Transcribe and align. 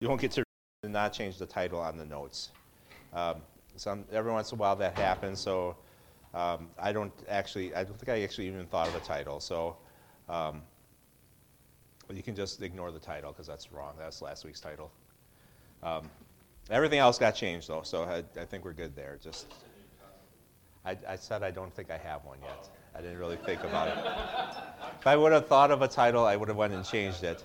you 0.00 0.08
won't 0.08 0.20
get 0.20 0.32
to 0.32 0.44
not 0.82 1.12
change 1.12 1.38
the 1.38 1.46
title 1.46 1.78
on 1.78 1.98
the 1.98 2.06
notes. 2.06 2.50
Um, 3.12 3.36
some, 3.76 4.04
every 4.10 4.32
once 4.32 4.50
in 4.50 4.58
a 4.58 4.60
while 4.60 4.76
that 4.76 4.98
happens, 4.98 5.38
so 5.38 5.76
um, 6.34 6.68
I 6.78 6.92
don't 6.92 7.12
actually, 7.28 7.74
I 7.74 7.84
don't 7.84 7.98
think 7.98 8.08
I 8.08 8.22
actually 8.22 8.46
even 8.48 8.66
thought 8.66 8.88
of 8.88 8.94
a 8.94 9.00
title. 9.00 9.40
So 9.40 9.76
um, 10.28 10.62
you 12.12 12.22
can 12.22 12.34
just 12.34 12.62
ignore 12.62 12.90
the 12.90 12.98
title 12.98 13.32
because 13.32 13.46
that's 13.46 13.72
wrong. 13.72 13.94
That's 13.98 14.22
last 14.22 14.44
week's 14.44 14.60
title. 14.60 14.90
Um, 15.82 16.08
everything 16.70 16.98
else 16.98 17.18
got 17.18 17.32
changed 17.32 17.68
though, 17.68 17.82
so 17.82 18.04
I, 18.04 18.24
I 18.40 18.44
think 18.44 18.64
we're 18.64 18.72
good 18.72 18.96
there. 18.96 19.18
Just, 19.22 19.52
I, 20.84 20.96
I, 21.06 21.16
said 21.16 21.42
I 21.42 21.50
don't 21.50 21.74
think 21.74 21.90
I 21.90 21.98
have 21.98 22.24
one 22.24 22.38
yet. 22.42 22.68
I 22.94 23.00
didn't 23.00 23.18
really 23.18 23.36
think 23.36 23.62
about 23.64 23.88
it. 23.88 23.94
if 24.98 25.06
I 25.06 25.16
would 25.16 25.32
have 25.32 25.46
thought 25.46 25.70
of 25.70 25.82
a 25.82 25.88
title, 25.88 26.24
I 26.24 26.36
would 26.36 26.48
have 26.48 26.56
went 26.56 26.72
and 26.72 26.84
changed 26.84 27.22
it. 27.22 27.44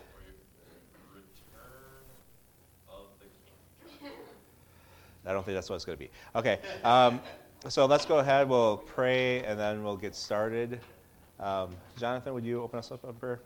I 5.26 5.34
don't 5.34 5.44
think 5.44 5.56
that's 5.56 5.70
what 5.70 5.76
it's 5.76 5.86
going 5.86 5.98
to 5.98 6.04
be. 6.04 6.12
Okay, 6.36 6.60
um, 6.84 7.20
so 7.68 7.86
let's 7.86 8.06
go 8.06 8.20
ahead. 8.20 8.48
We'll 8.48 8.78
pray 8.78 9.44
and 9.44 9.60
then 9.60 9.84
we'll 9.84 9.98
get 9.98 10.16
started. 10.16 10.80
Um, 11.40 11.76
Jonathan, 11.98 12.34
would 12.34 12.46
you 12.46 12.62
open 12.62 12.80
us 12.80 12.92
up 12.92 13.04
in 13.04 13.14
prayer? 13.14 13.40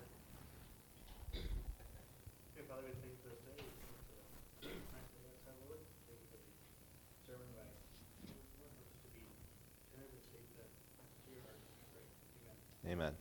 Amen. 12.89 13.11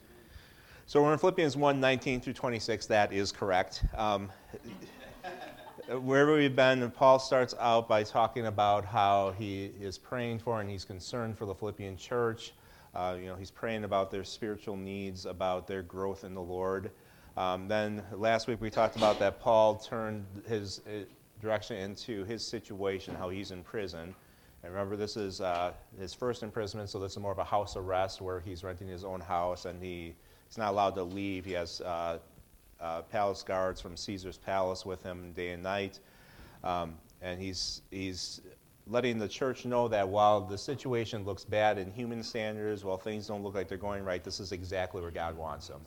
So 0.87 1.03
we're 1.03 1.13
in 1.13 1.19
Philippians 1.19 1.55
1 1.55 1.79
19 1.79 2.23
through 2.23 2.33
26. 2.33 2.87
That 2.87 3.13
is 3.13 3.31
correct. 3.31 3.85
Um, 3.95 4.33
wherever 5.89 6.35
we've 6.35 6.55
been, 6.55 6.91
Paul 6.91 7.19
starts 7.19 7.55
out 7.59 7.89
by 7.89 8.03
talking 8.03 8.47
about 8.47 8.85
how 8.85 9.33
he 9.39 9.71
is 9.81 9.97
praying 9.97 10.41
for 10.41 10.61
and 10.61 10.69
he's 10.69 10.85
concerned 10.85 11.39
for 11.39 11.47
the 11.47 11.55
Philippian 11.55 11.97
church. 11.97 12.53
Uh, 12.95 13.17
you 13.19 13.27
know, 13.27 13.37
he's 13.37 13.51
praying 13.51 13.85
about 13.85 14.11
their 14.11 14.25
spiritual 14.25 14.77
needs, 14.77 15.25
about 15.25 15.67
their 15.67 15.83
growth 15.83 16.25
in 16.25 16.35
the 16.35 16.43
Lord. 16.43 16.91
Um, 17.37 17.69
then 17.69 18.03
last 18.13 18.49
week 18.49 18.61
we 18.61 18.69
talked 18.69 18.97
about 18.97 19.19
that 19.21 19.41
Paul 19.41 19.77
turned 19.77 20.27
his 20.47 20.81
uh, 20.87 21.05
direction 21.41 21.77
into 21.77 22.25
his 22.25 22.47
situation, 22.47 23.15
how 23.15 23.31
he's 23.31 23.51
in 23.51 23.63
prison. 23.63 24.15
And 24.63 24.73
remember, 24.73 24.97
this 24.97 25.17
is 25.17 25.41
uh, 25.41 25.73
his 25.99 26.13
first 26.13 26.43
imprisonment, 26.43 26.91
so 26.91 26.99
this 26.99 27.13
is 27.13 27.19
more 27.19 27.33
of 27.33 27.39
a 27.39 27.45
house 27.45 27.77
arrest 27.77 28.21
where 28.21 28.41
he's 28.41 28.65
renting 28.65 28.89
his 28.89 29.05
own 29.05 29.21
house 29.21 29.65
and 29.65 29.83
he, 29.83 30.15
he's 30.49 30.59
not 30.59 30.71
allowed 30.71 30.97
to 30.97 31.05
leave. 31.05 31.45
He 31.45 31.53
has 31.53 31.81
uh, 32.81 33.03
palace 33.03 33.43
guards 33.43 33.81
from 33.81 33.97
Caesar's 33.97 34.39
palace 34.39 34.87
with 34.87 35.03
him 35.03 35.33
day 35.33 35.51
and 35.51 35.63
night. 35.63 36.01
Um, 36.65 36.95
and 37.21 37.41
he's, 37.41 37.83
he's 37.91 38.41
letting 38.87 39.19
the 39.19 39.29
church 39.29 39.65
know 39.65 39.89
that 39.89 40.09
while 40.09 40.41
the 40.41 40.59
situation 40.59 41.25
looks 41.25 41.45
bad 41.45 41.79
in 41.79 41.91
human 41.93 42.23
standards, 42.23 42.85
while 42.85 42.97
things 42.97 43.27
don't 43.27 43.43
look 43.43 43.55
like 43.55 43.69
they're 43.69 43.79
going 43.79 44.05
right, 44.05 44.23
this 44.23 44.41
is 44.41 44.53
exactly 44.53 45.01
where 45.03 45.11
God 45.11 45.37
wants 45.37 45.69
them. 45.69 45.81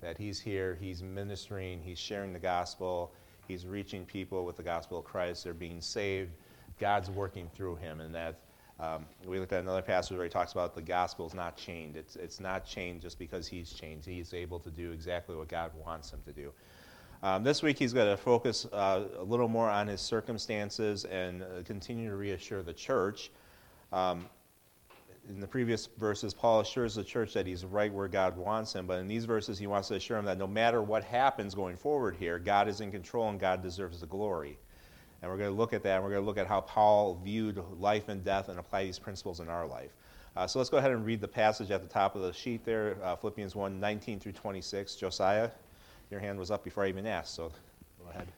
That 0.00 0.18
he's 0.18 0.40
here, 0.40 0.76
he's 0.80 1.02
ministering, 1.02 1.80
he's 1.82 1.98
sharing 1.98 2.32
the 2.32 2.38
gospel, 2.38 3.12
he's 3.46 3.66
reaching 3.66 4.04
people 4.04 4.44
with 4.44 4.56
the 4.56 4.62
gospel 4.62 4.98
of 4.98 5.04
Christ, 5.04 5.44
they're 5.44 5.54
being 5.54 5.80
saved 5.80 6.32
God's 6.78 7.10
working 7.10 7.48
through 7.54 7.76
him, 7.76 8.00
and 8.00 8.14
that 8.14 8.40
um, 8.82 9.06
we 9.24 9.38
looked 9.38 9.52
at 9.52 9.62
another 9.62 9.80
passage 9.80 10.16
where 10.16 10.24
he 10.24 10.30
talks 10.30 10.52
about 10.52 10.74
the 10.74 10.82
gospel 10.82 11.24
is 11.24 11.34
not 11.34 11.56
chained. 11.56 11.96
It's, 11.96 12.16
it's 12.16 12.40
not 12.40 12.66
chained 12.66 13.00
just 13.00 13.16
because 13.16 13.46
he's 13.46 13.72
chained. 13.72 14.04
He's 14.04 14.34
able 14.34 14.58
to 14.58 14.70
do 14.70 14.90
exactly 14.90 15.36
what 15.36 15.46
God 15.46 15.70
wants 15.86 16.10
him 16.10 16.20
to 16.26 16.32
do. 16.32 16.52
Um, 17.22 17.44
this 17.44 17.62
week, 17.62 17.78
he's 17.78 17.92
going 17.92 18.08
to 18.08 18.16
focus 18.16 18.66
uh, 18.72 19.04
a 19.18 19.22
little 19.22 19.46
more 19.46 19.70
on 19.70 19.86
his 19.86 20.00
circumstances 20.00 21.04
and 21.04 21.42
uh, 21.44 21.62
continue 21.64 22.10
to 22.10 22.16
reassure 22.16 22.64
the 22.64 22.72
church. 22.72 23.30
Um, 23.92 24.26
in 25.28 25.38
the 25.38 25.46
previous 25.46 25.86
verses, 25.98 26.34
Paul 26.34 26.58
assures 26.58 26.96
the 26.96 27.04
church 27.04 27.32
that 27.34 27.46
he's 27.46 27.64
right 27.64 27.92
where 27.92 28.08
God 28.08 28.36
wants 28.36 28.72
him, 28.72 28.88
but 28.88 28.98
in 28.98 29.06
these 29.06 29.26
verses, 29.26 29.60
he 29.60 29.68
wants 29.68 29.86
to 29.88 29.94
assure 29.94 30.16
them 30.16 30.24
that 30.24 30.38
no 30.38 30.48
matter 30.48 30.82
what 30.82 31.04
happens 31.04 31.54
going 31.54 31.76
forward 31.76 32.16
here, 32.16 32.40
God 32.40 32.66
is 32.66 32.80
in 32.80 32.90
control 32.90 33.28
and 33.28 33.38
God 33.38 33.62
deserves 33.62 34.00
the 34.00 34.06
glory. 34.08 34.58
And 35.22 35.30
we're 35.30 35.38
going 35.38 35.50
to 35.50 35.56
look 35.56 35.72
at 35.72 35.82
that. 35.84 35.96
And 35.96 36.04
we're 36.04 36.10
going 36.10 36.22
to 36.22 36.26
look 36.26 36.38
at 36.38 36.46
how 36.46 36.60
Paul 36.60 37.20
viewed 37.24 37.62
life 37.78 38.08
and 38.08 38.24
death 38.24 38.48
and 38.48 38.58
apply 38.58 38.84
these 38.84 38.98
principles 38.98 39.40
in 39.40 39.48
our 39.48 39.66
life. 39.66 39.92
Uh, 40.36 40.46
so 40.46 40.58
let's 40.58 40.70
go 40.70 40.78
ahead 40.78 40.90
and 40.90 41.04
read 41.04 41.20
the 41.20 41.28
passage 41.28 41.70
at 41.70 41.82
the 41.82 41.88
top 41.88 42.16
of 42.16 42.22
the 42.22 42.32
sheet 42.32 42.64
there, 42.64 42.96
uh, 43.02 43.14
Philippians 43.14 43.54
1 43.54 43.78
19 43.78 44.18
through 44.18 44.32
26. 44.32 44.96
Josiah, 44.96 45.50
your 46.10 46.20
hand 46.20 46.38
was 46.38 46.50
up 46.50 46.64
before 46.64 46.84
I 46.84 46.88
even 46.88 47.06
asked, 47.06 47.34
so 47.34 47.52
go 48.02 48.10
ahead. 48.10 48.28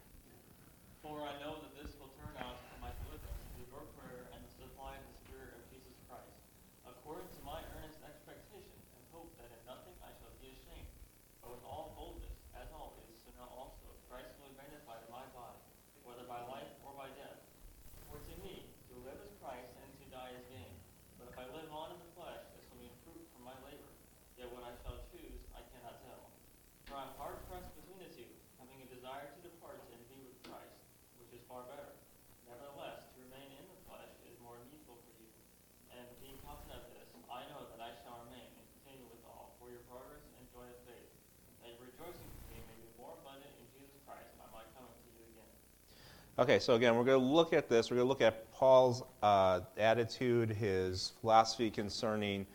Okay, 46.37 46.59
so 46.59 46.73
again, 46.73 46.97
we're 46.97 47.05
going 47.05 47.21
to 47.21 47.25
look 47.25 47.53
at 47.53 47.69
this. 47.69 47.89
We're 47.89 47.95
going 47.95 48.07
to 48.07 48.09
look 48.09 48.21
at 48.21 48.51
Paul's 48.51 49.03
uh, 49.23 49.61
attitude, 49.77 50.49
his 50.49 51.13
philosophy 51.21 51.69
concerning 51.69 52.45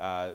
uh, 0.00 0.32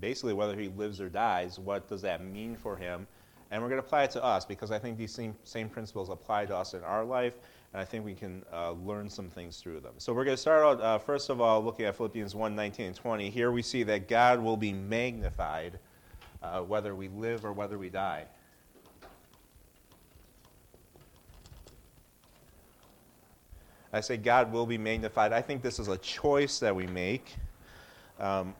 basically 0.00 0.34
whether 0.34 0.54
he 0.54 0.68
lives 0.68 1.00
or 1.00 1.08
dies. 1.08 1.58
What 1.58 1.88
does 1.88 2.02
that 2.02 2.22
mean 2.22 2.54
for 2.54 2.76
him? 2.76 3.06
And 3.50 3.62
we're 3.62 3.70
going 3.70 3.80
to 3.80 3.86
apply 3.86 4.04
it 4.04 4.10
to 4.10 4.22
us 4.22 4.44
because 4.44 4.70
I 4.70 4.78
think 4.78 4.98
these 4.98 5.12
same, 5.12 5.34
same 5.44 5.70
principles 5.70 6.10
apply 6.10 6.44
to 6.46 6.54
us 6.54 6.74
in 6.74 6.82
our 6.82 7.06
life, 7.06 7.38
and 7.72 7.80
I 7.80 7.86
think 7.86 8.04
we 8.04 8.12
can 8.12 8.44
uh, 8.52 8.72
learn 8.72 9.08
some 9.08 9.30
things 9.30 9.56
through 9.62 9.80
them. 9.80 9.94
So 9.96 10.12
we're 10.12 10.24
going 10.24 10.36
to 10.36 10.40
start 10.40 10.62
out, 10.62 10.80
uh, 10.82 10.98
first 10.98 11.30
of 11.30 11.40
all, 11.40 11.64
looking 11.64 11.86
at 11.86 11.96
Philippians 11.96 12.34
1 12.34 12.54
19 12.54 12.86
and 12.86 12.94
20. 12.94 13.30
Here 13.30 13.50
we 13.50 13.62
see 13.62 13.82
that 13.84 14.08
God 14.08 14.42
will 14.42 14.58
be 14.58 14.74
magnified 14.74 15.78
uh, 16.42 16.60
whether 16.60 16.94
we 16.94 17.08
live 17.08 17.46
or 17.46 17.54
whether 17.54 17.78
we 17.78 17.88
die. 17.88 18.26
I 23.96 24.00
say 24.00 24.16
God 24.16 24.52
will 24.52 24.66
be 24.66 24.78
magnified. 24.78 25.32
I 25.32 25.40
think 25.42 25.62
this 25.62 25.78
is 25.78 25.88
a 25.88 25.98
choice 25.98 26.58
that 26.58 26.74
we 26.74 26.86
make 26.86 27.34
um, 28.20 28.54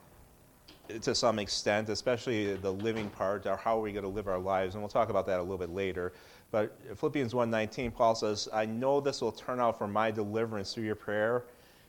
to 1.02 1.14
some 1.14 1.38
extent, 1.38 1.88
especially 1.88 2.54
the 2.54 2.72
living 2.72 3.10
part, 3.10 3.46
or 3.46 3.56
how 3.56 3.78
are 3.78 3.82
we 3.82 3.92
going 3.92 4.04
to 4.04 4.08
live 4.08 4.28
our 4.28 4.38
lives, 4.38 4.74
and 4.74 4.82
we'll 4.82 4.88
talk 4.88 5.08
about 5.08 5.26
that 5.26 5.38
a 5.38 5.42
little 5.42 5.58
bit 5.58 5.70
later. 5.70 6.12
But 6.50 6.76
Philippians 6.96 7.34
1.19, 7.34 7.94
Paul 7.94 8.14
says, 8.14 8.48
I 8.52 8.66
know 8.66 9.00
this 9.00 9.20
will 9.20 9.32
turn 9.32 9.60
out 9.60 9.78
for 9.78 9.88
my 9.88 10.10
deliverance 10.10 10.72
through 10.72 10.84
your 10.84 10.94
prayer 10.94 11.44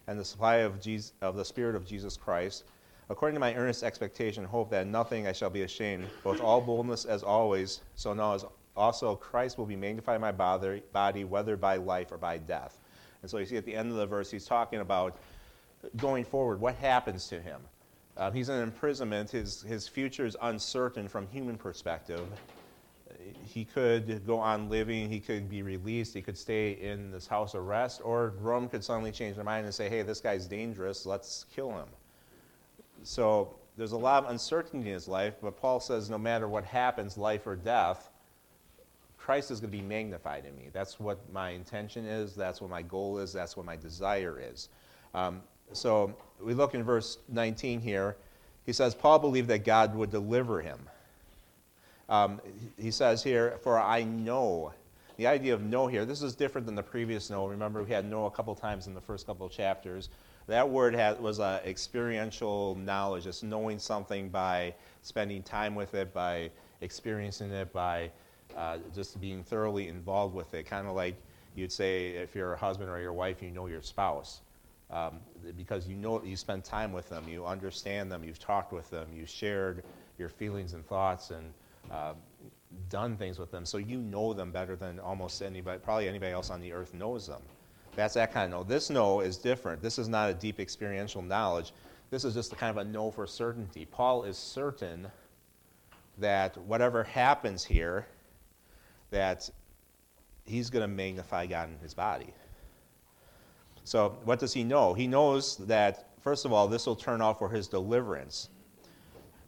and 0.07 0.19
the 0.19 0.25
supply 0.25 0.57
of, 0.57 0.81
Jesus, 0.81 1.13
of 1.21 1.35
the 1.35 1.45
Spirit 1.45 1.75
of 1.75 1.85
Jesus 1.85 2.17
Christ, 2.17 2.63
according 3.09 3.35
to 3.35 3.39
my 3.39 3.53
earnest 3.55 3.83
expectation 3.83 4.43
and 4.43 4.49
hope 4.49 4.69
that 4.71 4.87
nothing 4.87 5.27
I 5.27 5.31
shall 5.31 5.49
be 5.49 5.61
ashamed, 5.61 6.07
both 6.23 6.41
all 6.41 6.59
boldness 6.59 7.05
as 7.05 7.23
always, 7.23 7.81
so 7.95 8.13
now 8.13 8.33
as 8.33 8.45
also 8.75 9.15
Christ 9.15 9.57
will 9.57 9.65
be 9.65 9.75
magnified 9.75 10.15
in 10.15 10.21
my 10.21 10.31
body, 10.31 11.23
whether 11.23 11.55
by 11.55 11.77
life 11.77 12.11
or 12.11 12.17
by 12.17 12.37
death. 12.37 12.79
And 13.27 13.31
so 13.31 13.39
you 13.39 13.45
see 13.45 13.57
at 13.57 13.65
the 13.65 13.75
end 13.75 13.91
of 13.91 13.97
the 13.97 14.05
verse, 14.05 14.31
he's 14.31 14.45
talking 14.45 14.79
about 14.79 15.17
going 15.97 16.23
forward, 16.23 16.61
what 16.61 16.75
happens 16.75 17.27
to 17.27 17.41
him. 17.41 17.59
Uh, 18.15 18.31
he's 18.31 18.47
in 18.47 18.61
imprisonment. 18.61 19.29
His, 19.29 19.63
his 19.63 19.85
future 19.85 20.25
is 20.25 20.37
uncertain 20.41 21.09
from 21.09 21.27
human 21.27 21.57
perspective. 21.57 22.25
He 23.43 23.65
could 23.65 24.25
go 24.25 24.39
on 24.39 24.69
living. 24.69 25.09
He 25.09 25.19
could 25.19 25.49
be 25.49 25.61
released. 25.61 26.13
He 26.13 26.21
could 26.21 26.37
stay 26.37 26.71
in 26.71 27.11
this 27.11 27.27
house 27.27 27.53
arrest. 27.53 27.99
Or 28.01 28.33
Rome 28.39 28.69
could 28.69 28.81
suddenly 28.81 29.11
change 29.11 29.35
their 29.35 29.43
mind 29.43 29.65
and 29.65 29.75
say, 29.75 29.89
hey, 29.89 30.03
this 30.03 30.21
guy's 30.21 30.47
dangerous. 30.47 31.05
Let's 31.05 31.47
kill 31.53 31.71
him. 31.71 31.89
So 33.03 33.57
there's 33.75 33.91
a 33.91 33.97
lot 33.97 34.23
of 34.23 34.31
uncertainty 34.31 34.87
in 34.87 34.93
his 34.93 35.09
life. 35.09 35.33
But 35.41 35.57
Paul 35.57 35.81
says 35.81 36.09
no 36.09 36.17
matter 36.17 36.47
what 36.47 36.63
happens, 36.63 37.17
life 37.17 37.45
or 37.45 37.57
death, 37.57 38.09
Christ 39.27 39.51
is 39.51 39.59
going 39.59 39.73
to 39.73 39.77
be 39.77 39.83
magnified 39.83 40.45
in 40.45 40.55
me. 40.55 40.69
That's 40.71 41.01
what 41.01 41.17
my 41.33 41.49
intention 41.49 42.05
is. 42.05 42.33
That's 42.33 42.61
what 42.61 42.69
my 42.69 42.81
goal 42.81 43.17
is. 43.17 43.33
That's 43.33 43.57
what 43.57 43.65
my 43.65 43.75
desire 43.75 44.39
is. 44.39 44.69
Um, 45.13 45.41
so 45.73 46.15
we 46.41 46.53
look 46.53 46.75
in 46.75 46.81
verse 46.81 47.17
19 47.27 47.81
here. 47.81 48.15
He 48.65 48.71
says, 48.71 48.95
Paul 48.95 49.19
believed 49.19 49.49
that 49.49 49.65
God 49.65 49.93
would 49.95 50.11
deliver 50.11 50.61
him. 50.61 50.79
Um, 52.07 52.39
he 52.77 52.89
says 52.89 53.21
here, 53.21 53.57
For 53.63 53.77
I 53.77 54.03
know 54.03 54.71
The 55.17 55.27
idea 55.27 55.53
of 55.53 55.61
know 55.61 55.87
here, 55.87 56.05
this 56.05 56.21
is 56.21 56.33
different 56.33 56.65
than 56.65 56.75
the 56.75 56.83
previous 56.83 57.29
know. 57.29 57.47
Remember, 57.47 57.83
we 57.83 57.91
had 57.91 58.09
know 58.09 58.27
a 58.27 58.31
couple 58.31 58.55
times 58.55 58.87
in 58.87 58.93
the 58.93 59.01
first 59.01 59.27
couple 59.27 59.45
of 59.45 59.51
chapters. 59.51 60.07
That 60.47 60.69
word 60.69 60.95
had, 60.95 61.19
was 61.19 61.41
experiential 61.41 62.75
knowledge, 62.75 63.25
just 63.25 63.43
knowing 63.43 63.77
something 63.77 64.29
by 64.29 64.73
spending 65.01 65.43
time 65.43 65.75
with 65.75 65.95
it, 65.95 66.13
by 66.13 66.49
experiencing 66.79 67.51
it, 67.51 67.73
by 67.73 68.09
uh, 68.55 68.77
just 68.93 69.19
being 69.19 69.43
thoroughly 69.43 69.87
involved 69.87 70.35
with 70.35 70.53
it. 70.53 70.65
Kind 70.65 70.87
of 70.87 70.95
like 70.95 71.15
you'd 71.55 71.71
say 71.71 72.09
if 72.09 72.35
you're 72.35 72.53
a 72.53 72.57
husband 72.57 72.89
or 72.89 72.99
your 72.99 73.13
wife, 73.13 73.41
you 73.41 73.51
know 73.51 73.67
your 73.67 73.81
spouse. 73.81 74.41
Um, 74.89 75.19
because 75.57 75.87
you 75.87 75.97
know 75.97 76.23
you 76.23 76.37
spend 76.37 76.63
time 76.63 76.93
with 76.93 77.09
them, 77.09 77.27
you 77.27 77.45
understand 77.45 78.09
them, 78.09 78.23
you've 78.23 78.39
talked 78.39 78.71
with 78.71 78.89
them, 78.89 79.07
you've 79.13 79.29
shared 79.29 79.83
your 80.17 80.29
feelings 80.29 80.71
and 80.73 80.85
thoughts 80.87 81.31
and 81.31 81.51
uh, 81.91 82.13
done 82.89 83.17
things 83.17 83.37
with 83.37 83.51
them, 83.51 83.65
so 83.65 83.77
you 83.77 83.97
know 83.97 84.33
them 84.33 84.51
better 84.51 84.77
than 84.77 84.99
almost 84.99 85.41
anybody, 85.41 85.79
probably 85.79 86.07
anybody 86.07 86.31
else 86.31 86.49
on 86.49 86.61
the 86.61 86.71
earth 86.71 86.93
knows 86.93 87.27
them. 87.27 87.41
That's 87.95 88.13
that 88.13 88.31
kind 88.31 88.53
of 88.53 88.59
know. 88.59 88.63
This 88.63 88.89
know 88.89 89.21
is 89.21 89.37
different. 89.37 89.81
This 89.81 89.97
is 89.97 90.07
not 90.07 90.29
a 90.29 90.33
deep 90.33 90.59
experiential 90.59 91.21
knowledge. 91.21 91.73
This 92.09 92.23
is 92.23 92.33
just 92.33 92.53
a 92.53 92.55
kind 92.55 92.77
of 92.77 92.85
a 92.85 92.89
know 92.89 93.11
for 93.11 93.27
certainty. 93.27 93.85
Paul 93.85 94.23
is 94.23 94.37
certain 94.37 95.07
that 96.17 96.57
whatever 96.57 97.03
happens 97.03 97.65
here, 97.65 98.07
that 99.11 99.49
he's 100.45 100.69
going 100.69 100.81
to 100.81 100.87
magnify 100.87 101.45
God 101.45 101.69
in 101.69 101.79
his 101.79 101.93
body. 101.93 102.33
So, 103.83 104.17
what 104.25 104.39
does 104.39 104.53
he 104.53 104.63
know? 104.63 104.93
He 104.93 105.07
knows 105.07 105.57
that, 105.57 106.09
first 106.19 106.45
of 106.45 106.51
all, 106.51 106.67
this 106.67 106.85
will 106.85 106.95
turn 106.95 107.21
out 107.21 107.39
for 107.39 107.49
his 107.49 107.67
deliverance. 107.67 108.49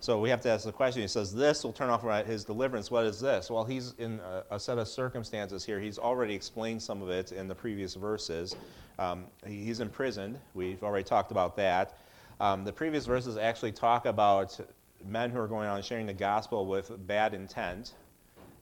So 0.01 0.17
we 0.17 0.29
have 0.29 0.39
to 0.41 0.49
ask 0.49 0.63
the 0.63 0.71
question. 0.71 1.01
He 1.01 1.09
says, 1.09 1.33
This 1.33 1.63
will 1.63 1.73
turn 1.73 1.89
off 1.89 2.01
for 2.01 2.23
his 2.23 2.45
deliverance. 2.45 2.89
What 2.89 3.05
is 3.05 3.19
this? 3.19 3.51
Well, 3.51 3.65
he's 3.65 3.95
in 3.97 4.21
a, 4.21 4.55
a, 4.55 4.59
set 4.59 4.77
of 4.77 4.87
circumstances 4.87 5.65
here. 5.65 5.79
He's 5.79 5.99
already 5.99 6.33
explained 6.33 6.81
some 6.81 7.01
of 7.01 7.09
it 7.09 7.33
in 7.33 7.49
the 7.49 7.55
previous 7.55 7.95
verses. 7.95 8.55
Um, 8.97 9.25
he's 9.45 9.81
imprisoned. 9.81 10.39
We've 10.53 10.81
already 10.83 11.03
talked 11.03 11.31
about 11.31 11.57
that. 11.57 11.97
Um, 12.39 12.63
the 12.63 12.71
previous 12.71 13.05
verses 13.05 13.35
actually 13.35 13.73
talk 13.73 14.05
about 14.05 14.57
men 15.05 15.31
who 15.31 15.39
are 15.39 15.47
going 15.47 15.67
on 15.67 15.81
sharing 15.81 16.05
the 16.05 16.13
gospel 16.13 16.65
with 16.65 16.91
bad 17.05 17.33
intent. 17.33 17.93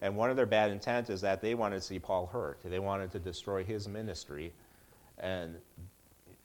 And 0.02 0.16
one 0.16 0.30
of 0.30 0.36
their 0.36 0.46
bad 0.46 0.72
intent 0.72 1.10
is 1.10 1.22
that 1.22 1.42
they 1.42 1.56
wanted 1.56 1.78
to 1.78 1.82
see 1.82 2.00
Paul 2.00 2.28
hurt. 2.28 2.60
They 2.64 2.80
wanted 2.80 3.12
to 3.12 3.20
destroy 3.20 3.64
his 3.64 3.88
ministry. 3.88 4.54
And 5.18 5.56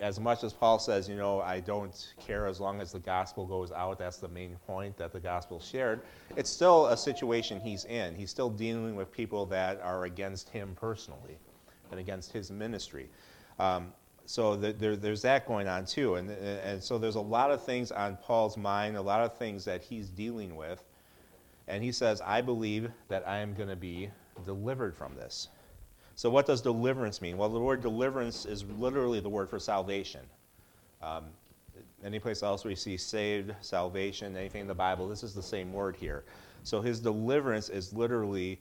as 0.01 0.19
much 0.19 0.43
as 0.43 0.53
Paul 0.53 0.79
says, 0.79 1.09
you 1.09 1.15
know, 1.15 1.41
I 1.41 1.61
don't 1.61 2.15
care 2.19 2.47
as 2.47 2.61
long 2.61 2.81
as 2.81 2.93
the 2.93 2.99
gospel 2.99 3.47
goes 3.47 3.71
out, 3.71 3.99
that's 3.99 4.17
the 4.17 4.29
main 4.29 4.57
point 4.67 4.97
that 4.97 5.13
the 5.13 5.21
gospel 5.21 5.61
shared, 5.61 6.01
it's 6.35 6.51
still 6.51 6.87
a 6.87 6.97
situation 6.97 7.61
he's 7.61 7.85
in. 7.85 8.15
He's 8.15 8.31
still 8.31 8.51
dealing 8.51 8.97
with 8.97 9.13
people 9.13 9.47
that 9.47 9.81
are 9.81 10.05
against 10.05 10.49
him 10.49 10.77
personally 10.79 11.39
and 11.91 12.01
against 12.01 12.33
his 12.33 12.51
ministry. 12.51 13.09
Um, 13.61 13.93
so 14.27 14.57
the, 14.57 14.73
there, 14.73 14.97
there's 14.97 15.23
that 15.23 15.47
going 15.47 15.69
on 15.69 15.85
too. 15.85 16.17
And, 16.17 16.31
and 16.31 16.83
so 16.83 16.99
there's 16.99 17.17
a 17.17 17.21
lot 17.21 17.51
of 17.51 17.65
things 17.65 17.93
on 17.93 18.17
Paul's 18.17 18.57
mind, 18.57 18.97
a 18.97 19.03
lot 19.03 19.21
of 19.21 19.37
things 19.37 19.65
that 19.67 19.83
he's 19.83 20.09
dealing 20.09 20.57
with. 20.57 20.83
And 21.69 21.83
he 21.83 21.93
says, 21.93 22.21
I 22.21 22.41
believe 22.41 22.91
that 23.09 23.27
I 23.27 23.39
am 23.39 23.55
going 23.55 23.69
to 23.69 23.77
be 23.77 24.11
delivered 24.45 24.97
from 24.97 25.15
this. 25.15 25.49
So, 26.15 26.29
what 26.31 26.47
does 26.47 26.61
deliverance 26.61 27.23
mean? 27.23 27.37
Well, 27.37 27.49
the 27.49 27.61
word 27.61 27.81
deliverance 27.81 28.45
is 28.45 28.65
literally 28.79 29.21
the 29.21 29.29
word 29.29 29.49
for 29.49 29.59
salvation. 29.59 30.21
Um, 31.03 31.25
any 32.05 32.19
place 32.19 32.43
else 32.43 32.65
you 32.65 32.77
see 32.77 32.97
saved, 32.97 33.55
salvation, 33.61 34.37
anything 34.37 34.63
in 34.63 34.67
the 34.67 34.75
Bible, 34.75 35.09
this 35.09 35.23
is 35.23 35.35
the 35.35 35.43
same 35.43 35.73
word 35.73 35.97
here. 35.97 36.25
So, 36.65 36.81
his 36.81 37.01
deliverance 37.01 37.69
is 37.69 37.93
literally 37.93 38.61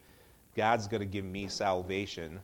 God's 0.55 0.87
going 0.87 1.01
to 1.01 1.05
give 1.05 1.25
me 1.25 1.47
salvation. 1.47 2.39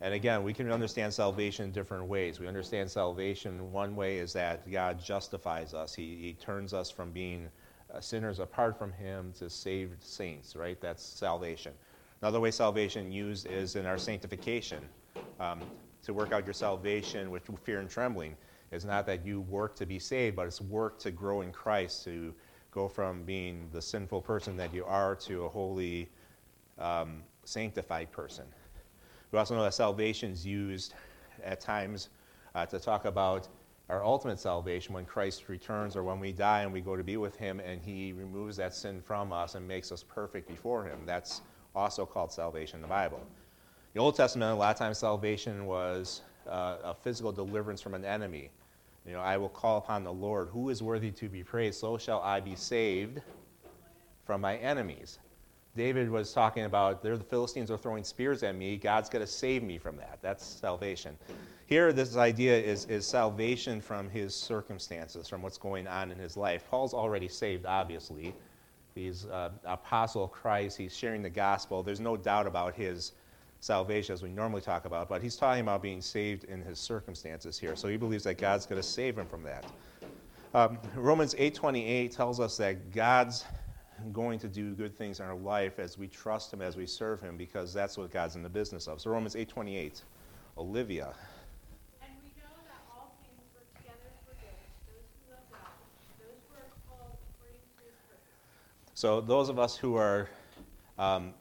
And 0.00 0.12
again, 0.12 0.42
we 0.42 0.52
can 0.52 0.70
understand 0.70 1.12
salvation 1.14 1.66
in 1.66 1.72
different 1.72 2.04
ways. 2.06 2.38
We 2.40 2.46
understand 2.46 2.90
salvation 2.90 3.72
one 3.72 3.96
way 3.96 4.18
is 4.18 4.32
that 4.34 4.70
God 4.70 5.02
justifies 5.02 5.72
us, 5.72 5.94
He, 5.94 6.16
he 6.16 6.32
turns 6.34 6.74
us 6.74 6.90
from 6.90 7.10
being 7.10 7.48
sinners 8.00 8.38
apart 8.38 8.78
from 8.78 8.92
Him 8.92 9.32
to 9.38 9.48
saved 9.50 10.02
saints, 10.02 10.56
right? 10.56 10.80
That's 10.80 11.02
salvation. 11.02 11.72
Another 12.20 12.40
way 12.40 12.50
salvation 12.50 13.12
used 13.12 13.46
is 13.46 13.76
in 13.76 13.86
our 13.86 13.98
sanctification. 13.98 14.80
Um, 15.40 15.60
to 16.04 16.12
work 16.12 16.32
out 16.32 16.46
your 16.46 16.54
salvation 16.54 17.30
with 17.30 17.48
fear 17.62 17.80
and 17.80 17.88
trembling 17.88 18.36
is 18.70 18.84
not 18.84 19.06
that 19.06 19.24
you 19.24 19.40
work 19.42 19.74
to 19.76 19.86
be 19.86 19.98
saved, 19.98 20.36
but 20.36 20.46
it's 20.46 20.60
work 20.60 20.98
to 21.00 21.10
grow 21.10 21.40
in 21.40 21.50
Christ, 21.50 22.04
to 22.04 22.34
go 22.70 22.88
from 22.88 23.24
being 23.24 23.68
the 23.72 23.80
sinful 23.80 24.20
person 24.20 24.56
that 24.56 24.74
you 24.74 24.84
are 24.84 25.14
to 25.16 25.44
a 25.44 25.48
holy, 25.48 26.10
um, 26.78 27.22
sanctified 27.44 28.10
person. 28.10 28.44
We 29.32 29.38
also 29.38 29.54
know 29.54 29.62
that 29.62 29.74
salvation 29.74 30.32
is 30.32 30.44
used 30.46 30.94
at 31.42 31.60
times 31.60 32.08
uh, 32.54 32.66
to 32.66 32.78
talk 32.78 33.04
about 33.04 33.48
our 33.88 34.04
ultimate 34.04 34.38
salvation 34.38 34.94
when 34.94 35.04
Christ 35.04 35.48
returns 35.48 35.96
or 35.96 36.02
when 36.02 36.18
we 36.18 36.32
die 36.32 36.62
and 36.62 36.72
we 36.72 36.80
go 36.80 36.96
to 36.96 37.04
be 37.04 37.16
with 37.16 37.36
Him 37.36 37.60
and 37.60 37.80
He 37.80 38.12
removes 38.12 38.56
that 38.56 38.74
sin 38.74 39.00
from 39.02 39.32
us 39.32 39.54
and 39.54 39.66
makes 39.66 39.92
us 39.92 40.02
perfect 40.02 40.48
before 40.48 40.84
Him. 40.84 41.00
That's 41.04 41.42
also 41.74 42.06
called 42.06 42.32
salvation 42.32 42.76
in 42.76 42.82
the 42.82 42.88
Bible. 42.88 43.20
The 43.92 44.00
Old 44.00 44.16
Testament, 44.16 44.52
a 44.52 44.54
lot 44.54 44.74
of 44.74 44.78
times 44.78 44.98
salvation 44.98 45.66
was 45.66 46.22
uh, 46.48 46.76
a 46.82 46.94
physical 46.94 47.30
deliverance 47.30 47.80
from 47.80 47.94
an 47.94 48.04
enemy. 48.04 48.50
You 49.06 49.12
know, 49.12 49.20
I 49.20 49.36
will 49.36 49.50
call 49.50 49.78
upon 49.78 50.02
the 50.02 50.12
Lord, 50.12 50.48
who 50.48 50.70
is 50.70 50.82
worthy 50.82 51.10
to 51.12 51.28
be 51.28 51.44
praised, 51.44 51.78
so 51.78 51.98
shall 51.98 52.20
I 52.20 52.40
be 52.40 52.56
saved 52.56 53.20
from 54.24 54.40
my 54.40 54.56
enemies. 54.56 55.18
David 55.76 56.08
was 56.08 56.32
talking 56.32 56.64
about 56.64 57.02
there 57.02 57.16
the 57.16 57.24
Philistines 57.24 57.70
are 57.70 57.76
throwing 57.76 58.04
spears 58.04 58.42
at 58.42 58.54
me. 58.54 58.76
God's 58.76 59.08
going 59.08 59.24
to 59.24 59.30
save 59.30 59.62
me 59.62 59.78
from 59.78 59.96
that. 59.96 60.18
That's 60.22 60.44
salvation. 60.44 61.16
Here, 61.66 61.92
this 61.92 62.16
idea 62.16 62.56
is, 62.56 62.84
is 62.86 63.06
salvation 63.06 63.80
from 63.80 64.08
his 64.10 64.34
circumstances, 64.34 65.28
from 65.28 65.42
what's 65.42 65.58
going 65.58 65.86
on 65.86 66.12
in 66.12 66.18
his 66.18 66.36
life. 66.36 66.64
Paul's 66.70 66.94
already 66.94 67.26
saved, 67.26 67.66
obviously. 67.66 68.34
He's 68.94 69.26
uh, 69.26 69.50
apostle 69.64 70.24
of 70.24 70.30
Christ. 70.30 70.76
He's 70.76 70.96
sharing 70.96 71.22
the 71.22 71.30
gospel. 71.30 71.82
There's 71.82 72.00
no 72.00 72.16
doubt 72.16 72.46
about 72.46 72.74
his 72.74 73.12
salvation 73.60 74.12
as 74.12 74.22
we 74.22 74.28
normally 74.28 74.60
talk 74.60 74.84
about, 74.84 75.08
but 75.08 75.22
he's 75.22 75.36
talking 75.36 75.62
about 75.62 75.82
being 75.82 76.02
saved 76.02 76.44
in 76.44 76.62
his 76.62 76.78
circumstances 76.78 77.58
here. 77.58 77.74
So 77.74 77.88
he 77.88 77.96
believes 77.96 78.24
that 78.24 78.36
God's 78.36 78.66
going 78.66 78.80
to 78.80 78.86
save 78.86 79.18
him 79.18 79.26
from 79.26 79.42
that. 79.44 79.64
Um, 80.52 80.78
Romans 80.94 81.34
8:28 81.34 82.14
tells 82.14 82.38
us 82.38 82.58
that 82.58 82.92
God's 82.92 83.44
going 84.12 84.38
to 84.40 84.48
do 84.48 84.74
good 84.74 84.96
things 84.96 85.20
in 85.20 85.26
our 85.26 85.34
life 85.34 85.78
as 85.78 85.96
we 85.98 86.08
trust 86.08 86.52
him, 86.52 86.62
as 86.62 86.76
we 86.76 86.86
serve 86.86 87.20
him, 87.20 87.36
because 87.36 87.72
that's 87.72 87.96
what 87.96 88.10
God's 88.10 88.36
in 88.36 88.42
the 88.42 88.48
business 88.48 88.86
of. 88.88 89.00
So 89.00 89.10
Romans 89.10 89.34
8:28. 89.34 90.02
Olivia. 90.56 91.14
So, 98.96 99.20
those 99.20 99.48
of 99.48 99.58
us 99.58 99.76
who 99.76 99.96
are, 99.96 100.30
um, 100.98 101.34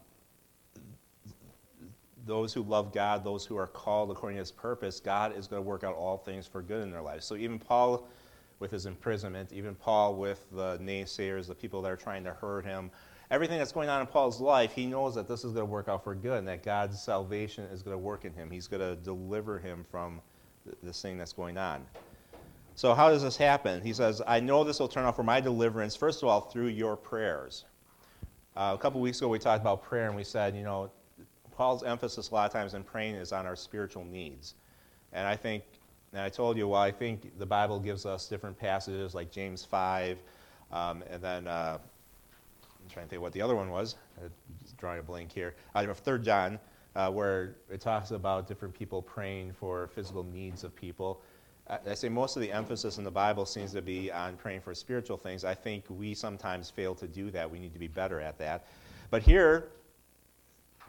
those 2.26 2.52
who 2.52 2.64
love 2.64 2.92
God, 2.92 3.24
those 3.24 3.46
who 3.46 3.56
are 3.56 3.68
called 3.68 4.10
according 4.10 4.38
to 4.38 4.40
his 4.40 4.52
purpose, 4.52 5.00
God 5.00 5.38
is 5.38 5.46
going 5.48 5.64
to 5.64 5.66
work 5.66 5.84
out 5.84 5.96
all 5.96 6.18
things 6.18 6.48
for 6.48 6.64
good 6.64 6.82
in 6.82 6.92
their 6.92 7.02
lives. 7.02 7.26
So, 7.26 7.36
even 7.36 7.60
Paul 7.60 8.08
with 8.64 8.72
his 8.72 8.86
imprisonment, 8.86 9.52
even 9.52 9.76
Paul 9.76 10.16
with 10.16 10.48
the 10.50 10.78
naysayers, 10.78 11.48
the 11.48 11.54
people 11.54 11.82
that 11.82 11.92
are 11.92 11.98
trying 11.98 12.24
to 12.24 12.32
hurt 12.32 12.66
him, 12.66 12.92
everything 13.30 13.58
that's 13.58 13.74
going 13.74 13.90
on 13.90 14.00
in 14.00 14.08
Paul's 14.08 14.40
life, 14.40 14.72
he 14.72 14.86
knows 14.86 15.14
that 15.16 15.28
this 15.28 15.44
is 15.44 15.52
going 15.52 15.68
to 15.68 15.72
work 15.72 15.90
out 15.90 16.02
for 16.02 16.16
good 16.16 16.40
and 16.40 16.48
that 16.48 16.64
God's 16.64 17.02
salvation 17.02 17.66
is 17.66 17.84
going 17.84 17.94
to 17.94 17.98
work 17.98 18.24
in 18.24 18.34
him. 18.34 18.50
He's 18.50 18.68
going 18.68 18.80
to 18.80 18.96
deliver 18.96 19.60
him 19.60 19.86
from 19.92 20.22
this 20.82 21.02
thing 21.02 21.18
that's 21.18 21.34
going 21.34 21.58
on. 21.58 21.86
So, 22.76 22.94
how 22.94 23.10
does 23.10 23.22
this 23.22 23.36
happen? 23.36 23.82
He 23.82 23.92
says, 23.92 24.22
I 24.26 24.40
know 24.40 24.64
this 24.64 24.80
will 24.80 24.88
turn 24.88 25.04
out 25.04 25.18
for 25.18 25.24
my 25.24 25.42
deliverance, 25.42 25.94
first 25.94 26.24
of 26.24 26.30
all, 26.30 26.40
through 26.40 26.68
your 26.68 26.96
prayers. 26.96 27.66
Uh, 28.56 28.72
a 28.74 28.78
couple 28.78 29.02
weeks 29.02 29.18
ago, 29.18 29.28
we 29.28 29.40
talked 29.40 29.62
about 29.62 29.84
prayer, 29.84 30.08
and 30.08 30.16
we 30.16 30.24
said, 30.24 30.56
you 30.56 30.64
know, 30.64 30.90
Paul's 31.52 31.84
emphasis 31.84 32.30
a 32.30 32.34
lot 32.34 32.46
of 32.46 32.54
times 32.54 32.76
in 32.76 32.84
praying 32.84 33.16
is 33.16 33.34
on 33.34 33.46
our 33.46 33.58
spiritual 33.58 34.06
needs. 34.06 34.56
And 35.12 35.28
I 35.28 35.36
think, 35.36 35.64
and 36.14 36.22
I 36.22 36.30
told 36.30 36.58
you, 36.58 36.68
well, 36.68 36.82
I 36.82 36.92
think 36.92 37.38
the 37.40 37.46
Bible 37.46 37.80
gives 37.80 38.06
us 38.06 38.28
different 38.28 38.58
passages 38.58 39.16
like 39.16 39.32
James 39.32 39.66
5, 39.66 40.20
um, 40.72 41.04
and 41.10 41.22
then 41.22 41.48
uh, 41.48 41.78
I'm 42.62 42.90
trying 42.90 43.08
to 43.08 43.10
think 43.10 43.22
what 43.22 43.34
the 43.34 43.42
other 43.42 43.56
one 43.56 43.70
was. 43.70 43.96
I'm 44.22 44.30
drawing 44.78 45.00
a 45.00 45.04
blank 45.04 45.32
here. 45.32 45.56
Out 45.76 45.90
of 45.90 45.98
3 45.98 46.20
John, 46.20 46.60
uh, 46.96 47.10
where 47.10 47.56
it 47.72 47.82
talks 47.82 48.12
about 48.12 48.48
different 48.48 48.78
people 48.78 49.02
praying 49.02 49.54
for 49.54 49.88
physical 49.88 50.24
needs 50.24 50.64
of 50.64 50.76
people. 50.76 51.22
I 51.68 51.94
say 51.94 52.10
most 52.10 52.36
of 52.36 52.42
the 52.42 52.52
emphasis 52.52 52.98
in 52.98 53.06
the 53.06 53.12
Bible 53.12 53.46
seems 53.46 53.72
to 53.72 53.82
be 53.82 54.12
on 54.12 54.36
praying 54.36 54.62
for 54.62 54.76
spiritual 54.76 55.18
things. 55.18 55.46
I 55.46 55.54
think 55.54 55.86
we 55.90 56.14
sometimes 56.14 56.70
fail 56.70 56.94
to 56.96 57.08
do 57.08 57.32
that. 57.32 57.50
We 57.50 57.58
need 57.58 57.74
to 57.74 57.80
be 57.80 57.88
better 57.88 58.20
at 58.20 58.38
that. 58.40 58.68
But 59.10 59.24
here, 59.24 59.70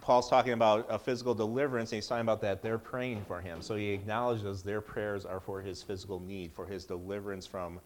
Paul's 0.05 0.29
talking 0.29 0.53
about 0.53 0.85
a 0.91 0.99
physical 0.99 1.35
deliverance, 1.35 1.91
and 1.91 1.97
he's 1.97 2.07
talking 2.07 2.21
about 2.21 2.43
that 2.43 2.61
they're 2.61 2.77
praying 2.77 3.25
for 3.25 3.41
him. 3.41 3.63
So 3.63 3.75
he 3.75 3.89
acknowledges 3.89 4.63
their 4.63 4.83
prayers 4.83 5.25
are 5.25 5.41
for 5.41 5.63
his 5.63 5.83
physical 5.83 6.21
need, 6.21 6.53
for 6.53 6.67
his 6.67 6.85
deliverance 6.85 7.47
from 7.47 7.81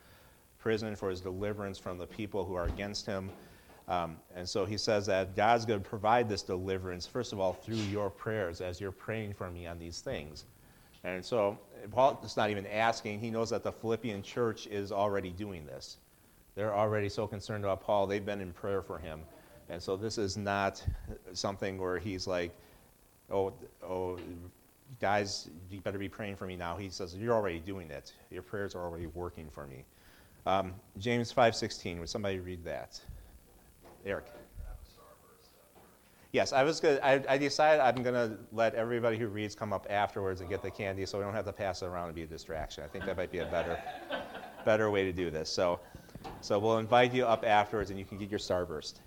prison, 0.59 0.97
for 0.97 1.11
his 1.11 1.21
deliverance 1.21 1.79
from 1.79 1.97
the 1.97 2.09
people 2.09 2.45
who 2.45 2.55
are 2.55 2.65
against 2.65 3.07
him. 3.07 3.31
Um, 3.87 4.17
and 4.35 4.49
so 4.49 4.65
he 4.65 4.77
says 4.77 5.07
that 5.07 5.37
God's 5.37 5.65
going 5.65 5.81
to 5.81 5.89
provide 5.89 6.29
this 6.29 6.43
deliverance, 6.43 7.07
first 7.07 7.33
of 7.33 7.39
all, 7.39 7.53
through 7.53 7.77
your 7.77 8.11
prayers 8.11 8.61
as 8.61 8.81
you're 8.81 8.91
praying 8.91 9.35
for 9.35 9.49
me 9.49 9.69
on 9.69 9.79
these 9.79 10.01
things. 10.01 10.45
And 11.05 11.25
so 11.25 11.57
Paul 11.93 12.21
is 12.25 12.37
not 12.37 12.51
even 12.51 12.67
asking. 12.67 13.21
He 13.21 13.31
knows 13.31 13.51
that 13.51 13.63
the 13.63 13.71
Philippian 13.71 14.23
church 14.23 14.67
is 14.67 14.91
already 14.91 15.31
doing 15.31 15.65
this. 15.67 15.99
They're 16.57 16.75
already 16.75 17.09
so 17.09 17.29
concerned 17.29 17.63
about 17.63 17.81
Paul, 17.81 18.09
they've 18.09 18.27
been 18.27 18.41
in 18.41 18.53
prayer 18.53 18.83
for 18.83 18.99
him. 18.99 19.21
And 19.71 19.83
so 19.83 19.97
this 19.97 20.19
is 20.19 20.37
not 20.37 20.83
something 21.33 21.79
where 21.79 21.99
he's 21.99 22.27
like, 22.27 22.53
oh, 23.31 23.53
oh, 23.83 24.19
guys, 25.01 25.51
you 25.71 25.81
better 25.81 25.99
be 25.99 26.09
praying 26.09 26.37
for 26.37 26.47
me 26.47 26.57
now. 26.57 26.77
He 26.77 26.89
says, 26.89 27.15
you're 27.17 27.35
already 27.35 27.59
doing 27.59 27.91
it. 27.91 28.13
Your 28.31 28.43
prayers 28.43 28.75
are 28.75 28.83
already 28.83 29.07
working 29.09 29.49
for 29.51 29.67
me. 29.67 29.85
Um, 30.47 30.75
James 30.99 31.33
5.16, 31.33 32.01
would 32.01 32.09
somebody 32.09 32.39
read 32.39 32.65
that? 32.65 33.01
Eric. 34.07 34.27
Yes, 36.33 36.53
I 36.53 36.63
was 36.63 36.79
good. 36.79 37.01
I, 37.03 37.23
I 37.29 37.39
decided 37.39 37.81
I'm 37.81 38.03
going 38.03 38.15
to 38.15 38.37
let 38.53 38.75
everybody 38.75 39.17
who 39.17 39.29
reads 39.29 39.55
come 39.55 39.73
up 39.73 39.87
afterwards 39.89 40.41
and 40.41 40.49
get 40.49 40.63
the 40.63 40.71
candy 40.71 41.07
so 41.07 41.19
we 41.19 41.25
don't 41.25 41.35
have 41.35 41.47
to 41.47 41.53
pass 41.53 41.83
it 41.83 41.87
around 41.87 42.07
and 42.07 42.15
be 42.15 42.23
a 42.23 42.27
distraction. 42.27 42.85
I 42.85 42.87
think 42.87 43.07
that 43.07 43.17
might 43.17 43.33
be 43.33 43.39
a 43.39 43.47
better, 43.47 43.79
better 44.65 44.91
way 44.91 45.05
to 45.05 45.13
do 45.13 45.31
this. 45.31 45.49
So, 45.49 45.81
so 46.43 46.59
we'll 46.59 46.79
invite 46.79 47.15
you 47.15 47.25
up 47.25 47.45
afterwards 47.47 47.91
and 47.91 47.99
you 47.99 48.05
can 48.05 48.19
get 48.19 48.31
your 48.31 48.41
starburst. 48.41 49.01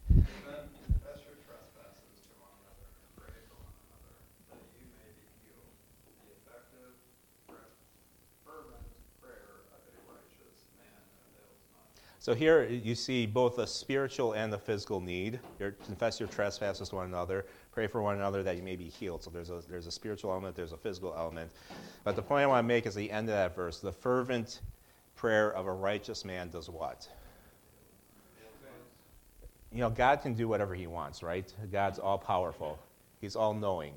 So 12.21 12.35
here 12.35 12.65
you 12.65 12.93
see 12.93 13.25
both 13.25 13.55
the 13.55 13.65
spiritual 13.65 14.33
and 14.33 14.53
the 14.53 14.57
physical 14.59 15.01
need. 15.01 15.39
Your, 15.57 15.71
confess 15.71 16.19
your 16.19 16.29
trespasses 16.29 16.89
to 16.89 16.95
one 16.97 17.07
another. 17.07 17.47
Pray 17.71 17.87
for 17.87 18.03
one 18.03 18.15
another 18.15 18.43
that 18.43 18.57
you 18.57 18.61
may 18.61 18.75
be 18.75 18.89
healed. 18.89 19.23
So 19.23 19.31
there's 19.31 19.49
a, 19.49 19.63
there's 19.67 19.87
a 19.87 19.91
spiritual 19.91 20.29
element, 20.29 20.55
there's 20.55 20.71
a 20.71 20.77
physical 20.77 21.15
element. 21.17 21.49
But 22.03 22.15
the 22.15 22.21
point 22.21 22.43
I 22.43 22.45
want 22.45 22.63
to 22.63 22.67
make 22.67 22.85
is 22.85 22.93
the 22.93 23.09
end 23.09 23.27
of 23.27 23.33
that 23.33 23.55
verse. 23.55 23.79
The 23.79 23.91
fervent 23.91 24.61
prayer 25.15 25.51
of 25.53 25.65
a 25.65 25.73
righteous 25.73 26.23
man 26.23 26.51
does 26.51 26.69
what? 26.69 27.09
You 29.71 29.79
know, 29.79 29.89
God 29.89 30.21
can 30.21 30.35
do 30.35 30.47
whatever 30.47 30.75
he 30.75 30.85
wants, 30.85 31.23
right? 31.23 31.51
God's 31.71 31.97
all 31.97 32.19
powerful. 32.19 32.77
He's 33.19 33.35
all 33.35 33.55
knowing. 33.55 33.95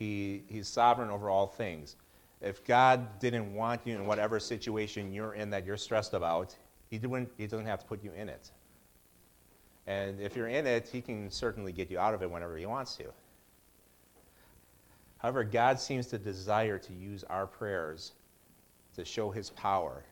He, 0.00 0.42
he's 0.48 0.66
sovereign 0.66 1.10
over 1.10 1.30
all 1.30 1.46
things. 1.46 1.94
If 2.40 2.64
God 2.64 3.20
didn't 3.20 3.54
want 3.54 3.82
you 3.84 3.94
in 3.94 4.04
whatever 4.04 4.40
situation 4.40 5.12
you're 5.12 5.34
in 5.34 5.48
that 5.50 5.64
you're 5.64 5.76
stressed 5.76 6.12
about, 6.12 6.56
he, 6.90 7.00
he 7.36 7.46
doesn't 7.46 7.66
have 7.66 7.80
to 7.80 7.86
put 7.86 8.02
you 8.02 8.12
in 8.12 8.28
it. 8.28 8.50
And 9.86 10.20
if 10.20 10.34
you're 10.36 10.48
in 10.48 10.66
it, 10.66 10.88
He 10.90 11.00
can 11.00 11.30
certainly 11.30 11.72
get 11.72 11.90
you 11.90 11.98
out 11.98 12.14
of 12.14 12.22
it 12.22 12.30
whenever 12.30 12.56
He 12.56 12.66
wants 12.66 12.96
to. 12.96 13.04
However, 15.18 15.44
God 15.44 15.80
seems 15.80 16.06
to 16.08 16.18
desire 16.18 16.78
to 16.78 16.92
use 16.92 17.24
our 17.24 17.46
prayers 17.46 18.12
to 18.96 19.04
show 19.04 19.30
His 19.30 19.50
power. 19.50 20.02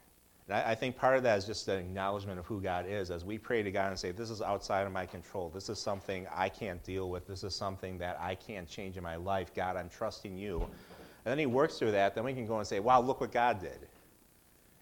And 0.46 0.56
I, 0.56 0.70
I, 0.70 0.74
think 0.74 0.96
part 0.96 1.16
of 1.16 1.22
that 1.24 1.38
is 1.38 1.46
just 1.46 1.68
an 1.68 1.78
acknowledgement 1.78 2.38
of 2.38 2.46
who 2.46 2.60
God 2.60 2.86
is. 2.88 3.10
As 3.10 3.24
we 3.24 3.38
pray 3.38 3.62
to 3.62 3.70
God 3.70 3.88
and 3.88 3.98
say, 3.98 4.12
This 4.12 4.30
is 4.30 4.40
outside 4.40 4.86
of 4.86 4.92
my 4.92 5.06
control. 5.06 5.50
This 5.52 5.68
is 5.68 5.78
something 5.78 6.26
I 6.32 6.48
can't 6.48 6.82
deal 6.84 7.10
with. 7.10 7.26
This 7.26 7.42
is 7.42 7.54
something 7.54 7.98
that 7.98 8.18
I 8.20 8.36
can't 8.36 8.68
change 8.68 8.96
in 8.96 9.02
my 9.02 9.16
life. 9.16 9.52
God, 9.54 9.76
I'm 9.76 9.88
trusting 9.88 10.36
you. 10.38 10.60
And 10.60 11.32
then 11.32 11.38
He 11.38 11.46
works 11.46 11.78
through 11.78 11.92
that. 11.92 12.14
Then 12.14 12.24
we 12.24 12.32
can 12.32 12.46
go 12.46 12.58
and 12.58 12.66
say, 12.66 12.78
Wow, 12.78 13.00
look 13.00 13.20
what 13.20 13.32
God 13.32 13.60
did. 13.60 13.88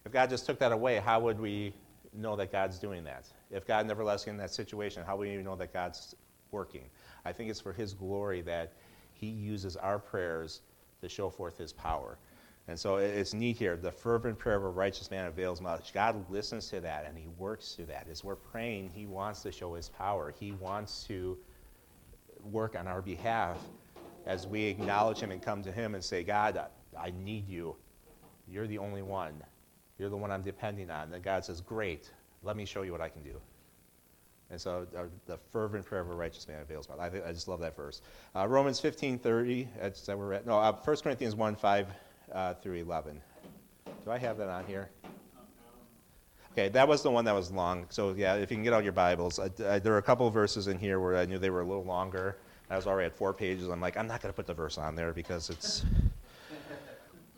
If 0.05 0.13
God 0.13 0.31
just 0.31 0.47
took 0.47 0.59
that 0.59 0.73
away, 0.73 0.99
how 0.99 1.21
would 1.21 1.39
we 1.39 1.75
know 2.13 2.37
that 2.37 2.51
God's 2.53 2.79
doing 2.79 3.05
that? 3.05 3.27
If 3.51 3.67
God 3.67 3.87
never 3.87 4.05
lets 4.05 4.27
you 4.27 4.33
in 4.33 4.39
that 4.39 4.53
situation, 4.53 5.03
how 5.05 5.17
would 5.17 5.29
you 5.29 5.43
know 5.43 5.57
that 5.57 5.73
God's 5.73 6.15
working? 6.51 6.85
I 7.25 7.33
think 7.33 7.51
it's 7.51 7.61
for 7.61 7.73
His 7.73 7.95
glory 7.95 8.43
that 8.43 8.73
He 9.13 9.29
uses 9.29 9.77
our 9.77 9.99
prayers 9.99 10.63
to 11.01 11.09
show 11.09 11.31
forth 11.31 11.57
His 11.59 11.73
power. 11.73 12.19
And 12.69 12.79
so 12.79 12.97
it's 12.97 13.35
neat 13.35 13.57
here. 13.57 13.77
The 13.77 13.91
fervent 13.91 14.39
prayer 14.39 14.57
of 14.57 14.65
a 14.65 14.69
righteous 14.69 15.11
man 15.11 15.27
avails 15.27 15.61
much. 15.61 15.93
God 15.93 16.25
listens 16.31 16.69
to 16.69 16.81
that 16.81 17.07
and 17.09 17.19
He 17.19 17.27
works 17.39 17.75
through 17.75 17.87
that. 17.87 18.07
As 18.11 18.23
we're 18.23 18.37
praying, 18.37 18.91
He 18.95 19.07
wants 19.07 19.43
to 19.43 19.53
show 19.53 19.75
His 19.75 19.89
power. 19.89 20.33
He 20.39 20.53
wants 20.53 21.05
to 21.05 21.39
work 22.51 22.77
on 22.77 22.87
our 22.87 23.03
behalf 23.03 23.59
as 24.27 24.47
we 24.47 24.65
acknowledge 24.65 25.19
Him 25.19 25.33
and 25.33 25.43
come 25.43 25.63
to 25.63 25.73
Him 25.73 25.95
and 25.95 26.03
say, 26.03 26.23
God, 26.23 26.61
I 26.99 27.13
need 27.25 27.49
you. 27.49 27.77
You're 28.49 28.67
the 28.67 28.79
only 28.79 29.03
one. 29.03 29.43
You're 30.03 30.11
the 30.11 30.17
one 30.17 30.33
I'm 30.33 30.43
depending 30.43 30.91
on. 30.91 31.13
And 31.13 31.23
God 31.23 31.45
says, 31.45 31.61
Great, 31.61 32.11
let 32.43 32.57
me 32.57 32.65
show 32.65 32.83
you 32.83 32.91
what 32.91 33.01
I 33.01 33.09
can 33.09 33.23
do. 33.23 33.41
And 34.51 34.61
so 34.61 34.85
uh, 34.99 35.05
the 35.27 35.39
fervent 35.53 35.87
prayer 35.87 36.01
of 36.01 36.11
a 36.11 36.15
righteous 36.15 36.49
man 36.49 36.61
avails 36.61 36.89
much. 36.89 36.99
I, 36.99 37.07
I 37.25 37.33
just 37.33 37.47
love 37.47 37.61
that 37.61 37.77
verse. 37.77 38.03
Uh, 38.35 38.49
Romans 38.49 38.81
15, 38.81 39.21
30, 39.21 39.69
that's 39.81 40.05
that 40.07 40.19
we're 40.19 40.33
at. 40.33 40.45
No, 40.45 40.59
uh, 40.59 40.73
1 40.73 40.97
Corinthians 40.97 41.37
1, 41.37 41.55
5 41.55 41.87
uh, 42.33 42.55
through 42.55 42.75
11. 42.75 43.23
Do 44.05 44.11
I 44.11 44.19
have 44.19 44.39
that 44.39 44.49
on 44.49 44.67
here? 44.67 44.91
Okay, 46.51 46.69
that 46.71 46.89
was 46.89 47.05
the 47.05 47.11
one 47.13 47.25
that 47.27 47.35
was 47.37 47.53
long. 47.53 47.87
So, 47.91 48.13
yeah, 48.13 48.35
if 48.35 48.51
you 48.51 48.57
can 48.57 48.65
get 48.65 48.73
out 48.73 48.83
your 48.83 48.93
Bibles. 48.93 49.39
Uh, 49.39 49.51
uh, 49.65 49.79
there 49.79 49.95
are 49.95 49.99
a 49.99 50.03
couple 50.03 50.27
of 50.27 50.35
verses 50.35 50.67
in 50.67 50.79
here 50.79 50.99
where 50.99 51.17
I 51.17 51.27
knew 51.27 51.39
they 51.39 51.51
were 51.51 51.61
a 51.61 51.67
little 51.67 51.85
longer. 51.85 52.39
I 52.69 52.75
was 52.75 52.89
already 52.89 53.07
at 53.07 53.17
four 53.17 53.33
pages. 53.33 53.69
I'm 53.69 53.81
like, 53.81 53.97
I'm 53.97 54.09
not 54.09 54.21
going 54.21 54.33
to 54.33 54.37
put 54.37 54.49
the 54.49 54.55
verse 54.55 54.79
on 54.79 54.97
there 54.97 55.13
because 55.13 55.49
it's 55.49 55.85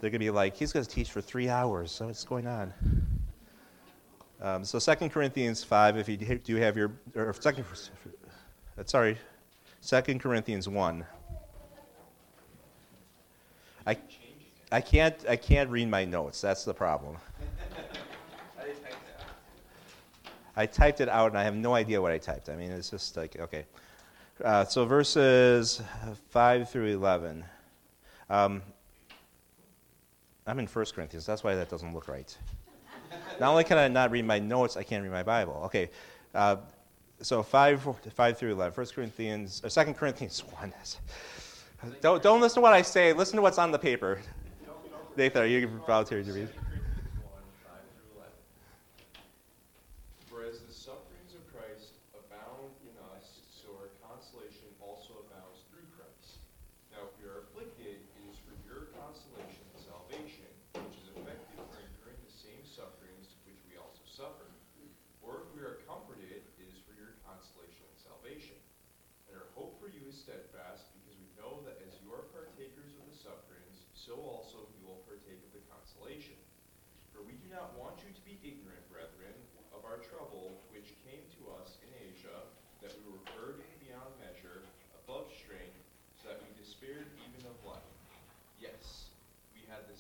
they're 0.04 0.10
going 0.10 0.20
to 0.20 0.26
be 0.26 0.30
like, 0.30 0.54
he's 0.54 0.70
going 0.70 0.84
to 0.84 0.90
teach 0.90 1.10
for 1.10 1.22
three 1.22 1.48
hours. 1.48 1.90
So 1.90 2.08
what's 2.08 2.24
going 2.24 2.46
on? 2.46 2.74
Um, 4.38 4.62
so 4.62 4.78
2 4.78 5.08
Corinthians 5.08 5.64
5, 5.64 5.96
if 5.96 6.10
you 6.10 6.18
do 6.18 6.56
have 6.56 6.76
your, 6.76 6.92
or 7.14 7.32
second, 7.32 7.64
uh, 8.78 8.82
sorry, 8.84 9.16
2 9.82 10.02
Corinthians 10.18 10.68
1. 10.68 11.06
I, 13.86 13.96
I, 14.70 14.82
can't, 14.82 15.16
I 15.26 15.36
can't 15.36 15.70
read 15.70 15.88
my 15.88 16.04
notes. 16.04 16.38
That's 16.42 16.64
the 16.64 16.74
problem. 16.74 17.16
I 20.54 20.66
typed 20.66 21.00
it 21.00 21.08
out 21.08 21.30
and 21.30 21.38
I 21.38 21.44
have 21.44 21.56
no 21.56 21.72
idea 21.72 22.02
what 22.02 22.12
I 22.12 22.18
typed. 22.18 22.50
I 22.50 22.56
mean, 22.56 22.72
it's 22.72 22.90
just 22.90 23.16
like, 23.16 23.40
okay. 23.40 23.64
Uh, 24.44 24.66
so 24.66 24.84
verses 24.84 25.80
5 26.28 26.68
through 26.68 26.88
11. 26.88 27.42
Um, 28.28 28.60
I'm 30.46 30.58
in 30.58 30.66
1 30.66 30.84
Corinthians. 30.94 31.24
That's 31.24 31.42
why 31.42 31.54
that 31.54 31.70
doesn't 31.70 31.94
look 31.94 32.08
right. 32.08 32.36
not 33.40 33.50
only 33.50 33.64
can 33.64 33.78
I 33.78 33.88
not 33.88 34.10
read 34.10 34.24
my 34.26 34.38
notes, 34.38 34.76
I 34.76 34.82
can't 34.82 35.02
read 35.02 35.12
my 35.12 35.22
Bible. 35.22 35.62
Okay. 35.66 35.90
Uh, 36.34 36.56
so 37.20 37.42
5, 37.42 37.96
5 38.14 38.38
through 38.38 38.52
11. 38.52 38.74
1 38.76 38.86
Corinthians, 38.94 39.62
or 39.64 39.70
2 39.70 39.94
Corinthians 39.94 40.40
1. 40.60 40.72
don't, 42.00 42.22
don't 42.22 42.40
listen 42.40 42.56
to 42.56 42.60
what 42.60 42.72
I 42.74 42.82
say. 42.82 43.12
Listen 43.12 43.36
to 43.36 43.42
what's 43.42 43.58
on 43.58 43.72
the 43.72 43.78
paper. 43.78 44.20
Nathan, 45.16 45.42
are 45.42 45.46
you 45.46 45.68
volunteering 45.86 46.26
to 46.26 46.32
read? 46.32 46.48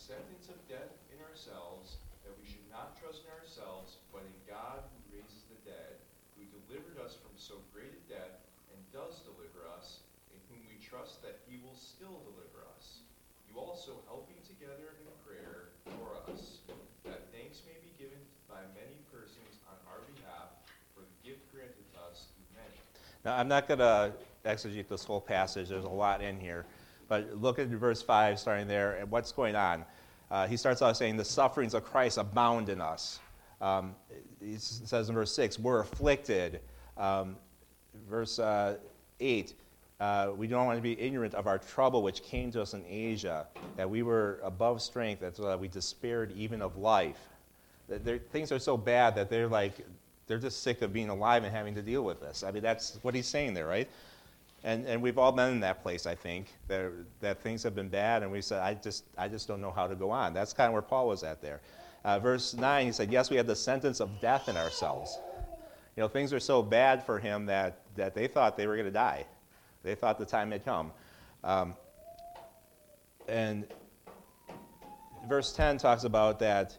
Sentence 0.04 0.52
of 0.52 0.60
death 0.68 0.92
in 1.08 1.16
ourselves, 1.24 1.96
that 2.28 2.36
we 2.36 2.44
should 2.44 2.68
not 2.68 2.92
trust 3.00 3.24
in 3.24 3.32
ourselves, 3.40 3.96
but 4.12 4.20
in 4.20 4.36
God 4.44 4.84
who 4.84 5.00
raises 5.16 5.48
the 5.48 5.56
dead, 5.64 5.96
who 6.36 6.44
delivered 6.52 7.00
us 7.00 7.16
from 7.16 7.32
so 7.40 7.56
great 7.72 7.88
a 7.88 8.02
death, 8.04 8.36
and 8.68 8.76
does 8.92 9.24
deliver 9.24 9.64
us, 9.72 10.04
in 10.28 10.36
whom 10.52 10.60
we 10.68 10.76
trust 10.76 11.24
that 11.24 11.40
he 11.48 11.56
will 11.64 11.72
still 11.72 12.20
deliver 12.28 12.68
us. 12.76 13.00
You 13.48 13.56
also 13.56 14.04
helping 14.04 14.36
together 14.44 14.92
in 15.00 15.08
prayer 15.24 15.72
for 15.96 16.20
us, 16.28 16.60
that 17.08 17.24
thanks 17.32 17.64
may 17.64 17.80
be 17.80 17.88
given 17.96 18.20
by 18.44 18.60
many 18.76 19.00
persons 19.08 19.56
on 19.64 19.80
our 19.88 20.04
behalf 20.20 20.52
for 20.92 21.00
the 21.00 21.16
gift 21.24 21.48
granted 21.48 21.80
to 21.96 21.98
us 22.12 22.28
through 22.36 22.60
many. 22.60 22.76
Now, 23.24 23.40
I'm 23.40 23.48
not 23.48 23.64
going 23.72 23.80
to 23.80 24.12
exegete 24.44 24.92
this 24.92 25.08
whole 25.08 25.24
passage. 25.24 25.72
There's 25.72 25.88
a 25.88 25.88
lot 25.88 26.20
in 26.20 26.36
here. 26.36 26.68
But 27.08 27.40
look 27.40 27.58
at 27.58 27.68
verse 27.68 28.02
5, 28.02 28.38
starting 28.38 28.66
there, 28.66 28.94
and 28.94 29.10
what's 29.10 29.32
going 29.32 29.56
on. 29.56 29.84
Uh, 30.30 30.46
he 30.46 30.56
starts 30.56 30.82
off 30.82 30.96
saying, 30.96 31.16
The 31.16 31.24
sufferings 31.24 31.74
of 31.74 31.84
Christ 31.84 32.18
abound 32.18 32.68
in 32.68 32.80
us. 32.80 33.20
Um, 33.60 33.94
he 34.40 34.56
says 34.56 35.08
in 35.08 35.14
verse 35.14 35.32
6, 35.34 35.58
We're 35.58 35.80
afflicted. 35.80 36.60
Um, 36.96 37.36
verse 38.08 38.38
uh, 38.38 38.76
8 39.20 39.54
uh, 40.00 40.32
we 40.36 40.46
don't 40.46 40.66
want 40.66 40.76
to 40.76 40.82
be 40.82 41.00
ignorant 41.00 41.34
of 41.34 41.46
our 41.46 41.58
trouble 41.58 42.02
which 42.02 42.22
came 42.22 42.50
to 42.50 42.60
us 42.60 42.74
in 42.74 42.84
Asia, 42.86 43.46
that 43.76 43.88
we 43.88 44.02
were 44.02 44.40
above 44.42 44.82
strength, 44.82 45.20
that 45.20 45.60
we 45.60 45.68
despaired 45.68 46.32
even 46.32 46.60
of 46.60 46.76
life. 46.76 47.28
Things 48.32 48.50
are 48.50 48.58
so 48.58 48.76
bad 48.76 49.14
that 49.14 49.30
they're 49.30 49.48
like, 49.48 49.74
they're 50.26 50.38
just 50.38 50.62
sick 50.62 50.82
of 50.82 50.92
being 50.92 51.10
alive 51.10 51.44
and 51.44 51.54
having 51.54 51.74
to 51.74 51.82
deal 51.82 52.02
with 52.02 52.20
this. 52.20 52.42
I 52.42 52.50
mean, 52.50 52.62
that's 52.62 52.98
what 53.02 53.14
he's 53.14 53.26
saying 53.26 53.54
there, 53.54 53.66
right? 53.66 53.88
And, 54.64 54.86
and 54.86 55.02
we've 55.02 55.18
all 55.18 55.30
been 55.30 55.52
in 55.52 55.60
that 55.60 55.82
place, 55.82 56.06
I 56.06 56.14
think, 56.14 56.46
that, 56.68 56.90
that 57.20 57.42
things 57.42 57.62
have 57.62 57.74
been 57.74 57.90
bad, 57.90 58.22
and 58.22 58.32
we 58.32 58.40
said, 58.40 58.62
I 58.62 58.72
just, 58.72 59.04
I 59.16 59.28
just 59.28 59.46
don't 59.46 59.60
know 59.60 59.70
how 59.70 59.86
to 59.86 59.94
go 59.94 60.10
on. 60.10 60.32
That's 60.32 60.54
kind 60.54 60.68
of 60.68 60.72
where 60.72 60.82
Paul 60.82 61.06
was 61.06 61.22
at 61.22 61.42
there. 61.42 61.60
Uh, 62.02 62.18
verse 62.18 62.54
9, 62.54 62.86
he 62.86 62.92
said, 62.92 63.12
Yes, 63.12 63.28
we 63.28 63.36
had 63.36 63.46
the 63.46 63.54
sentence 63.54 64.00
of 64.00 64.20
death 64.22 64.48
in 64.48 64.56
ourselves. 64.56 65.18
You 65.96 66.02
know, 66.02 66.08
things 66.08 66.32
are 66.32 66.40
so 66.40 66.62
bad 66.62 67.04
for 67.04 67.18
him 67.18 67.46
that, 67.46 67.82
that 67.96 68.14
they 68.14 68.26
thought 68.26 68.56
they 68.56 68.66
were 68.66 68.74
going 68.74 68.86
to 68.86 68.90
die. 68.90 69.26
They 69.82 69.94
thought 69.94 70.18
the 70.18 70.24
time 70.24 70.50
had 70.50 70.64
come. 70.64 70.92
Um, 71.44 71.74
and 73.28 73.66
verse 75.28 75.52
10 75.52 75.76
talks 75.76 76.04
about 76.04 76.38
that 76.38 76.76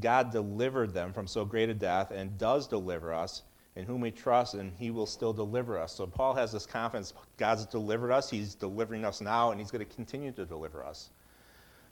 God 0.00 0.32
delivered 0.32 0.94
them 0.94 1.12
from 1.12 1.26
so 1.26 1.44
great 1.44 1.68
a 1.68 1.74
death 1.74 2.10
and 2.10 2.38
does 2.38 2.66
deliver 2.66 3.12
us, 3.12 3.42
in 3.76 3.84
whom 3.84 4.00
we 4.00 4.10
trust, 4.10 4.54
and 4.54 4.72
he 4.78 4.90
will 4.90 5.06
still 5.06 5.32
deliver 5.32 5.78
us. 5.78 5.92
So 5.92 6.06
Paul 6.06 6.34
has 6.34 6.52
this 6.52 6.66
confidence 6.66 7.12
God's 7.36 7.66
delivered 7.66 8.10
us, 8.10 8.28
he's 8.28 8.54
delivering 8.54 9.04
us 9.04 9.20
now, 9.20 9.50
and 9.50 9.60
he's 9.60 9.70
going 9.70 9.86
to 9.86 9.94
continue 9.94 10.32
to 10.32 10.44
deliver 10.44 10.84
us. 10.84 11.10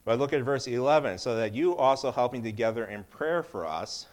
But 0.04 0.18
look 0.18 0.32
at 0.32 0.42
verse 0.42 0.66
11 0.66 1.18
so 1.18 1.36
that 1.36 1.54
you 1.54 1.76
also 1.76 2.10
helping 2.10 2.42
together 2.42 2.86
in 2.86 3.04
prayer 3.04 3.42
for 3.42 3.66
us 3.66 4.06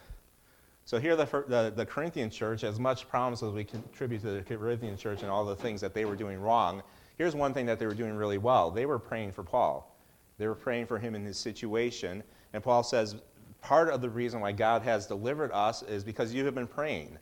so 0.84 0.98
here, 0.98 1.16
the, 1.16 1.24
the, 1.48 1.72
the, 1.74 1.86
Corinthian 1.86 2.28
church, 2.28 2.64
as 2.64 2.80
much 2.80 3.08
promise 3.08 3.42
as 3.42 3.52
we 3.52 3.64
contribute 3.64 4.20
to 4.22 4.30
the 4.30 4.42
Corinthian 4.42 4.96
church 4.96 5.22
and 5.22 5.30
all 5.30 5.44
the 5.44 5.56
things 5.56 5.80
that 5.80 5.94
they 5.94 6.04
were 6.04 6.16
doing 6.16 6.40
wrong, 6.40 6.82
here's 7.18 7.36
one 7.36 7.54
thing 7.54 7.66
that 7.66 7.78
they 7.78 7.86
were 7.86 7.94
doing 7.94 8.14
really 8.14 8.38
well. 8.38 8.70
They 8.70 8.86
were 8.86 8.98
praying 8.98 9.32
for 9.32 9.44
Paul. 9.44 9.96
They 10.38 10.48
were 10.48 10.54
praying 10.54 10.86
for 10.86 10.98
him 10.98 11.14
in 11.14 11.24
his 11.24 11.38
situation. 11.38 12.22
And 12.52 12.62
Paul 12.62 12.82
says, 12.82 13.16
part 13.60 13.90
of 13.90 14.00
the 14.00 14.10
reason 14.10 14.40
why 14.40 14.52
God 14.52 14.82
has 14.82 15.06
delivered 15.06 15.52
us 15.52 15.82
is 15.84 16.02
because 16.02 16.34
you 16.34 16.44
have 16.44 16.54
been 16.54 16.66
praying. 16.66 17.16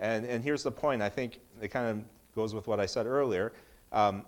And, 0.00 0.24
and 0.24 0.42
here's 0.44 0.62
the 0.62 0.70
point. 0.70 1.02
I 1.02 1.08
think 1.08 1.40
it 1.60 1.68
kind 1.68 1.88
of 1.88 2.04
goes 2.34 2.54
with 2.54 2.66
what 2.66 2.80
I 2.80 2.86
said 2.86 3.06
earlier. 3.06 3.52
Um, 3.92 4.24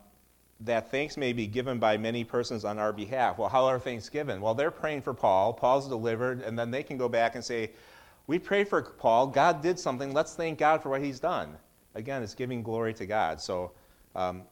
that 0.61 0.91
thanks 0.91 1.17
may 1.17 1.33
be 1.33 1.47
given 1.47 1.79
by 1.79 1.97
many 1.97 2.23
persons 2.23 2.65
on 2.65 2.79
our 2.79 2.93
behalf. 2.93 3.39
Well, 3.39 3.49
how 3.49 3.65
are 3.65 3.79
thanks 3.79 4.09
given? 4.09 4.41
Well, 4.41 4.55
they're 4.55 4.71
praying 4.71 5.03
for 5.03 5.15
Paul. 5.15 5.55
Paul's 5.55 5.89
delivered, 5.89 6.43
and 6.43 6.59
then 6.59 6.71
they 6.71 6.83
can 6.83 6.99
go 6.99 7.09
back 7.09 7.35
and 7.35 7.43
say, 7.43 7.71
we 8.27 8.39
pray 8.39 8.65
for 8.65 8.83
Paul. 8.83 9.27
God 9.29 9.63
did 9.63 9.79
something. 9.79 10.13
Let's 10.13 10.35
thank 10.35 10.59
God 10.59 10.83
for 10.83 10.91
what 10.91 11.03
he's 11.03 11.19
done. 11.19 11.57
Again, 11.95 12.23
it's 12.23 12.35
giving 12.35 12.63
glory 12.63 12.93
to 12.95 13.07
God. 13.07 13.41
So, 13.41 13.73
um, 14.15 14.43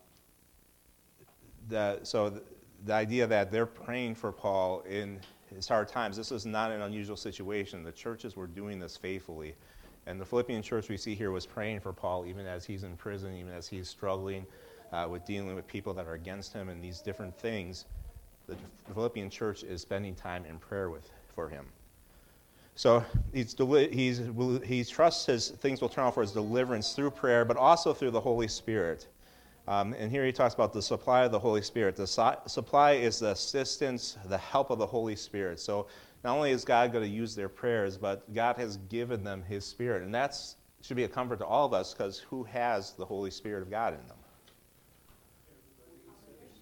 the, 1.69 2.01
so 2.03 2.31
the, 2.31 2.43
the 2.87 2.95
idea 2.95 3.27
that 3.27 3.53
they're 3.53 3.67
praying 3.67 4.15
for 4.15 4.33
Paul 4.33 4.81
in 4.89 5.21
his 5.55 5.69
hard 5.69 5.89
times, 5.89 6.17
this 6.17 6.33
is 6.33 6.47
not 6.47 6.71
an 6.73 6.83
unusual 6.83 7.17
situation. 7.17 7.85
The 7.85 7.93
churches 7.93 8.35
were 8.35 8.47
doing 8.47 8.79
this 8.79 8.97
faithfully. 8.97 9.55
And 10.09 10.19
the 10.19 10.25
Philippian 10.25 10.63
church 10.63 10.89
we 10.89 10.97
see 10.97 11.15
here 11.15 11.31
was 11.31 11.45
praying 11.45 11.81
for 11.81 11.93
Paul 11.93 12.25
even 12.25 12.47
as 12.47 12.65
he's 12.65 12.83
in 12.83 12.97
prison, 12.97 13.37
even 13.37 13.53
as 13.53 13.69
he's 13.69 13.89
struggling 13.89 14.47
uh, 14.91 15.07
with 15.11 15.27
dealing 15.27 15.55
with 15.55 15.67
people 15.67 15.93
that 15.93 16.07
are 16.07 16.15
against 16.15 16.55
him 16.55 16.71
and 16.71 16.83
these 16.83 17.01
different 17.01 17.39
things. 17.39 17.85
The 18.47 18.57
Philippian 18.95 19.29
church 19.29 19.63
is 19.63 19.83
spending 19.83 20.15
time 20.15 20.47
in 20.47 20.59
prayer 20.59 20.89
with, 20.89 21.11
for 21.35 21.51
him. 21.51 21.67
So 22.75 23.05
he's, 23.35 23.55
he's, 23.93 24.23
he 24.65 24.83
trusts 24.83 25.27
his 25.27 25.51
things 25.51 25.83
will 25.83 25.91
turn 25.91 26.07
out 26.07 26.15
for 26.15 26.23
his 26.23 26.33
deliverance 26.33 26.95
through 26.95 27.11
prayer, 27.11 27.45
but 27.45 27.59
also 27.59 27.93
through 27.93 28.13
the 28.13 28.21
Holy 28.21 28.49
Spirit. 28.49 29.09
Um, 29.67 29.95
and 29.99 30.11
here 30.11 30.25
he 30.25 30.33
talks 30.33 30.55
about 30.55 30.73
the 30.73 30.81
supply 30.81 31.25
of 31.25 31.33
the 31.33 31.39
Holy 31.39 31.61
Spirit. 31.61 31.97
The 31.97 32.07
su- 32.07 32.41
supply 32.47 32.93
is 32.93 33.19
the 33.19 33.33
assistance, 33.33 34.17
the 34.25 34.39
help 34.39 34.71
of 34.71 34.79
the 34.79 34.87
Holy 34.87 35.17
Spirit. 35.17 35.61
So 35.61 35.89
not 36.25 36.37
only 36.37 36.51
is 36.51 36.65
God 36.65 36.93
going 36.93 37.05
to 37.05 37.11
use 37.11 37.35
their 37.35 37.49
prayers, 37.49 37.97
but 37.97 38.33
God 38.35 38.57
has 38.57 38.77
given 38.89 39.23
them 39.23 39.43
his 39.43 39.65
Spirit. 39.65 40.03
And 40.03 40.15
that 40.15 40.37
should 40.83 40.97
be 40.97 41.05
a 41.05 41.09
comfort 41.09 41.39
to 41.39 41.47
all 41.47 41.67
of 41.67 41.73
us 41.73 41.95
because 41.95 42.19
who 42.19 42.45
has 42.45 42.93
the 42.93 43.05
Holy 43.05 43.31
Spirit 43.31 43.63
of 43.63 43.71
God 43.71 43.95
in 43.95 44.07
them? 44.09 44.17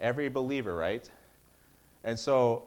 Every 0.00 0.28
believer, 0.28 0.76
right? 0.76 1.08
And 2.04 2.18
so 2.18 2.64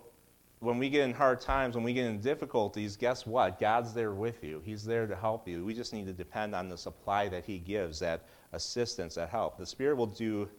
when 0.59 0.77
we 0.77 0.89
get 0.89 1.03
in 1.07 1.13
hard 1.13 1.39
times, 1.39 1.75
when 1.75 1.83
we 1.83 1.93
get 1.93 2.05
in 2.05 2.19
difficulties, 2.19 2.97
guess 2.97 3.25
what? 3.25 3.59
God's 3.59 3.93
there 3.93 4.13
with 4.13 4.43
you. 4.43 4.61
He's 4.65 4.83
there 4.83 5.07
to 5.07 5.15
help 5.15 5.47
you. 5.47 5.63
We 5.63 5.73
just 5.73 5.93
need 5.93 6.05
to 6.07 6.13
depend 6.13 6.53
on 6.53 6.69
the 6.69 6.77
supply 6.77 7.29
that 7.29 7.45
He 7.45 7.59
gives, 7.59 7.99
that 7.99 8.25
assistance, 8.51 9.15
that 9.15 9.29
help. 9.29 9.57
The 9.57 9.65
Spirit 9.65 9.95
will 9.95 10.07
do, 10.07 10.49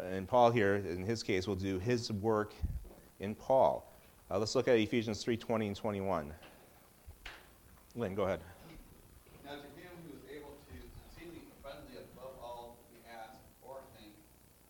and 0.00 0.26
Paul 0.26 0.50
here, 0.50 0.76
in 0.76 1.04
his 1.04 1.22
case, 1.22 1.46
will 1.46 1.54
do 1.54 1.78
His 1.78 2.10
work 2.10 2.54
in 3.20 3.34
Paul. 3.34 3.91
Uh, 4.32 4.38
let's 4.38 4.54
look 4.54 4.66
at 4.66 4.78
Ephesians 4.78 5.22
3 5.22 5.36
20 5.36 5.66
and 5.66 5.76
21. 5.76 6.32
Lynn, 7.94 8.14
go 8.14 8.22
ahead. 8.22 8.40
now 9.44 9.50
to 9.50 9.56
him 9.76 9.92
who 10.08 10.16
is 10.16 10.24
able 10.32 10.56
to 10.56 10.72
see 11.12 11.28
the 11.28 11.36
enemy 11.36 11.44
of 11.52 11.60
the 11.60 11.68
enemy 11.68 12.00
above 12.16 12.32
all 12.40 12.78
we 12.88 13.04
ask 13.12 13.36
or 13.60 13.84
think 14.00 14.16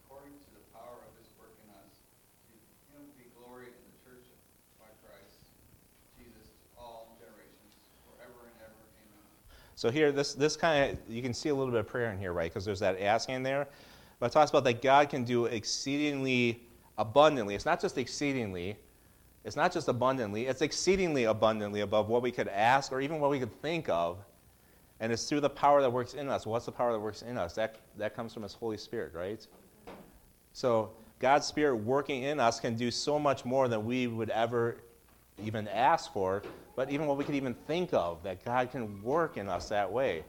according 0.02 0.34
to 0.34 0.50
the 0.50 0.66
power 0.74 0.98
of 1.06 1.14
his 1.14 1.30
work 1.38 1.54
in 1.62 1.70
us 1.78 1.94
So 9.76 9.90
here, 9.90 10.10
this, 10.10 10.34
this 10.34 10.56
kind 10.56 10.90
of, 10.90 10.98
you 11.08 11.22
can 11.22 11.34
see 11.34 11.50
a 11.50 11.54
little 11.54 11.70
bit 11.70 11.80
of 11.80 11.86
prayer 11.86 12.10
in 12.10 12.18
here, 12.18 12.32
right? 12.32 12.50
Because 12.50 12.64
there's 12.64 12.80
that 12.80 13.00
asking 13.00 13.44
there. 13.44 13.68
But 14.18 14.26
it 14.26 14.32
talks 14.32 14.50
about 14.50 14.64
that 14.64 14.82
God 14.82 15.08
can 15.08 15.22
do 15.22 15.46
exceedingly 15.46 16.62
abundantly. 16.98 17.54
It's 17.54 17.66
not 17.66 17.80
just 17.80 17.98
exceedingly, 17.98 18.76
it's 19.44 19.56
not 19.56 19.72
just 19.72 19.88
abundantly, 19.88 20.46
it's 20.46 20.62
exceedingly 20.62 21.24
abundantly 21.24 21.80
above 21.80 22.08
what 22.08 22.22
we 22.22 22.30
could 22.30 22.48
ask 22.48 22.92
or 22.92 23.00
even 23.00 23.18
what 23.18 23.30
we 23.30 23.38
could 23.38 23.60
think 23.60 23.88
of. 23.88 24.18
And 25.00 25.12
it's 25.12 25.28
through 25.28 25.40
the 25.40 25.50
power 25.50 25.80
that 25.82 25.90
works 25.90 26.14
in 26.14 26.28
us. 26.28 26.46
What's 26.46 26.66
the 26.66 26.72
power 26.72 26.92
that 26.92 27.00
works 27.00 27.22
in 27.22 27.36
us? 27.36 27.54
That, 27.54 27.80
that 27.98 28.14
comes 28.14 28.32
from 28.32 28.44
His 28.44 28.54
Holy 28.54 28.76
Spirit, 28.76 29.12
right? 29.14 29.44
So 30.52 30.90
God's 31.18 31.44
Spirit 31.44 31.76
working 31.76 32.22
in 32.22 32.38
us 32.38 32.60
can 32.60 32.76
do 32.76 32.90
so 32.90 33.18
much 33.18 33.44
more 33.44 33.66
than 33.66 33.84
we 33.84 34.06
would 34.06 34.30
ever 34.30 34.76
even 35.42 35.66
ask 35.68 36.12
for, 36.12 36.42
but 36.76 36.90
even 36.90 37.06
what 37.06 37.16
we 37.16 37.24
could 37.24 37.34
even 37.34 37.54
think 37.66 37.92
of, 37.92 38.22
that 38.22 38.44
God 38.44 38.70
can 38.70 39.02
work 39.02 39.36
in 39.38 39.48
us 39.48 39.68
that 39.70 39.90
way. 39.90 40.22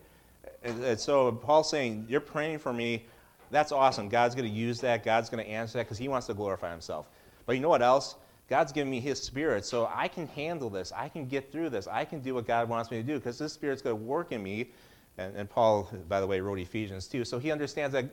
And, 0.63 0.83
and 0.83 0.99
so 0.99 1.31
Paul's 1.31 1.69
saying, 1.69 2.07
You're 2.09 2.19
praying 2.19 2.59
for 2.59 2.73
me. 2.73 3.05
That's 3.51 3.71
awesome. 3.71 4.09
God's 4.09 4.33
going 4.33 4.49
to 4.49 4.53
use 4.53 4.81
that. 4.81 5.03
God's 5.03 5.29
going 5.29 5.43
to 5.43 5.49
answer 5.49 5.77
that 5.77 5.85
because 5.85 5.99
he 5.99 6.07
wants 6.07 6.25
to 6.27 6.33
glorify 6.33 6.71
himself. 6.71 7.07
But 7.45 7.53
you 7.53 7.61
know 7.61 7.69
what 7.69 7.83
else? 7.83 8.15
God's 8.49 8.71
given 8.71 8.91
me 8.91 8.99
his 8.99 9.21
spirit, 9.21 9.65
so 9.65 9.89
I 9.93 10.07
can 10.07 10.27
handle 10.27 10.69
this. 10.69 10.91
I 10.91 11.09
can 11.09 11.25
get 11.27 11.51
through 11.51 11.69
this. 11.69 11.87
I 11.87 12.05
can 12.05 12.19
do 12.19 12.33
what 12.33 12.45
God 12.45 12.67
wants 12.67 12.91
me 12.91 12.97
to 12.97 13.03
do 13.03 13.15
because 13.15 13.39
his 13.39 13.53
spirit's 13.53 13.81
going 13.81 13.97
to 13.97 14.03
work 14.03 14.31
in 14.31 14.43
me. 14.43 14.71
And, 15.17 15.35
and, 15.35 15.49
Paul, 15.49 15.89
by 16.09 16.19
the 16.19 16.27
way, 16.27 16.41
wrote 16.41 16.59
Ephesians 16.59 17.07
too. 17.07 17.23
So 17.23 17.39
he 17.39 17.51
understands 17.51 17.93
that 17.93 18.05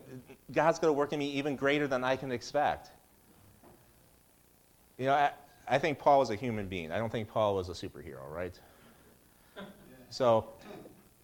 God's 0.52 0.78
going 0.78 0.90
to 0.90 0.96
work 0.96 1.12
in 1.12 1.18
me 1.18 1.30
even 1.30 1.56
greater 1.56 1.88
than 1.88 2.04
I 2.04 2.14
can 2.14 2.30
expect. 2.30 2.90
You 4.98 5.06
know, 5.06 5.30
I 5.66 5.78
think 5.78 5.98
Paul 5.98 6.18
was 6.18 6.30
a 6.30 6.34
human 6.34 6.66
being. 6.66 6.92
I 6.92 6.98
don't 6.98 7.10
think 7.10 7.28
Paul 7.28 7.54
was 7.54 7.68
a 7.68 7.72
superhero, 7.72 8.28
right? 8.28 8.58
So, 10.12 10.48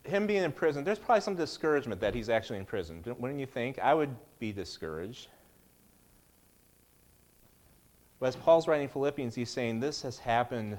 him 0.04 0.28
being 0.28 0.44
in 0.44 0.52
prison, 0.52 0.84
there's 0.84 1.00
probably 1.00 1.20
some 1.20 1.34
discouragement 1.34 2.00
that 2.00 2.14
he's 2.14 2.28
actually 2.28 2.60
in 2.60 2.64
prison. 2.64 3.02
Wouldn't 3.04 3.40
you 3.40 3.46
think? 3.46 3.80
I 3.80 3.94
would 3.94 4.14
be 4.38 4.52
discouraged. 4.52 5.26
But 8.18 8.28
as 8.28 8.36
Paul's 8.36 8.66
writing 8.66 8.88
Philippians, 8.88 9.34
he's 9.34 9.50
saying 9.50 9.80
this 9.80 10.02
has 10.02 10.18
happened 10.18 10.78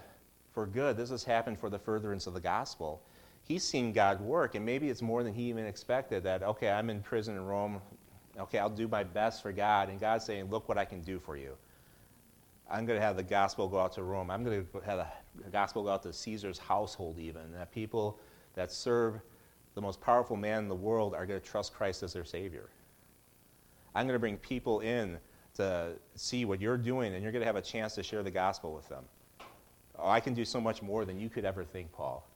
for 0.54 0.66
good. 0.66 0.98
This 0.98 1.12
has 1.12 1.24
happened 1.24 1.60
for 1.60 1.70
the 1.70 1.78
furtherance 1.78 2.26
of 2.26 2.34
the 2.34 2.40
gospel. 2.40 3.02
He's 3.44 3.64
seen 3.64 3.94
God 3.94 4.20
work, 4.20 4.56
and 4.56 4.66
maybe 4.66 4.90
it's 4.90 5.02
more 5.02 5.24
than 5.24 5.34
he 5.34 5.44
even 5.44 5.66
expected 5.66 6.24
that, 6.24 6.44
okay, 6.44 6.70
I'm 6.70 6.90
in 6.90 7.02
prison 7.02 7.36
in 7.36 7.46
Rome. 7.46 7.82
Okay, 8.38 8.60
I'll 8.60 8.70
do 8.70 8.88
my 8.88 9.04
best 9.04 9.42
for 9.42 9.52
God. 9.52 9.90
And 9.90 10.00
God's 10.00 10.26
saying, 10.26 10.50
look 10.50 10.68
what 10.68 10.78
I 10.78 10.86
can 10.86 11.02
do 11.02 11.20
for 11.20 11.38
you. 11.38 11.56
I'm 12.70 12.86
going 12.86 13.00
to 13.00 13.06
have 13.06 13.16
the 13.16 13.24
gospel 13.24 13.68
go 13.68 13.80
out 13.80 13.94
to 13.94 14.04
Rome. 14.04 14.30
I'm 14.30 14.44
going 14.44 14.66
to 14.66 14.80
have 14.82 15.08
the 15.36 15.50
gospel 15.50 15.84
go 15.84 15.90
out 15.90 16.04
to 16.04 16.14
Caesar's 16.14 16.58
household, 16.58 17.20
even. 17.20 17.54
That 17.54 17.72
people 17.72 18.20
that 18.56 18.72
serve 18.72 19.22
the 19.76 19.82
most 19.82 20.02
powerful 20.02 20.36
man 20.36 20.64
in 20.64 20.68
the 20.68 20.76
world 20.76 21.14
are 21.14 21.26
going 21.26 21.40
to 21.40 21.46
trust 21.46 21.74
Christ 21.74 22.04
as 22.04 22.14
their 22.14 22.26
Savior. 22.26 22.70
I'm 23.96 24.06
going 24.06 24.16
to 24.16 24.20
bring 24.20 24.38
people 24.38 24.82
in 24.82 25.18
to 25.58 25.94
see 26.16 26.46
what 26.46 26.62
you're 26.62 26.78
doing, 26.78 27.14
and 27.14 27.22
you're 27.22 27.32
going 27.32 27.42
to 27.42 27.46
have 27.46 27.56
a 27.56 27.62
chance 27.62 27.96
to 27.96 28.04
share 28.04 28.24
the 28.24 28.32
gospel 28.32 28.74
with 28.74 28.88
them. 28.90 29.04
Oh, 30.00 30.10
I 30.10 30.20
can 30.20 30.34
do 30.34 30.46
so 30.46 30.62
much 30.62 30.82
more 30.82 31.06
than 31.06 31.20
you 31.20 31.30
could 31.30 31.46
ever 31.46 31.64
think, 31.64 31.92
Paul. 31.92 32.28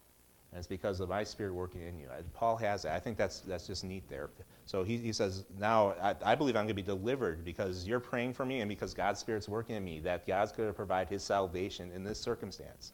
And 0.52 0.58
it's 0.58 0.68
because 0.68 1.00
of 1.00 1.08
my 1.08 1.24
spirit 1.24 1.54
working 1.54 1.82
in 1.82 1.98
you. 1.98 2.08
Paul 2.34 2.58
has 2.58 2.84
it. 2.84 2.92
I 2.92 3.00
think 3.00 3.18
that's, 3.18 3.40
that's 3.40 3.66
just 3.66 3.86
neat 3.86 4.04
there. 4.10 4.30
So 4.66 4.84
he, 4.84 4.98
he 4.98 5.14
says, 5.14 5.46
Now 5.58 5.94
I, 6.02 6.16
I 6.26 6.36
believe 6.36 6.56
I'm 6.56 6.64
going 6.66 6.70
to 6.70 6.74
be 6.74 6.82
delivered 6.82 7.46
because 7.46 7.88
you're 7.88 8.02
praying 8.02 8.34
for 8.34 8.46
me 8.46 8.60
and 8.60 8.68
because 8.68 8.94
God's 8.94 9.20
Spirit's 9.20 9.48
working 9.48 9.76
in 9.76 9.84
me, 9.84 10.00
that 10.00 10.28
God's 10.28 10.52
going 10.52 10.68
to 10.68 10.74
provide 10.74 11.08
his 11.08 11.24
salvation 11.24 11.90
in 11.94 12.04
this 12.04 12.20
circumstance. 12.20 12.92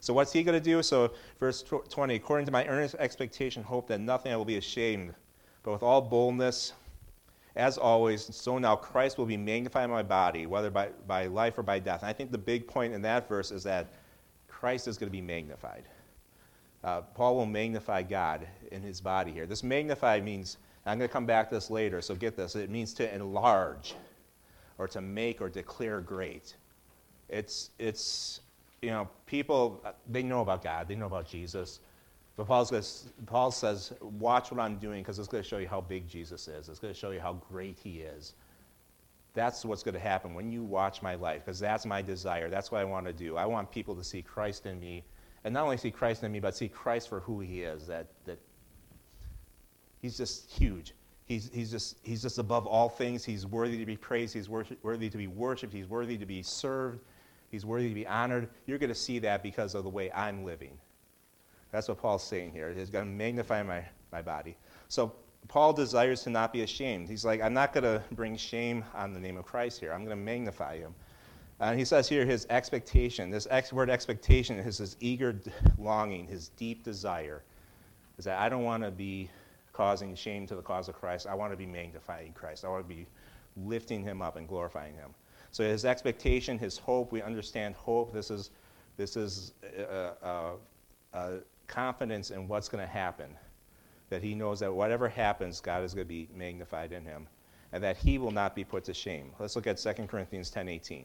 So 0.00 0.12
what's 0.12 0.32
he 0.32 0.42
going 0.42 0.58
to 0.58 0.64
do? 0.64 0.82
So, 0.82 1.12
verse 1.38 1.62
20 1.62 2.14
According 2.16 2.46
to 2.46 2.52
my 2.52 2.66
earnest 2.66 2.96
expectation, 2.98 3.62
hope 3.62 3.86
that 3.88 4.00
nothing 4.00 4.32
I 4.32 4.36
will 4.36 4.44
be 4.44 4.56
ashamed, 4.56 5.14
But 5.62 5.72
with 5.72 5.82
all 5.82 6.02
boldness, 6.02 6.72
as 7.54 7.76
always, 7.76 8.34
so 8.34 8.58
now 8.58 8.76
Christ 8.76 9.18
will 9.18 9.26
be 9.26 9.36
magnified 9.36 9.84
in 9.84 9.90
my 9.90 10.02
body, 10.02 10.46
whether 10.46 10.70
by, 10.70 10.88
by 11.06 11.26
life 11.26 11.58
or 11.58 11.62
by 11.62 11.78
death. 11.78 12.00
And 12.00 12.08
I 12.08 12.12
think 12.12 12.30
the 12.30 12.38
big 12.38 12.66
point 12.66 12.94
in 12.94 13.02
that 13.02 13.28
verse 13.28 13.50
is 13.50 13.62
that 13.64 13.88
Christ 14.48 14.88
is 14.88 14.96
going 14.96 15.08
to 15.08 15.12
be 15.12 15.20
magnified. 15.20 15.84
Uh, 16.82 17.02
Paul 17.02 17.36
will 17.36 17.46
magnify 17.46 18.02
God 18.02 18.46
in 18.70 18.82
his 18.82 19.00
body 19.00 19.32
here. 19.32 19.46
This 19.46 19.62
magnify 19.62 20.20
means, 20.20 20.56
I'm 20.86 20.98
going 20.98 21.08
to 21.08 21.12
come 21.12 21.26
back 21.26 21.50
to 21.50 21.56
this 21.56 21.70
later, 21.70 22.00
so 22.00 22.14
get 22.14 22.36
this. 22.36 22.56
It 22.56 22.70
means 22.70 22.94
to 22.94 23.14
enlarge 23.14 23.94
or 24.78 24.88
to 24.88 25.00
make 25.00 25.40
or 25.40 25.48
declare 25.48 26.00
great. 26.00 26.56
It's, 27.28 27.70
it's 27.78 28.40
you 28.80 28.90
know, 28.90 29.08
people, 29.26 29.84
they 30.08 30.22
know 30.22 30.40
about 30.40 30.62
God, 30.62 30.88
they 30.88 30.96
know 30.96 31.06
about 31.06 31.28
Jesus. 31.28 31.80
But 32.42 32.48
Paul's 32.48 32.72
gonna, 32.72 33.24
Paul 33.26 33.52
says, 33.52 33.92
watch 34.00 34.50
what 34.50 34.58
I'm 34.58 34.76
doing 34.78 35.02
because 35.02 35.20
it's 35.20 35.28
going 35.28 35.44
to 35.44 35.48
show 35.48 35.58
you 35.58 35.68
how 35.68 35.80
big 35.80 36.08
Jesus 36.08 36.48
is. 36.48 36.68
It's 36.68 36.80
going 36.80 36.92
to 36.92 36.98
show 36.98 37.12
you 37.12 37.20
how 37.20 37.34
great 37.34 37.78
he 37.78 38.00
is. 38.00 38.34
That's 39.32 39.64
what's 39.64 39.84
going 39.84 39.94
to 39.94 40.00
happen 40.00 40.34
when 40.34 40.50
you 40.50 40.64
watch 40.64 41.02
my 41.02 41.14
life 41.14 41.44
because 41.44 41.60
that's 41.60 41.86
my 41.86 42.02
desire. 42.02 42.50
That's 42.50 42.72
what 42.72 42.80
I 42.80 42.84
want 42.84 43.06
to 43.06 43.12
do. 43.12 43.36
I 43.36 43.46
want 43.46 43.70
people 43.70 43.94
to 43.94 44.02
see 44.02 44.22
Christ 44.22 44.66
in 44.66 44.80
me. 44.80 45.04
And 45.44 45.54
not 45.54 45.62
only 45.62 45.76
see 45.76 45.92
Christ 45.92 46.24
in 46.24 46.32
me, 46.32 46.40
but 46.40 46.56
see 46.56 46.66
Christ 46.66 47.08
for 47.08 47.20
who 47.20 47.38
he 47.38 47.62
is. 47.62 47.86
That, 47.86 48.08
that 48.24 48.40
he's 50.00 50.16
just 50.16 50.50
huge. 50.50 50.94
He's, 51.26 51.48
he's, 51.54 51.70
just, 51.70 51.98
he's 52.02 52.22
just 52.22 52.38
above 52.38 52.66
all 52.66 52.88
things. 52.88 53.24
He's 53.24 53.46
worthy 53.46 53.78
to 53.78 53.86
be 53.86 53.96
praised. 53.96 54.34
He's 54.34 54.48
worthy 54.48 55.08
to 55.08 55.16
be 55.16 55.28
worshiped. 55.28 55.72
He's 55.72 55.86
worthy 55.86 56.18
to 56.18 56.26
be 56.26 56.42
served. 56.42 57.02
He's 57.52 57.64
worthy 57.64 57.88
to 57.88 57.94
be 57.94 58.06
honored. 58.08 58.48
You're 58.66 58.78
going 58.78 58.88
to 58.88 58.96
see 58.96 59.20
that 59.20 59.44
because 59.44 59.76
of 59.76 59.84
the 59.84 59.90
way 59.90 60.10
I'm 60.10 60.42
living. 60.44 60.76
That's 61.72 61.88
what 61.88 62.00
Paul's 62.00 62.22
saying 62.22 62.52
here. 62.52 62.72
He's 62.72 62.90
going 62.90 63.06
to 63.06 63.10
magnify 63.10 63.62
my, 63.62 63.84
my 64.12 64.22
body. 64.22 64.56
So 64.88 65.12
Paul 65.48 65.72
desires 65.72 66.22
to 66.22 66.30
not 66.30 66.52
be 66.52 66.62
ashamed. 66.62 67.08
He's 67.08 67.24
like, 67.24 67.40
I'm 67.40 67.54
not 67.54 67.72
going 67.72 67.84
to 67.84 68.02
bring 68.12 68.36
shame 68.36 68.84
on 68.94 69.12
the 69.12 69.20
name 69.20 69.36
of 69.36 69.44
Christ 69.44 69.80
here. 69.80 69.92
I'm 69.92 70.04
going 70.04 70.16
to 70.16 70.22
magnify 70.22 70.78
him. 70.78 70.94
And 71.60 71.78
he 71.78 71.84
says 71.84 72.08
here 72.08 72.26
his 72.26 72.46
expectation. 72.50 73.30
This 73.30 73.46
ex- 73.50 73.72
word 73.72 73.88
expectation 73.88 74.58
is 74.58 74.78
his 74.78 74.96
eager 75.00 75.40
longing, 75.78 76.26
his 76.26 76.48
deep 76.50 76.84
desire. 76.84 77.42
Is 78.18 78.24
that 78.26 78.38
I 78.38 78.48
don't 78.48 78.64
want 78.64 78.82
to 78.82 78.90
be 78.90 79.30
causing 79.72 80.14
shame 80.14 80.46
to 80.48 80.54
the 80.54 80.62
cause 80.62 80.88
of 80.88 80.94
Christ. 80.94 81.26
I 81.26 81.34
want 81.34 81.52
to 81.52 81.56
be 81.56 81.66
magnifying 81.66 82.32
Christ. 82.32 82.64
I 82.64 82.68
want 82.68 82.86
to 82.86 82.94
be 82.94 83.06
lifting 83.56 84.02
him 84.02 84.20
up 84.20 84.36
and 84.36 84.46
glorifying 84.46 84.94
him. 84.94 85.14
So 85.52 85.64
his 85.64 85.84
expectation, 85.84 86.58
his 86.58 86.78
hope, 86.78 87.12
we 87.12 87.22
understand 87.22 87.74
hope. 87.74 88.12
This 88.12 88.30
is, 88.30 88.50
this 88.96 89.16
is 89.16 89.52
a, 89.78 90.12
a, 90.22 90.52
a 91.14 91.38
confidence 91.66 92.30
in 92.30 92.48
what's 92.48 92.68
going 92.68 92.84
to 92.84 92.90
happen. 92.90 93.36
That 94.10 94.22
he 94.22 94.34
knows 94.34 94.60
that 94.60 94.72
whatever 94.72 95.08
happens, 95.08 95.60
God 95.60 95.84
is 95.84 95.94
going 95.94 96.06
to 96.06 96.08
be 96.08 96.28
magnified 96.34 96.92
in 96.92 97.04
him. 97.04 97.26
And 97.72 97.82
that 97.82 97.96
he 97.96 98.18
will 98.18 98.30
not 98.30 98.54
be 98.54 98.64
put 98.64 98.84
to 98.84 98.94
shame. 98.94 99.32
Let's 99.38 99.56
look 99.56 99.66
at 99.66 99.78
2 99.78 99.92
Corinthians 100.06 100.50
10.18. 100.50 101.04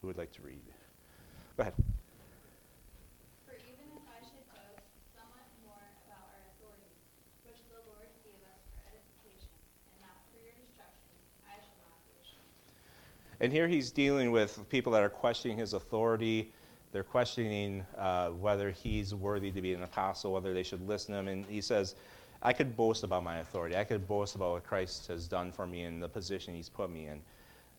Who 0.00 0.06
would 0.06 0.16
like 0.16 0.32
to 0.32 0.42
read? 0.42 0.62
Go 1.56 1.62
ahead. 1.62 1.74
And 13.44 13.52
here 13.52 13.68
he's 13.68 13.90
dealing 13.90 14.30
with 14.30 14.66
people 14.70 14.92
that 14.92 15.02
are 15.02 15.10
questioning 15.10 15.58
his 15.58 15.74
authority. 15.74 16.50
They're 16.94 17.02
questioning 17.02 17.84
uh, 17.98 18.28
whether 18.28 18.70
he's 18.70 19.16
worthy 19.16 19.50
to 19.50 19.60
be 19.60 19.74
an 19.74 19.82
apostle, 19.82 20.32
whether 20.32 20.54
they 20.54 20.62
should 20.62 20.86
listen 20.86 21.12
to 21.12 21.18
him. 21.18 21.26
And 21.26 21.44
he 21.46 21.60
says, 21.60 21.96
I 22.40 22.52
could 22.52 22.76
boast 22.76 23.02
about 23.02 23.24
my 23.24 23.38
authority. 23.38 23.76
I 23.76 23.82
could 23.82 24.06
boast 24.06 24.36
about 24.36 24.52
what 24.52 24.64
Christ 24.64 25.08
has 25.08 25.26
done 25.26 25.50
for 25.50 25.66
me 25.66 25.82
and 25.82 26.00
the 26.00 26.08
position 26.08 26.54
he's 26.54 26.68
put 26.68 26.92
me 26.92 27.08
in. 27.08 27.20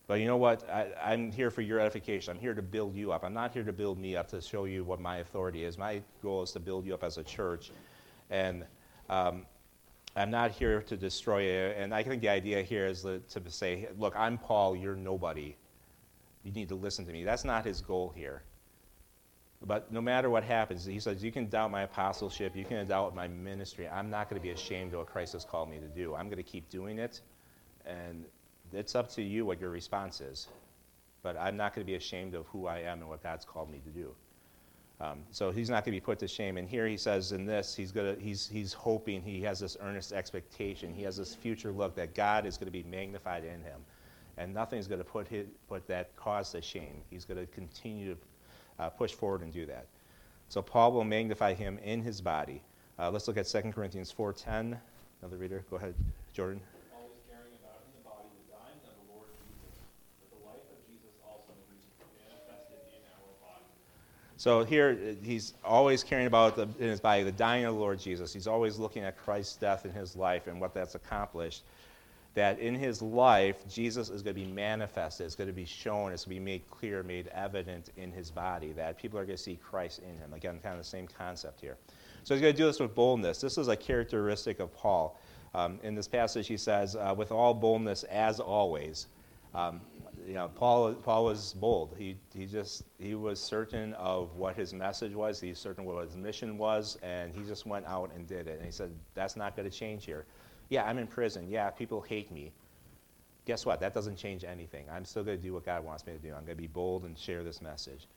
But 0.05 0.15
you 0.15 0.27
know 0.27 0.35
what? 0.35 0.69
I, 0.69 1.13
am 1.13 1.31
here 1.31 1.49
for 1.49 1.61
your 1.61 1.79
edification. 1.79 2.35
I'm 2.35 2.41
here 2.41 2.53
to 2.53 2.61
build 2.61 2.93
you 2.93 3.13
up. 3.13 3.23
I'm 3.23 3.33
not 3.33 3.53
here 3.53 3.63
to 3.63 3.71
build 3.71 3.97
me 3.97 4.17
up 4.17 4.27
to 4.31 4.41
show 4.41 4.65
you 4.65 4.83
what 4.83 4.99
my 4.99 5.19
authority 5.19 5.63
is. 5.63 5.77
My 5.77 6.01
goal 6.21 6.43
is 6.43 6.51
to 6.51 6.59
build 6.59 6.85
you 6.85 6.93
up 6.93 7.05
as 7.05 7.17
a 7.17 7.23
church. 7.23 7.71
And 8.29 8.65
um, 9.09 9.45
I'm 10.17 10.29
not 10.29 10.51
here 10.51 10.81
to 10.81 10.97
destroy 10.97 11.43
you. 11.43 11.71
And 11.77 11.93
I 11.93 12.03
think 12.03 12.21
the 12.21 12.27
idea 12.27 12.61
here 12.63 12.85
is 12.85 13.03
to 13.03 13.21
say, 13.47 13.87
look, 13.97 14.13
I'm 14.17 14.37
Paul, 14.37 14.75
you're 14.75 14.93
nobody. 14.93 15.55
You 16.43 16.51
need 16.51 16.67
to 16.67 16.75
listen 16.75 17.05
to 17.05 17.13
me. 17.13 17.23
That's 17.23 17.45
not 17.45 17.63
his 17.63 17.79
goal 17.79 18.11
here. 18.13 18.43
But 19.61 19.91
no 19.91 20.01
matter 20.01 20.29
what 20.29 20.43
happens, 20.43 20.85
he 20.85 20.99
says, 20.99 21.23
you 21.23 21.31
can 21.31 21.47
doubt 21.47 21.71
my 21.71 21.83
apostleship, 21.83 22.55
you 22.55 22.65
can 22.65 22.85
doubt 22.87 23.15
my 23.15 23.27
ministry. 23.27 23.87
I'm 23.87 24.09
not 24.09 24.29
going 24.29 24.39
to 24.39 24.43
be 24.43 24.51
ashamed 24.51 24.93
of 24.93 24.99
what 24.99 25.07
Christ 25.07 25.33
has 25.33 25.45
called 25.45 25.69
me 25.69 25.79
to 25.79 25.87
do. 25.87 26.13
I'm 26.13 26.25
going 26.25 26.37
to 26.37 26.43
keep 26.43 26.69
doing 26.69 26.99
it. 26.99 27.21
And 27.85 28.25
it's 28.73 28.95
up 28.95 29.09
to 29.13 29.21
you 29.21 29.45
what 29.45 29.59
your 29.59 29.69
response 29.69 30.21
is. 30.21 30.47
But 31.23 31.37
I'm 31.37 31.57
not 31.57 31.73
going 31.73 31.85
to 31.85 31.89
be 31.89 31.95
ashamed 31.95 32.35
of 32.35 32.45
who 32.47 32.67
I 32.67 32.79
am 32.79 32.99
and 32.99 33.09
what 33.09 33.23
God's 33.23 33.45
called 33.45 33.71
me 33.71 33.79
to 33.85 33.89
do. 33.89 34.13
Um, 35.01 35.23
so 35.31 35.51
he's 35.51 35.69
not 35.69 35.83
going 35.83 35.93
to 35.93 36.01
be 36.01 36.05
put 36.05 36.19
to 36.19 36.27
shame. 36.27 36.57
And 36.57 36.69
here 36.69 36.87
he 36.87 36.95
says 36.95 37.31
in 37.31 37.45
this, 37.45 37.75
he's, 37.75 37.91
gonna, 37.91 38.15
he's, 38.19 38.47
he's 38.47 38.71
hoping, 38.71 39.21
he 39.21 39.41
has 39.41 39.59
this 39.59 39.75
earnest 39.81 40.13
expectation, 40.13 40.93
he 40.93 41.03
has 41.03 41.17
this 41.17 41.35
future 41.35 41.71
look 41.71 41.95
that 41.95 42.15
God 42.15 42.45
is 42.45 42.57
going 42.57 42.67
to 42.67 42.71
be 42.71 42.83
magnified 42.83 43.43
in 43.43 43.61
him. 43.61 43.81
And 44.37 44.53
nothing's 44.53 44.87
going 44.87 44.99
to 44.99 45.05
put, 45.05 45.27
his, 45.27 45.47
put 45.67 45.87
that 45.87 46.15
cause 46.15 46.51
to 46.51 46.61
shame. 46.61 47.01
He's 47.09 47.25
going 47.25 47.39
to 47.39 47.45
continue 47.47 48.13
to 48.13 48.19
uh, 48.79 48.89
push 48.89 49.11
forward 49.11 49.41
and 49.41 49.53
do 49.53 49.65
that. 49.65 49.87
So 50.49 50.61
Paul 50.61 50.91
will 50.91 51.03
magnify 51.03 51.53
him 51.53 51.79
in 51.83 52.01
his 52.01 52.21
body. 52.21 52.61
Uh, 52.97 53.11
let's 53.11 53.27
look 53.27 53.37
at 53.37 53.47
2 53.47 53.71
Corinthians 53.71 54.13
4.10. 54.17 54.77
Another 55.21 55.37
reader. 55.37 55.65
Go 55.69 55.77
ahead, 55.77 55.95
Jordan. 56.33 56.61
So 64.37 64.63
here, 64.63 65.15
he's 65.23 65.55
always 65.63 66.03
caring 66.03 66.27
about 66.27 66.55
the, 66.55 66.63
in 66.77 66.89
his 66.89 66.99
body 66.99 67.23
the 67.23 67.31
dying 67.31 67.65
of 67.65 67.73
the 67.73 67.79
Lord 67.79 67.99
Jesus. 67.99 68.31
He's 68.31 68.45
always 68.45 68.77
looking 68.77 69.03
at 69.03 69.17
Christ's 69.17 69.55
death 69.55 69.85
in 69.85 69.91
his 69.91 70.15
life 70.15 70.45
and 70.45 70.61
what 70.61 70.71
that's 70.71 70.93
accomplished. 70.93 71.63
That 72.35 72.59
in 72.59 72.75
his 72.75 73.01
life, 73.01 73.67
Jesus 73.67 74.09
is 74.09 74.21
going 74.21 74.35
to 74.35 74.41
be 74.41 74.51
manifested. 74.51 75.25
It's 75.25 75.35
going 75.35 75.47
to 75.47 75.53
be 75.53 75.65
shown. 75.65 76.11
It's 76.11 76.25
going 76.25 76.35
to 76.35 76.41
be 76.41 76.45
made 76.45 76.69
clear, 76.69 77.01
made 77.01 77.27
evident 77.27 77.89
in 77.97 78.11
his 78.11 78.29
body. 78.29 78.73
That 78.73 78.97
people 78.97 79.17
are 79.17 79.25
going 79.25 79.37
to 79.37 79.43
see 79.43 79.55
Christ 79.55 79.99
in 79.99 80.17
him. 80.17 80.33
Again, 80.33 80.59
kind 80.61 80.73
of 80.73 80.81
the 80.81 80.87
same 80.87 81.07
concept 81.07 81.61
here. 81.61 81.77
So 82.23 82.35
he's 82.35 82.41
going 82.41 82.53
to 82.53 82.57
do 82.57 82.65
this 82.65 82.79
with 82.79 82.93
boldness. 82.93 83.39
This 83.39 83.57
is 83.57 83.67
a 83.69 83.75
characteristic 83.75 84.59
of 84.59 84.73
Paul. 84.75 85.19
Um, 85.53 85.79
in 85.83 85.95
this 85.95 86.07
passage, 86.07 86.47
he 86.47 86.57
says, 86.57 86.95
uh, 86.97 87.13
with 87.15 87.31
all 87.31 87.53
boldness 87.53 88.03
as 88.03 88.41
always. 88.41 89.07
Um, 89.53 89.79
you 90.27 90.33
know, 90.33 90.49
Paul, 90.53 90.93
Paul 90.95 91.25
was 91.25 91.53
bold. 91.53 91.95
He, 91.97 92.17
he 92.33 92.45
just, 92.45 92.83
he 92.99 93.15
was 93.15 93.39
certain 93.39 93.93
of 93.93 94.35
what 94.35 94.55
his 94.55 94.73
message 94.73 95.13
was. 95.13 95.39
He's 95.39 95.57
certain 95.59 95.85
what 95.85 96.03
his 96.03 96.17
mission 96.17 96.57
was, 96.57 96.97
and 97.03 97.33
he 97.33 97.43
just 97.43 97.65
went 97.65 97.85
out 97.85 98.11
and 98.13 98.27
did 98.27 98.47
it. 98.47 98.57
And 98.57 98.65
he 98.65 98.71
said, 98.71 98.91
that's 99.13 99.37
not 99.37 99.55
going 99.55 99.69
to 99.69 99.75
change 99.75 100.05
here. 100.05 100.25
Yeah, 100.69 100.83
I'm 100.83 100.97
in 100.97 101.07
prison. 101.07 101.47
Yeah, 101.49 101.69
people 101.69 102.01
hate 102.01 102.31
me. 102.31 102.51
Guess 103.45 103.65
what? 103.65 103.79
That 103.79 103.93
doesn't 103.93 104.17
change 104.17 104.43
anything. 104.43 104.85
I'm 104.91 105.05
still 105.05 105.23
going 105.23 105.37
to 105.37 105.43
do 105.43 105.53
what 105.53 105.65
God 105.65 105.85
wants 105.85 106.05
me 106.07 106.13
to 106.13 106.19
do. 106.19 106.29
I'm 106.29 106.45
going 106.45 106.57
to 106.57 106.61
be 106.61 106.67
bold 106.67 107.03
and 107.03 107.17
share 107.17 107.43
this 107.43 107.61
message. 107.61 108.07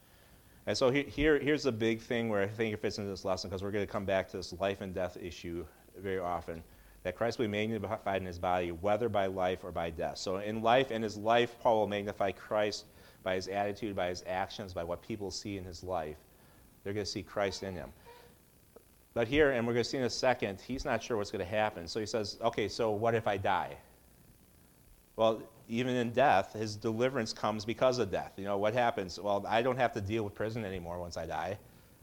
And 0.66 0.76
so 0.76 0.90
he, 0.90 1.02
here, 1.02 1.38
here's 1.38 1.62
the 1.62 1.72
big 1.72 2.00
thing 2.00 2.28
where 2.28 2.42
I 2.42 2.46
think 2.46 2.74
it 2.74 2.80
fits 2.80 2.98
into 2.98 3.10
this 3.10 3.24
lesson 3.24 3.48
because 3.50 3.62
we're 3.62 3.70
going 3.70 3.86
to 3.86 3.92
come 3.92 4.04
back 4.04 4.28
to 4.30 4.38
this 4.38 4.52
life 4.54 4.80
and 4.80 4.94
death 4.94 5.16
issue 5.20 5.64
very 5.96 6.18
often 6.18 6.62
that 7.04 7.16
Christ 7.16 7.38
will 7.38 7.46
be 7.46 7.52
magnified 7.52 8.20
in 8.20 8.26
his 8.26 8.38
body, 8.38 8.70
whether 8.72 9.08
by 9.08 9.26
life 9.26 9.64
or 9.64 9.72
by 9.72 9.90
death. 9.90 10.18
So 10.18 10.36
in 10.38 10.62
life, 10.62 10.90
in 10.90 11.02
his 11.02 11.16
life, 11.16 11.56
Paul 11.60 11.80
will 11.80 11.86
magnify 11.86 12.32
Christ 12.32 12.86
by 13.22 13.34
his 13.34 13.48
attitude, 13.48 13.94
by 13.94 14.08
his 14.08 14.24
actions, 14.26 14.72
by 14.72 14.84
what 14.84 15.00
people 15.00 15.30
see 15.30 15.56
in 15.56 15.64
his 15.64 15.82
life. 15.82 16.16
They're 16.82 16.92
going 16.92 17.06
to 17.06 17.10
see 17.10 17.22
Christ 17.22 17.62
in 17.62 17.74
him. 17.74 17.92
But 19.18 19.26
here, 19.26 19.50
and 19.50 19.66
we're 19.66 19.72
going 19.72 19.82
to 19.82 19.90
see 19.90 19.98
in 19.98 20.04
a 20.04 20.10
second, 20.10 20.60
he's 20.60 20.84
not 20.84 21.02
sure 21.02 21.16
what's 21.16 21.32
going 21.32 21.44
to 21.44 21.50
happen. 21.50 21.88
So 21.88 21.98
he 21.98 22.06
says, 22.06 22.38
okay, 22.40 22.68
so 22.68 22.92
what 22.92 23.16
if 23.16 23.26
I 23.26 23.36
die? 23.36 23.76
Well, 25.16 25.42
even 25.68 25.96
in 25.96 26.12
death, 26.12 26.52
his 26.52 26.76
deliverance 26.76 27.32
comes 27.32 27.64
because 27.64 27.98
of 27.98 28.12
death. 28.12 28.34
You 28.36 28.44
know, 28.44 28.58
what 28.58 28.74
happens? 28.74 29.18
Well, 29.18 29.44
I 29.48 29.60
don't 29.60 29.76
have 29.76 29.92
to 29.94 30.00
deal 30.00 30.22
with 30.22 30.36
prison 30.36 30.64
anymore 30.64 31.00
once 31.00 31.16
I 31.16 31.26
die. 31.26 31.58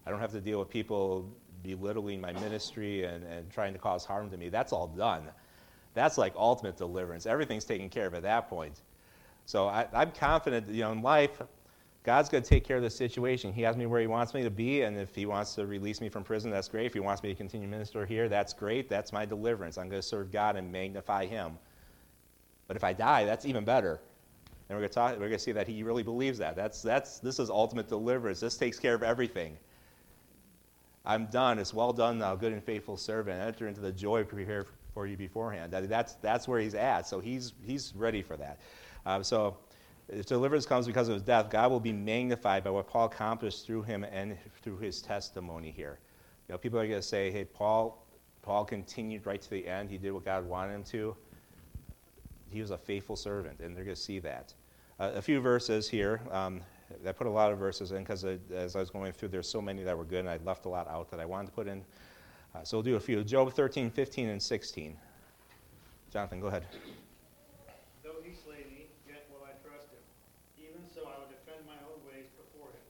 I 0.05 0.09
don't 0.09 0.19
have 0.19 0.33
to 0.33 0.41
deal 0.41 0.59
with 0.59 0.69
people 0.69 1.25
belittling 1.63 2.19
my 2.19 2.33
ministry 2.33 3.05
and, 3.05 3.23
and 3.23 3.49
trying 3.49 3.71
to 3.71 3.79
cause 3.79 4.03
harm 4.03 4.29
to 4.31 4.35
me, 4.35 4.49
that's 4.49 4.73
all 4.73 4.87
done. 4.87 5.23
That's 5.93 6.17
like 6.17 6.33
ultimate 6.35 6.75
deliverance. 6.75 7.25
Everything's 7.25 7.63
taken 7.63 7.87
care 7.87 8.07
of 8.07 8.13
at 8.13 8.23
that 8.23 8.49
point. 8.49 8.81
So 9.45 9.67
I, 9.67 9.87
am 9.93 10.11
confident, 10.11 10.67
you 10.67 10.81
know, 10.81 10.91
in 10.91 11.01
life, 11.01 11.41
God's 12.05 12.29
going 12.29 12.43
to 12.43 12.49
take 12.49 12.63
care 12.63 12.77
of 12.77 12.83
the 12.83 12.89
situation. 12.89 13.51
He 13.51 13.63
has 13.63 13.75
me 13.75 13.87
where 13.87 13.99
He 13.99 14.07
wants 14.07 14.33
me 14.33 14.43
to 14.43 14.49
be, 14.49 14.83
and 14.83 14.97
if 14.97 15.15
He 15.15 15.25
wants 15.25 15.55
to 15.55 15.65
release 15.65 15.99
me 15.99 16.07
from 16.07 16.23
prison, 16.23 16.51
that's 16.51 16.67
great. 16.67 16.85
If 16.85 16.93
He 16.93 16.99
wants 16.99 17.23
me 17.23 17.29
to 17.29 17.35
continue 17.35 17.67
minister 17.67 18.05
here, 18.05 18.29
that's 18.29 18.53
great. 18.53 18.87
That's 18.87 19.11
my 19.11 19.25
deliverance. 19.25 19.77
I'm 19.77 19.89
going 19.89 20.01
to 20.01 20.07
serve 20.07 20.31
God 20.31 20.55
and 20.55 20.71
magnify 20.71 21.25
Him. 21.25 21.57
But 22.67 22.77
if 22.77 22.83
I 22.83 22.93
die, 22.93 23.25
that's 23.25 23.45
even 23.45 23.65
better. 23.65 23.99
And 24.69 24.77
we're 24.77 24.81
going 24.81 24.89
to 24.89 24.95
talk. 24.95 25.11
We're 25.13 25.19
going 25.19 25.31
to 25.33 25.39
see 25.39 25.51
that 25.51 25.67
He 25.67 25.83
really 25.83 26.03
believes 26.03 26.37
that. 26.37 26.55
That's 26.55 26.81
that's 26.81 27.19
this 27.19 27.39
is 27.39 27.49
ultimate 27.49 27.87
deliverance. 27.89 28.39
This 28.39 28.55
takes 28.55 28.79
care 28.79 28.93
of 28.93 29.03
everything. 29.03 29.57
I'm 31.05 31.27
done. 31.27 31.59
It's 31.59 31.73
well 31.73 31.93
done, 31.93 32.17
thou 32.17 32.35
good 32.35 32.51
and 32.51 32.63
faithful 32.63 32.97
servant. 32.97 33.39
Enter 33.41 33.67
into 33.67 33.81
the 33.81 33.91
joy 33.91 34.23
prepared 34.23 34.67
for 34.93 35.05
you 35.05 35.17
beforehand. 35.17 35.71
That's, 35.71 36.13
that's 36.15 36.47
where 36.47 36.59
he's 36.59 36.73
at. 36.73 37.07
So 37.07 37.19
he's, 37.19 37.53
he's 37.65 37.93
ready 37.95 38.21
for 38.21 38.37
that. 38.37 38.59
Um, 39.05 39.23
so 39.23 39.57
if 40.09 40.25
deliverance 40.25 40.65
comes 40.65 40.87
because 40.87 41.07
of 41.07 41.15
his 41.15 41.23
death, 41.23 41.49
God 41.49 41.71
will 41.71 41.79
be 41.79 41.91
magnified 41.93 42.63
by 42.63 42.69
what 42.69 42.87
Paul 42.87 43.05
accomplished 43.05 43.65
through 43.65 43.83
him 43.83 44.03
and 44.03 44.37
through 44.61 44.77
his 44.77 45.01
testimony 45.01 45.71
here. 45.71 45.99
You 46.47 46.53
know, 46.53 46.57
people 46.57 46.79
are 46.79 46.87
going 46.87 46.99
to 46.99 47.07
say, 47.07 47.31
hey, 47.31 47.45
Paul, 47.45 48.05
Paul 48.41 48.65
continued 48.65 49.25
right 49.25 49.41
to 49.41 49.49
the 49.49 49.67
end. 49.67 49.89
He 49.89 49.97
did 49.97 50.11
what 50.11 50.23
God 50.23 50.45
wanted 50.45 50.73
him 50.73 50.83
to. 50.83 51.15
He 52.49 52.61
was 52.61 52.71
a 52.71 52.77
faithful 52.77 53.15
servant, 53.15 53.59
and 53.59 53.75
they're 53.75 53.83
going 53.83 53.95
to 53.95 54.01
see 54.01 54.19
that. 54.19 54.53
Uh, 54.99 55.11
a 55.15 55.21
few 55.21 55.41
verses 55.41 55.89
here. 55.89 56.21
Um, 56.31 56.61
I 57.05 57.11
put 57.11 57.27
a 57.27 57.31
lot 57.31 57.51
of 57.51 57.57
verses 57.57 57.91
in 57.91 58.03
because 58.03 58.23
as 58.23 58.75
I 58.75 58.79
was 58.79 58.89
going 58.89 59.11
through, 59.11 59.29
there's 59.29 59.49
so 59.49 59.61
many 59.61 59.83
that 59.83 59.97
were 59.97 60.05
good, 60.05 60.19
and 60.19 60.29
I 60.29 60.37
left 60.45 60.65
a 60.65 60.69
lot 60.69 60.87
out 60.87 61.09
that 61.11 61.19
I 61.19 61.25
wanted 61.25 61.47
to 61.47 61.51
put 61.53 61.67
in. 61.67 61.83
Uh, 62.53 62.63
so 62.63 62.77
we'll 62.77 62.83
do 62.83 62.95
a 62.95 62.99
few. 62.99 63.23
Job 63.23 63.51
13, 63.51 63.89
15, 63.89 64.29
and 64.29 64.41
16. 64.41 64.95
Jonathan, 66.13 66.39
go 66.39 66.47
ahead. 66.47 66.63
Though 68.03 68.23
he 68.23 68.31
slay 68.31 68.63
me, 68.71 68.87
yet 69.03 69.27
will 69.27 69.43
I 69.43 69.51
trust 69.59 69.91
him. 69.91 69.99
Even 70.55 70.87
so 70.87 71.03
I 71.03 71.19
will 71.19 71.27
defend 71.27 71.67
my 71.67 71.75
own 71.83 71.99
ways 72.07 72.31
before 72.39 72.71
him. 72.71 72.87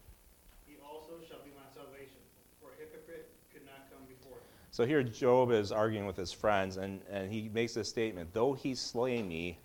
He 0.69 0.77
also 0.85 1.17
shall 1.25 1.41
be 1.41 1.49
my 1.57 1.65
salvation, 1.73 2.21
for 2.61 2.69
a 2.69 2.77
hypocrite 2.77 3.33
could 3.49 3.65
not 3.65 3.89
come 3.89 4.05
before 4.05 4.37
him. 4.37 4.64
So 4.75 4.85
here 4.85 5.03
Job 5.03 5.51
is 5.51 5.71
arguing 5.71 6.05
with 6.05 6.17
his 6.17 6.33
friends, 6.33 6.75
and, 6.75 6.99
and 7.09 7.31
he 7.31 7.49
makes 7.53 7.75
this 7.75 7.87
statement 7.87 8.33
Though 8.33 8.51
he 8.51 8.75
slay 8.75 9.23
me, 9.23 9.57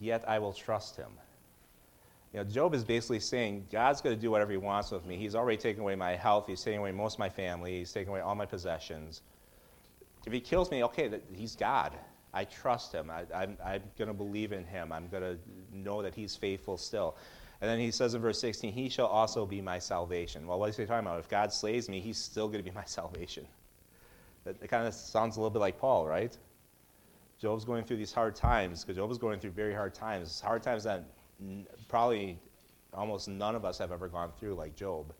yet 0.00 0.24
I 0.26 0.40
will 0.40 0.52
trust 0.52 0.96
him. 0.96 1.12
You 2.32 2.40
know, 2.40 2.44
Job 2.44 2.74
is 2.74 2.82
basically 2.82 3.20
saying, 3.20 3.68
God's 3.70 4.00
going 4.00 4.16
to 4.16 4.20
do 4.20 4.32
whatever 4.32 4.50
he 4.50 4.58
wants 4.58 4.90
with 4.90 5.06
me. 5.06 5.16
He's 5.16 5.36
already 5.36 5.58
taken 5.58 5.80
away 5.82 5.94
my 5.94 6.16
health. 6.16 6.48
He's 6.48 6.60
taken 6.60 6.80
away 6.80 6.90
most 6.90 7.14
of 7.14 7.18
my 7.20 7.28
family. 7.28 7.78
He's 7.78 7.92
taken 7.92 8.10
away 8.10 8.18
all 8.18 8.34
my 8.34 8.46
possessions. 8.46 9.22
If 10.26 10.32
he 10.32 10.40
kills 10.40 10.72
me, 10.72 10.82
okay, 10.82 11.08
he's 11.32 11.54
God. 11.54 11.92
I 12.34 12.46
trust 12.46 12.92
him. 12.92 13.12
I, 13.12 13.44
am 13.44 13.56
going 13.96 14.08
to 14.08 14.12
believe 14.12 14.50
in 14.50 14.64
him. 14.64 14.90
I'm 14.90 15.06
going 15.06 15.22
to 15.22 15.38
know 15.72 16.02
that 16.02 16.16
he's 16.16 16.34
faithful 16.34 16.78
still. 16.78 17.16
And 17.60 17.70
then 17.70 17.78
he 17.78 17.92
says 17.92 18.14
in 18.14 18.22
verse 18.22 18.40
16, 18.40 18.72
He 18.72 18.88
shall 18.88 19.06
also 19.06 19.46
be 19.46 19.60
my 19.60 19.78
salvation. 19.78 20.48
Well, 20.48 20.58
what 20.58 20.70
is 20.70 20.76
he 20.76 20.84
talking 20.84 21.06
about? 21.06 21.20
If 21.20 21.28
God 21.28 21.52
slays 21.52 21.88
me, 21.88 22.00
he's 22.00 22.18
still 22.18 22.48
going 22.48 22.58
to 22.58 22.68
be 22.68 22.74
my 22.74 22.84
salvation. 22.86 23.46
That, 24.46 24.60
that 24.60 24.68
kind 24.68 24.86
of 24.86 24.94
sounds 24.94 25.36
a 25.36 25.40
little 25.40 25.50
bit 25.50 25.58
like 25.58 25.78
Paul, 25.78 26.06
right? 26.06 26.36
Job's 27.38 27.64
going 27.64 27.84
through 27.84 27.98
these 27.98 28.12
hard 28.12 28.34
times 28.34 28.82
because 28.82 28.96
Job 28.96 29.08
was 29.08 29.18
going 29.18 29.40
through 29.40 29.50
very 29.50 29.74
hard 29.74 29.92
times. 29.92 30.40
Hard 30.40 30.62
times 30.62 30.84
that 30.84 31.04
probably 31.88 32.38
almost 32.94 33.28
none 33.28 33.54
of 33.54 33.64
us 33.64 33.76
have 33.78 33.92
ever 33.92 34.08
gone 34.08 34.30
through, 34.38 34.54
like 34.54 34.74
Job. 34.74 35.12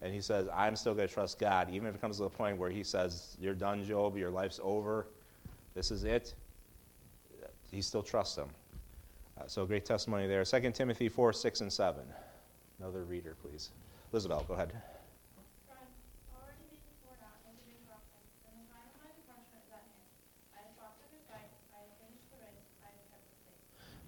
And 0.00 0.14
he 0.14 0.20
says, 0.20 0.48
I'm 0.54 0.76
still 0.76 0.94
going 0.94 1.08
to 1.08 1.12
trust 1.12 1.38
God, 1.38 1.70
even 1.70 1.88
if 1.88 1.96
it 1.96 2.00
comes 2.00 2.16
to 2.16 2.22
the 2.22 2.30
point 2.30 2.56
where 2.56 2.70
he 2.70 2.82
says, 2.82 3.36
You're 3.40 3.54
done, 3.54 3.84
Job, 3.84 4.16
your 4.16 4.30
life's 4.30 4.60
over, 4.62 5.08
this 5.74 5.90
is 5.90 6.04
it. 6.04 6.34
He 7.70 7.82
still 7.82 8.02
trusts 8.02 8.36
him. 8.36 8.48
Uh, 9.40 9.44
so, 9.46 9.64
great 9.64 9.84
testimony 9.84 10.26
there. 10.26 10.44
2 10.44 10.70
Timothy 10.72 11.08
4 11.08 11.32
6 11.32 11.60
and 11.62 11.72
7. 11.72 12.02
Another 12.78 13.04
reader, 13.04 13.34
please. 13.42 13.70
Elizabeth, 14.12 14.46
go 14.46 14.54
ahead. 14.54 14.72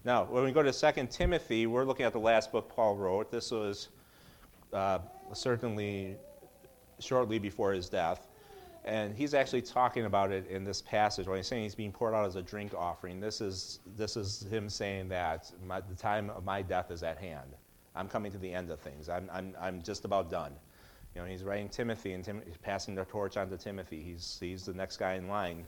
Now, 0.05 0.25
when 0.25 0.45
we 0.45 0.53
go 0.53 0.63
to 0.63 0.71
2 0.71 1.07
Timothy, 1.07 1.67
we're 1.67 1.85
looking 1.85 2.05
at 2.05 2.13
the 2.13 2.21
last 2.21 2.53
book 2.53 2.69
Paul 2.69 2.95
wrote. 2.95 3.31
This 3.31 3.51
was 3.51 3.89
uh, 4.73 4.99
certainly 5.33 6.17
shortly 6.99 7.39
before 7.39 7.73
his 7.73 7.89
death. 7.89 8.27
And 8.85 9.17
he's 9.17 9.33
actually 9.33 9.63
talking 9.63 10.05
about 10.05 10.31
it 10.31 10.47
in 10.49 10.63
this 10.63 10.83
passage 10.83 11.27
when 11.27 11.39
he's 11.39 11.47
saying 11.47 11.63
he's 11.63 11.75
being 11.75 11.91
poured 11.91 12.13
out 12.13 12.27
as 12.27 12.37
a 12.37 12.43
drink 12.43 12.75
offering. 12.75 13.19
This 13.19 13.41
is, 13.41 13.81
this 13.97 14.19
is 14.19 14.47
him 14.51 14.69
saying 14.69 15.09
that 15.09 15.51
my, 15.67 15.81
the 15.81 15.95
time 15.95 16.29
of 16.29 16.45
my 16.45 16.61
death 16.61 16.91
is 16.91 17.03
at 17.03 17.17
hand. 17.17 17.55
I'm 17.97 18.09
coming 18.09 18.31
to 18.33 18.39
the 18.39 18.53
end 18.53 18.71
of 18.71 18.81
things. 18.81 19.09
I'm, 19.09 19.31
I'm, 19.33 19.55
I'm 19.59 19.81
just 19.81 20.05
about 20.05 20.31
done. 20.31 20.53
You 21.15 21.23
know, 21.23 21.27
he's 21.27 21.45
writing 21.45 21.71
Timothy 21.71 22.13
and 22.13 22.23
Tim, 22.23 22.43
he's 22.45 22.59
passing 22.59 22.95
the 22.95 23.07
torch 23.07 23.39
on 23.39 23.49
to 23.49 23.57
Timothy. 23.57 24.03
He's, 24.03 24.37
he's 24.39 24.67
the 24.67 24.75
next 24.75 24.99
guy 24.99 25.15
in 25.15 25.29
line 25.29 25.65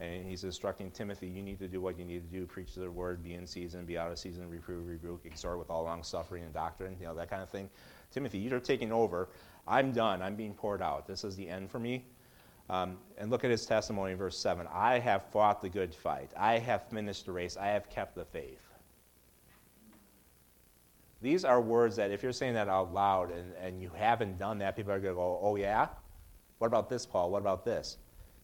and 0.00 0.26
he's 0.26 0.44
instructing 0.44 0.90
Timothy, 0.90 1.28
you 1.28 1.42
need 1.42 1.58
to 1.58 1.68
do 1.68 1.80
what 1.80 1.98
you 1.98 2.06
need 2.06 2.22
to 2.30 2.38
do, 2.38 2.46
preach 2.46 2.74
the 2.74 2.90
word, 2.90 3.22
be 3.22 3.34
in 3.34 3.46
season, 3.46 3.84
be 3.84 3.98
out 3.98 4.10
of 4.10 4.18
season, 4.18 4.48
reprove, 4.48 4.86
rebuke, 4.86 5.20
exhort 5.26 5.58
with 5.58 5.68
all 5.68 5.84
long 5.84 6.02
suffering 6.02 6.42
and 6.42 6.54
doctrine, 6.54 6.96
you 6.98 7.06
know, 7.06 7.14
that 7.14 7.28
kind 7.28 7.42
of 7.42 7.50
thing. 7.50 7.68
Timothy, 8.10 8.38
you're 8.38 8.60
taking 8.60 8.92
over. 8.92 9.28
I'm 9.68 9.92
done. 9.92 10.22
I'm 10.22 10.36
being 10.36 10.54
poured 10.54 10.80
out. 10.80 11.06
This 11.06 11.22
is 11.22 11.36
the 11.36 11.46
end 11.46 11.70
for 11.70 11.78
me. 11.78 12.06
Um, 12.70 12.96
and 13.18 13.30
look 13.30 13.44
at 13.44 13.50
his 13.50 13.66
testimony 13.66 14.12
in 14.12 14.18
verse 14.18 14.38
7. 14.38 14.66
I 14.72 14.98
have 14.98 15.24
fought 15.32 15.60
the 15.60 15.68
good 15.68 15.94
fight. 15.94 16.30
I 16.36 16.58
have 16.58 16.88
finished 16.88 17.26
the 17.26 17.32
race. 17.32 17.58
I 17.58 17.66
have 17.66 17.90
kept 17.90 18.14
the 18.14 18.24
faith. 18.24 18.62
These 21.20 21.44
are 21.44 21.60
words 21.60 21.96
that, 21.96 22.10
if 22.10 22.22
you're 22.22 22.32
saying 22.32 22.54
that 22.54 22.68
out 22.68 22.94
loud 22.94 23.32
and, 23.32 23.52
and 23.60 23.82
you 23.82 23.90
haven't 23.94 24.38
done 24.38 24.58
that, 24.58 24.76
people 24.76 24.92
are 24.92 25.00
going 25.00 25.12
to 25.12 25.18
go, 25.18 25.38
oh, 25.42 25.56
yeah? 25.56 25.88
What 26.58 26.68
about 26.68 26.88
this, 26.88 27.04
Paul? 27.04 27.30
What 27.30 27.42
about 27.42 27.64
this? 27.66 27.98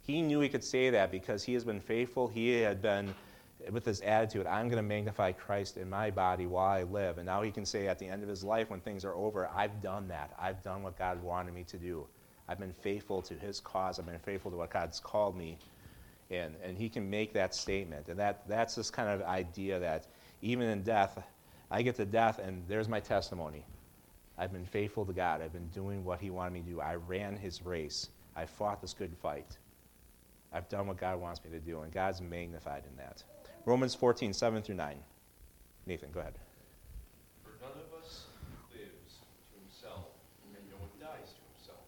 He 0.07 0.23
knew 0.23 0.41
he 0.41 0.49
could 0.49 0.63
say 0.63 0.91
that 0.91 1.11
because 1.11 1.43
he 1.43 1.55
has 1.55 1.65
been 1.65 1.81
faithful. 1.81 2.29
He 2.29 2.61
had 2.61 2.81
been 2.81 3.15
with 3.71 3.85
this 3.85 4.01
attitude 4.05 4.47
I'm 4.47 4.69
going 4.69 4.83
to 4.83 4.89
magnify 4.89 5.33
Christ 5.33 5.77
in 5.77 5.91
my 5.91 6.11
body 6.11 6.47
while 6.47 6.69
I 6.69 6.85
live. 6.85 7.19
And 7.19 7.27
now 7.27 7.43
he 7.43 7.51
can 7.51 7.67
say 7.67 7.89
at 7.89 7.99
the 7.99 8.07
end 8.07 8.23
of 8.23 8.29
his 8.29 8.45
life, 8.45 8.71
when 8.71 8.81
things 8.81 9.05
are 9.05 9.15
over, 9.15 9.49
I've 9.55 9.83
done 9.83 10.09
that. 10.09 10.33
I've 10.39 10.63
done 10.63 10.83
what 10.83 10.97
God 10.97 11.21
wanted 11.23 11.55
me 11.55 11.65
to 11.65 11.77
do. 11.77 12.07
I've 12.49 12.61
been 12.61 12.73
faithful 12.73 13.23
to 13.23 13.35
his 13.35 13.59
cause. 13.59 13.99
I've 13.99 14.07
been 14.07 14.19
faithful 14.21 14.53
to 14.53 14.57
what 14.57 14.71
God's 14.71 15.01
called 15.01 15.37
me 15.37 15.59
in. 16.31 16.55
And 16.63 16.79
he 16.79 16.89
can 16.89 17.11
make 17.11 17.33
that 17.33 17.55
statement. 17.55 18.09
And 18.09 18.19
that, 18.21 18.47
that's 18.49 18.77
this 18.77 18.91
kind 18.91 19.09
of 19.09 19.23
idea 19.23 19.81
that 19.81 20.07
even 20.43 20.69
in 20.69 20.83
death, 20.83 21.21
I 21.71 21.83
get 21.83 21.97
to 21.97 22.05
death 22.05 22.39
and 22.39 22.63
there's 22.69 22.89
my 22.89 23.01
testimony. 23.01 23.65
I've 24.39 24.53
been 24.53 24.67
faithful 24.67 25.05
to 25.07 25.13
God. 25.13 25.41
I've 25.41 25.53
been 25.53 25.69
doing 25.69 26.05
what 26.05 26.21
he 26.21 26.31
wanted 26.31 26.53
me 26.53 26.61
to 26.61 26.67
do. 26.67 26.81
I 26.81 26.95
ran 26.95 27.37
his 27.37 27.65
race. 27.65 28.11
I 28.37 28.45
fought 28.45 28.81
this 28.81 28.93
good 28.93 29.17
fight. 29.21 29.57
I've 30.53 30.69
done 30.69 30.87
what 30.87 30.97
God 30.97 31.21
wants 31.21 31.43
me 31.45 31.51
to 31.51 31.59
do, 31.59 31.81
and 31.81 31.93
God's 31.93 32.21
magnified 32.21 32.85
in 32.89 32.97
that. 32.97 33.23
Romans 33.65 33.95
14, 33.95 34.33
7 34.33 34.63
through 34.63 34.77
9. 34.77 34.97
Nathan, 35.87 36.11
go 36.13 36.21
ahead. 36.21 36.39
For 37.43 37.55
none 37.63 37.75
of 37.79 37.91
us 37.99 38.27
lives 38.71 39.23
to 39.51 39.55
himself, 39.59 40.11
and 40.55 40.63
no 40.71 40.79
one 40.79 40.91
dies 40.99 41.35
to 41.35 41.43
himself. 41.55 41.87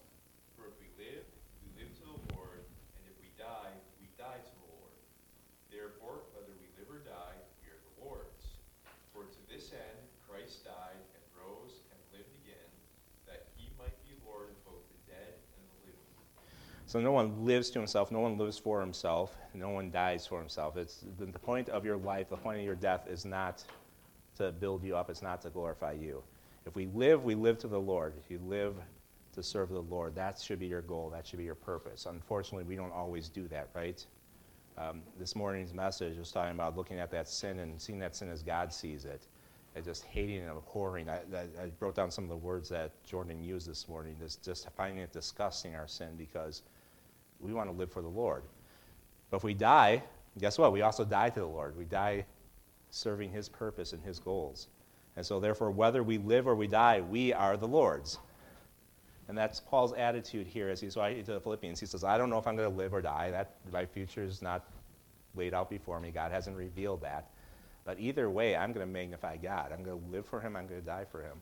For 0.55 0.67
if 0.67 0.75
we 0.79 0.91
live, 0.99 1.23
we 1.63 1.71
live 1.79 1.91
to 1.99 2.05
the 2.07 2.19
Lord, 2.35 2.63
and 2.99 3.03
if 3.07 3.15
we 3.23 3.31
die, 3.39 3.71
we 4.03 4.07
die 4.19 4.39
to 4.39 4.53
the 4.59 4.69
Lord. 4.75 4.99
Therefore, 5.71 6.23
whether 6.35 6.51
we 6.59 6.67
live 6.79 6.91
or 6.91 7.03
die, 7.03 7.35
we 7.63 7.71
are 7.71 7.79
the 7.79 7.95
Lord's. 8.03 8.59
For 9.15 9.23
to 9.27 9.41
this 9.51 9.71
end 9.75 9.99
Christ 10.27 10.63
died 10.63 11.01
and 11.15 11.23
rose 11.35 11.83
and 11.91 11.99
lived 12.15 12.31
again, 12.45 12.71
that 13.27 13.49
he 13.59 13.67
might 13.75 13.95
be 14.05 14.15
Lord 14.23 14.53
of 14.53 14.59
both 14.63 14.85
the 14.93 15.01
dead 15.11 15.33
and 15.35 15.63
the 15.65 15.77
living. 15.89 16.11
So 16.89 16.99
no 16.99 17.11
one 17.11 17.45
lives 17.45 17.69
to 17.69 17.77
himself, 17.77 18.11
no 18.11 18.19
one 18.19 18.35
lives 18.35 18.57
for 18.57 18.81
himself, 18.81 19.37
no 19.53 19.69
one 19.69 19.91
dies 19.91 20.25
for 20.25 20.39
himself. 20.39 20.75
It's 20.75 21.05
the, 21.19 21.27
the 21.27 21.37
point 21.37 21.69
of 21.69 21.85
your 21.85 21.97
life, 21.97 22.29
the 22.31 22.35
point 22.35 22.57
of 22.57 22.65
your 22.65 22.73
death 22.73 23.05
is 23.07 23.25
not 23.25 23.63
to 24.37 24.51
build 24.51 24.83
you 24.83 24.95
up, 24.95 25.07
it's 25.07 25.21
not 25.21 25.39
to 25.43 25.51
glorify 25.51 25.91
you. 25.91 26.23
If 26.65 26.75
we 26.75 26.87
live, 26.87 27.23
we 27.23 27.35
live 27.35 27.59
to 27.59 27.67
the 27.67 27.79
Lord. 27.79 28.15
If 28.19 28.31
you 28.31 28.39
live 28.43 28.73
to 29.33 29.43
serve 29.43 29.69
the 29.69 29.83
Lord, 29.83 30.15
that 30.15 30.39
should 30.39 30.57
be 30.57 30.65
your 30.65 30.81
goal, 30.81 31.11
that 31.11 31.27
should 31.27 31.37
be 31.37 31.45
your 31.45 31.53
purpose. 31.53 32.07
Unfortunately, 32.07 32.63
we 32.63 32.75
don't 32.75 32.91
always 32.91 33.29
do 33.29 33.47
that, 33.49 33.69
right? 33.75 34.03
Um, 34.75 35.03
this 35.19 35.35
morning's 35.35 35.75
message 35.75 36.17
was 36.17 36.31
talking 36.31 36.55
about 36.55 36.75
looking 36.75 36.97
at 36.97 37.11
that 37.11 37.29
sin 37.29 37.59
and 37.59 37.79
seeing 37.79 37.99
that 37.99 38.15
sin 38.15 38.31
as 38.31 38.41
God 38.41 38.73
sees 38.73 39.05
it, 39.05 39.27
and 39.75 39.85
just 39.85 40.05
hating 40.05 40.39
and 40.39 40.49
abhorring. 40.49 41.07
I, 41.07 41.17
I, 41.35 41.41
I 41.65 41.71
wrote 41.79 41.93
down 41.93 42.09
some 42.09 42.23
of 42.23 42.31
the 42.31 42.35
words 42.35 42.67
that 42.69 42.91
Jordan 43.05 43.43
used 43.43 43.69
this 43.69 43.87
morning, 43.87 44.15
just, 44.19 44.43
just 44.43 44.67
finding 44.75 45.03
it 45.03 45.13
disgusting, 45.13 45.75
our 45.75 45.87
sin, 45.87 46.15
because 46.17 46.63
we 47.39 47.53
want 47.53 47.69
to 47.69 47.75
live 47.75 47.91
for 47.91 48.01
the 48.01 48.07
Lord. 48.07 48.43
But 49.29 49.37
if 49.37 49.43
we 49.43 49.53
die, 49.53 50.03
guess 50.39 50.57
what? 50.57 50.71
We 50.71 50.81
also 50.81 51.05
die 51.05 51.29
to 51.29 51.39
the 51.39 51.45
Lord. 51.45 51.77
We 51.77 51.85
die 51.85 52.25
serving 52.89 53.31
His 53.31 53.49
purpose 53.49 53.93
and 53.93 54.03
His 54.03 54.19
goals. 54.19 54.67
And 55.15 55.25
so, 55.25 55.39
therefore, 55.39 55.71
whether 55.71 56.03
we 56.03 56.17
live 56.17 56.47
or 56.47 56.55
we 56.55 56.67
die, 56.67 57.01
we 57.01 57.33
are 57.33 57.57
the 57.57 57.67
Lord's. 57.67 58.19
And 59.27 59.37
that's 59.37 59.59
Paul's 59.59 59.93
attitude 59.93 60.47
here 60.47 60.69
as 60.69 60.81
he's 60.81 60.97
writing 60.97 61.23
to 61.25 61.33
the 61.33 61.39
Philippians. 61.39 61.79
He 61.79 61.85
says, 61.85 62.03
I 62.03 62.17
don't 62.17 62.31
know 62.31 62.39
if 62.39 62.47
I'm 62.47 62.55
going 62.55 62.69
to 62.69 62.75
live 62.75 62.95
or 62.95 63.01
die. 63.01 63.29
That, 63.29 63.57
my 63.71 63.85
future 63.85 64.23
is 64.23 64.41
not 64.41 64.65
laid 65.35 65.53
out 65.53 65.69
before 65.69 65.99
me. 65.99 66.09
God 66.09 66.31
hasn't 66.31 66.57
revealed 66.57 67.01
that. 67.01 67.29
But 67.85 67.99
either 67.99 68.29
way, 68.29 68.55
I'm 68.55 68.73
going 68.73 68.85
to 68.85 68.91
magnify 68.91 69.37
God. 69.37 69.71
I'm 69.71 69.83
going 69.83 69.99
to 69.99 70.11
live 70.11 70.25
for 70.25 70.41
Him. 70.41 70.55
I'm 70.55 70.67
going 70.67 70.79
to 70.79 70.85
die 70.85 71.05
for 71.11 71.21
Him. 71.21 71.41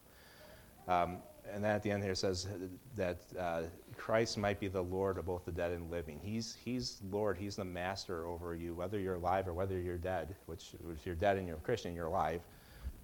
Um, 0.88 1.18
and 1.54 1.64
then 1.64 1.72
at 1.72 1.84
the 1.84 1.92
end 1.92 2.04
here 2.04 2.14
it 2.14 2.18
says 2.18 2.48
that 2.96 3.18
uh, 3.40 3.64
Christ 3.96 4.38
might 4.38 4.60
be 4.60 4.68
the 4.68 4.82
Lord 4.82 5.18
of 5.18 5.26
both 5.26 5.46
the 5.46 5.52
dead 5.52 5.72
and 5.72 5.90
living. 5.90 6.20
He's, 6.22 6.56
he's 6.64 7.02
Lord, 7.12 7.38
He's 7.38 7.56
the 7.56 7.66
master 7.66 8.26
over 8.26 8.56
you, 8.56 8.76
whether 8.76 9.00
you're 9.00 9.16
alive 9.16 9.48
or 9.48 9.54
whether 9.54 9.80
you're 9.80 9.98
dead, 9.98 10.36
which 10.46 10.72
if 10.94 11.06
you're 11.06 11.16
dead 11.16 11.38
and 11.38 11.48
you're 11.48 11.58
a 11.58 11.62
Christian, 11.62 11.96
you're 11.96 12.06
alive, 12.06 12.42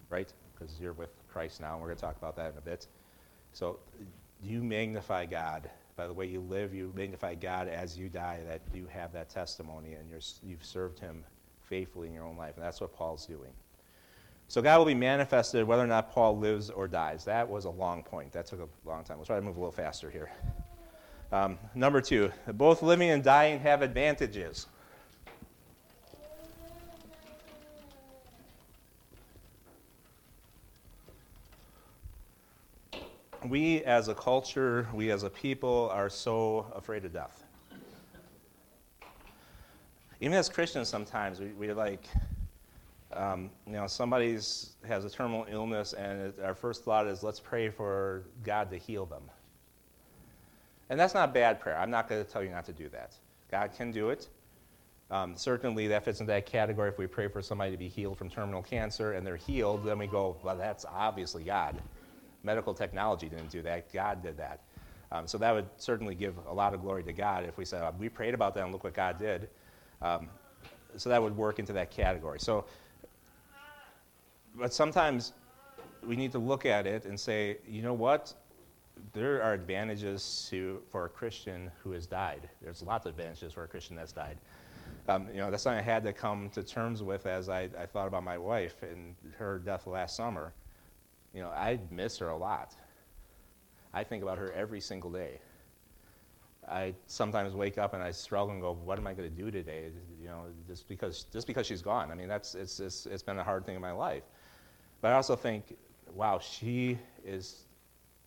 right? 0.09 0.31
Because 0.53 0.79
you're 0.79 0.93
with 0.93 1.09
Christ 1.31 1.61
now, 1.61 1.73
and 1.73 1.81
we're 1.81 1.87
going 1.87 1.97
to 1.97 2.01
talk 2.01 2.17
about 2.17 2.35
that 2.35 2.51
in 2.51 2.57
a 2.57 2.61
bit. 2.61 2.87
So 3.53 3.79
you 4.41 4.63
magnify 4.63 5.25
God. 5.25 5.69
By 5.95 6.07
the 6.07 6.13
way 6.13 6.25
you 6.25 6.41
live, 6.41 6.73
you 6.73 6.91
magnify 6.95 7.35
God 7.35 7.67
as 7.67 7.97
you 7.97 8.09
die, 8.09 8.39
that 8.47 8.61
you 8.73 8.87
have 8.87 9.13
that 9.13 9.29
testimony 9.29 9.93
and 9.93 10.09
you're, 10.09 10.21
you've 10.43 10.65
served 10.65 10.99
Him 10.99 11.23
faithfully 11.61 12.07
in 12.07 12.13
your 12.13 12.25
own 12.25 12.35
life. 12.35 12.55
And 12.55 12.65
that's 12.65 12.81
what 12.81 12.95
Paul's 12.95 13.25
doing. 13.25 13.51
So 14.47 14.61
God 14.61 14.77
will 14.77 14.85
be 14.85 14.93
manifested 14.93 15.65
whether 15.65 15.83
or 15.83 15.87
not 15.87 16.11
Paul 16.11 16.37
lives 16.37 16.69
or 16.69 16.87
dies. 16.87 17.25
That 17.25 17.49
was 17.49 17.65
a 17.65 17.69
long 17.69 18.03
point. 18.03 18.31
That 18.33 18.45
took 18.45 18.59
a 18.59 18.87
long 18.87 19.03
time. 19.03 19.17
Let's 19.17 19.27
try 19.27 19.37
to 19.37 19.41
move 19.41 19.57
a 19.57 19.59
little 19.59 19.71
faster 19.71 20.11
here. 20.11 20.31
Um, 21.31 21.57
number 21.73 21.99
two, 21.99 22.31
both 22.53 22.83
living 22.83 23.09
and 23.09 23.23
dying 23.23 23.59
have 23.61 23.81
advantages. 23.81 24.67
We 33.43 33.83
as 33.83 34.07
a 34.07 34.13
culture, 34.13 34.87
we 34.93 35.09
as 35.09 35.23
a 35.23 35.29
people 35.29 35.89
are 35.91 36.09
so 36.09 36.71
afraid 36.75 37.03
of 37.03 37.11
death. 37.11 37.43
Even 40.21 40.37
as 40.37 40.47
Christians, 40.47 40.87
sometimes 40.87 41.39
we, 41.41 41.47
we 41.47 41.73
like, 41.73 42.07
um, 43.15 43.49
you 43.65 43.73
know, 43.73 43.87
somebody's 43.87 44.75
has 44.87 45.05
a 45.05 45.09
terminal 45.09 45.45
illness, 45.49 45.93
and 45.93 46.21
it, 46.21 46.39
our 46.43 46.55
first 46.55 46.83
thought 46.83 47.07
is, 47.07 47.23
let's 47.23 47.39
pray 47.39 47.69
for 47.69 48.23
God 48.43 48.69
to 48.71 48.77
heal 48.77 49.05
them. 49.05 49.23
And 50.89 50.99
that's 50.99 51.13
not 51.13 51.33
bad 51.33 51.59
prayer. 51.59 51.77
I'm 51.77 51.91
not 51.91 52.09
going 52.09 52.23
to 52.23 52.29
tell 52.29 52.43
you 52.43 52.49
not 52.49 52.65
to 52.65 52.73
do 52.73 52.89
that. 52.89 53.15
God 53.49 53.71
can 53.75 53.91
do 53.91 54.09
it. 54.09 54.27
Um, 55.09 55.35
certainly, 55.35 55.87
that 55.87 56.05
fits 56.05 56.19
into 56.19 56.31
that 56.31 56.45
category. 56.45 56.89
If 56.89 56.97
we 56.97 57.07
pray 57.07 57.27
for 57.27 57.41
somebody 57.41 57.71
to 57.71 57.77
be 57.77 57.87
healed 57.87 58.17
from 58.17 58.29
terminal 58.29 58.63
cancer 58.63 59.13
and 59.13 59.25
they're 59.25 59.37
healed, 59.37 59.85
then 59.85 59.97
we 59.97 60.07
go, 60.07 60.37
well, 60.43 60.57
that's 60.57 60.85
obviously 60.85 61.43
God. 61.43 61.75
Medical 62.43 62.73
technology 62.73 63.29
didn't 63.29 63.49
do 63.49 63.61
that, 63.61 63.91
God 63.93 64.21
did 64.21 64.37
that. 64.37 64.61
Um, 65.11 65.27
so 65.27 65.37
that 65.37 65.53
would 65.53 65.67
certainly 65.77 66.15
give 66.15 66.33
a 66.47 66.53
lot 66.53 66.73
of 66.73 66.81
glory 66.81 67.03
to 67.03 67.13
God 67.13 67.45
if 67.45 67.57
we 67.57 67.65
said, 67.65 67.83
we 67.99 68.09
prayed 68.09 68.33
about 68.33 68.55
that 68.55 68.63
and 68.63 68.71
look 68.71 68.83
what 68.83 68.95
God 68.95 69.19
did. 69.19 69.49
Um, 70.01 70.27
so 70.97 71.09
that 71.09 71.21
would 71.21 71.37
work 71.37 71.59
into 71.59 71.73
that 71.73 71.91
category. 71.91 72.39
So, 72.39 72.65
but 74.55 74.73
sometimes 74.73 75.33
we 76.05 76.15
need 76.15 76.31
to 76.31 76.39
look 76.39 76.65
at 76.65 76.85
it 76.85 77.05
and 77.05 77.19
say, 77.19 77.57
you 77.67 77.81
know 77.81 77.93
what? 77.93 78.33
there 79.11 79.41
are 79.43 79.53
advantages 79.53 80.47
to, 80.49 80.81
for 80.89 81.05
a 81.05 81.09
Christian 81.09 81.71
who 81.83 81.91
has 81.91 82.05
died. 82.05 82.49
There's 82.61 82.81
lots 82.81 83.05
of 83.05 83.11
advantages 83.11 83.53
for 83.53 83.63
a 83.63 83.67
Christian 83.67 83.95
that's 83.95 84.11
died. 84.11 84.37
Um, 85.07 85.27
you 85.29 85.37
know, 85.37 85.51
that's 85.51 85.63
something 85.63 85.79
I 85.79 85.83
had 85.83 86.03
to 86.03 86.13
come 86.13 86.49
to 86.51 86.63
terms 86.63 87.03
with 87.03 87.25
as 87.25 87.49
I, 87.49 87.69
I 87.77 87.85
thought 87.85 88.07
about 88.07 88.23
my 88.23 88.37
wife 88.37 88.81
and 88.83 89.15
her 89.37 89.59
death 89.59 89.87
last 89.87 90.15
summer. 90.15 90.53
You 91.33 91.41
know, 91.41 91.49
I 91.49 91.79
miss 91.91 92.17
her 92.19 92.29
a 92.29 92.37
lot. 92.37 92.73
I 93.93 94.03
think 94.03 94.23
about 94.23 94.37
her 94.37 94.51
every 94.53 94.79
single 94.79 95.11
day. 95.11 95.39
I 96.69 96.93
sometimes 97.07 97.53
wake 97.53 97.77
up 97.77 97.93
and 97.93 98.01
I 98.01 98.11
struggle 98.11 98.53
and 98.53 98.61
go, 98.61 98.71
"What 98.71 98.97
am 98.97 99.05
I 99.05 99.13
going 99.13 99.29
to 99.29 99.35
do 99.35 99.51
today?" 99.51 99.91
You 100.21 100.27
know, 100.29 100.45
just 100.65 100.87
because 100.87 101.25
just 101.33 101.45
because 101.45 101.67
she's 101.67 101.81
gone. 101.81 102.09
I 102.09 102.15
mean, 102.15 102.29
that's 102.29 102.55
it's, 102.55 102.79
it's 102.79 103.05
it's 103.05 103.21
been 103.21 103.37
a 103.37 103.43
hard 103.43 103.65
thing 103.65 103.75
in 103.75 103.81
my 103.81 103.91
life. 103.91 104.23
But 105.03 105.11
I 105.11 105.15
also 105.15 105.35
think, 105.35 105.75
wow, 106.15 106.39
she 106.39 106.97
is 107.25 107.65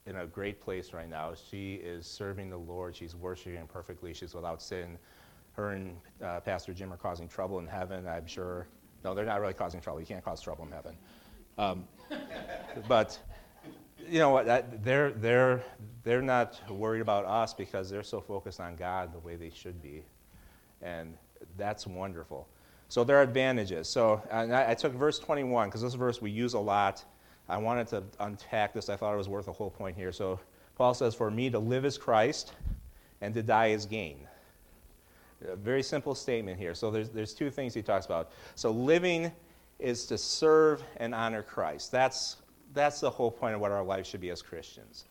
in 0.05 0.17
a 0.17 0.27
great 0.27 0.61
place 0.61 0.93
right 0.93 1.09
now. 1.09 1.33
She 1.51 1.77
is 1.77 2.07
serving 2.07 2.51
the 2.51 2.59
Lord. 2.59 2.95
She's 2.95 3.17
worshiping 3.17 3.67
perfectly. 3.67 4.13
She's 4.13 4.35
without 4.35 4.61
sin. 4.61 4.99
Her 5.53 5.71
and 5.71 5.97
uh, 6.23 6.41
Pastor 6.41 6.75
Jim 6.75 6.93
are 6.93 6.99
causing 6.99 7.29
trouble 7.29 7.61
in 7.61 7.67
heaven, 7.67 8.07
I'm 8.07 8.27
sure. 8.27 8.67
No, 9.05 9.15
they're 9.15 9.25
not 9.25 9.41
really 9.41 9.55
causing 9.55 9.81
trouble. 9.81 10.01
You 10.01 10.07
can't 10.07 10.23
cause 10.23 10.43
trouble 10.43 10.67
in 10.67 10.71
heaven. 10.71 10.97
Um, 11.57 11.85
but 12.89 13.19
you 14.07 14.19
know 14.19 14.29
what? 14.29 14.45
They're, 14.85 15.13
they're, 15.13 15.65
they're 16.05 16.21
not 16.21 16.61
worried 16.71 17.01
about 17.01 17.25
us 17.25 17.55
because 17.55 17.89
they're 17.89 18.03
so 18.03 18.21
focused 18.21 18.61
on 18.61 18.77
God 18.77 19.15
the 19.15 19.19
way 19.21 19.37
they 19.37 19.49
should 19.49 19.81
be. 19.81 20.05
And 20.83 21.17
that's 21.57 21.87
wonderful. 21.87 22.47
So 22.89 23.05
there 23.05 23.17
are 23.19 23.23
advantages. 23.23 23.89
So 23.89 24.23
I, 24.31 24.71
I 24.71 24.75
took 24.75 24.93
verse 24.93 25.19
21 25.19 25.69
because 25.69 25.83
this 25.83 25.95
verse 25.95 26.23
we 26.23 26.31
use 26.31 26.55
a 26.55 26.59
lot 26.59 27.05
I 27.49 27.59
wanted 27.59 27.87
to 27.89 28.03
unpack 28.21 28.75
this. 28.75 28.89
I 28.89 28.97
thought 28.97 29.15
it 29.15 29.17
was 29.17 29.29
worth 29.29 29.49
a 29.49 29.53
whole 29.53 29.71
point 29.71 29.97
here. 29.97 30.13
So 30.13 30.41
Paul 30.77 30.95
says, 30.95 31.15
For 31.15 31.31
me 31.31 31.51
to 31.51 31.59
live 31.59 31.85
is 31.85 31.97
Christ, 31.97 32.53
and 33.21 33.33
to 33.35 33.43
die 33.43 33.69
is 33.69 33.87
gain. 33.87 34.27
A 35.47 35.55
very 35.55 35.83
simple 35.83 36.15
statement 36.15 36.59
here. 36.59 36.75
So 36.75 36.91
there's, 36.91 37.11
there's 37.11 37.35
two 37.35 37.51
things 37.51 37.75
he 37.75 37.83
talks 37.83 38.07
about. 38.07 38.33
So 38.55 38.71
living 38.71 39.31
is 39.79 40.07
to 40.07 40.19
serve 40.19 40.83
and 40.97 41.15
honor 41.15 41.43
Christ. 41.43 41.93
That's, 41.93 42.37
that's 42.75 43.01
the 43.01 43.11
whole 43.11 43.31
point 43.31 43.55
of 43.55 43.61
what 43.61 43.71
our 43.71 43.85
life 43.85 44.07
should 44.07 44.23
be 44.23 44.31
as 44.31 44.43
Christians. 44.43 45.05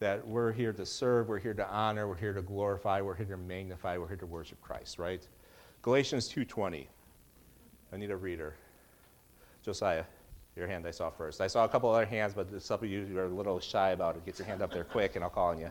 That 0.00 0.26
we're 0.26 0.52
here 0.52 0.72
to 0.72 0.84
serve, 0.84 1.28
we're 1.28 1.38
here 1.38 1.54
to 1.54 1.68
honor, 1.68 2.08
we're 2.08 2.16
here 2.16 2.32
to 2.32 2.42
glorify, 2.42 3.00
we're 3.00 3.14
here 3.14 3.26
to 3.26 3.36
magnify, 3.36 3.96
we're 3.96 4.08
here 4.08 4.16
to 4.16 4.26
worship 4.26 4.60
Christ, 4.60 4.98
right? 4.98 5.26
Galatians 5.82 6.28
2.20. 6.28 6.86
I 7.92 7.96
need 7.96 8.10
a 8.10 8.16
reader. 8.16 8.54
Josiah. 9.62 10.04
Your 10.56 10.66
hand 10.66 10.86
I 10.88 10.90
saw 10.90 11.10
first. 11.10 11.42
I 11.42 11.48
saw 11.48 11.66
a 11.66 11.68
couple 11.68 11.92
other 11.92 12.08
hands, 12.08 12.32
but 12.32 12.48
some 12.62 12.80
of 12.80 12.88
you 12.88 13.04
are 13.18 13.28
a 13.28 13.28
little 13.28 13.60
shy 13.60 13.90
about 13.90 14.16
it. 14.16 14.24
Get 14.24 14.38
your 14.38 14.48
hand 14.48 14.62
up 14.62 14.72
there 14.72 14.88
quick, 14.88 15.12
and 15.14 15.22
I'll 15.22 15.28
call 15.28 15.52
on 15.52 15.60
you. 15.60 15.68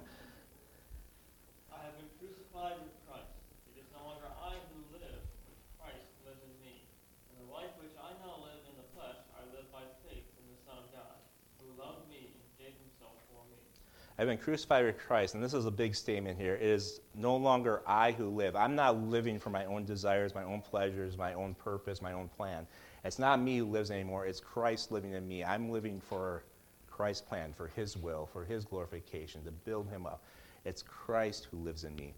I 1.73 1.82
have 1.82 1.97
been 1.97 2.06
crucified 2.21 2.78
with 2.86 2.93
Christ. 3.10 3.34
It 3.73 3.82
is 3.82 3.89
no 3.97 4.06
longer 4.06 4.30
I 4.30 4.62
who 4.69 4.78
live, 4.93 5.25
but 5.49 5.58
Christ 5.82 6.06
lives 6.21 6.38
in 6.45 6.54
me. 6.62 6.86
And 7.34 7.41
the 7.41 7.49
life 7.49 7.73
which 7.82 7.97
I 7.97 8.13
now 8.21 8.38
live 8.45 8.62
in 8.69 8.78
the 8.78 8.86
flesh, 8.93 9.17
I 9.34 9.41
live 9.58 9.65
by 9.73 9.82
faith 10.06 10.30
in 10.38 10.45
the 10.54 10.60
Son 10.69 10.78
of 10.78 10.86
God, 10.93 11.17
who 11.58 11.73
loved 11.82 12.06
me 12.06 12.30
and 12.30 12.45
gave 12.62 12.78
himself 12.78 13.17
for 13.34 13.41
me. 13.49 13.58
I've 14.17 14.28
been 14.28 14.38
crucified 14.38 14.86
with 14.86 14.97
Christ, 14.97 15.36
and 15.36 15.43
this 15.43 15.54
is 15.54 15.65
a 15.65 15.71
big 15.71 15.93
statement 15.93 16.39
here. 16.39 16.56
It 16.56 16.62
is 16.62 17.01
no 17.15 17.36
longer 17.36 17.82
I 17.86 18.13
who 18.13 18.30
live. 18.30 18.56
I'm 18.56 18.73
not 18.73 18.97
living 18.97 19.39
for 19.39 19.49
my 19.49 19.65
own 19.65 19.84
desires, 19.84 20.34
my 20.34 20.43
own 20.43 20.62
pleasures, 20.62 21.17
my 21.17 21.34
own 21.34 21.54
purpose, 21.54 22.01
my 22.01 22.13
own 22.13 22.30
plan. 22.30 22.65
It's 23.04 23.19
not 23.19 23.41
me 23.41 23.58
who 23.58 23.65
lives 23.65 23.91
anymore, 23.91 24.25
it's 24.25 24.39
Christ 24.39 24.91
living 24.91 25.12
in 25.12 25.28
me. 25.28 25.43
I'm 25.43 25.69
living 25.69 25.99
for 25.99 26.43
Christ's 26.89 27.28
plan, 27.28 27.51
for 27.51 27.67
His 27.67 27.97
will, 27.97 28.25
for 28.32 28.45
His 28.45 28.63
glorification, 28.63 29.43
to 29.43 29.51
build 29.51 29.89
Him 29.89 30.06
up. 30.06 30.23
It's 30.63 30.82
Christ 30.82 31.49
who 31.51 31.58
lives 31.58 31.84
in 31.84 31.93
me. 31.97 32.13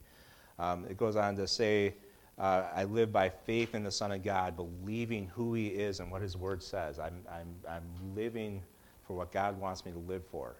Um, 0.59 0.85
it 0.87 0.97
goes 0.97 1.15
on 1.15 1.35
to 1.37 1.47
say, 1.47 1.95
uh, 2.37 2.65
I 2.75 2.83
live 2.83 3.11
by 3.11 3.29
faith 3.29 3.73
in 3.73 3.83
the 3.83 3.91
Son 3.91 4.11
of 4.11 4.23
God, 4.23 4.55
believing 4.55 5.31
who 5.33 5.55
He 5.55 5.69
is 5.69 5.99
and 5.99 6.11
what 6.11 6.21
His 6.21 6.37
Word 6.37 6.61
says. 6.61 6.99
I'm, 6.99 7.23
I'm, 7.27 7.55
I'm 7.67 8.15
living 8.15 8.61
for 9.07 9.15
what 9.15 9.31
God 9.31 9.59
wants 9.59 9.83
me 9.83 9.91
to 9.93 9.99
live 9.99 10.23
for, 10.29 10.55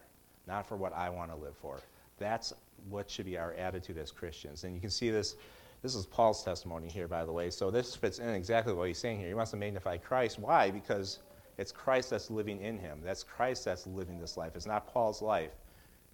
not 0.48 0.66
for 0.66 0.76
what 0.76 0.92
I 0.94 1.10
want 1.10 1.30
to 1.30 1.36
live 1.36 1.54
for. 1.56 1.78
That's 2.18 2.52
what 2.88 3.08
should 3.10 3.26
be 3.26 3.38
our 3.38 3.52
attitude 3.52 3.98
as 3.98 4.10
Christians. 4.10 4.64
And 4.64 4.74
you 4.74 4.80
can 4.80 4.90
see 4.90 5.10
this 5.10 5.36
this 5.80 5.94
is 5.94 6.06
Paul's 6.06 6.42
testimony 6.42 6.88
here, 6.88 7.06
by 7.06 7.24
the 7.24 7.30
way. 7.30 7.50
So 7.50 7.70
this 7.70 7.94
fits 7.94 8.18
in 8.18 8.30
exactly 8.30 8.72
what 8.72 8.88
he's 8.88 8.98
saying 8.98 9.20
here. 9.20 9.28
He 9.28 9.34
wants 9.34 9.52
to 9.52 9.56
magnify 9.56 9.98
Christ. 9.98 10.40
Why? 10.40 10.72
Because 10.72 11.20
it's 11.56 11.70
Christ 11.70 12.10
that's 12.10 12.30
living 12.30 12.60
in 12.60 12.78
him. 12.78 13.00
That's 13.04 13.22
Christ 13.22 13.64
that's 13.64 13.86
living 13.86 14.18
this 14.18 14.36
life. 14.36 14.56
It's 14.56 14.66
not 14.66 14.88
Paul's 14.88 15.22
life, 15.22 15.52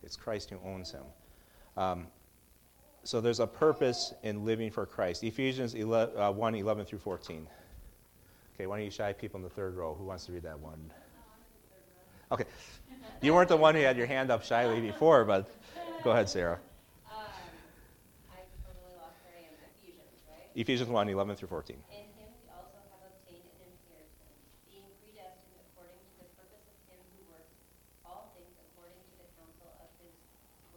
it's 0.02 0.16
Christ 0.16 0.50
who 0.50 0.58
owns 0.66 0.90
him. 0.90 1.04
Um, 1.76 2.06
so 3.04 3.20
there's 3.20 3.40
a 3.40 3.46
purpose 3.46 4.14
in 4.22 4.44
living 4.44 4.70
for 4.70 4.86
Christ. 4.86 5.24
Ephesians 5.24 5.74
11, 5.74 6.18
uh, 6.18 6.32
1 6.32 6.54
11 6.54 6.84
through 6.84 6.98
14. 6.98 7.46
Okay, 8.54 8.66
one 8.66 8.78
of 8.78 8.84
you 8.84 8.90
shy 8.90 9.12
people 9.12 9.38
in 9.38 9.42
the 9.44 9.50
third 9.50 9.74
row. 9.74 9.94
Who 9.94 10.04
wants 10.04 10.26
to 10.26 10.32
read 10.32 10.42
that 10.42 10.58
one? 10.58 10.90
Okay. 12.32 12.44
You 13.22 13.34
weren't 13.34 13.48
the 13.48 13.56
one 13.56 13.74
who 13.74 13.80
had 13.80 13.96
your 13.96 14.06
hand 14.06 14.30
up 14.30 14.44
shyly 14.44 14.80
before, 14.80 15.24
but 15.24 15.48
go 16.02 16.10
ahead, 16.10 16.28
Sarah. 16.28 16.58
Ephesians 20.54 20.86
1 20.86 21.08
11 21.08 21.34
through 21.34 21.48
14. 21.48 21.74
In 21.74 22.06
him 22.14 22.30
we 22.30 22.46
also 22.54 22.78
have 22.94 23.02
obtained 23.10 23.42
an 23.42 23.74
inheritance, 23.74 24.38
being 24.70 24.86
predestined 25.02 25.58
according 25.66 25.98
to 25.98 26.14
the 26.22 26.30
purpose 26.38 26.62
of 26.70 26.78
him 26.86 27.02
who 27.18 27.34
works 27.34 27.58
all 28.06 28.30
things 28.38 28.54
according 28.70 29.02
to 29.02 29.14
the 29.18 29.26
counsel 29.34 29.66
of 29.82 29.90
his 29.98 30.14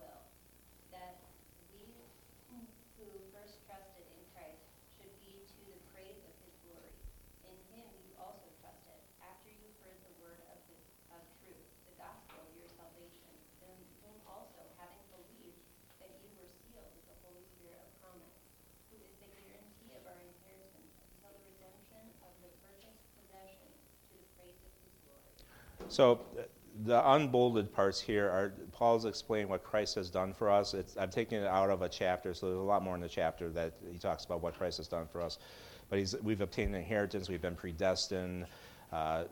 will, 0.01 0.17
that 0.89 1.21
we 1.77 1.93
who 2.97 3.05
first 3.29 3.61
trusted 3.69 4.01
in 4.09 4.21
Christ 4.33 4.65
should 4.97 5.13
be 5.21 5.45
to 5.45 5.61
the 5.69 5.77
praise 5.93 6.25
of 6.25 6.33
his 6.41 6.57
glory. 6.65 6.89
In 7.45 7.53
him 7.69 7.85
you 8.01 8.17
also 8.17 8.49
trusted, 8.65 8.97
after 9.21 9.53
you 9.53 9.69
heard 9.85 10.01
the 10.09 10.13
word 10.25 10.41
of, 10.49 10.57
the, 10.73 10.77
of 11.13 11.21
truth, 11.37 11.61
the 11.85 11.93
gospel 12.01 12.41
of 12.41 12.49
your 12.57 12.65
salvation, 12.73 13.29
in 13.61 13.77
whom 14.01 14.17
also, 14.25 14.65
having 14.81 15.05
believed, 15.13 15.61
that 16.01 16.09
you 16.17 16.33
were 16.41 16.49
sealed 16.65 16.89
with 16.97 17.05
the 17.13 17.17
Holy 17.21 17.45
Spirit 17.53 17.77
of 17.77 17.93
promise 18.01 18.33
who 18.89 18.97
is 19.03 19.13
the 19.19 19.27
guarantee 19.35 19.91
of 19.99 20.03
our 20.07 20.15
inheritance 20.15 20.91
until 21.19 21.35
the 21.35 21.43
redemption 21.51 22.07
of 22.23 22.31
the 22.39 22.47
purchased 22.63 23.03
possession 23.19 23.67
to 24.07 24.13
the 24.15 24.27
praise 24.39 24.55
of 24.63 24.71
his 24.79 24.95
glory. 25.03 25.35
So 25.89 26.21
the 26.83 27.11
unbolded 27.11 27.73
parts 27.73 27.99
here 27.99 28.27
are 28.27 28.53
Paul's 28.71 29.05
explaining 29.05 29.49
what 29.49 29.63
Christ 29.63 29.95
has 29.95 30.09
done 30.09 30.33
for 30.33 30.49
us. 30.49 30.73
It's, 30.73 30.95
I'm 30.97 31.09
taking 31.09 31.39
it 31.39 31.47
out 31.47 31.69
of 31.69 31.81
a 31.81 31.89
chapter, 31.89 32.33
so 32.33 32.47
there's 32.47 32.59
a 32.59 32.61
lot 32.61 32.83
more 32.83 32.95
in 32.95 33.01
the 33.01 33.09
chapter 33.09 33.49
that 33.49 33.73
he 33.91 33.97
talks 33.97 34.25
about 34.25 34.41
what 34.41 34.57
Christ 34.57 34.77
has 34.77 34.87
done 34.87 35.07
for 35.07 35.21
us. 35.21 35.39
But 35.89 35.99
we've 36.21 36.41
obtained 36.41 36.75
an 36.75 36.81
inheritance, 36.81 37.29
we've 37.29 37.41
been 37.41 37.55
predestined. 37.55 38.45
Uh, 38.91 39.25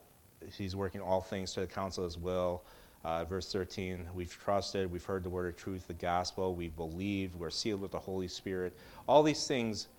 he's 0.58 0.76
working 0.76 1.02
all 1.02 1.22
things 1.22 1.54
to 1.54 1.62
the 1.62 1.68
counsel 1.68 2.06
of 2.06 2.12
his 2.12 2.18
will. 2.18 2.64
Uh, 3.04 3.24
verse 3.24 3.52
13, 3.52 4.08
we've 4.16 4.32
trusted, 4.32 4.92
we've 4.92 5.06
heard 5.06 5.24
the 5.24 5.30
word 5.30 5.48
of 5.48 5.56
truth, 5.56 5.86
the 5.86 5.94
gospel, 5.94 6.56
we've 6.56 6.76
believed, 6.76 7.36
we're 7.36 7.52
sealed 7.52 7.80
with 7.80 7.92
the 7.92 8.00
Holy 8.00 8.28
Spirit. 8.28 8.76
All 9.08 9.22
these 9.22 9.46
things 9.46 9.90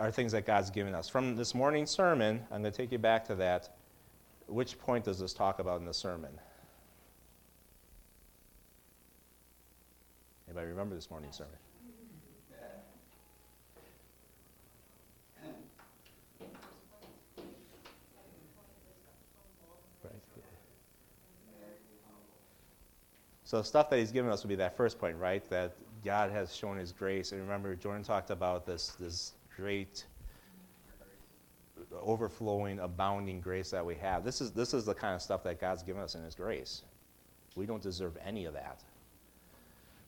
are 0.00 0.10
things 0.10 0.32
that 0.32 0.44
God's 0.44 0.70
given 0.70 0.92
us. 0.92 1.08
From 1.08 1.36
this 1.36 1.54
morning's 1.54 1.92
sermon, 1.92 2.44
I'm 2.50 2.62
going 2.62 2.72
to 2.72 2.76
take 2.76 2.90
you 2.90 2.98
back 2.98 3.24
to 3.26 3.36
that. 3.36 3.76
Which 4.46 4.78
point 4.78 5.04
does 5.04 5.18
this 5.18 5.32
talk 5.32 5.58
about 5.58 5.80
in 5.80 5.86
the 5.86 5.94
sermon? 5.94 6.38
Anybody 10.48 10.68
remember 10.68 10.94
this 10.94 11.10
morning's 11.10 11.36
sermon? 11.36 11.56
So 23.54 23.58
the 23.58 23.64
stuff 23.64 23.88
that 23.90 24.00
he's 24.00 24.10
given 24.10 24.32
us 24.32 24.42
would 24.42 24.48
be 24.48 24.56
that 24.56 24.76
first 24.76 24.98
point, 24.98 25.16
right? 25.16 25.48
That 25.48 25.76
God 26.04 26.32
has 26.32 26.56
shown 26.56 26.76
his 26.76 26.90
grace. 26.90 27.30
And 27.30 27.40
remember, 27.40 27.76
Jordan 27.76 28.02
talked 28.02 28.30
about 28.30 28.66
this, 28.66 28.96
this 28.98 29.34
great 29.54 30.06
overflowing, 32.02 32.78
abounding 32.80 33.40
grace 33.40 33.70
that 33.70 33.84
we 33.84 33.94
have. 33.96 34.24
This 34.24 34.40
is, 34.40 34.52
this 34.52 34.74
is 34.74 34.84
the 34.84 34.94
kind 34.94 35.14
of 35.14 35.22
stuff 35.22 35.42
that 35.44 35.60
God's 35.60 35.82
given 35.82 36.02
us 36.02 36.14
in 36.14 36.22
his 36.22 36.34
grace. 36.34 36.82
We 37.56 37.66
don't 37.66 37.82
deserve 37.82 38.16
any 38.24 38.46
of 38.46 38.54
that. 38.54 38.82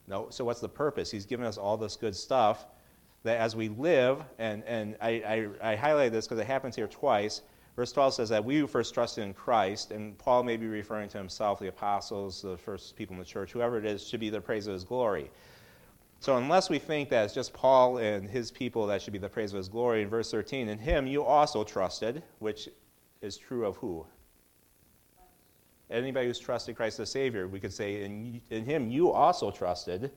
No, 0.08 0.28
so 0.30 0.44
what's 0.44 0.60
the 0.60 0.68
purpose? 0.68 1.10
He's 1.10 1.26
given 1.26 1.46
us 1.46 1.58
all 1.58 1.76
this 1.76 1.96
good 1.96 2.14
stuff 2.14 2.66
that 3.24 3.38
as 3.40 3.56
we 3.56 3.68
live, 3.68 4.22
and, 4.38 4.62
and 4.64 4.96
I, 5.00 5.48
I, 5.62 5.72
I 5.72 5.76
highlight 5.76 6.12
this 6.12 6.26
because 6.26 6.38
it 6.38 6.46
happens 6.46 6.76
here 6.76 6.86
twice. 6.86 7.42
Verse 7.74 7.92
12 7.92 8.14
says 8.14 8.28
that 8.30 8.44
we 8.44 8.58
who 8.58 8.66
first 8.66 8.94
trusted 8.94 9.24
in 9.24 9.34
Christ, 9.34 9.90
and 9.90 10.16
Paul 10.16 10.44
may 10.44 10.56
be 10.56 10.66
referring 10.66 11.08
to 11.10 11.18
himself, 11.18 11.58
the 11.58 11.68
apostles, 11.68 12.40
the 12.40 12.56
first 12.56 12.96
people 12.96 13.14
in 13.14 13.18
the 13.18 13.24
church, 13.24 13.52
whoever 13.52 13.78
it 13.78 13.84
is, 13.84 14.06
should 14.06 14.20
be 14.20 14.30
the 14.30 14.40
praise 14.40 14.66
of 14.66 14.72
his 14.72 14.84
glory. 14.84 15.30
So, 16.26 16.36
unless 16.36 16.68
we 16.68 16.80
think 16.80 17.08
that 17.10 17.24
it's 17.24 17.32
just 17.32 17.52
Paul 17.52 17.98
and 17.98 18.28
his 18.28 18.50
people 18.50 18.88
that 18.88 19.00
should 19.00 19.12
be 19.12 19.18
the 19.20 19.28
praise 19.28 19.52
of 19.52 19.58
his 19.58 19.68
glory, 19.68 20.02
in 20.02 20.08
verse 20.08 20.28
13, 20.28 20.68
in 20.68 20.76
him 20.76 21.06
you 21.06 21.22
also 21.22 21.62
trusted, 21.62 22.20
which 22.40 22.68
is 23.22 23.36
true 23.36 23.64
of 23.64 23.76
who? 23.76 24.04
Anybody 25.88 26.26
who's 26.26 26.40
trusted 26.40 26.74
Christ 26.74 26.98
as 26.98 27.10
Savior, 27.10 27.46
we 27.46 27.60
could 27.60 27.72
say, 27.72 28.02
in, 28.02 28.40
in 28.50 28.64
him 28.64 28.90
you 28.90 29.12
also 29.12 29.52
trusted. 29.52 30.10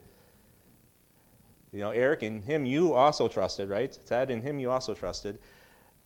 You 1.71 1.81
know, 1.81 1.91
Eric, 1.91 2.23
in 2.23 2.41
him 2.41 2.65
you 2.65 2.95
also 2.95 3.27
trusted, 3.27 3.69
right? 3.69 3.95
Ted, 4.07 4.31
in 4.31 4.41
him 4.41 4.57
you 4.57 4.71
also 4.71 4.95
trusted 4.95 5.37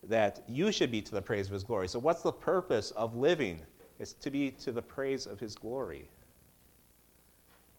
that 0.09 0.43
you 0.49 0.73
should 0.73 0.91
be 0.91 1.01
to 1.01 1.13
the 1.13 1.21
praise 1.21 1.47
of 1.47 1.53
his 1.53 1.63
glory. 1.63 1.87
So, 1.87 1.97
what's 1.97 2.23
the 2.23 2.33
purpose 2.33 2.91
of 2.91 3.15
living? 3.15 3.61
It's 3.99 4.11
to 4.11 4.29
be 4.29 4.51
to 4.51 4.73
the 4.73 4.81
praise 4.81 5.27
of 5.27 5.39
his 5.39 5.55
glory. 5.55 6.09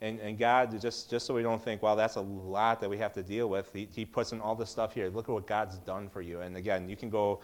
And, 0.05 0.21
and 0.21 0.39
God, 0.39 0.79
just, 0.83 1.09
just 1.09 1.25
so 1.25 1.33
we 1.33 1.43
don't 1.43 1.65
think, 1.65 1.83
well, 1.83 1.97
that's 1.97 2.17
a 2.17 2.21
lot 2.21 2.79
that 2.83 2.91
we 2.91 2.99
have 2.99 3.15
to 3.15 3.23
deal 3.23 3.49
with, 3.49 3.73
he, 3.73 3.89
he 3.95 4.05
puts 4.05 4.33
in 4.33 4.41
all 4.43 4.55
this 4.55 4.69
stuff 4.69 4.93
here. 4.93 5.09
Look 5.09 5.31
at 5.31 5.33
what 5.33 5.47
God's 5.47 5.79
done 5.79 6.11
for 6.11 6.21
you. 6.21 6.43
And 6.43 6.59
again, 6.59 6.91
you 6.91 6.95
can 6.95 7.09
go 7.09 7.41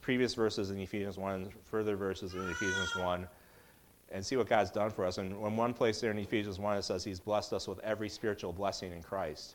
previous 0.00 0.34
verses 0.34 0.72
in 0.72 0.80
Ephesians 0.80 1.16
1, 1.16 1.50
further 1.62 1.94
verses 1.94 2.34
in 2.34 2.50
Ephesians 2.50 2.96
1, 2.96 3.28
and 4.10 4.26
see 4.26 4.36
what 4.36 4.48
God's 4.48 4.72
done 4.72 4.90
for 4.90 5.06
us. 5.06 5.18
And 5.18 5.30
in 5.30 5.56
one 5.56 5.72
place 5.72 6.00
there 6.00 6.10
in 6.10 6.18
Ephesians 6.18 6.58
1, 6.58 6.78
it 6.78 6.82
says 6.82 7.04
he's 7.04 7.20
blessed 7.20 7.52
us 7.52 7.68
with 7.68 7.78
every 7.84 8.08
spiritual 8.08 8.52
blessing 8.52 8.90
in 8.90 9.00
Christ. 9.00 9.54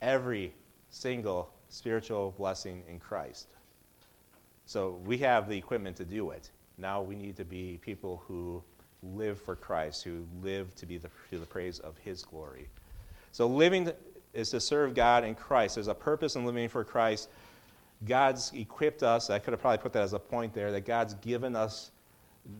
Every 0.00 0.54
single 0.90 1.50
spiritual 1.70 2.36
blessing 2.38 2.84
in 2.88 3.00
Christ. 3.00 3.48
So 4.64 5.00
we 5.06 5.18
have 5.18 5.48
the 5.48 5.58
equipment 5.58 5.96
to 5.96 6.04
do 6.04 6.30
it. 6.30 6.52
Now 6.78 7.02
we 7.02 7.16
need 7.16 7.36
to 7.38 7.44
be 7.44 7.80
people 7.82 8.22
who 8.28 8.62
live 9.02 9.40
for 9.40 9.56
Christ, 9.56 10.04
who 10.04 10.26
live 10.42 10.74
to 10.76 10.86
be 10.86 10.98
the, 10.98 11.08
to 11.30 11.38
the 11.38 11.46
praise 11.46 11.78
of 11.80 11.96
His 11.98 12.22
glory. 12.22 12.68
So 13.32 13.46
living 13.46 13.90
is 14.34 14.50
to 14.50 14.60
serve 14.60 14.94
God 14.94 15.24
and 15.24 15.36
Christ. 15.36 15.76
There's 15.76 15.88
a 15.88 15.94
purpose 15.94 16.36
in 16.36 16.44
living 16.44 16.68
for 16.68 16.84
Christ. 16.84 17.28
God's 18.06 18.52
equipped 18.54 19.02
us. 19.02 19.30
I 19.30 19.38
could 19.38 19.52
have 19.52 19.60
probably 19.60 19.78
put 19.78 19.92
that 19.92 20.02
as 20.02 20.12
a 20.12 20.18
point 20.18 20.54
there 20.54 20.72
that 20.72 20.86
God's 20.86 21.14
given 21.14 21.54
us 21.54 21.90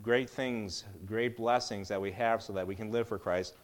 great 0.03 0.28
things, 0.28 0.84
great 1.07 1.36
blessings 1.36 1.88
that 1.88 2.01
we 2.01 2.11
have 2.12 2.43
so 2.43 2.53
that 2.53 2.66
we 2.66 2.74
can 2.74 2.91
live 2.91 3.09
for 3.09 3.18
Christ. 3.18 3.55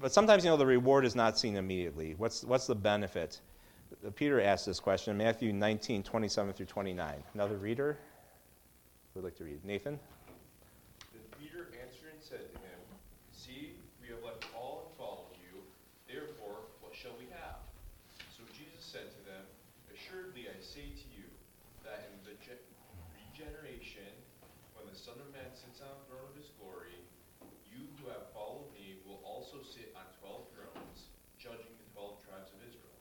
But 0.00 0.12
sometimes, 0.12 0.44
you 0.44 0.50
know, 0.50 0.56
the 0.56 0.66
reward 0.66 1.04
is 1.04 1.14
not 1.14 1.38
seen 1.38 1.56
immediately. 1.56 2.14
What's, 2.18 2.44
what's 2.44 2.66
the 2.66 2.74
benefit? 2.74 3.40
Peter 4.16 4.40
asked 4.40 4.66
this 4.66 4.80
question, 4.80 5.12
in 5.12 5.18
Matthew 5.18 5.52
19, 5.52 6.02
27 6.02 6.52
through 6.52 6.66
29. 6.66 7.22
Another 7.34 7.56
reader 7.56 7.98
would 9.14 9.24
like 9.24 9.36
to 9.36 9.44
read. 9.44 9.64
Nathan? 9.64 9.98
Then 11.12 11.22
Peter 11.40 11.70
answered 11.80 12.12
and 12.12 12.22
said 12.22 12.50
to 12.50 12.58
him, 12.58 12.78
See, 13.32 13.76
we 14.02 14.08
have 14.08 14.22
left 14.24 14.44
all 14.56 14.88
and 14.88 14.98
followed 14.98 15.32
you. 15.38 15.62
Therefore, 16.10 16.66
what 16.82 16.92
shall 16.94 17.14
we 17.18 17.30
have? 17.30 17.62
So 18.36 18.42
Jesus 18.52 18.82
said 18.82 19.14
to 19.14 19.20
them, 19.24 19.46
Assuredly 19.94 20.50
I 20.50 20.58
say 20.60 20.90
to 20.90 21.06
you, 21.14 21.24
that 21.86 22.10
in 22.10 22.18
the 22.26 22.34
ge- 22.42 22.58
regeneration, 23.14 24.10
when 24.74 24.92
the 24.92 24.98
Son 24.98 25.14
of 25.22 25.30
Man 25.32 25.48
sits 25.54 25.80
on 25.80 25.88
the 25.94 26.04
throne 26.10 26.26
of 26.28 26.36
his 26.36 26.50
glory, 26.60 26.98
you 27.64 27.86
who 27.96 28.10
have 28.12 28.28
followed 28.36 28.68
me 28.74 29.00
will 29.06 29.22
also 29.24 29.64
sit 29.64 29.94
on 29.96 30.06
twelve 30.20 30.50
thrones, 30.52 31.08
judging 31.40 31.72
the 31.78 31.88
twelve 31.96 32.20
tribes 32.20 32.52
of 32.52 32.60
Israel. 32.62 32.98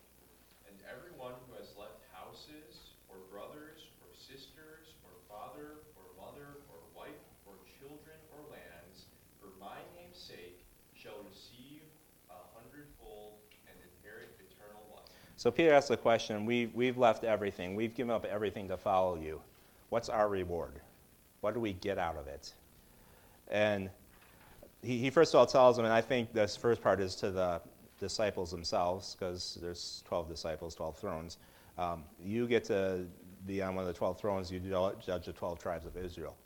And 0.65 0.73
everyone 0.87 1.35
who 1.45 1.59
has 1.59 1.75
left 1.75 2.01
houses, 2.09 2.95
or 3.11 3.19
brothers, 3.29 3.91
or 3.99 4.09
sisters, 4.15 4.95
or 5.03 5.13
father, 5.29 5.83
or 5.99 6.05
mother, 6.15 6.63
or 6.71 6.79
wife, 6.95 7.19
or 7.45 7.59
children, 7.67 8.17
or 8.31 8.41
lands, 8.47 9.11
for 9.37 9.51
my 9.59 9.77
name's 9.93 10.17
sake, 10.17 10.63
shall 10.95 11.19
receive 11.27 11.83
a 12.31 12.39
hundredfold 12.55 13.43
and 13.67 13.75
inherit 13.75 14.33
eternal 14.39 14.81
life. 14.93 15.13
So 15.43 15.51
Peter 15.51 15.73
asks 15.73 15.89
the 15.89 15.97
question 15.97 16.45
we, 16.45 16.67
We've 16.67 16.97
left 16.97 17.25
everything, 17.25 17.75
we've 17.75 17.93
given 17.93 18.11
up 18.11 18.23
everything 18.23 18.69
to 18.69 18.77
follow 18.77 19.17
you. 19.17 19.41
What's 19.89 20.07
our 20.07 20.29
reward? 20.29 20.79
What 21.41 21.53
do 21.53 21.59
we 21.59 21.73
get 21.73 21.97
out 21.97 22.15
of 22.15 22.27
it? 22.27 22.53
And 23.49 23.89
he, 24.81 24.99
he 24.99 25.09
first 25.09 25.33
of 25.33 25.39
all 25.39 25.45
tells 25.45 25.75
them, 25.75 25.83
and 25.83 25.93
I 25.93 25.99
think 25.99 26.31
this 26.31 26.55
first 26.55 26.81
part 26.81 27.01
is 27.01 27.13
to 27.15 27.29
the 27.29 27.59
disciples 27.99 28.51
themselves, 28.51 29.17
because 29.19 29.57
there's 29.61 30.01
12 30.07 30.29
disciples, 30.29 30.75
12 30.75 30.97
thrones. 30.97 31.37
Um, 31.77 32.05
you 32.23 32.47
get 32.47 32.63
to 32.65 33.05
be 33.45 33.61
on 33.61 33.75
one 33.75 33.83
of 33.83 33.89
the 33.89 33.97
12 33.97 34.17
thrones, 34.17 34.49
you 34.49 34.61
judge 34.61 35.25
the 35.25 35.33
12 35.33 35.59
tribes 35.59 35.85
of 35.85 35.97
Israel. 35.97 36.37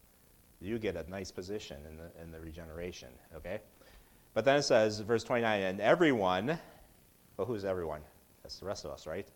You 0.59 0.79
get 0.79 0.95
a 0.95 1.07
nice 1.07 1.29
position 1.29 1.77
in 1.87 1.97
the, 1.97 2.23
in 2.23 2.31
the 2.31 2.39
regeneration, 2.39 3.09
okay? 3.35 3.59
But 4.33 4.43
then 4.43 4.55
it 4.55 4.63
says, 4.63 5.01
verse 5.01 5.23
29, 5.23 5.61
and 5.61 5.81
everyone, 5.81 6.57
well, 7.37 7.45
who's 7.45 7.63
everyone? 7.63 8.01
That's 8.47 8.59
the 8.59 8.65
rest 8.65 8.85
of 8.85 8.91
us, 8.91 9.05
right? 9.05 9.27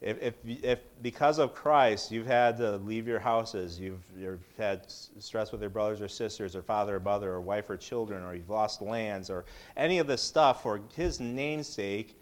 If, 0.00 0.22
if, 0.22 0.34
if 0.46 0.78
because 1.02 1.38
of 1.38 1.54
Christ 1.54 2.10
you've 2.10 2.26
had 2.26 2.56
to 2.56 2.78
leave 2.78 3.06
your 3.06 3.18
houses, 3.18 3.78
you've, 3.78 4.00
you've 4.18 4.40
had 4.56 4.90
stress 4.90 5.52
with 5.52 5.60
your 5.60 5.68
brothers 5.68 6.00
or 6.00 6.08
sisters, 6.08 6.56
or 6.56 6.62
father 6.62 6.96
or 6.96 7.00
mother, 7.00 7.32
or 7.32 7.42
wife 7.42 7.68
or 7.68 7.76
children, 7.76 8.22
or 8.22 8.34
you've 8.34 8.48
lost 8.48 8.80
lands, 8.80 9.28
or 9.28 9.44
any 9.76 9.98
of 9.98 10.06
this 10.06 10.22
stuff 10.22 10.62
for 10.62 10.80
His 10.96 11.20
namesake, 11.20 12.18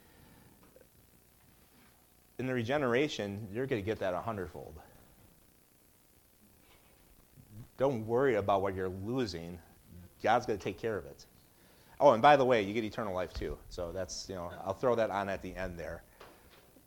in 2.41 2.49
the 2.49 2.55
regeneration, 2.55 3.47
you're 3.55 3.67
going 3.67 3.81
to 3.81 3.87
get 3.87 4.01
that 4.01 4.13
a 4.13 4.21
hundredfold. 4.21 4.75
Don't 7.77 8.05
worry 8.09 8.35
about 8.35 8.61
what 8.63 8.75
you're 8.75 8.89
losing. 8.89 9.57
God's 10.21 10.47
going 10.47 10.59
to 10.59 10.65
take 10.65 10.81
care 10.81 10.99
of 10.99 11.07
it. 11.07 11.27
Oh, 12.01 12.13
and 12.13 12.23
by 12.23 12.37
the 12.37 12.45
way, 12.45 12.63
you 12.63 12.73
get 12.73 12.85
eternal 12.85 13.15
life 13.15 13.33
too. 13.33 13.59
So 13.71 13.91
that's, 13.93 14.29
you 14.29 14.37
know, 14.37 14.51
I'll 14.65 14.75
throw 14.75 14.95
that 14.95 15.11
on 15.11 15.29
at 15.29 15.43
the 15.43 15.55
end 15.57 15.79
there. 15.79 16.03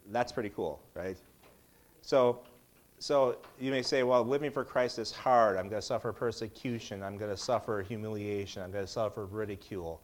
That's 0.09 0.31
pretty 0.31 0.49
cool, 0.49 0.81
right? 0.93 1.17
So, 2.01 2.39
so 2.99 3.37
you 3.59 3.71
may 3.71 3.81
say, 3.81 4.03
well, 4.03 4.23
living 4.23 4.51
for 4.51 4.63
Christ 4.63 4.99
is 4.99 5.11
hard. 5.11 5.57
I'm 5.57 5.67
going 5.67 5.81
to 5.81 5.85
suffer 5.85 6.13
persecution. 6.13 7.03
I'm 7.03 7.17
going 7.17 7.31
to 7.31 7.37
suffer 7.37 7.81
humiliation. 7.81 8.63
I'm 8.63 8.71
going 8.71 8.85
to 8.85 8.91
suffer 8.91 9.25
ridicule. 9.25 10.01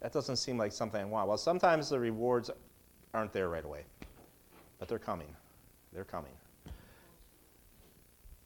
That 0.00 0.12
doesn't 0.12 0.36
seem 0.36 0.58
like 0.58 0.72
something 0.72 1.00
I 1.00 1.04
want. 1.04 1.28
Well, 1.28 1.38
sometimes 1.38 1.88
the 1.88 1.98
rewards 1.98 2.50
aren't 3.14 3.32
there 3.32 3.48
right 3.48 3.64
away, 3.64 3.84
but 4.78 4.88
they're 4.88 4.98
coming. 4.98 5.34
They're 5.92 6.04
coming. 6.04 6.32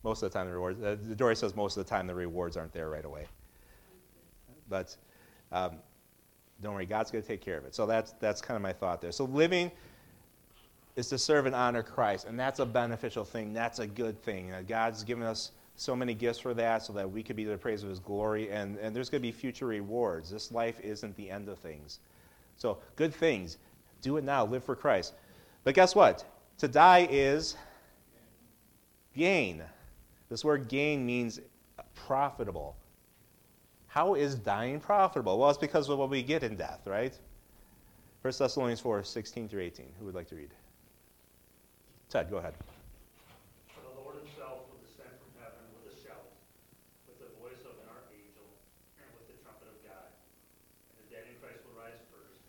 Most 0.03 0.23
of 0.23 0.31
the 0.31 0.39
time, 0.39 0.47
the 0.47 0.53
rewards, 0.53 0.83
uh, 0.83 0.97
Dory 1.17 1.35
says 1.35 1.57
most 1.57 1.77
of 1.77 1.85
the 1.85 1.89
time 1.89 2.07
the 2.07 2.15
rewards 2.15 2.57
aren't 2.57 2.73
there 2.73 2.91
right 2.91 3.05
away. 3.05 3.27
But 4.69 4.97
um, 5.53 5.77
don't 6.65 6.75
worry, 6.75 6.87
God's 6.87 7.11
going 7.11 7.23
to 7.23 7.29
take 7.29 7.41
care 7.41 7.59
of 7.59 7.65
it. 7.65 7.75
So 7.75 7.87
that's, 7.87 8.13
that's 8.21 8.41
kind 8.41 8.57
of 8.57 8.63
my 8.63 8.73
thought 8.73 9.01
there. 9.01 9.13
So 9.13 9.25
living 9.25 9.71
is 10.97 11.09
to 11.09 11.19
serve 11.19 11.47
and 11.47 11.55
honor 11.55 11.83
Christ, 11.83 12.27
and 12.27 12.39
that's 12.39 12.61
a 12.61 12.67
beneficial 12.67 13.25
thing. 13.25 13.53
That's 13.53 13.79
a 13.79 13.87
good 13.87 14.21
thing. 14.23 14.53
Uh, 14.53 14.63
God's 14.67 15.05
given 15.05 15.25
us 15.25 15.51
so 15.77 15.97
many 15.97 16.15
gifts 16.15 16.39
for 16.39 16.55
that 16.55 16.83
so 16.83 16.93
that 16.93 17.11
we 17.11 17.23
could 17.23 17.37
be 17.37 17.45
the 17.45 17.57
praise 17.57 17.83
of 17.83 17.89
His 17.89 17.99
glory, 17.99 18.51
and, 18.51 18.79
and 18.79 18.95
there's 18.95 19.11
going 19.11 19.21
to 19.21 19.27
be 19.27 19.33
future 19.33 19.67
rewards. 19.67 20.31
This 20.31 20.53
life 20.53 20.81
isn't 20.81 21.17
the 21.17 21.31
end 21.31 21.49
of 21.49 21.59
things. 21.59 21.99
So, 22.57 22.79
good 22.95 23.13
things. 23.13 23.59
Do 24.03 24.17
it 24.17 24.25
now. 24.25 24.45
Live 24.45 24.63
for 24.63 24.77
Christ. 24.77 25.15
But 25.65 25.75
guess 25.75 25.95
what? 25.97 26.25
To 26.59 26.69
die 26.69 27.09
is 27.11 27.57
gain. 29.17 29.63
This 30.29 30.45
word 30.45 30.69
gain 30.69 31.05
means 31.05 31.41
profitable. 31.95 32.77
How 33.95 34.19
is 34.19 34.35
dying 34.35 34.83
profitable? 34.83 35.39
Well, 35.39 35.51
it's 35.51 35.59
because 35.63 35.87
of 35.87 36.03
what 36.03 36.11
we 36.11 36.19
get 36.19 36.43
in 36.43 36.59
death, 36.59 36.83
right? 36.83 37.15
1 38.27 38.35
Thessalonians 38.35 38.83
4 38.83 39.05
16 39.07 39.47
through 39.47 39.63
18. 39.63 39.87
Who 40.01 40.11
would 40.11 40.17
like 40.19 40.27
to 40.31 40.35
read? 40.35 40.51
Ted, 42.11 42.27
go 42.27 42.43
ahead. 42.43 42.59
For 43.71 43.87
the 43.87 43.95
Lord 43.95 44.19
himself 44.19 44.67
will 44.67 44.83
descend 44.83 45.15
from 45.23 45.31
heaven 45.39 45.63
with 45.79 45.95
a 45.95 45.97
shout, 46.03 46.27
with 47.07 47.23
the 47.23 47.31
voice 47.39 47.63
of 47.63 47.79
an 47.87 47.87
archangel, 47.87 48.43
and 48.99 49.07
with 49.15 49.31
the 49.31 49.39
trumpet 49.47 49.71
of 49.71 49.79
God. 49.87 50.11
And 50.11 51.07
the 51.07 51.15
dead 51.15 51.31
in 51.31 51.39
Christ 51.39 51.63
will 51.63 51.79
rise 51.79 52.03
first, 52.11 52.43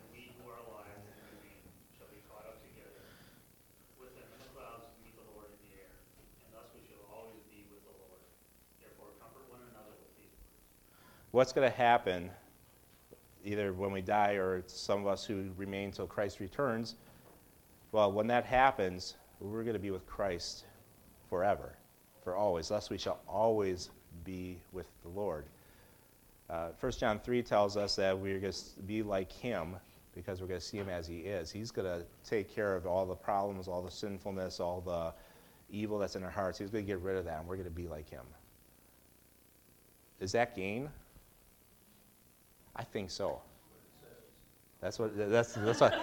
and 0.00 0.08
we 0.08 0.32
who 0.40 0.48
are 0.48 0.56
alive 0.72 0.88
and 0.88 1.36
remain 1.36 1.68
shall 2.00 2.08
be 2.08 2.24
caught 2.32 2.48
up 2.48 2.64
together 2.64 3.04
with 4.00 4.16
them 4.16 4.24
in 4.32 4.40
the 4.40 4.48
clouds 4.56 4.88
to 4.88 4.96
meet 5.04 5.12
the 5.20 5.28
Lord 5.36 5.52
in 5.52 5.60
the 5.68 5.84
air. 5.84 5.92
And 6.48 6.56
thus 6.56 6.72
we 6.72 6.80
shall 6.88 7.04
always 7.12 7.44
be 7.52 7.68
with 7.68 7.84
the 7.84 7.92
Lord. 8.08 8.24
Therefore 8.80 9.12
comfort 9.20 9.44
one 9.52 9.60
another 9.68 9.92
with 10.00 10.16
these 10.16 10.32
words. 10.40 10.56
What's 11.36 11.52
going 11.52 11.70
to 11.70 11.76
happen 11.76 12.30
either 13.44 13.74
when 13.74 13.92
we 13.92 14.00
die 14.00 14.36
or 14.36 14.62
some 14.68 15.00
of 15.00 15.06
us 15.06 15.22
who 15.22 15.50
remain 15.58 15.92
till 15.92 16.06
Christ 16.06 16.40
returns? 16.40 16.94
Well, 17.92 18.10
when 18.10 18.26
that 18.28 18.46
happens, 18.46 19.16
we're 19.38 19.62
going 19.62 19.74
to 19.74 19.78
be 19.78 19.90
with 19.90 20.06
Christ 20.06 20.64
forever, 21.28 21.76
for 22.24 22.36
always. 22.36 22.68
Thus, 22.68 22.88
we 22.88 22.96
shall 22.96 23.20
always 23.28 23.90
be 24.24 24.56
with 24.72 24.88
the 25.02 25.10
Lord. 25.10 25.44
Uh, 26.48 26.68
1 26.80 26.92
John 26.92 27.20
3 27.20 27.42
tells 27.42 27.76
us 27.76 27.96
that 27.96 28.18
we're 28.18 28.40
going 28.40 28.54
to 28.54 28.82
be 28.86 29.02
like 29.02 29.30
Him 29.30 29.76
because 30.14 30.40
we're 30.40 30.48
going 30.48 30.60
to 30.60 30.66
see 30.66 30.78
Him 30.78 30.88
as 30.88 31.06
He 31.06 31.18
is. 31.18 31.50
He's 31.50 31.70
going 31.70 32.00
to 32.00 32.06
take 32.26 32.48
care 32.48 32.74
of 32.74 32.86
all 32.86 33.04
the 33.04 33.14
problems, 33.14 33.68
all 33.68 33.82
the 33.82 33.90
sinfulness, 33.90 34.58
all 34.58 34.80
the 34.80 35.12
evil 35.68 35.98
that's 35.98 36.16
in 36.16 36.24
our 36.24 36.30
hearts. 36.30 36.56
He's 36.60 36.70
going 36.70 36.86
to 36.86 36.90
get 36.90 37.00
rid 37.00 37.18
of 37.18 37.26
that, 37.26 37.40
and 37.40 37.46
we're 37.46 37.56
going 37.56 37.68
to 37.68 37.70
be 37.70 37.88
like 37.88 38.08
Him. 38.08 38.24
Is 40.18 40.32
that 40.32 40.56
gain? 40.56 40.88
I 42.76 42.84
think 42.84 43.10
so. 43.10 43.40
That's 44.80 44.98
what. 44.98 45.16
That's 45.16 45.54
that's 45.54 45.80
what. 45.80 45.98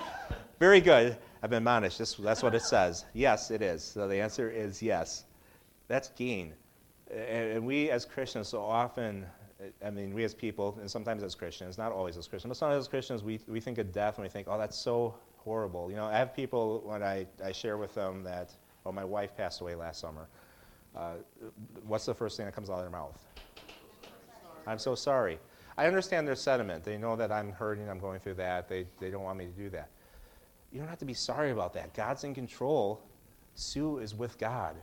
Very 0.59 0.81
good. 0.81 1.17
I've 1.41 1.49
been 1.49 1.57
admonished. 1.57 1.99
This, 1.99 2.15
that's 2.15 2.41
what 2.41 2.55
it 2.55 2.61
says. 2.61 3.05
Yes, 3.13 3.51
it 3.51 3.61
is. 3.61 3.83
So 3.83 4.07
the 4.07 4.19
answer 4.19 4.49
is 4.49 4.81
yes. 4.81 5.25
That's 5.87 6.09
gain. 6.09 6.53
And, 7.13 7.65
we 7.65 7.89
as 7.89 8.05
Christians 8.05 8.47
so 8.47 8.61
often, 8.61 9.25
I 9.85 9.89
mean, 9.89 10.13
we 10.13 10.23
as 10.23 10.33
people, 10.33 10.77
and 10.79 10.89
sometimes 10.89 11.21
as 11.21 11.35
Christians, 11.35 11.77
not 11.77 11.91
always 11.91 12.17
as 12.17 12.27
Christians, 12.27 12.51
but 12.51 12.57
sometimes 12.57 12.85
as 12.85 12.87
Christians, 12.87 13.23
we, 13.23 13.39
we 13.47 13.59
think 13.59 13.77
of 13.77 13.91
death 13.91 14.15
and 14.17 14.23
we 14.23 14.29
think, 14.29 14.47
oh, 14.49 14.57
that's 14.57 14.77
so 14.77 15.15
horrible. 15.37 15.89
You 15.89 15.97
know, 15.97 16.05
I 16.05 16.17
have 16.17 16.33
people 16.33 16.81
when 16.85 17.03
I, 17.03 17.27
I 17.43 17.51
share 17.51 17.77
with 17.77 17.93
them 17.93 18.23
that, 18.23 18.51
oh, 18.85 18.91
my 18.91 19.03
wife 19.03 19.35
passed 19.35 19.61
away 19.61 19.75
last 19.75 19.99
summer. 19.99 20.27
Uh, 20.95 21.15
what's 21.85 22.05
the 22.05 22.13
first 22.13 22.37
thing 22.37 22.45
that 22.45 22.55
comes 22.55 22.69
out 22.69 22.75
of 22.75 22.81
their 22.81 22.89
mouth? 22.89 23.19
I'm 24.65 24.79
so 24.79 24.95
sorry. 24.95 25.39
I 25.77 25.87
understand 25.87 26.27
their 26.27 26.35
sentiment. 26.35 26.83
They 26.83 26.97
know 26.97 27.15
that 27.15 27.31
I'm 27.31 27.51
hurting, 27.51 27.89
I'm 27.89 27.99
going 27.99 28.19
through 28.19 28.35
that. 28.35 28.67
They, 28.69 28.85
they 28.99 29.09
don't 29.09 29.23
want 29.23 29.37
me 29.37 29.45
to 29.45 29.51
do 29.51 29.69
that. 29.69 29.89
You 30.71 30.79
don't 30.79 30.89
have 30.89 30.99
to 30.99 31.05
be 31.05 31.13
sorry 31.13 31.51
about 31.51 31.73
that. 31.73 31.93
God's 31.93 32.23
in 32.23 32.33
control. 32.33 33.01
Sue 33.55 33.99
is 33.99 34.15
with 34.15 34.37
God. 34.37 34.75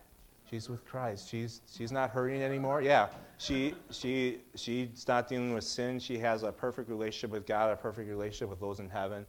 She's 0.50 0.68
with 0.68 0.84
Christ. 0.84 1.28
She's, 1.28 1.60
she's 1.70 1.92
not 1.92 2.10
hurting 2.10 2.42
anymore. 2.42 2.82
Yeah, 2.82 3.08
she, 3.38 3.74
she, 3.90 4.38
she's 4.56 5.06
not 5.06 5.28
dealing 5.28 5.54
with 5.54 5.62
sin. 5.62 6.00
She 6.00 6.18
has 6.18 6.42
a 6.42 6.50
perfect 6.50 6.88
relationship 6.88 7.30
with 7.30 7.46
God, 7.46 7.72
a 7.72 7.76
perfect 7.76 8.08
relationship 8.08 8.50
with 8.50 8.58
those 8.58 8.80
in 8.80 8.88
heaven. 8.88 9.26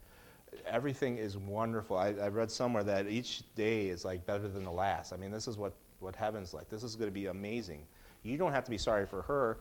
Everything 0.65 1.17
is 1.17 1.37
wonderful. 1.37 1.95
I, 1.95 2.09
I 2.09 2.27
read 2.29 2.49
somewhere 2.49 2.83
that 2.83 3.07
each 3.07 3.43
day 3.55 3.87
is 3.87 4.03
like 4.03 4.25
better 4.25 4.47
than 4.47 4.63
the 4.63 4.71
last. 4.71 5.13
I 5.13 5.17
mean, 5.17 5.29
this 5.29 5.47
is 5.47 5.57
what, 5.57 5.73
what 5.99 6.15
heaven's 6.15 6.55
like. 6.55 6.69
This 6.69 6.81
is 6.81 6.95
going 6.95 7.07
to 7.07 7.13
be 7.13 7.27
amazing. 7.27 7.83
You 8.23 8.37
don't 8.37 8.51
have 8.51 8.63
to 8.65 8.71
be 8.71 8.79
sorry 8.79 9.05
for 9.05 9.21
her. 9.21 9.59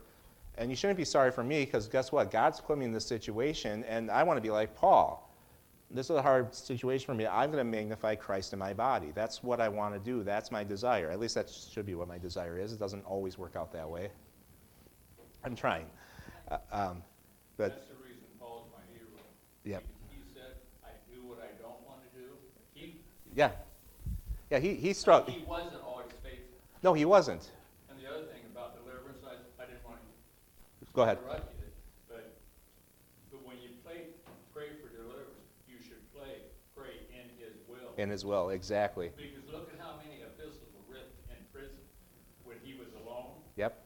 And 0.57 0.69
you 0.69 0.75
shouldn't 0.75 0.97
be 0.97 1.05
sorry 1.05 1.31
for 1.31 1.43
me 1.43 1.65
because 1.65 1.87
guess 1.87 2.11
what? 2.11 2.29
God's 2.29 2.59
put 2.59 2.77
me 2.77 2.85
in 2.85 2.91
this 2.91 3.05
situation, 3.05 3.83
and 3.85 4.11
I 4.11 4.23
want 4.23 4.37
to 4.37 4.41
be 4.41 4.51
like 4.51 4.75
Paul. 4.75 5.29
This 5.89 6.09
is 6.09 6.15
a 6.15 6.21
hard 6.21 6.53
situation 6.55 7.05
for 7.05 7.13
me. 7.13 7.27
I'm 7.27 7.51
going 7.51 7.65
to 7.65 7.69
magnify 7.69 8.15
Christ 8.15 8.53
in 8.53 8.59
my 8.59 8.73
body. 8.73 9.11
That's 9.13 9.43
what 9.43 9.59
I 9.59 9.67
want 9.67 9.93
to 9.93 9.99
do. 9.99 10.23
That's 10.23 10.51
my 10.51 10.63
desire. 10.63 11.09
At 11.11 11.19
least 11.19 11.35
that 11.35 11.49
should 11.49 11.85
be 11.85 11.95
what 11.95 12.07
my 12.07 12.17
desire 12.17 12.57
is. 12.57 12.71
It 12.71 12.79
doesn't 12.79 13.03
always 13.05 13.37
work 13.37 13.55
out 13.55 13.73
that 13.73 13.89
way. 13.89 14.09
I'm 15.43 15.55
trying. 15.55 15.85
Uh, 16.49 16.57
um, 16.71 17.03
but 17.57 17.69
That's 17.69 17.87
the 17.87 17.95
reason 17.95 18.23
Paul's 18.39 18.67
my 18.71 18.81
hero. 18.93 19.09
Yep. 19.65 19.83
He, 20.09 20.15
he 20.15 20.33
said, 20.33 20.55
I 20.83 20.89
do 21.13 21.27
what 21.27 21.39
I 21.39 21.51
don't 21.61 21.81
want 21.85 21.99
to 22.03 22.19
do. 22.19 22.27
He, 22.73 23.01
yeah, 23.35 23.51
yeah, 24.49 24.59
he 24.59 24.75
he 24.75 24.93
struggled. 24.93 25.29
he 25.29 25.43
wasn't 25.47 25.81
always 25.85 26.07
faithful. 26.23 26.57
No, 26.83 26.93
he 26.93 27.05
wasn't. 27.05 27.51
And 27.89 27.99
the 27.99 28.09
other 28.09 28.25
thing 28.25 28.43
about 28.51 28.75
deliverance, 28.75 29.23
I, 29.25 29.39
I 29.61 29.65
didn't 29.65 29.83
want 29.85 29.99
to 30.79 30.80
Go 30.93 31.03
ahead. 31.03 31.19
but, 31.25 31.53
but 33.31 33.45
when 33.45 33.55
you 33.61 33.69
play, 33.83 34.07
pray 34.53 34.67
for 34.81 34.89
deliverance, 34.89 35.47
you 35.67 35.77
should 35.81 36.03
play, 36.13 36.43
pray 36.75 37.07
in 37.11 37.29
his 37.39 37.55
will. 37.67 37.93
In 37.97 38.09
his 38.09 38.25
will, 38.25 38.49
exactly. 38.49 39.11
Because 39.15 39.47
look 39.51 39.69
at 39.73 39.79
how 39.79 39.95
many 40.03 40.21
epistles 40.21 40.67
were 40.75 40.93
written 40.93 41.11
in 41.29 41.37
prison 41.53 41.79
when 42.43 42.57
he 42.63 42.73
was 42.73 42.89
alone. 43.05 43.31
Yep. 43.55 43.81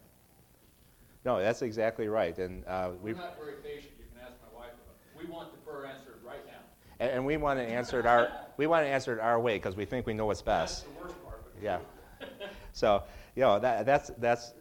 No, 1.25 1.39
that's 1.39 1.61
exactly 1.61 2.07
right. 2.07 2.37
And 2.39 2.65
uh, 2.65 2.91
We're 3.01 3.13
we 3.13 3.19
not 3.19 3.37
very 3.37 3.53
patient, 3.63 3.93
you 3.99 4.05
can 4.11 4.25
ask 4.25 4.33
my 4.41 4.59
wife 4.59 4.73
about 4.73 4.95
it. 4.97 5.27
We 5.27 5.31
want 5.31 5.51
the 5.51 5.57
prayer 5.59 5.85
answered 5.85 6.19
right 6.25 6.45
now. 6.47 6.61
and, 6.99 7.11
and 7.11 7.25
we 7.25 7.37
want 7.37 7.59
to 7.59 7.65
answer 7.65 7.99
it 7.99 8.05
our 8.05 8.29
we 8.57 8.67
want 8.67 8.85
to 8.85 8.89
answer 8.89 9.13
it 9.13 9.19
our 9.19 9.39
way 9.39 9.57
because 9.57 9.75
we 9.75 9.85
think 9.85 10.07
we 10.07 10.13
know 10.13 10.25
what's 10.25 10.41
That's 10.41 10.81
best. 10.81 10.85
the 10.85 11.01
worst 11.03 11.23
part. 11.23 11.43
Yeah. 11.61 11.79
So, 12.71 13.03
you 13.35 13.41
know, 13.41 13.59
that, 13.59 13.85
that's, 13.85 14.11
that's 14.17 14.53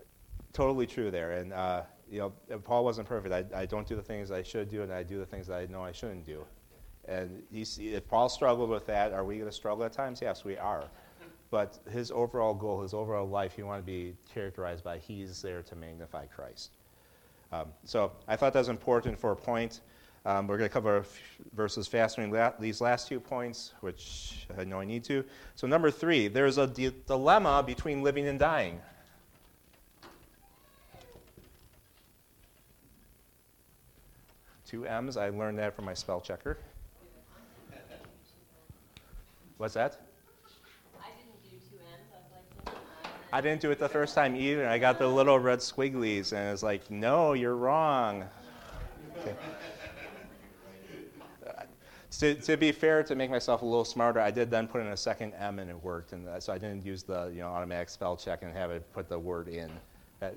totally 0.52 0.86
true 0.86 1.10
there. 1.10 1.32
And, 1.32 1.52
uh, 1.52 1.82
you 2.14 2.20
know, 2.20 2.58
Paul 2.58 2.84
wasn't 2.84 3.08
perfect. 3.08 3.34
I, 3.34 3.62
I 3.62 3.66
don't 3.66 3.88
do 3.88 3.96
the 3.96 4.02
things 4.02 4.30
I 4.30 4.44
should 4.44 4.68
do, 4.68 4.82
and 4.82 4.92
I 4.92 5.02
do 5.02 5.18
the 5.18 5.26
things 5.26 5.48
that 5.48 5.58
I 5.58 5.66
know 5.66 5.82
I 5.82 5.90
shouldn't 5.90 6.24
do. 6.24 6.44
And 7.06 7.42
if 7.50 8.06
Paul 8.06 8.28
struggled 8.28 8.70
with 8.70 8.86
that, 8.86 9.12
are 9.12 9.24
we 9.24 9.38
going 9.38 9.50
to 9.50 9.54
struggle 9.54 9.84
at 9.84 9.92
times? 9.92 10.20
Yes, 10.22 10.44
we 10.44 10.56
are. 10.56 10.84
But 11.50 11.80
his 11.90 12.12
overall 12.12 12.54
goal, 12.54 12.82
his 12.82 12.94
overall 12.94 13.28
life, 13.28 13.56
he 13.56 13.64
wanted 13.64 13.80
to 13.80 13.86
be 13.86 14.16
characterized 14.32 14.84
by 14.84 14.98
he's 14.98 15.42
there 15.42 15.62
to 15.62 15.74
magnify 15.74 16.26
Christ. 16.26 16.70
Um, 17.50 17.66
so 17.84 18.12
I 18.28 18.36
thought 18.36 18.52
that 18.52 18.60
was 18.60 18.68
important 18.68 19.18
for 19.18 19.32
a 19.32 19.36
point. 19.36 19.80
Um, 20.24 20.46
we're 20.46 20.56
going 20.56 20.70
to 20.70 20.72
cover 20.72 21.04
verses 21.52 21.88
faster 21.88 22.26
la- 22.28 22.52
these 22.60 22.80
last 22.80 23.08
two 23.08 23.18
points, 23.18 23.72
which 23.80 24.46
I 24.56 24.62
know 24.62 24.78
I 24.78 24.84
need 24.84 25.02
to. 25.04 25.24
So, 25.54 25.66
number 25.66 25.90
three, 25.90 26.28
there's 26.28 26.58
a 26.58 26.66
di- 26.66 26.94
dilemma 27.06 27.62
between 27.66 28.02
living 28.02 28.26
and 28.28 28.38
dying. 28.38 28.80
Two 34.74 34.86
M's, 34.86 35.16
I 35.16 35.28
learned 35.28 35.56
that 35.60 35.76
from 35.76 35.84
my 35.84 35.94
spell 35.94 36.20
checker. 36.20 36.58
What's 39.56 39.74
that? 39.74 40.00
I 41.00 41.06
didn't 41.16 41.44
do 41.44 41.56
two 41.70 41.78
M's, 41.92 42.10
I 42.12 42.70
like, 42.72 42.74
"Hmm, 42.74 43.34
I 43.36 43.40
didn't 43.40 43.60
do 43.60 43.70
it 43.70 43.78
the 43.78 43.88
first 43.88 44.16
time 44.16 44.34
either. 44.34 44.68
I 44.68 44.78
got 44.78 44.98
the 44.98 45.06
little 45.06 45.38
red 45.38 45.60
squigglies, 45.60 46.32
and 46.32 46.52
it's 46.52 46.64
like, 46.64 46.90
no, 46.90 47.34
you're 47.34 47.54
wrong. 47.54 48.24
Okay. 49.20 49.36
To, 52.18 52.34
to 52.34 52.56
be 52.56 52.72
fair, 52.72 53.04
to 53.04 53.14
make 53.14 53.30
myself 53.30 53.62
a 53.62 53.64
little 53.64 53.84
smarter, 53.84 54.18
I 54.18 54.32
did 54.32 54.50
then 54.50 54.66
put 54.66 54.80
in 54.80 54.88
a 54.88 54.96
second 54.96 55.34
M 55.34 55.60
and 55.60 55.70
it 55.70 55.84
worked, 55.84 56.12
and 56.12 56.26
uh, 56.26 56.40
so 56.40 56.52
I 56.52 56.58
didn't 56.58 56.84
use 56.84 57.04
the 57.04 57.26
you 57.32 57.42
know 57.42 57.48
automatic 57.48 57.90
spell 57.90 58.16
check 58.16 58.42
and 58.42 58.52
have 58.52 58.72
it 58.72 58.92
put 58.92 59.08
the 59.08 59.18
word 59.20 59.46
in. 59.46 59.70
Uh, 60.20 60.30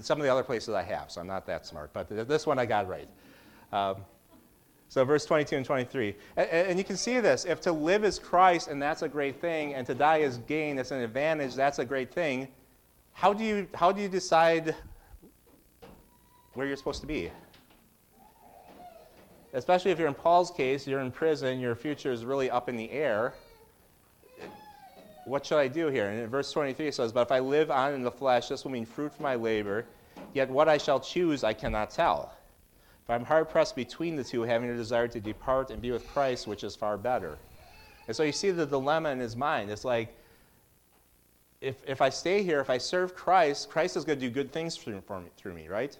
some 0.00 0.18
of 0.18 0.24
the 0.24 0.32
other 0.32 0.42
places 0.42 0.70
I 0.74 0.82
have, 0.82 1.12
so 1.12 1.20
I'm 1.20 1.28
not 1.28 1.46
that 1.46 1.64
smart, 1.64 1.92
but 1.92 2.08
th- 2.08 2.26
this 2.26 2.44
one 2.44 2.58
I 2.58 2.66
got 2.66 2.88
right. 2.88 3.08
Um, 3.74 3.96
so 4.88 5.04
verse 5.04 5.26
22 5.26 5.56
and 5.56 5.66
23. 5.66 6.14
And, 6.36 6.48
and 6.48 6.78
you 6.78 6.84
can 6.84 6.96
see 6.96 7.18
this. 7.18 7.44
If 7.44 7.60
to 7.62 7.72
live 7.72 8.04
is 8.04 8.20
Christ, 8.20 8.68
and 8.68 8.80
that's 8.80 9.02
a 9.02 9.08
great 9.08 9.40
thing, 9.40 9.74
and 9.74 9.84
to 9.88 9.94
die 9.94 10.18
is 10.18 10.38
gain, 10.38 10.76
that's 10.76 10.92
an 10.92 11.00
advantage, 11.00 11.56
that's 11.56 11.80
a 11.80 11.84
great 11.84 12.14
thing, 12.14 12.46
how 13.12 13.32
do 13.32 13.42
you, 13.42 13.66
how 13.74 13.90
do 13.90 14.00
you 14.00 14.08
decide 14.08 14.76
where 16.52 16.66
you're 16.66 16.76
supposed 16.76 17.00
to 17.00 17.06
be? 17.08 17.32
Especially 19.52 19.90
if 19.90 19.98
you're 19.98 20.08
in 20.08 20.14
Paul's 20.14 20.52
case, 20.52 20.86
you're 20.86 21.00
in 21.00 21.10
prison, 21.10 21.58
your 21.58 21.74
future 21.74 22.12
is 22.12 22.24
really 22.24 22.48
up 22.50 22.68
in 22.68 22.76
the 22.76 22.90
air. 22.92 23.34
What 25.24 25.46
should 25.46 25.58
I 25.58 25.66
do 25.66 25.88
here? 25.88 26.08
And 26.10 26.20
in 26.20 26.28
verse 26.28 26.52
23 26.52 26.88
it 26.88 26.94
says, 26.94 27.12
But 27.12 27.22
if 27.22 27.32
I 27.32 27.40
live 27.40 27.72
on 27.72 27.94
in 27.94 28.02
the 28.02 28.10
flesh, 28.10 28.48
this 28.48 28.62
will 28.62 28.70
mean 28.70 28.86
fruit 28.86 29.12
for 29.12 29.22
my 29.22 29.34
labor, 29.34 29.86
yet 30.32 30.48
what 30.48 30.68
I 30.68 30.78
shall 30.78 31.00
choose 31.00 31.42
I 31.42 31.52
cannot 31.52 31.90
tell. 31.90 32.32
I'm 33.08 33.24
hard 33.24 33.50
pressed 33.50 33.76
between 33.76 34.16
the 34.16 34.24
two, 34.24 34.42
having 34.42 34.70
a 34.70 34.76
desire 34.76 35.08
to 35.08 35.20
depart 35.20 35.70
and 35.70 35.82
be 35.82 35.90
with 35.90 36.06
Christ, 36.08 36.46
which 36.46 36.64
is 36.64 36.74
far 36.74 36.96
better. 36.96 37.36
And 38.06 38.16
so 38.16 38.22
you 38.22 38.32
see 38.32 38.50
the 38.50 38.66
dilemma 38.66 39.10
in 39.10 39.20
his 39.20 39.36
mind. 39.36 39.70
It's 39.70 39.84
like, 39.84 40.16
if, 41.60 41.76
if 41.86 42.00
I 42.00 42.10
stay 42.10 42.42
here, 42.42 42.60
if 42.60 42.70
I 42.70 42.78
serve 42.78 43.14
Christ, 43.14 43.70
Christ 43.70 43.96
is 43.96 44.04
going 44.04 44.18
to 44.18 44.26
do 44.26 44.32
good 44.32 44.52
things 44.52 44.76
through, 44.76 44.96
me, 44.96 45.28
through 45.36 45.54
me, 45.54 45.68
right? 45.68 45.96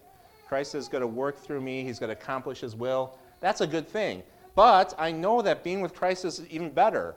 Christ 0.49 0.75
is 0.75 0.89
going 0.89 1.01
to 1.01 1.07
work 1.07 1.39
through 1.39 1.61
me, 1.61 1.85
he's 1.85 1.99
going 1.99 2.15
to 2.15 2.21
accomplish 2.21 2.61
his 2.61 2.77
will. 2.77 3.19
That's 3.41 3.61
a 3.61 3.67
good 3.67 3.89
thing. 3.89 4.23
But 4.55 4.95
I 4.99 5.11
know 5.11 5.43
that 5.43 5.65
being 5.65 5.81
with 5.81 5.95
Christ 5.95 6.25
is 6.25 6.47
even 6.49 6.71
better. 6.71 7.17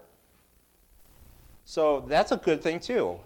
So 1.66 2.06
that's 2.08 2.32
a 2.32 2.38
good 2.38 2.62
thing 2.62 2.80
too. 2.80 3.20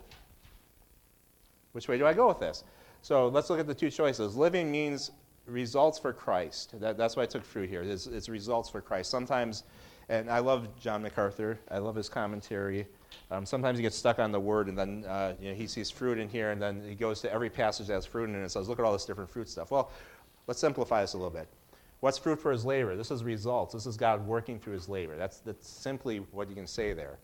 Which 1.74 1.88
way 1.88 1.98
do 1.98 2.06
I 2.06 2.14
go 2.14 2.28
with 2.28 2.40
this? 2.40 2.64
So 3.02 3.28
let's 3.28 3.50
look 3.50 3.60
at 3.60 3.68
the 3.68 3.74
two 3.74 3.90
choices. 3.90 4.36
Living 4.36 4.72
means 4.72 5.12
results 5.46 6.00
for 6.00 6.14
Christ. 6.14 6.80
That, 6.80 6.98
that's 6.98 7.16
why 7.16 7.24
I 7.24 7.26
took 7.26 7.44
fruit 7.44 7.70
here. 7.70 7.82
It's, 7.82 8.08
it's 8.08 8.30
results 8.30 8.70
for 8.70 8.82
Christ. 8.82 9.10
Sometimes, 9.10 9.64
and 10.10 10.30
I 10.30 10.40
love 10.40 10.68
John 10.80 11.02
MacArthur, 11.02 11.60
I 11.70 11.80
love 11.80 11.96
his 11.96 12.10
commentary. 12.10 12.88
Um, 13.30 13.46
sometimes 13.46 13.78
he 13.78 13.82
gets 13.82 13.96
stuck 13.96 14.20
on 14.20 14.32
the 14.32 14.40
word, 14.40 14.68
and 14.68 14.78
then 14.78 15.06
uh, 15.08 15.34
you 15.40 15.50
know, 15.50 15.56
he 15.56 15.68
sees 15.68 15.90
fruit 15.90 16.18
in 16.18 16.30
here, 16.30 16.52
and 16.52 16.62
then 16.62 16.84
he 16.88 16.96
goes 16.96 17.22
to 17.22 17.32
every 17.32 17.50
passage 17.50 17.88
that 17.88 17.94
has 17.94 18.06
fruit 18.06 18.30
in 18.30 18.36
it 18.36 18.40
and 18.40 18.52
says, 18.52 18.70
Look 18.70 18.80
at 18.80 18.86
all 18.86 18.94
this 18.94 19.06
different 19.06 19.30
fruit 19.30 19.50
stuff. 19.50 19.72
Well, 19.72 19.92
let's 20.48 20.60
simplify 20.60 21.02
this 21.02 21.14
a 21.14 21.18
little 21.18 21.32
bit. 21.32 21.48
What's 22.02 22.18
fruit 22.18 22.40
for 22.40 22.52
his 22.52 22.66
labor? 22.66 22.96
This 22.96 23.12
is 23.12 23.24
results. 23.24 23.74
This 23.74 23.86
is 23.86 23.96
God 23.96 24.26
working 24.26 24.60
through 24.60 24.74
his 24.74 24.90
labor. 24.90 25.16
That's, 25.16 25.38
that's 25.40 25.70
simply 25.70 26.18
what 26.32 26.50
you 26.50 26.56
can 26.56 26.66
say 26.66 26.94
there. 26.94 27.20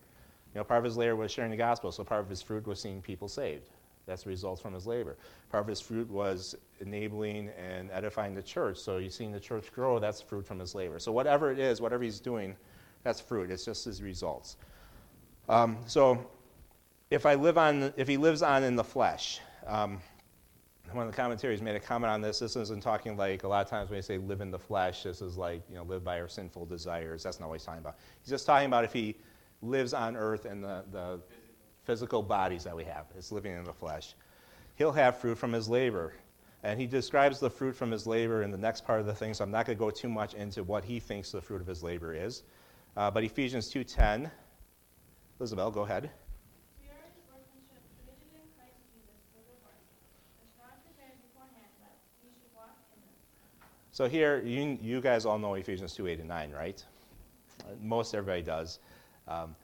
You 0.54 0.60
know, 0.60 0.64
part 0.64 0.78
of 0.78 0.84
his 0.84 0.96
labor 0.96 1.16
was 1.16 1.32
sharing 1.32 1.50
the 1.50 1.56
gospel, 1.56 1.90
so 1.90 2.04
part 2.04 2.20
of 2.20 2.28
his 2.28 2.40
fruit 2.40 2.66
was 2.66 2.80
seeing 2.80 3.02
people 3.02 3.28
saved. 3.28 3.70
That's 4.08 4.26
results 4.26 4.60
from 4.60 4.74
his 4.74 4.86
labor. 4.86 5.16
Part 5.50 5.62
of 5.62 5.68
his 5.68 5.80
fruit 5.80 6.10
was 6.10 6.56
enabling 6.80 7.50
and 7.50 7.90
edifying 7.92 8.34
the 8.34 8.42
church. 8.42 8.78
So 8.78 8.96
you're 8.96 9.10
seeing 9.10 9.30
the 9.30 9.38
church 9.40 9.72
grow, 9.72 9.98
that's 9.98 10.20
fruit 10.20 10.46
from 10.46 10.58
his 10.58 10.74
labor. 10.74 10.98
So 10.98 11.12
whatever 11.12 11.52
it 11.52 11.58
is, 11.58 11.80
whatever 11.80 12.02
he's 12.02 12.18
doing, 12.18 12.56
that's 13.04 13.20
fruit. 13.20 13.50
It's 13.50 13.64
just 13.64 13.84
his 13.84 14.02
results. 14.02 14.56
Um, 15.48 15.78
so 15.86 16.26
if 17.10 17.24
I 17.26 17.34
live 17.34 17.58
on, 17.58 17.92
if 17.96 18.08
he 18.08 18.16
lives 18.16 18.42
on 18.42 18.64
in 18.64 18.74
the 18.74 18.84
flesh, 18.84 19.40
um, 19.66 20.00
one 20.92 21.06
of 21.06 21.12
the 21.12 21.16
commentaries 21.16 21.60
made 21.60 21.76
a 21.76 21.80
comment 21.80 22.10
on 22.10 22.20
this. 22.20 22.38
This 22.38 22.56
isn't 22.56 22.82
talking 22.82 23.16
like 23.16 23.42
a 23.44 23.48
lot 23.48 23.64
of 23.64 23.70
times 23.70 23.90
when 23.90 23.96
you 23.96 24.02
say 24.02 24.18
live 24.18 24.40
in 24.40 24.50
the 24.50 24.58
flesh, 24.58 25.02
this 25.02 25.20
is 25.20 25.36
like, 25.36 25.62
you 25.68 25.76
know, 25.76 25.82
live 25.82 26.02
by 26.02 26.20
our 26.20 26.28
sinful 26.28 26.66
desires. 26.66 27.22
That's 27.22 27.40
not 27.40 27.48
what 27.48 27.56
he's 27.56 27.64
talking 27.64 27.80
about. 27.80 27.96
He's 28.22 28.30
just 28.30 28.46
talking 28.46 28.66
about 28.66 28.84
if 28.84 28.92
he 28.92 29.16
lives 29.60 29.92
on 29.92 30.16
earth 30.16 30.46
in 30.46 30.60
the, 30.60 30.84
the 30.92 31.20
physical 31.88 32.22
bodies 32.22 32.64
that 32.64 32.76
we 32.76 32.84
have, 32.84 33.06
is 33.16 33.32
living 33.32 33.56
in 33.56 33.64
the 33.64 33.72
flesh. 33.72 34.14
He'll 34.76 34.92
have 34.92 35.16
fruit 35.16 35.38
from 35.38 35.54
his 35.54 35.70
labor. 35.70 36.12
And 36.62 36.78
he 36.78 36.86
describes 36.86 37.40
the 37.40 37.48
fruit 37.48 37.74
from 37.74 37.90
his 37.90 38.06
labor 38.06 38.42
in 38.42 38.50
the 38.50 38.58
next 38.58 38.84
part 38.84 39.00
of 39.00 39.06
the 39.06 39.14
thing, 39.14 39.32
so 39.32 39.42
I'm 39.42 39.50
not 39.50 39.64
going 39.64 39.78
to 39.78 39.80
go 39.82 39.88
too 39.88 40.10
much 40.10 40.34
into 40.34 40.62
what 40.62 40.84
he 40.84 41.00
thinks 41.00 41.32
the 41.32 41.40
fruit 41.40 41.62
of 41.62 41.66
his 41.66 41.82
labor 41.82 42.12
is. 42.12 42.42
Uh, 42.94 43.10
but 43.10 43.24
Ephesians 43.24 43.72
2.10, 43.72 44.30
Isabel, 45.40 45.70
go 45.70 45.80
ahead. 45.80 46.10
We 46.82 46.88
are 46.90 47.00
his 47.08 47.24
workmanship, 47.32 47.80
created 48.04 48.36
in 48.36 48.44
Christ 48.58 48.76
Jesus 48.92 49.16
for 49.32 49.40
good 49.48 49.56
works, 49.64 49.88
which 50.44 50.52
God 50.60 50.76
prepared 50.84 51.16
beforehand 51.24 51.72
that 51.80 51.96
we 52.22 52.28
should 52.36 52.52
walk 52.54 52.76
in 52.92 53.00
them. 53.00 53.16
So 53.92 54.10
here, 54.10 54.42
you, 54.44 54.76
you 54.82 55.00
guys 55.00 55.24
all 55.24 55.38
know 55.38 55.54
Ephesians 55.54 55.94
2, 55.94 56.06
8, 56.06 56.18
and 56.18 56.28
9, 56.28 56.52
right? 56.52 56.84
Uh, 57.60 57.72
most 57.80 58.14
everybody 58.14 58.42
does. 58.42 58.78
Um, 59.26 59.56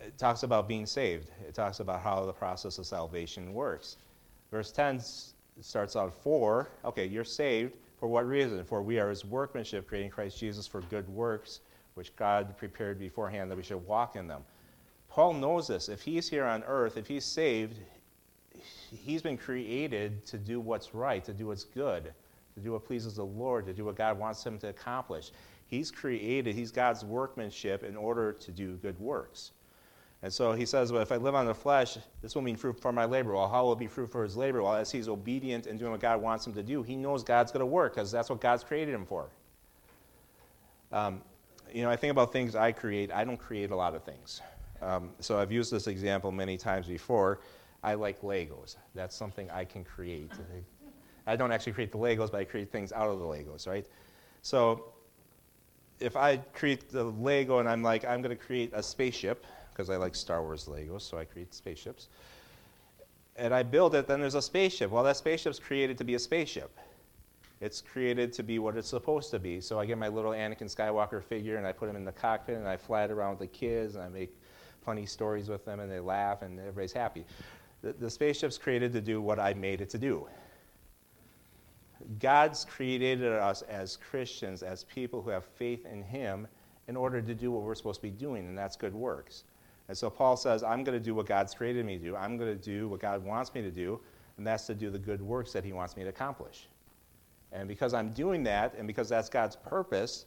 it 0.00 0.16
talks 0.18 0.42
about 0.42 0.68
being 0.68 0.86
saved. 0.86 1.30
It 1.46 1.54
talks 1.54 1.80
about 1.80 2.00
how 2.00 2.24
the 2.24 2.32
process 2.32 2.78
of 2.78 2.86
salvation 2.86 3.52
works. 3.52 3.96
Verse 4.50 4.70
10 4.70 5.00
starts 5.60 5.96
out, 5.96 6.14
For, 6.14 6.68
okay, 6.84 7.06
you're 7.06 7.24
saved. 7.24 7.74
For 7.98 8.06
what 8.06 8.28
reason? 8.28 8.62
For 8.64 8.80
we 8.80 9.00
are 9.00 9.10
his 9.10 9.24
workmanship, 9.24 9.88
creating 9.88 10.10
Christ 10.10 10.38
Jesus 10.38 10.66
for 10.66 10.82
good 10.82 11.08
works, 11.08 11.60
which 11.94 12.14
God 12.14 12.56
prepared 12.56 12.98
beforehand 12.98 13.50
that 13.50 13.56
we 13.56 13.62
should 13.64 13.84
walk 13.86 14.14
in 14.14 14.28
them. 14.28 14.42
Paul 15.08 15.34
knows 15.34 15.66
this. 15.66 15.88
If 15.88 16.02
he's 16.02 16.28
here 16.28 16.44
on 16.44 16.62
earth, 16.64 16.96
if 16.96 17.08
he's 17.08 17.24
saved, 17.24 17.80
he's 18.90 19.22
been 19.22 19.36
created 19.36 20.24
to 20.26 20.38
do 20.38 20.60
what's 20.60 20.94
right, 20.94 21.24
to 21.24 21.32
do 21.32 21.48
what's 21.48 21.64
good, 21.64 22.12
to 22.54 22.60
do 22.60 22.72
what 22.72 22.86
pleases 22.86 23.16
the 23.16 23.24
Lord, 23.24 23.66
to 23.66 23.72
do 23.72 23.84
what 23.84 23.96
God 23.96 24.16
wants 24.16 24.46
him 24.46 24.58
to 24.60 24.68
accomplish. 24.68 25.32
He's 25.66 25.90
created, 25.90 26.54
he's 26.54 26.70
God's 26.70 27.04
workmanship 27.04 27.82
in 27.82 27.96
order 27.96 28.32
to 28.32 28.52
do 28.52 28.76
good 28.76 28.98
works. 29.00 29.50
And 30.22 30.32
so 30.32 30.52
he 30.52 30.66
says, 30.66 30.90
Well, 30.90 31.02
if 31.02 31.12
I 31.12 31.16
live 31.16 31.34
on 31.34 31.46
the 31.46 31.54
flesh, 31.54 31.96
this 32.22 32.34
will 32.34 32.42
mean 32.42 32.56
fruit 32.56 32.80
for 32.80 32.92
my 32.92 33.04
labor. 33.04 33.34
Well, 33.34 33.48
how 33.48 33.64
will 33.64 33.72
it 33.72 33.78
be 33.78 33.86
fruit 33.86 34.10
for 34.10 34.24
his 34.24 34.36
labor? 34.36 34.62
Well, 34.62 34.74
as 34.74 34.90
he's 34.90 35.08
obedient 35.08 35.66
and 35.66 35.78
doing 35.78 35.92
what 35.92 36.00
God 36.00 36.20
wants 36.20 36.46
him 36.46 36.52
to 36.54 36.62
do, 36.62 36.82
he 36.82 36.96
knows 36.96 37.22
God's 37.22 37.52
going 37.52 37.60
to 37.60 37.66
work 37.66 37.94
because 37.94 38.10
that's 38.10 38.28
what 38.28 38.40
God's 38.40 38.64
created 38.64 38.94
him 38.94 39.06
for. 39.06 39.28
Um, 40.90 41.22
you 41.72 41.82
know, 41.82 41.90
I 41.90 41.96
think 41.96 42.10
about 42.10 42.32
things 42.32 42.56
I 42.56 42.72
create. 42.72 43.12
I 43.12 43.24
don't 43.24 43.36
create 43.36 43.70
a 43.70 43.76
lot 43.76 43.94
of 43.94 44.02
things. 44.02 44.40
Um, 44.80 45.10
so 45.20 45.38
I've 45.38 45.52
used 45.52 45.72
this 45.72 45.86
example 45.86 46.32
many 46.32 46.56
times 46.56 46.86
before. 46.86 47.40
I 47.82 47.94
like 47.94 48.22
Legos. 48.22 48.76
That's 48.94 49.14
something 49.14 49.50
I 49.50 49.64
can 49.64 49.84
create. 49.84 50.32
I 51.26 51.36
don't 51.36 51.52
actually 51.52 51.72
create 51.72 51.92
the 51.92 51.98
Legos, 51.98 52.32
but 52.32 52.40
I 52.40 52.44
create 52.44 52.72
things 52.72 52.92
out 52.92 53.08
of 53.08 53.18
the 53.18 53.24
Legos, 53.24 53.68
right? 53.68 53.86
So 54.42 54.92
if 56.00 56.16
I 56.16 56.38
create 56.38 56.88
the 56.90 57.04
Lego 57.04 57.58
and 57.58 57.68
I'm 57.68 57.82
like, 57.82 58.04
I'm 58.04 58.22
going 58.22 58.36
to 58.36 58.42
create 58.42 58.70
a 58.72 58.82
spaceship, 58.82 59.44
because 59.78 59.90
I 59.90 59.96
like 59.96 60.16
Star 60.16 60.42
Wars 60.42 60.64
Legos, 60.64 61.02
so 61.02 61.18
I 61.18 61.24
create 61.24 61.54
spaceships. 61.54 62.08
And 63.36 63.54
I 63.54 63.62
build 63.62 63.94
it, 63.94 64.08
then 64.08 64.18
there's 64.18 64.34
a 64.34 64.42
spaceship. 64.42 64.90
Well, 64.90 65.04
that 65.04 65.16
spaceship's 65.16 65.60
created 65.60 65.96
to 65.98 66.04
be 66.04 66.16
a 66.16 66.18
spaceship. 66.18 66.76
It's 67.60 67.80
created 67.80 68.32
to 68.32 68.42
be 68.42 68.58
what 68.58 68.76
it's 68.76 68.88
supposed 68.88 69.30
to 69.30 69.38
be. 69.38 69.60
So 69.60 69.78
I 69.78 69.86
get 69.86 69.96
my 69.96 70.08
little 70.08 70.32
Anakin 70.32 70.64
Skywalker 70.64 71.22
figure 71.22 71.58
and 71.58 71.66
I 71.66 71.70
put 71.70 71.88
him 71.88 71.94
in 71.94 72.04
the 72.04 72.10
cockpit 72.10 72.56
and 72.56 72.66
I 72.66 72.76
fly 72.76 73.04
it 73.04 73.12
around 73.12 73.38
with 73.38 73.38
the 73.38 73.56
kids 73.56 73.94
and 73.94 74.02
I 74.02 74.08
make 74.08 74.36
funny 74.84 75.06
stories 75.06 75.48
with 75.48 75.64
them 75.64 75.78
and 75.78 75.90
they 75.90 76.00
laugh 76.00 76.42
and 76.42 76.58
everybody's 76.58 76.92
happy. 76.92 77.24
The, 77.82 77.92
the 77.92 78.10
spaceship's 78.10 78.58
created 78.58 78.92
to 78.94 79.00
do 79.00 79.20
what 79.20 79.38
I 79.38 79.54
made 79.54 79.80
it 79.80 79.90
to 79.90 79.98
do. 79.98 80.26
God's 82.18 82.64
created 82.64 83.22
us 83.22 83.62
as 83.62 83.96
Christians, 83.96 84.64
as 84.64 84.82
people 84.84 85.22
who 85.22 85.30
have 85.30 85.44
faith 85.44 85.86
in 85.86 86.02
Him, 86.02 86.48
in 86.88 86.96
order 86.96 87.22
to 87.22 87.34
do 87.34 87.52
what 87.52 87.62
we're 87.62 87.76
supposed 87.76 88.00
to 88.00 88.06
be 88.06 88.10
doing, 88.10 88.48
and 88.48 88.58
that's 88.58 88.74
good 88.74 88.94
works. 88.94 89.44
And 89.88 89.96
so 89.96 90.10
Paul 90.10 90.36
says, 90.36 90.62
I'm 90.62 90.84
going 90.84 90.98
to 90.98 91.04
do 91.04 91.14
what 91.14 91.26
God's 91.26 91.54
created 91.54 91.84
me 91.84 91.98
to 91.98 92.04
do. 92.04 92.16
I'm 92.16 92.36
going 92.36 92.56
to 92.56 92.62
do 92.62 92.88
what 92.88 93.00
God 93.00 93.24
wants 93.24 93.54
me 93.54 93.62
to 93.62 93.70
do, 93.70 94.00
and 94.36 94.46
that's 94.46 94.66
to 94.66 94.74
do 94.74 94.90
the 94.90 94.98
good 94.98 95.22
works 95.22 95.52
that 95.52 95.64
He 95.64 95.72
wants 95.72 95.96
me 95.96 96.02
to 96.02 96.10
accomplish. 96.10 96.68
And 97.52 97.66
because 97.66 97.94
I'm 97.94 98.10
doing 98.10 98.42
that, 98.44 98.74
and 98.76 98.86
because 98.86 99.08
that's 99.08 99.28
God's 99.28 99.56
purpose, 99.56 100.26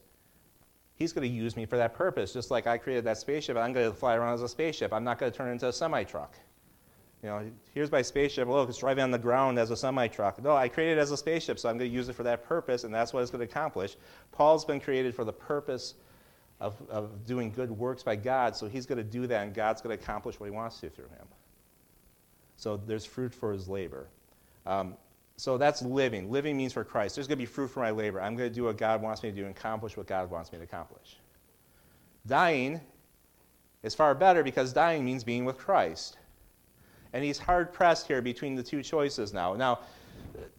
He's 0.95 1.13
going 1.13 1.27
to 1.27 1.33
use 1.33 1.55
me 1.55 1.65
for 1.65 1.77
that 1.77 1.93
purpose. 1.93 2.33
Just 2.33 2.51
like 2.51 2.67
I 2.67 2.77
created 2.77 3.03
that 3.05 3.17
spaceship, 3.17 3.55
I'm 3.55 3.73
going 3.73 3.89
to 3.89 3.95
fly 3.95 4.15
around 4.15 4.33
as 4.33 4.41
a 4.41 4.49
spaceship. 4.49 4.93
I'm 4.93 5.03
not 5.03 5.19
going 5.19 5.31
to 5.31 5.37
turn 5.37 5.51
into 5.51 5.67
a 5.67 5.73
semi 5.73 6.03
truck. 6.03 6.35
You 7.23 7.29
know, 7.29 7.51
here's 7.73 7.91
my 7.91 8.01
spaceship. 8.01 8.47
Look, 8.47 8.69
it's 8.69 8.79
driving 8.79 9.03
on 9.03 9.11
the 9.11 9.19
ground 9.19 9.59
as 9.59 9.69
a 9.69 9.77
semi 9.77 10.07
truck. 10.07 10.41
No, 10.41 10.55
I 10.55 10.67
created 10.67 10.97
it 10.97 11.01
as 11.01 11.11
a 11.11 11.17
spaceship, 11.17 11.59
so 11.59 11.69
I'm 11.69 11.77
going 11.77 11.89
to 11.89 11.95
use 11.95 12.09
it 12.09 12.13
for 12.13 12.23
that 12.23 12.43
purpose, 12.43 12.83
and 12.83 12.93
that's 12.93 13.13
what 13.13 13.21
it's 13.21 13.29
going 13.29 13.45
to 13.45 13.51
accomplish. 13.51 13.95
Paul's 14.31 14.65
been 14.65 14.79
created 14.79 15.13
for 15.13 15.23
the 15.23 15.33
purpose 15.33 15.93
of, 16.61 16.75
of 16.89 17.25
doing 17.25 17.51
good 17.51 17.71
works 17.71 18.03
by 18.03 18.15
God, 18.15 18.55
so 18.55 18.67
he's 18.67 18.85
going 18.85 18.99
to 18.99 19.03
do 19.03 19.25
that, 19.27 19.43
and 19.43 19.53
God's 19.53 19.81
going 19.81 19.97
to 19.97 20.01
accomplish 20.01 20.39
what 20.39 20.45
he 20.45 20.51
wants 20.51 20.79
to 20.81 20.89
through 20.89 21.09
him. 21.09 21.27
So 22.55 22.77
there's 22.77 23.03
fruit 23.03 23.33
for 23.33 23.51
his 23.51 23.67
labor. 23.67 24.07
Um, 24.67 24.95
so 25.37 25.57
that's 25.57 25.81
living. 25.81 26.31
Living 26.31 26.55
means 26.55 26.71
for 26.71 26.83
Christ. 26.83 27.15
There's 27.15 27.27
going 27.27 27.39
to 27.39 27.41
be 27.41 27.47
fruit 27.47 27.69
for 27.69 27.79
my 27.79 27.89
labor. 27.89 28.21
I'm 28.21 28.35
going 28.35 28.47
to 28.47 28.53
do 28.53 28.65
what 28.65 28.77
God 28.77 29.01
wants 29.01 29.23
me 29.23 29.31
to 29.31 29.35
do 29.35 29.45
and 29.45 29.57
accomplish 29.57 29.97
what 29.97 30.05
God 30.05 30.29
wants 30.29 30.51
me 30.51 30.59
to 30.59 30.63
accomplish. 30.63 31.17
Dying 32.27 32.79
is 33.81 33.95
far 33.95 34.13
better 34.13 34.43
because 34.43 34.71
dying 34.71 35.03
means 35.03 35.23
being 35.23 35.45
with 35.45 35.57
Christ. 35.57 36.17
And 37.13 37.23
he's 37.23 37.39
hard 37.39 37.73
pressed 37.73 38.05
here 38.05 38.21
between 38.21 38.53
the 38.53 38.61
two 38.61 38.83
choices 38.83 39.33
now. 39.33 39.55
Now, 39.55 39.79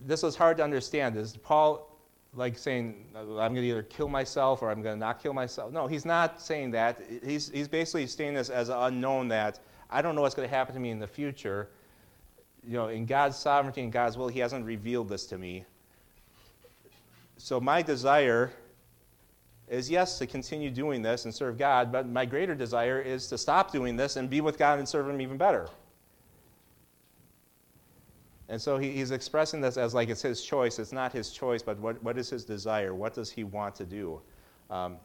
this 0.05 0.25
is 0.25 0.35
hard 0.35 0.57
to 0.57 0.65
understand. 0.65 1.17
Is 1.17 1.37
Paul 1.37 1.92
like 2.35 2.57
saying, 2.57 3.05
I'm 3.15 3.27
going 3.27 3.57
to 3.57 3.63
either 3.63 3.83
kill 3.83 4.09
myself 4.09 4.63
or 4.63 4.71
I'm 4.71 4.83
going 4.83 4.97
to 4.97 5.01
not 5.01 5.23
kill 5.23 5.35
myself? 5.35 5.73
No, 5.73 5.87
he's 5.87 6.05
not 6.05 6.41
saying 6.41 6.71
that. 6.71 7.01
He's, 7.23 7.51
he's 7.51 7.69
basically 7.69 8.07
stating 8.07 8.35
this 8.35 8.49
as 8.49 8.69
an 8.71 8.79
unknown 8.79 9.29
that 9.29 9.61
I 9.91 10.01
don't 10.01 10.15
know 10.15 10.23
what's 10.23 10.35
going 10.35 10.49
to 10.49 10.55
happen 10.55 10.75
to 10.75 10.81
me 10.81 10.91
in 10.91 10.99
the 10.99 11.07
future. 11.07 11.69
You 12.67 12.75
know, 12.75 12.89
in 12.89 13.05
God's 13.05 13.37
sovereignty 13.37 13.83
and 13.83 13.93
God's 13.93 14.17
will, 14.17 14.29
he 14.29 14.41
hasn't 14.41 14.65
revealed 14.65 15.09
this 15.09 15.27
to 15.27 15.39
me. 15.39 15.65
So 17.37 17.61
my 17.61 17.83
desire 17.83 18.53
is 19.69 19.91
yes 19.91 20.19
to 20.19 20.27
continue 20.27 20.71
doing 20.71 21.03
this 21.03 21.25
and 21.25 21.35
serve 21.35 21.59
God, 21.59 21.93
but 21.93 22.07
my 22.09 22.25
greater 22.25 22.55
desire 22.55 23.01
is 23.01 23.27
to 23.29 23.39
stop 23.39 23.73
doing 23.73 23.97
this 23.97 24.17
and 24.17 24.31
be 24.31 24.41
with 24.41 24.59
God 24.59 24.79
and 24.79 24.89
serve 24.89 25.09
him 25.09 25.21
even 25.21 25.37
better. 25.37 25.69
And 28.49 28.61
so 28.61 28.77
he, 28.77 28.91
he's 28.91 29.11
expressing 29.11 29.61
this 29.61 29.77
as 29.77 29.95
like 29.95 30.09
it's 30.09 30.23
his 30.23 30.43
choice. 30.43 30.79
It's 30.79 30.93
not 30.93 31.13
his 31.13 31.31
choice, 31.31 31.63
but 31.63 31.79
what, 31.79 32.03
what 32.03 32.19
is 32.19 32.29
his 32.29 32.45
desire? 32.45 32.95
What 32.95 33.15
does 33.15 33.31
he 33.31 33.45
want 33.45 33.75
to 33.77 33.85
do? 33.85 34.21
Um, 34.71 34.97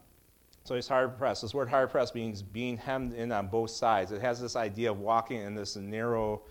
so 0.64 0.76
he's 0.76 0.88
hard 0.88 1.18
pressed. 1.18 1.44
This 1.44 1.54
word 1.54 1.70
hard 1.70 1.90
pressed 1.92 2.14
means 2.14 2.42
being 2.42 2.76
hemmed 2.76 3.14
in 3.14 3.32
on 3.32 3.48
both 3.48 3.70
sides. 3.70 4.12
It 4.12 4.22
has 4.22 4.42
this 4.42 4.56
idea 4.56 4.92
of 4.92 5.00
walking 5.00 5.42
in 5.42 5.56
this 5.56 5.76
narrow 5.78 6.42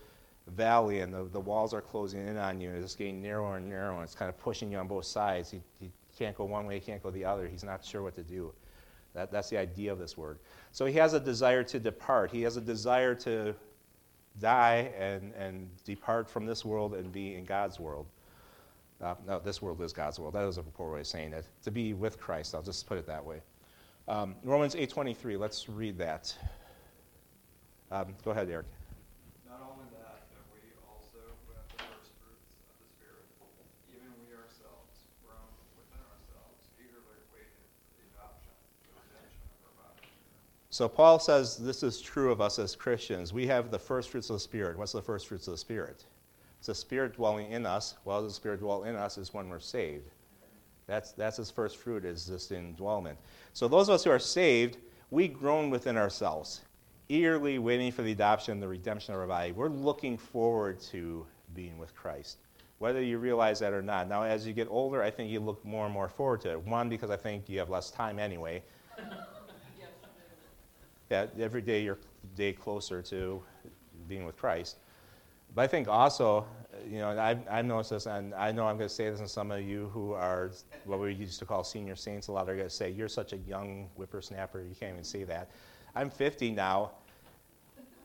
valley 0.47 1.01
and 1.01 1.12
the, 1.12 1.24
the 1.24 1.41
walls 1.41 1.74
are 1.74 1.82
closing 1.82 2.26
in 2.26 2.39
on 2.39 2.61
you. 2.61 2.70
And 2.70 2.82
it's 2.82 2.95
getting 2.95 3.20
narrower 3.20 3.57
and 3.57 3.68
narrower. 3.68 3.97
And 3.97 4.05
it's 4.05 4.14
kind 4.14 4.28
of 4.28 4.39
pushing 4.39 4.70
you 4.70 4.78
on 4.78 4.89
both 4.89 5.05
sides. 5.05 5.51
He, 5.51 5.61
he 5.78 5.91
can't 6.16 6.37
go 6.37 6.45
one 6.45 6.66
way, 6.66 6.74
he 6.74 6.80
can't 6.80 7.03
go 7.03 7.11
the 7.11 7.24
other. 7.24 7.47
He's 7.47 7.64
not 7.64 7.84
sure 7.84 8.03
what 8.03 8.14
to 8.14 8.22
do. 8.22 8.53
That, 9.12 9.30
that's 9.30 9.51
the 9.51 9.59
idea 9.59 9.93
of 9.93 9.99
this 9.99 10.16
word. 10.16 10.39
So 10.72 10.87
he 10.87 10.95
has 10.95 11.14
a 11.14 11.20
desire 11.20 11.64
to 11.64 11.78
depart. 11.78 12.30
He 12.30 12.43
has 12.43 12.57
a 12.57 12.61
desire 12.61 13.14
to 13.16 13.55
die 14.41 14.93
and, 14.99 15.32
and 15.34 15.68
depart 15.84 16.28
from 16.28 16.47
this 16.47 16.64
world 16.64 16.95
and 16.95 17.12
be 17.12 17.34
in 17.34 17.45
God's 17.45 17.80
world. 17.80 18.07
Uh, 19.01 19.14
no, 19.26 19.39
this 19.39 19.61
world 19.61 19.80
is 19.82 19.93
God's 19.93 20.18
world. 20.18 20.34
That 20.34 20.47
is 20.47 20.59
a 20.59 20.62
poor 20.62 20.93
way 20.93 21.01
of 21.01 21.07
saying 21.07 21.32
it. 21.32 21.47
To 21.64 21.70
be 21.70 21.93
with 21.93 22.18
Christ, 22.18 22.55
I'll 22.55 22.62
just 22.62 22.87
put 22.87 22.99
it 22.99 23.07
that 23.07 23.24
way. 23.24 23.41
Um, 24.09 24.37
Romans 24.43 24.74
8.23, 24.74 25.39
let's 25.39 25.68
read 25.68 25.99
that. 25.99 26.34
Um, 27.91 28.14
go 28.24 28.30
ahead, 28.30 28.49
Eric. 28.49 28.66
Not 29.49 29.61
only 29.62 29.84
that, 29.99 30.26
but 30.32 30.43
we 30.55 30.62
also, 30.89 31.18
who 31.47 31.53
have 31.55 31.68
the 31.76 31.82
first 31.84 32.11
fruits 32.22 32.47
So 40.77 40.91
Paul 40.91 41.18
says 41.18 41.57
this 41.57 41.83
is 41.83 42.03
true 42.03 42.31
of 42.31 42.43
us 42.43 42.59
as 42.59 42.77
Christians. 42.77 43.33
We 43.33 43.47
have 43.47 43.70
the 43.70 43.79
first 43.79 44.11
fruits 44.11 44.29
of 44.29 44.37
the 44.37 44.41
Spirit. 44.41 44.77
What's 44.77 44.93
the 44.93 45.01
first 45.01 45.27
fruits 45.27 45.49
of 45.49 45.53
the 45.53 45.59
Spirit? 45.59 46.05
It's 46.59 46.66
the 46.66 46.74
Spirit 46.74 47.14
dwelling 47.14 47.51
in 47.51 47.64
us. 47.64 47.95
Well, 48.05 48.22
the 48.22 48.31
Spirit 48.31 48.61
dwell 48.61 48.85
in 48.85 48.95
us 48.95 49.16
is 49.16 49.33
when 49.33 49.49
we're 49.49 49.59
saved. 49.59 50.11
That's, 50.87 51.12
that's 51.12 51.39
his 51.39 51.51
first 51.51 51.79
fruit, 51.79 52.05
is 52.05 52.27
this 52.27 52.49
indwellment. 52.49 53.16
So 53.55 53.68
those 53.68 53.89
of 53.89 53.95
us 53.95 54.05
who 54.05 54.11
are 54.11 54.18
saved, 54.18 54.77
we 55.11 55.29
groan 55.29 55.70
within 55.70 55.97
ourselves, 55.97 56.61
eagerly 57.09 57.59
waiting 57.59 57.91
for 57.91 58.03
the 58.03 58.12
adoption 58.12 58.61
the 58.61 58.68
redemption 58.68 59.14
of 59.14 59.20
our 59.20 59.27
body. 59.27 59.53
We're 59.53 59.70
looking 59.70 60.18
forward 60.18 60.79
to 60.91 61.24
being 61.55 61.79
with 61.79 61.97
Christ, 61.97 62.37
whether 62.81 63.01
you 63.01 63.16
realize 63.16 63.61
that 63.61 63.72
or 63.72 63.81
not. 63.81 64.11
Now, 64.11 64.24
as 64.24 64.47
you 64.47 64.53
get 64.53 64.68
older, 64.70 65.03
I 65.03 65.11
think 65.11 65.31
you 65.31 65.41
look 65.41 65.64
more 65.64 65.87
and 65.87 65.95
more 65.95 66.11
forward 66.11 66.43
to 66.43 66.51
it. 66.51 66.62
One, 66.66 66.91
because 66.91 67.09
I 67.09 67.16
think 67.16 67.49
you 67.49 67.61
have 67.61 67.70
less 67.70 67.91
time 67.91 68.18
anyway. 68.18 68.62
Yeah, 71.11 71.26
every 71.38 71.62
day 71.62 71.82
you're 71.82 71.98
day 72.34 72.52
closer 72.52 73.00
to 73.02 73.42
being 74.09 74.24
with 74.24 74.36
Christ. 74.36 74.76
But 75.54 75.62
I 75.62 75.66
think 75.68 75.88
also, 75.88 76.46
you 76.90 76.98
know, 76.98 77.16
I've, 77.18 77.46
I've 77.48 77.64
noticed 77.64 77.90
this, 77.90 78.07
and 78.07 78.34
I 78.34 78.50
know 78.52 78.66
I'm 78.66 78.76
going 78.76 78.88
to 78.88 78.94
say 78.94 79.09
this, 79.09 79.20
and 79.20 79.30
some 79.30 79.50
of 79.52 79.62
you 79.62 79.88
who 79.94 80.12
are 80.12 80.50
what 80.84 80.98
we 80.98 81.14
used 81.14 81.38
to 81.38 81.46
call 81.46 81.62
senior 81.64 81.94
saints, 81.94 82.28
a 82.28 82.32
lot 82.32 82.48
are 82.48 82.57
going 82.57 82.68
to 82.68 82.74
say, 82.74 82.90
You're 82.90 83.09
such 83.09 83.32
a 83.32 83.36
young 83.38 83.88
whippersnapper, 83.96 84.61
you 84.62 84.74
can't 84.74 84.92
even 84.92 85.04
say 85.04 85.24
that. 85.24 85.50
I'm 85.94 86.11
50 86.11 86.50
now, 86.50 86.90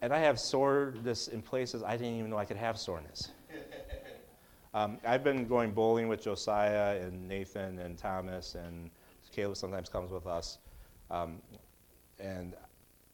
and 0.02 0.14
I 0.14 0.20
have 0.20 0.40
soreness 0.40 1.28
in 1.28 1.42
places 1.42 1.84
I 1.84 1.98
didn't 1.98 2.18
even 2.20 2.30
know 2.30 2.38
I 2.38 2.46
could 2.46 2.58
have 2.58 2.78
soreness. 2.78 3.30
Um, 4.74 5.00
I've 5.06 5.22
been 5.22 5.50
going 5.50 5.72
bowling 5.72 6.08
with 6.08 6.24
Josiah 6.24 7.02
and 7.02 7.28
Nathan 7.28 7.78
and 7.80 7.98
Thomas, 7.98 8.56
and 8.56 8.90
Caleb 9.34 9.58
sometimes 9.58 9.90
comes 9.90 10.12
with 10.12 10.26
us. 10.26 10.60
Um, 11.10 11.42
and 12.22 12.54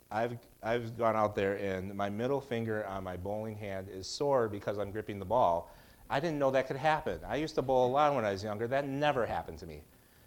I've, 0.09 0.37
I've 0.63 0.97
gone 0.97 1.15
out 1.15 1.35
there 1.35 1.55
and 1.55 1.93
my 1.93 2.09
middle 2.09 2.39
finger 2.39 2.85
on 2.85 3.03
my 3.03 3.17
bowling 3.17 3.57
hand 3.57 3.87
is 3.93 4.07
sore 4.07 4.47
because 4.47 4.77
I'm 4.77 4.91
gripping 4.91 5.19
the 5.19 5.25
ball. 5.25 5.71
I 6.09 6.21
didn't 6.21 6.39
know 6.39 6.51
that 6.51 6.67
could 6.67 6.77
happen. 6.77 7.19
I 7.27 7.35
used 7.35 7.55
to 7.55 7.61
bowl 7.61 7.87
a 7.87 7.91
lot 7.91 8.15
when 8.15 8.23
I 8.23 8.31
was 8.31 8.43
younger. 8.43 8.67
That 8.67 8.87
never 8.87 9.25
happened 9.25 9.57
to 9.59 9.65
me. 9.65 9.81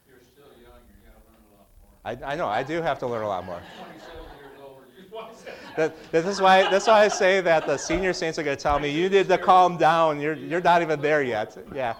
You're 0.06 0.18
still 0.20 0.44
young, 0.60 0.80
you're 0.88 1.10
gonna 1.10 1.24
learn 1.26 1.42
a 1.50 1.56
lot 1.56 2.22
more. 2.22 2.28
I, 2.28 2.34
I 2.34 2.36
know, 2.36 2.46
I 2.46 2.62
do 2.62 2.82
have 2.82 2.98
to 2.98 3.06
learn 3.06 3.24
a 3.24 3.28
lot 3.28 3.46
more. 3.46 3.62
Twenty-seven 3.78 4.22
years 4.38 4.52
old, 4.62 4.82
you 4.94 5.02
just 5.02 5.14
want 5.14 5.32
to 5.32 5.42
say. 5.42 5.52
That, 5.76 6.12
this, 6.12 6.40
why, 6.40 6.70
that's 6.70 6.86
why 6.86 7.04
I 7.04 7.08
say 7.08 7.40
that 7.40 7.66
the 7.66 7.78
senior 7.78 8.12
saints 8.12 8.38
are 8.38 8.42
going 8.42 8.56
to 8.56 8.62
tell 8.62 8.78
me, 8.78 8.90
you 8.90 9.08
need 9.08 9.28
to 9.28 9.38
calm 9.38 9.78
down. 9.78 10.20
You're, 10.20 10.34
you're 10.34 10.60
not 10.60 10.82
even 10.82 11.00
there 11.00 11.22
yet. 11.22 11.56
Yeah. 11.74 11.94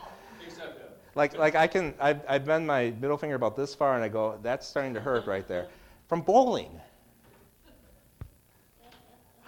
Like, 1.15 1.37
like 1.37 1.55
I 1.55 1.67
can, 1.67 1.95
I, 2.01 2.17
I 2.29 2.39
bend 2.39 2.67
my 2.67 2.91
middle 3.01 3.17
finger 3.17 3.35
about 3.35 3.57
this 3.57 3.75
far 3.75 3.95
and 3.95 4.05
I 4.05 4.09
go, 4.09 4.39
that's 4.43 4.67
starting 4.67 4.95
to 4.95 5.01
hurt 5.01 5.27
right 5.27 5.47
there. 5.49 5.69
From 6.07 6.21
bowling. 6.21 6.81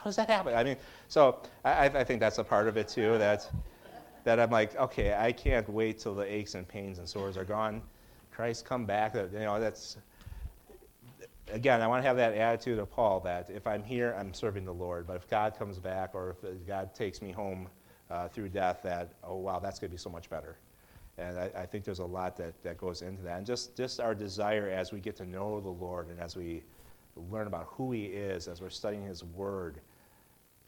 How 0.02 0.08
does 0.08 0.16
that 0.16 0.28
happen? 0.28 0.52
I 0.52 0.64
mean, 0.64 0.76
so 1.06 1.38
I, 1.64 1.86
I 1.86 2.02
think 2.02 2.18
that's 2.18 2.38
a 2.38 2.44
part 2.44 2.66
of 2.66 2.76
it 2.76 2.88
too, 2.88 3.18
that, 3.18 3.48
that 4.24 4.40
I'm 4.40 4.50
like, 4.50 4.74
okay, 4.74 5.14
I 5.14 5.30
can't 5.30 5.68
wait 5.68 6.00
till 6.00 6.12
the 6.12 6.24
aches 6.24 6.56
and 6.56 6.66
pains 6.66 6.98
and 6.98 7.08
sores 7.08 7.36
are 7.36 7.44
gone. 7.44 7.80
Christ, 8.32 8.64
come 8.64 8.84
back. 8.84 9.14
You 9.14 9.28
know, 9.32 9.60
that's, 9.60 9.98
again, 11.52 11.80
I 11.80 11.86
want 11.86 12.02
to 12.02 12.08
have 12.08 12.16
that 12.16 12.34
attitude 12.34 12.80
of 12.80 12.90
Paul 12.90 13.20
that 13.20 13.48
if 13.48 13.64
I'm 13.64 13.84
here, 13.84 14.16
I'm 14.18 14.34
serving 14.34 14.64
the 14.64 14.74
Lord. 14.74 15.06
But 15.06 15.14
if 15.14 15.30
God 15.30 15.56
comes 15.56 15.78
back 15.78 16.16
or 16.16 16.34
if 16.42 16.66
God 16.66 16.92
takes 16.96 17.22
me 17.22 17.30
home 17.30 17.68
uh, 18.10 18.26
through 18.26 18.48
death, 18.48 18.80
that, 18.82 19.12
oh, 19.22 19.36
wow, 19.36 19.60
that's 19.60 19.78
going 19.78 19.90
to 19.90 19.94
be 19.94 19.98
so 19.98 20.10
much 20.10 20.28
better. 20.28 20.56
And 21.16 21.38
I, 21.38 21.50
I, 21.58 21.66
think 21.66 21.84
there's 21.84 22.00
a 22.00 22.04
lot 22.04 22.36
that, 22.38 22.60
that 22.64 22.76
goes 22.76 23.02
into 23.02 23.22
that. 23.22 23.38
And 23.38 23.46
just, 23.46 23.76
just 23.76 24.00
our 24.00 24.16
desire 24.16 24.68
as 24.68 24.90
we 24.90 24.98
get 24.98 25.14
to 25.18 25.24
know 25.24 25.60
the 25.60 25.68
Lord 25.68 26.08
and 26.08 26.18
as 26.18 26.34
we 26.34 26.64
learn 27.30 27.46
about 27.46 27.66
who 27.68 27.92
He 27.92 28.06
is, 28.06 28.48
as 28.48 28.60
we're 28.60 28.70
studying 28.70 29.04
His 29.04 29.22
Word, 29.22 29.78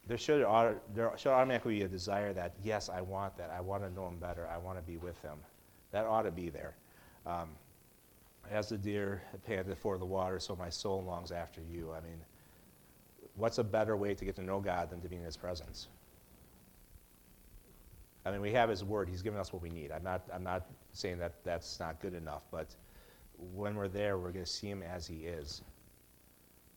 there 0.06 0.18
should, 0.18 0.46
there 0.94 1.12
should 1.16 1.32
automatically 1.32 1.78
be 1.78 1.82
a 1.82 1.88
desire 1.88 2.32
that, 2.34 2.54
yes, 2.62 2.88
I 2.88 3.00
want 3.00 3.36
that. 3.38 3.50
I 3.50 3.60
want 3.60 3.82
to 3.82 3.90
know 3.90 4.08
Him 4.08 4.18
better. 4.18 4.46
I 4.46 4.58
want 4.58 4.78
to 4.78 4.82
be 4.82 4.98
with 4.98 5.20
Him. 5.22 5.38
That 5.92 6.04
ought 6.06 6.22
to 6.22 6.30
be 6.30 6.50
there. 6.50 6.74
Um, 7.26 7.50
as 8.50 8.68
the 8.68 8.76
deer 8.76 9.22
panted 9.46 9.78
for 9.78 9.96
the 9.96 10.04
water, 10.04 10.38
so 10.38 10.54
my 10.54 10.68
soul 10.68 11.02
longs 11.02 11.32
after 11.32 11.62
you. 11.62 11.92
I 11.92 12.00
mean, 12.00 12.20
what's 13.36 13.58
a 13.58 13.64
better 13.64 13.96
way 13.96 14.14
to 14.14 14.24
get 14.24 14.36
to 14.36 14.42
know 14.42 14.60
God 14.60 14.90
than 14.90 15.00
to 15.00 15.08
be 15.08 15.16
in 15.16 15.24
His 15.24 15.36
presence? 15.36 15.88
I 18.26 18.30
mean, 18.30 18.42
we 18.42 18.52
have 18.52 18.68
His 18.68 18.84
Word. 18.84 19.08
He's 19.08 19.22
given 19.22 19.40
us 19.40 19.52
what 19.52 19.62
we 19.62 19.70
need. 19.70 19.90
I'm 19.90 20.02
not, 20.02 20.22
I'm 20.32 20.44
not 20.44 20.66
saying 20.92 21.18
that 21.18 21.42
that's 21.44 21.80
not 21.80 22.00
good 22.00 22.14
enough, 22.14 22.44
but 22.50 22.74
when 23.54 23.74
we're 23.74 23.88
there, 23.88 24.18
we're 24.18 24.32
going 24.32 24.44
to 24.44 24.50
see 24.50 24.68
Him 24.68 24.82
as 24.82 25.06
He 25.06 25.24
is. 25.24 25.62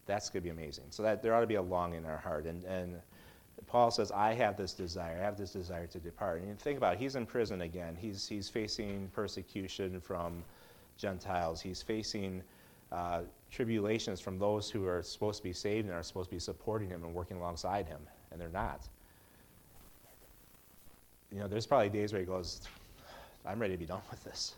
That's 0.05 0.29
going 0.29 0.43
to 0.43 0.43
be 0.45 0.49
amazing. 0.49 0.85
So 0.89 1.03
that 1.03 1.21
there 1.21 1.35
ought 1.35 1.41
to 1.41 1.47
be 1.47 1.55
a 1.55 1.61
longing 1.61 1.99
in 1.99 2.05
our 2.05 2.17
heart. 2.17 2.45
And, 2.45 2.63
and 2.63 3.01
Paul 3.65 3.91
says, 3.91 4.11
I 4.11 4.33
have 4.33 4.55
this 4.55 4.73
desire. 4.73 5.17
I 5.19 5.23
have 5.23 5.37
this 5.37 5.51
desire 5.51 5.87
to 5.87 5.99
depart. 5.99 6.41
And 6.41 6.59
think 6.59 6.77
about 6.77 6.93
it. 6.93 6.99
He's 6.99 7.15
in 7.15 7.25
prison 7.25 7.61
again. 7.61 7.97
He's, 7.99 8.27
he's 8.27 8.47
facing 8.47 9.09
persecution 9.13 9.99
from 9.99 10.43
Gentiles. 10.97 11.59
He's 11.59 11.81
facing 11.81 12.43
uh, 12.91 13.21
tribulations 13.51 14.19
from 14.19 14.37
those 14.37 14.69
who 14.69 14.85
are 14.85 15.01
supposed 15.01 15.39
to 15.39 15.43
be 15.43 15.53
saved 15.53 15.87
and 15.87 15.95
are 15.95 16.03
supposed 16.03 16.29
to 16.29 16.35
be 16.35 16.39
supporting 16.39 16.87
him 16.87 17.03
and 17.03 17.13
working 17.13 17.37
alongside 17.37 17.87
him, 17.87 17.99
and 18.31 18.39
they're 18.39 18.47
not. 18.49 18.87
You 21.31 21.39
know, 21.39 21.47
there's 21.47 21.65
probably 21.65 21.89
days 21.89 22.13
where 22.13 22.21
he 22.21 22.25
goes, 22.25 22.61
I'm 23.45 23.59
ready 23.59 23.73
to 23.73 23.77
be 23.77 23.85
done 23.85 24.01
with 24.09 24.23
this. 24.23 24.55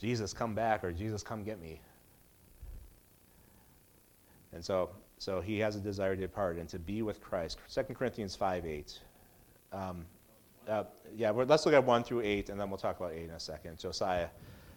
Jesus, 0.00 0.32
come 0.32 0.54
back, 0.54 0.84
or 0.84 0.92
Jesus, 0.92 1.22
come 1.22 1.42
get 1.42 1.60
me. 1.60 1.80
And 4.52 4.64
so 4.64 4.90
so 5.18 5.40
he 5.40 5.58
has 5.58 5.76
a 5.76 5.80
desire 5.80 6.14
to 6.14 6.20
depart 6.20 6.56
and 6.58 6.68
to 6.68 6.78
be 6.78 7.02
with 7.02 7.20
Christ. 7.20 7.58
2 7.72 7.82
Corinthians 7.94 8.36
5 8.36 8.66
8. 8.66 8.98
Um, 9.72 10.04
uh, 10.68 10.84
yeah, 11.16 11.30
let's 11.30 11.64
look 11.64 11.74
at 11.74 11.84
1 11.84 12.04
through 12.04 12.22
8, 12.22 12.48
and 12.48 12.60
then 12.60 12.68
we'll 12.68 12.78
talk 12.78 12.98
about 12.98 13.12
8 13.12 13.24
in 13.24 13.30
a 13.30 13.40
second. 13.40 13.78
Josiah, 13.78 14.28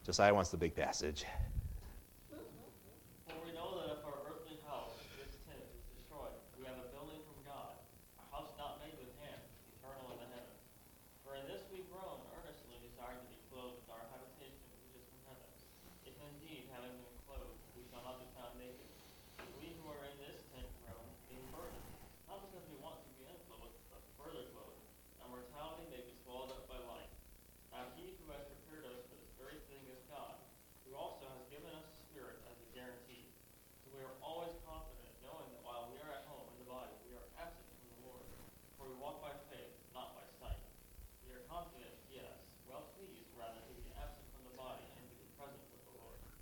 Josiah 0.06 0.34
wants 0.34 0.52
the 0.52 0.58
big 0.58 0.76
passage. 0.76 1.26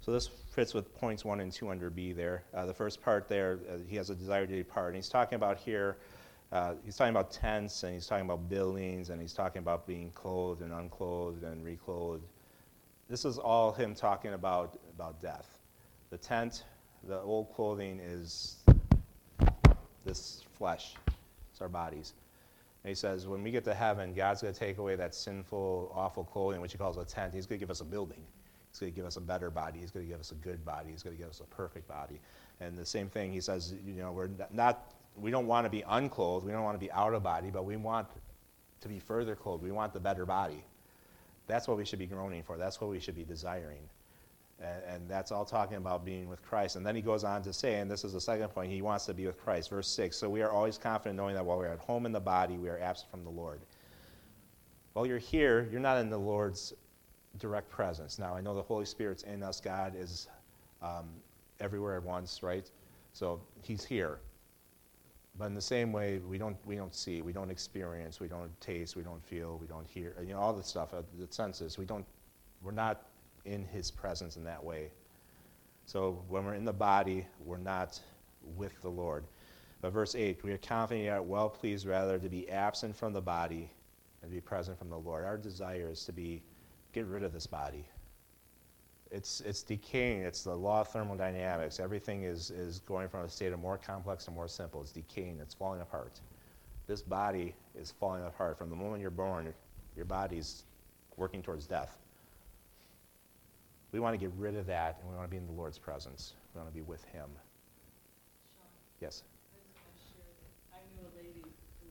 So 0.07 0.13
this 0.13 0.27
fits 0.27 0.73
with 0.73 0.95
points 0.95 1.25
one 1.25 1.41
and 1.41 1.51
two 1.51 1.67
under 1.67 1.89
B 1.89 2.13
there. 2.13 2.45
Uh, 2.53 2.65
the 2.65 2.73
first 2.73 3.01
part 3.01 3.27
there, 3.27 3.59
uh, 3.69 3.79
he 3.89 3.97
has 3.97 4.09
a 4.09 4.15
desire 4.15 4.47
to 4.47 4.55
depart. 4.55 4.87
And 4.87 4.95
he's 4.95 5.09
talking 5.09 5.35
about 5.35 5.57
here, 5.57 5.97
uh, 6.53 6.75
he's 6.85 6.95
talking 6.95 7.13
about 7.13 7.29
tents, 7.29 7.83
and 7.83 7.93
he's 7.93 8.07
talking 8.07 8.23
about 8.23 8.47
buildings, 8.47 9.09
and 9.09 9.19
he's 9.19 9.33
talking 9.33 9.59
about 9.59 9.85
being 9.85 10.11
clothed 10.11 10.61
and 10.61 10.71
unclothed 10.71 11.43
and 11.43 11.61
reclothed. 11.61 12.23
This 13.09 13.25
is 13.25 13.37
all 13.37 13.73
him 13.73 13.93
talking 13.93 14.33
about, 14.33 14.79
about 14.95 15.21
death. 15.21 15.59
The 16.09 16.17
tent, 16.17 16.63
the 17.05 17.19
old 17.19 17.53
clothing 17.53 17.99
is 17.99 18.63
this 20.05 20.45
flesh, 20.57 20.95
it's 21.51 21.59
our 21.59 21.67
bodies. 21.67 22.13
And 22.85 22.89
he 22.89 22.95
says, 22.95 23.27
when 23.27 23.43
we 23.43 23.51
get 23.51 23.65
to 23.65 23.73
heaven, 23.73 24.13
God's 24.13 24.41
going 24.41 24.53
to 24.53 24.59
take 24.59 24.77
away 24.77 24.95
that 24.95 25.13
sinful, 25.13 25.91
awful 25.93 26.23
clothing, 26.23 26.61
which 26.61 26.71
he 26.71 26.77
calls 26.77 26.95
a 26.95 27.03
tent. 27.03 27.33
He's 27.33 27.45
going 27.45 27.59
to 27.59 27.61
give 27.61 27.71
us 27.71 27.81
a 27.81 27.85
building. 27.85 28.23
He's 28.77 28.81
going 28.81 28.93
to 28.93 28.95
give 28.95 29.05
us 29.05 29.17
a 29.17 29.21
better 29.21 29.49
body. 29.49 29.79
He's 29.79 29.89
going 29.89 30.05
to 30.05 30.11
give 30.11 30.19
us 30.19 30.31
a 30.31 30.35
good 30.35 30.63
body. 30.63 30.91
He's 30.91 31.01
going 31.01 31.15
to 31.15 31.21
give 31.21 31.31
us 31.31 31.39
a 31.39 31.55
perfect 31.55 31.87
body. 31.87 32.19
And 32.59 32.77
the 32.77 32.85
same 32.85 33.09
thing, 33.09 33.31
he 33.31 33.41
says, 33.41 33.73
you 33.85 34.01
know, 34.01 34.11
we're 34.11 34.29
not, 34.51 34.93
we 35.15 35.31
don't 35.31 35.47
want 35.47 35.65
to 35.65 35.69
be 35.69 35.83
unclothed. 35.87 36.45
We 36.45 36.51
don't 36.51 36.63
want 36.63 36.75
to 36.75 36.85
be 36.85 36.91
out 36.91 37.13
of 37.15 37.23
body, 37.23 37.49
but 37.49 37.65
we 37.65 37.75
want 37.75 38.07
to 38.81 38.87
be 38.87 38.99
further 38.99 39.35
clothed. 39.35 39.63
We 39.63 39.71
want 39.71 39.93
the 39.93 39.99
better 39.99 40.25
body. 40.25 40.63
That's 41.47 41.67
what 41.67 41.77
we 41.77 41.85
should 41.85 41.97
be 41.97 42.05
groaning 42.05 42.43
for. 42.43 42.57
That's 42.57 42.79
what 42.79 42.91
we 42.91 42.99
should 42.99 43.15
be 43.15 43.23
desiring. 43.23 43.89
And, 44.59 44.83
and, 44.87 45.09
that's 45.09 45.31
all 45.31 45.45
talking 45.45 45.77
about 45.77 46.03
being 46.03 46.29
with 46.29 46.41
Christ. 46.43 46.77
And 46.77 46.85
then 46.85 46.95
he 46.95 47.01
goes 47.01 47.23
on 47.23 47.43
to 47.43 47.53
say, 47.53 47.75
and 47.75 47.89
this 47.89 48.03
is 48.03 48.13
the 48.13 48.21
second 48.21 48.49
point, 48.49 48.71
he 48.71 48.81
wants 48.81 49.05
to 49.05 49.13
be 49.13 49.27
with 49.27 49.39
Christ. 49.39 49.69
Verse 49.69 49.87
6 49.87 50.17
So 50.17 50.29
we 50.29 50.41
are 50.41 50.51
always 50.51 50.79
confident 50.79 51.15
knowing 51.15 51.35
that 51.35 51.45
while 51.45 51.59
we're 51.59 51.67
at 51.67 51.79
home 51.79 52.07
in 52.07 52.11
the 52.11 52.19
body, 52.19 52.57
we 52.57 52.67
are 52.69 52.79
absent 52.79 53.11
from 53.11 53.23
the 53.23 53.29
Lord. 53.29 53.61
While 54.93 55.05
you're 55.05 55.19
here, 55.19 55.69
you're 55.71 55.79
not 55.79 55.99
in 55.99 56.09
the 56.09 56.17
Lord's 56.17 56.73
direct 57.37 57.69
presence. 57.69 58.19
Now, 58.19 58.35
I 58.35 58.41
know 58.41 58.55
the 58.55 58.61
Holy 58.61 58.85
Spirit's 58.85 59.23
in 59.23 59.43
us. 59.43 59.59
God 59.59 59.93
is 59.97 60.27
um, 60.81 61.09
everywhere 61.59 61.95
at 61.95 62.03
once, 62.03 62.43
right? 62.43 62.69
So 63.13 63.41
he's 63.61 63.83
here. 63.83 64.19
But 65.37 65.45
in 65.45 65.53
the 65.53 65.61
same 65.61 65.91
way, 65.91 66.19
we 66.19 66.37
don't, 66.37 66.57
we 66.65 66.75
don't 66.75 66.95
see, 66.95 67.21
we 67.21 67.31
don't 67.31 67.51
experience, 67.51 68.19
we 68.19 68.27
don't 68.27 68.49
taste, 68.59 68.95
we 68.95 69.03
don't 69.03 69.23
feel, 69.23 69.57
we 69.61 69.67
don't 69.67 69.85
hear, 69.87 70.15
you 70.21 70.33
know, 70.33 70.39
all 70.39 70.53
the 70.53 70.63
stuff, 70.63 70.93
uh, 70.93 71.03
the 71.19 71.27
senses. 71.29 71.77
We 71.77 71.85
don't, 71.85 72.05
we're 72.63 72.71
not 72.71 73.05
in 73.45 73.63
his 73.65 73.91
presence 73.91 74.35
in 74.35 74.43
that 74.45 74.63
way. 74.63 74.89
So 75.85 76.23
when 76.27 76.43
we're 76.43 76.55
in 76.55 76.65
the 76.65 76.73
body, 76.73 77.25
we're 77.45 77.57
not 77.57 77.99
with 78.55 78.81
the 78.81 78.89
Lord. 78.89 79.25
But 79.81 79.93
verse 79.93 80.15
8, 80.15 80.43
we 80.43 80.51
are 80.51 80.57
confident 80.57 81.05
yet 81.05 81.23
well 81.23 81.49
pleased 81.49 81.85
rather 81.85 82.17
to 82.17 82.29
be 82.29 82.49
absent 82.49 82.95
from 82.95 83.13
the 83.13 83.21
body 83.21 83.69
and 84.21 84.31
to 84.31 84.35
be 84.35 84.41
present 84.41 84.77
from 84.77 84.89
the 84.89 84.97
Lord. 84.97 85.23
Our 85.23 85.37
desire 85.37 85.89
is 85.91 86.03
to 86.05 86.11
be, 86.11 86.41
get 86.97 87.05
rid 87.05 87.23
of 87.23 87.31
this 87.31 87.45
body. 87.45 87.85
It's, 89.11 89.41
it's 89.41 89.61
decaying. 89.61 90.21
It's 90.21 90.43
the 90.43 90.55
law 90.55 90.81
of 90.81 90.87
thermodynamics. 90.89 91.79
Everything 91.79 92.23
is, 92.23 92.49
is 92.49 92.79
going 92.79 93.07
from 93.07 93.21
a 93.21 93.29
state 93.29 93.53
of 93.53 93.59
more 93.59 93.77
complex 93.77 94.25
to 94.25 94.31
more 94.31 94.47
simple. 94.47 94.81
It's 94.81 94.91
decaying. 94.91 95.39
It's 95.39 95.53
falling 95.53 95.81
apart. 95.81 96.19
This 96.87 97.01
body 97.03 97.53
is 97.79 97.91
falling 97.91 98.25
apart. 98.25 98.57
From 98.57 98.69
the 98.69 98.75
moment 98.75 99.01
you're 99.01 99.11
born, 99.11 99.53
your 99.95 100.05
body's 100.05 100.63
working 101.17 101.41
towards 101.43 101.67
death. 101.67 101.97
We 103.91 103.99
want 103.99 104.13
to 104.13 104.17
get 104.17 104.31
rid 104.37 104.55
of 104.55 104.65
that, 104.65 104.97
and 104.99 105.09
we 105.09 105.15
want 105.15 105.27
to 105.27 105.31
be 105.31 105.37
in 105.37 105.45
the 105.45 105.53
Lord's 105.53 105.77
presence. 105.77 106.33
We 106.53 106.59
want 106.59 106.69
to 106.69 106.75
be 106.75 106.81
with 106.81 107.03
Him. 107.05 107.29
Yes? 108.99 109.23
I 109.53 109.61
just 109.61 109.77
want 109.77 109.93
to 109.93 110.01
share 110.11 110.31
that 110.41 110.51
I 110.75 110.79
knew 110.91 111.05
a 111.05 111.13
lady 111.15 111.45
who 111.79 111.87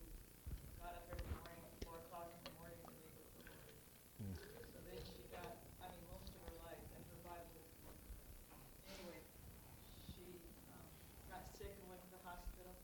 got 0.82 0.92
up 0.92 1.06
every 1.08 1.24
morning 1.38 1.62
at 1.62 1.72
four 1.86 1.96
o'clock 2.04 2.28
in 2.36 2.40
the 2.50 2.54
morning 2.60 2.76
to 2.84 2.90
meet 2.92 3.08
with 3.16 3.30
the 3.32 3.42
Lord. 3.48 3.72
Hmm. 4.20 4.36
So 4.74 4.78
then 4.84 4.98
she 5.08 5.24
got, 5.32 5.48
I 5.80 5.88
mean, 5.88 6.04
most 6.12 6.28
of 6.36 6.40
her 6.44 6.56
life, 6.68 6.84
and 6.92 7.00
her 7.00 7.20
body 7.24 7.48
was, 7.56 7.96
anyway, 8.92 9.22
she, 10.04 10.20
um, 10.76 10.84
got 11.32 11.48
sick 11.56 11.72
and 11.72 11.86
went 11.88 12.04
to 12.04 12.10
the 12.12 12.22
hospital. 12.28 12.76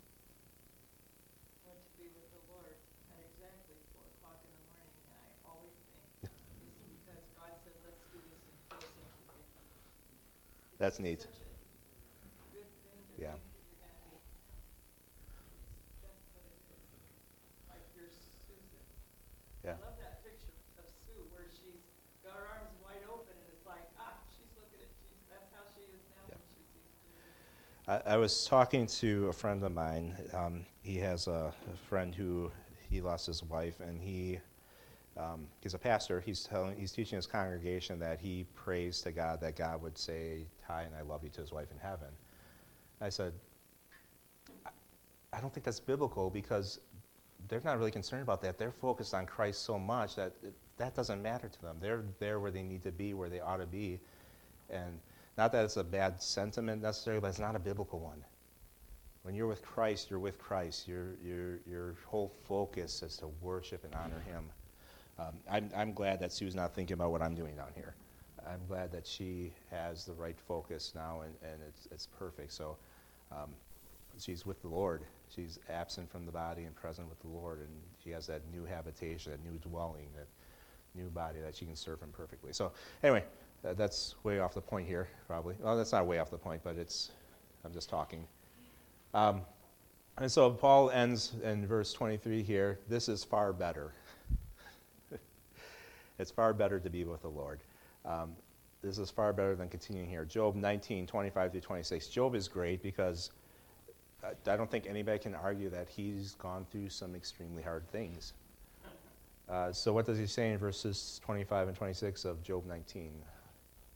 Went 1.68 1.78
to 1.84 1.92
be 2.00 2.08
with 2.16 2.30
the 2.32 2.42
Lord 2.48 2.74
at 3.12 3.20
exactly 3.28 3.76
four 3.92 4.06
o'clock 4.16 4.40
in 4.40 4.50
the 4.56 4.62
morning, 4.72 4.88
and 5.04 5.20
I 5.20 5.26
always 5.50 5.76
think, 5.92 6.30
it's 6.30 6.80
because 7.04 7.22
God 7.36 7.52
said, 7.60 7.76
let's 7.84 8.00
do 8.08 8.22
this 8.22 8.40
in 8.40 8.54
full 8.70 8.86
sanctuary. 8.86 9.44
That's 9.50 10.06
neat. 10.06 10.22
Such 10.22 10.30
a 10.30 10.30
good 10.30 10.30
thing 10.30 10.30
to 10.30 10.30
Yeah. 10.30 10.30
think 10.30 10.30
that 10.30 10.30
you're 10.38 10.70
gonna 10.70 10.70
be 10.70 10.70
that's 10.70 10.70
what 10.70 10.70
it 10.70 10.71
is. 10.71 10.71
Like 17.70 17.86
your 17.94 18.10
Susan. 18.10 18.82
Yeah. 19.62 19.78
I 19.78 19.86
love 19.86 19.94
that 20.02 20.26
picture 20.26 20.50
of 20.78 20.84
Sue 21.06 21.22
where 21.30 21.46
she's 21.54 21.86
got 22.26 22.34
her 22.34 22.50
arms 22.58 22.74
wide 22.82 23.06
open 23.06 23.30
and 23.30 23.46
it's 23.54 23.62
like, 23.62 23.86
ah, 23.94 24.18
she's 24.34 24.50
looking 24.58 24.82
at 24.82 24.90
Jesus. 24.98 25.22
That's 25.30 25.54
how 25.54 25.62
she 25.70 25.86
is 25.86 26.02
now 26.18 26.26
Yeah. 26.26 26.42
when 26.42 26.50
she. 26.50 26.66
I, 27.86 28.14
I 28.14 28.16
was 28.18 28.44
talking 28.46 28.86
to 28.98 29.28
a 29.28 29.32
friend 29.32 29.62
of 29.62 29.70
mine. 29.70 30.16
Um, 30.34 30.66
he 30.82 30.98
has 30.98 31.28
a, 31.28 31.54
a 31.72 31.76
friend 31.88 32.12
who 32.12 32.50
he 32.90 33.00
lost 33.00 33.26
his 33.26 33.42
wife, 33.44 33.78
and 33.78 34.02
he 34.02 34.40
um, 35.16 35.46
he's 35.60 35.74
a 35.74 35.78
pastor. 35.78 36.20
He's 36.20 36.44
telling 36.44 36.76
he's 36.76 36.92
teaching 36.92 37.16
his 37.16 37.26
congregation 37.26 37.98
that 37.98 38.18
he 38.18 38.46
prays 38.54 39.02
to 39.02 39.12
God 39.12 39.40
that 39.40 39.56
God 39.56 39.82
would 39.82 39.98
say 39.98 40.46
"Hi" 40.66 40.82
and 40.82 40.94
"I 40.94 41.02
love 41.02 41.22
you" 41.22 41.30
to 41.30 41.40
his 41.40 41.52
wife 41.52 41.70
in 41.70 41.78
heaven. 41.78 42.08
I 43.00 43.08
said, 43.08 43.32
I, 44.64 44.70
I 45.32 45.40
don't 45.40 45.52
think 45.52 45.64
that's 45.64 45.80
biblical 45.80 46.30
because 46.30 46.80
they're 47.48 47.60
not 47.64 47.78
really 47.78 47.90
concerned 47.90 48.22
about 48.22 48.40
that. 48.42 48.58
They're 48.58 48.72
focused 48.72 49.12
on 49.12 49.26
Christ 49.26 49.64
so 49.64 49.78
much 49.78 50.16
that 50.16 50.32
it, 50.42 50.54
that 50.78 50.94
doesn't 50.94 51.20
matter 51.20 51.48
to 51.48 51.62
them. 51.62 51.76
They're 51.80 52.04
there 52.18 52.40
where 52.40 52.50
they 52.50 52.62
need 52.62 52.82
to 52.84 52.92
be, 52.92 53.12
where 53.12 53.28
they 53.28 53.40
ought 53.40 53.58
to 53.58 53.66
be, 53.66 53.98
and 54.70 54.98
not 55.36 55.52
that 55.52 55.64
it's 55.64 55.76
a 55.76 55.84
bad 55.84 56.22
sentiment 56.22 56.82
necessarily, 56.82 57.20
but 57.20 57.28
it's 57.28 57.38
not 57.38 57.56
a 57.56 57.58
biblical 57.58 57.98
one. 57.98 58.24
When 59.22 59.34
you're 59.34 59.46
with 59.46 59.62
Christ, 59.62 60.10
you're 60.10 60.18
with 60.18 60.38
Christ. 60.38 60.88
Your, 60.88 61.14
your, 61.24 61.60
your 61.66 61.94
whole 62.06 62.32
focus 62.44 63.02
is 63.02 63.16
to 63.18 63.28
worship 63.40 63.84
and 63.84 63.94
honor 63.94 64.20
Him. 64.26 64.50
Um, 65.18 65.34
I'm, 65.50 65.70
I'm 65.76 65.92
glad 65.92 66.20
that 66.20 66.32
Sue's 66.32 66.54
not 66.54 66.74
thinking 66.74 66.94
about 66.94 67.12
what 67.12 67.22
I'm 67.22 67.34
doing 67.34 67.56
down 67.56 67.70
here. 67.74 67.94
I'm 68.46 68.60
glad 68.66 68.90
that 68.92 69.06
she 69.06 69.52
has 69.70 70.04
the 70.04 70.14
right 70.14 70.38
focus 70.38 70.92
now, 70.94 71.22
and, 71.22 71.34
and 71.42 71.60
it's, 71.68 71.86
it's 71.92 72.06
perfect. 72.06 72.52
So 72.52 72.76
um, 73.30 73.50
she's 74.18 74.44
with 74.44 74.60
the 74.62 74.68
Lord. 74.68 75.02
She's 75.34 75.58
absent 75.70 76.10
from 76.10 76.26
the 76.26 76.32
body 76.32 76.64
and 76.64 76.74
present 76.74 77.08
with 77.08 77.20
the 77.20 77.28
Lord, 77.28 77.60
and 77.60 77.70
she 78.02 78.10
has 78.10 78.26
that 78.26 78.42
new 78.52 78.64
habitation, 78.64 79.32
that 79.32 79.44
new 79.44 79.58
dwelling, 79.58 80.08
that 80.16 80.26
new 80.94 81.08
body 81.08 81.38
that 81.40 81.54
she 81.54 81.64
can 81.64 81.76
serve 81.76 82.00
Him 82.00 82.10
perfectly. 82.12 82.52
So 82.52 82.72
anyway, 83.02 83.24
uh, 83.66 83.74
that's 83.74 84.16
way 84.24 84.40
off 84.40 84.54
the 84.54 84.60
point 84.60 84.86
here, 84.86 85.08
probably. 85.26 85.54
Well, 85.60 85.76
that's 85.76 85.92
not 85.92 86.06
way 86.06 86.18
off 86.18 86.30
the 86.30 86.38
point, 86.38 86.62
but 86.64 86.76
it's, 86.76 87.12
I'm 87.64 87.72
just 87.72 87.88
talking. 87.88 88.24
Um, 89.14 89.42
and 90.18 90.30
so 90.30 90.50
Paul 90.50 90.90
ends 90.90 91.32
in 91.42 91.66
verse 91.66 91.92
23 91.92 92.42
here 92.42 92.78
this 92.88 93.08
is 93.08 93.24
far 93.24 93.52
better. 93.52 93.92
It's 96.22 96.30
far 96.30 96.54
better 96.54 96.78
to 96.78 96.88
be 96.88 97.04
with 97.04 97.20
the 97.22 97.28
Lord. 97.28 97.60
Um, 98.06 98.30
this 98.80 98.98
is 98.98 99.10
far 99.10 99.32
better 99.32 99.54
than 99.54 99.68
continuing 99.68 100.08
here. 100.08 100.24
Job 100.24 100.54
19, 100.54 101.06
25 101.06 101.50
through 101.52 101.60
26. 101.60 102.08
Job 102.08 102.34
is 102.34 102.48
great 102.48 102.82
because 102.82 103.30
I 104.46 104.56
don't 104.56 104.70
think 104.70 104.86
anybody 104.86 105.18
can 105.18 105.34
argue 105.34 105.68
that 105.70 105.88
he's 105.88 106.36
gone 106.36 106.64
through 106.70 106.88
some 106.90 107.14
extremely 107.14 107.62
hard 107.62 107.86
things. 107.90 108.32
Uh, 109.48 109.72
so, 109.72 109.92
what 109.92 110.06
does 110.06 110.16
he 110.16 110.26
say 110.26 110.52
in 110.52 110.58
verses 110.58 111.20
25 111.24 111.68
and 111.68 111.76
26 111.76 112.24
of 112.24 112.42
Job 112.42 112.64
19? 112.66 113.10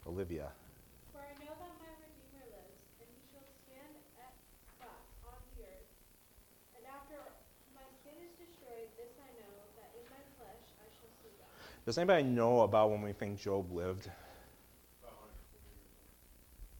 Olivia. 0.07 0.51
For 1.11 1.19
I 1.19 1.35
know 1.43 1.55
that 1.55 1.75
my 1.83 1.91
Redeemer 1.99 2.47
lives, 2.51 2.79
and 3.03 3.11
he 3.11 3.23
shall 3.31 3.47
stand 3.67 3.91
at 3.91 4.07
that 4.19 4.35
on 5.27 5.39
the 5.55 5.67
earth. 5.67 5.91
And 6.79 6.83
after 6.87 7.19
my 7.75 7.87
skin 8.03 8.19
is 8.23 8.35
destroyed, 8.39 8.91
this 8.95 9.15
I 9.19 9.31
know, 9.39 9.55
that 9.79 9.95
in 9.99 10.07
my 10.11 10.23
flesh 10.39 10.63
I 10.79 10.87
shall 10.95 11.11
see 11.23 11.35
God. 11.39 11.51
Does 11.87 11.99
anybody 11.99 12.25
know 12.25 12.63
about 12.63 12.91
when 12.91 13.01
we 13.01 13.13
think 13.13 13.41
Job 13.41 13.71
lived? 13.73 14.11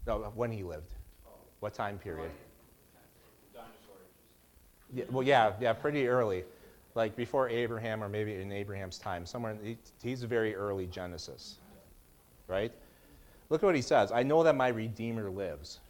No, 0.05 0.33
when 0.35 0.51
he 0.51 0.65
lived. 0.65 0.93
What 1.61 1.75
time 1.75 1.99
period? 1.99 2.31
Yeah, 4.93 5.05
well, 5.11 5.23
yeah, 5.23 5.53
yeah, 5.61 5.73
pretty 5.73 6.09
early, 6.09 6.45
like 6.95 7.17
before 7.17 7.49
Abraham 7.49 8.03
or 8.03 8.09
maybe 8.09 8.35
in 8.35 8.53
Abraham's 8.53 8.99
time. 8.99 9.27
Somewhere, 9.27 9.53
in, 9.53 9.65
he, 9.65 9.79
he's 10.03 10.23
very 10.23 10.55
early 10.55 10.87
Genesis, 10.87 11.59
right? 12.47 12.73
Look 13.49 13.63
at 13.63 13.67
what 13.67 13.75
he 13.75 13.83
says. 13.83 14.13
I 14.13 14.23
know 14.23 14.43
that 14.43 14.55
my 14.55 14.69
Redeemer 14.69 15.31
lives. 15.31 15.81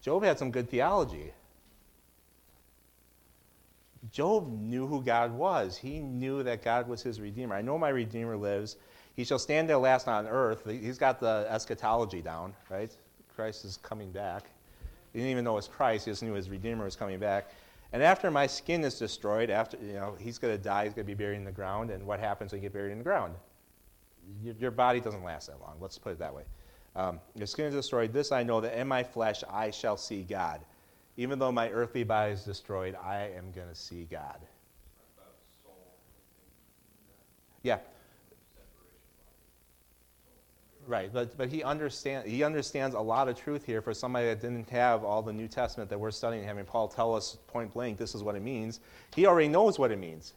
Job 0.00 0.22
had 0.24 0.38
some 0.38 0.50
good 0.50 0.68
theology. 0.68 1.32
Job 4.10 4.48
knew 4.60 4.86
who 4.86 5.02
God 5.02 5.32
was. 5.32 5.76
He 5.76 6.00
knew 6.00 6.42
that 6.42 6.62
God 6.62 6.88
was 6.88 7.02
his 7.02 7.20
Redeemer. 7.20 7.54
I 7.54 7.62
know 7.62 7.78
my 7.78 7.88
Redeemer 7.88 8.36
lives. 8.36 8.76
He 9.16 9.24
shall 9.24 9.38
stand 9.38 9.70
at 9.70 9.80
last 9.80 10.06
on 10.06 10.26
earth. 10.26 10.64
He's 10.68 10.98
got 10.98 11.18
the 11.18 11.46
eschatology 11.50 12.22
down, 12.22 12.54
right? 12.70 12.94
Christ 13.34 13.64
is 13.64 13.76
coming 13.78 14.12
back. 14.12 14.50
He 15.12 15.18
didn't 15.18 15.32
even 15.32 15.44
know 15.44 15.52
it 15.52 15.56
was 15.56 15.68
Christ. 15.68 16.04
He 16.04 16.12
just 16.12 16.22
knew 16.22 16.34
his 16.34 16.48
Redeemer 16.48 16.84
was 16.84 16.94
coming 16.94 17.18
back. 17.18 17.50
And 17.92 18.02
after 18.02 18.30
my 18.30 18.46
skin 18.46 18.84
is 18.84 18.98
destroyed, 18.98 19.50
after 19.50 19.76
you 19.78 19.94
know, 19.94 20.14
he's 20.18 20.38
going 20.38 20.56
to 20.56 20.62
die. 20.62 20.84
He's 20.84 20.92
going 20.92 21.06
to 21.06 21.10
be 21.10 21.14
buried 21.14 21.36
in 21.36 21.44
the 21.44 21.52
ground. 21.52 21.90
And 21.90 22.06
what 22.06 22.20
happens 22.20 22.52
when 22.52 22.62
you 22.62 22.68
get 22.68 22.74
buried 22.74 22.92
in 22.92 22.98
the 22.98 23.04
ground? 23.04 23.34
Your, 24.42 24.54
your 24.58 24.70
body 24.70 25.00
doesn't 25.00 25.24
last 25.24 25.46
that 25.46 25.60
long. 25.60 25.76
Let's 25.80 25.98
put 25.98 26.12
it 26.12 26.18
that 26.18 26.34
way. 26.34 26.42
Um, 26.94 27.20
your 27.34 27.46
skin 27.46 27.66
is 27.66 27.74
destroyed. 27.74 28.12
This 28.12 28.30
I 28.32 28.42
know 28.42 28.60
that 28.60 28.78
in 28.78 28.86
my 28.86 29.02
flesh 29.02 29.42
I 29.50 29.70
shall 29.70 29.96
see 29.96 30.22
God. 30.22 30.60
Even 31.18 31.40
though 31.40 31.50
my 31.50 31.68
earthly 31.70 32.04
body 32.04 32.32
is 32.32 32.44
destroyed, 32.44 32.96
I 33.04 33.30
am 33.36 33.50
going 33.50 33.68
to 33.68 33.74
see 33.74 34.06
God. 34.08 34.38
Yeah. 37.64 37.78
Right, 40.86 41.12
but, 41.12 41.36
but 41.36 41.48
he, 41.48 41.64
understand, 41.64 42.26
he 42.28 42.44
understands 42.44 42.94
a 42.94 43.00
lot 43.00 43.28
of 43.28 43.36
truth 43.36 43.66
here 43.66 43.82
for 43.82 43.92
somebody 43.92 44.26
that 44.26 44.40
didn't 44.40 44.70
have 44.70 45.02
all 45.02 45.20
the 45.20 45.32
New 45.32 45.48
Testament 45.48 45.90
that 45.90 45.98
we're 45.98 46.12
studying, 46.12 46.44
having 46.44 46.64
Paul 46.64 46.86
tell 46.86 47.14
us 47.16 47.36
point 47.48 47.74
blank 47.74 47.98
this 47.98 48.14
is 48.14 48.22
what 48.22 48.36
it 48.36 48.42
means. 48.42 48.78
He 49.14 49.26
already 49.26 49.48
knows 49.48 49.76
what 49.76 49.90
it 49.90 49.98
means. 49.98 50.34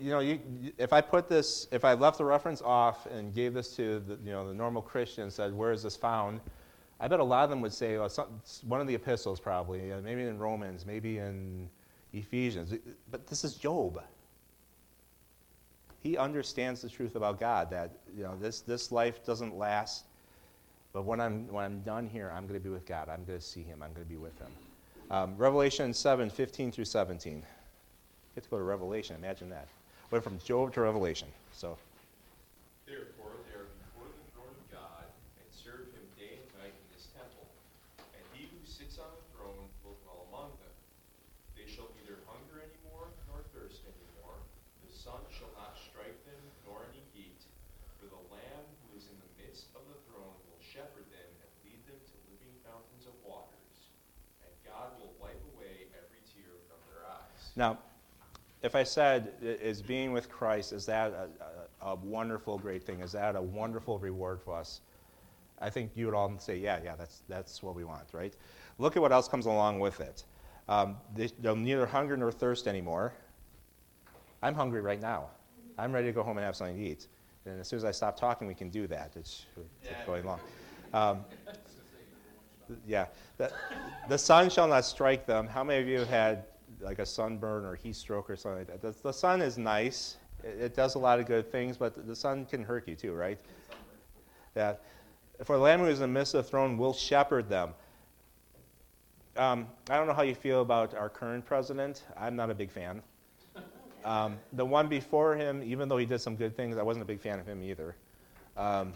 You 0.00 0.10
know, 0.10 0.20
you, 0.20 0.38
if 0.78 0.92
I 0.92 1.00
put 1.00 1.28
this, 1.28 1.66
if 1.72 1.84
I 1.84 1.94
left 1.94 2.18
the 2.18 2.24
reference 2.24 2.62
off 2.62 3.06
and 3.06 3.34
gave 3.34 3.54
this 3.54 3.74
to 3.74 3.98
the, 3.98 4.18
you 4.24 4.30
know, 4.30 4.46
the 4.46 4.54
normal 4.54 4.82
Christian 4.82 5.24
and 5.24 5.32
said, 5.32 5.52
where 5.52 5.72
is 5.72 5.82
this 5.82 5.96
found? 5.96 6.40
I 7.00 7.08
bet 7.08 7.20
a 7.20 7.24
lot 7.24 7.44
of 7.44 7.50
them 7.50 7.60
would 7.60 7.72
say, 7.72 7.98
well, 7.98 8.08
some, 8.08 8.40
one 8.66 8.80
of 8.80 8.86
the 8.86 8.94
epistles 8.94 9.40
probably, 9.40 9.92
uh, 9.92 10.00
maybe 10.00 10.22
in 10.22 10.38
Romans, 10.38 10.86
maybe 10.86 11.18
in 11.18 11.68
Ephesians. 12.12 12.72
But 13.10 13.26
this 13.26 13.44
is 13.44 13.54
Job 13.54 14.00
he 16.04 16.18
understands 16.18 16.82
the 16.82 16.88
truth 16.90 17.16
about 17.16 17.40
God 17.40 17.70
that 17.70 17.90
you 18.14 18.22
know 18.22 18.36
this 18.38 18.60
this 18.60 18.92
life 18.92 19.24
doesn't 19.24 19.56
last. 19.56 20.04
But 20.92 21.06
when 21.06 21.18
I'm 21.18 21.48
when 21.48 21.64
I'm 21.64 21.80
done 21.80 22.06
here, 22.06 22.30
I'm 22.32 22.46
going 22.46 22.60
to 22.60 22.62
be 22.62 22.68
with 22.68 22.86
God. 22.86 23.08
I'm 23.08 23.24
going 23.24 23.38
to 23.38 23.44
see 23.44 23.62
Him. 23.62 23.82
I'm 23.82 23.92
going 23.94 24.04
to 24.04 24.10
be 24.10 24.18
with 24.18 24.38
Him. 24.38 24.52
Um, 25.10 25.36
Revelation 25.36 25.92
7, 25.92 26.30
15 26.30 26.72
through 26.72 26.84
17. 26.84 27.42
Get 28.34 28.44
to 28.44 28.50
go 28.50 28.58
to 28.58 28.62
Revelation. 28.62 29.16
Imagine 29.16 29.48
that. 29.50 29.66
Went 30.10 30.22
from 30.22 30.38
Job 30.44 30.74
to 30.74 30.82
Revelation. 30.82 31.28
So 31.52 31.78
Therefore, 32.86 33.32
they 33.48 33.56
are 33.56 33.66
before 33.88 34.12
the 34.12 34.24
throne 34.36 34.52
of 34.52 34.68
God, 34.70 35.08
and 35.40 35.48
serve 35.50 35.88
him 35.96 36.04
day 36.20 36.36
and 36.36 36.60
night 36.60 36.76
in 36.76 36.86
his 36.92 37.08
temple. 37.16 37.48
Now, 57.56 57.78
if 58.62 58.74
I 58.74 58.82
said, 58.82 59.32
is 59.42 59.82
being 59.82 60.12
with 60.12 60.28
Christ, 60.30 60.72
is 60.72 60.86
that 60.86 61.12
a, 61.12 61.86
a, 61.86 61.92
a 61.92 61.94
wonderful, 61.96 62.58
great 62.58 62.82
thing? 62.82 63.00
Is 63.00 63.12
that 63.12 63.36
a 63.36 63.42
wonderful 63.42 63.98
reward 63.98 64.40
for 64.40 64.54
us? 64.54 64.80
I 65.60 65.70
think 65.70 65.92
you 65.94 66.06
would 66.06 66.14
all 66.14 66.34
say, 66.38 66.56
yeah, 66.56 66.80
yeah, 66.82 66.96
that's, 66.96 67.22
that's 67.28 67.62
what 67.62 67.74
we 67.74 67.84
want, 67.84 68.04
right? 68.12 68.34
Look 68.78 68.96
at 68.96 69.02
what 69.02 69.12
else 69.12 69.28
comes 69.28 69.46
along 69.46 69.80
with 69.80 70.00
it. 70.00 70.24
Um, 70.68 70.96
they, 71.14 71.28
they'll 71.40 71.56
neither 71.56 71.86
hunger 71.86 72.16
nor 72.16 72.32
thirst 72.32 72.66
anymore. 72.66 73.12
I'm 74.42 74.54
hungry 74.54 74.80
right 74.80 75.00
now. 75.00 75.28
I'm 75.78 75.92
ready 75.92 76.06
to 76.06 76.12
go 76.12 76.22
home 76.22 76.38
and 76.38 76.44
have 76.44 76.56
something 76.56 76.76
to 76.76 76.82
eat. 76.82 77.08
And 77.46 77.60
as 77.60 77.68
soon 77.68 77.76
as 77.76 77.84
I 77.84 77.90
stop 77.90 78.18
talking, 78.18 78.48
we 78.48 78.54
can 78.54 78.70
do 78.70 78.86
that. 78.86 79.12
It's, 79.16 79.46
it's 79.82 80.06
going 80.06 80.24
long. 80.24 80.40
Um, 80.92 81.24
yeah. 82.86 83.06
The, 83.36 83.52
the 84.08 84.16
sun 84.16 84.48
shall 84.48 84.66
not 84.68 84.84
strike 84.84 85.26
them. 85.26 85.46
How 85.46 85.62
many 85.62 85.82
of 85.82 85.88
you 85.88 85.98
have 85.98 86.08
had 86.08 86.44
like 86.80 86.98
a 86.98 87.06
sunburn 87.06 87.64
or 87.64 87.74
heat 87.74 87.96
stroke 87.96 88.30
or 88.30 88.36
something 88.36 88.58
like 88.58 88.68
that? 88.68 88.82
The, 88.82 89.02
the 89.02 89.12
sun 89.12 89.40
is 89.40 89.58
nice. 89.58 90.16
It, 90.42 90.60
it 90.60 90.74
does 90.74 90.94
a 90.94 90.98
lot 90.98 91.20
of 91.20 91.26
good 91.26 91.50
things, 91.50 91.76
but 91.76 92.06
the 92.06 92.16
sun 92.16 92.46
can 92.46 92.62
hurt 92.62 92.88
you 92.88 92.94
too, 92.94 93.12
right? 93.12 93.38
That 94.54 94.82
For 95.44 95.56
the 95.56 95.62
Lamb 95.62 95.80
who 95.80 95.86
is 95.86 96.00
in 96.00 96.02
the 96.02 96.18
midst 96.18 96.34
of 96.34 96.44
the 96.44 96.50
throne 96.50 96.78
will 96.78 96.92
shepherd 96.92 97.48
them. 97.48 97.74
Um, 99.36 99.66
I 99.90 99.96
don't 99.96 100.06
know 100.06 100.12
how 100.12 100.22
you 100.22 100.34
feel 100.34 100.60
about 100.62 100.94
our 100.94 101.08
current 101.08 101.44
president. 101.44 102.04
I'm 102.16 102.36
not 102.36 102.50
a 102.50 102.54
big 102.54 102.70
fan. 102.70 103.02
Um, 104.04 104.36
the 104.52 104.64
one 104.64 104.86
before 104.86 105.34
him, 105.34 105.62
even 105.64 105.88
though 105.88 105.96
he 105.96 106.06
did 106.06 106.20
some 106.20 106.36
good 106.36 106.54
things, 106.54 106.76
I 106.76 106.82
wasn't 106.82 107.02
a 107.02 107.06
big 107.06 107.20
fan 107.20 107.40
of 107.40 107.46
him 107.46 107.62
either. 107.62 107.96
Um, 108.56 108.92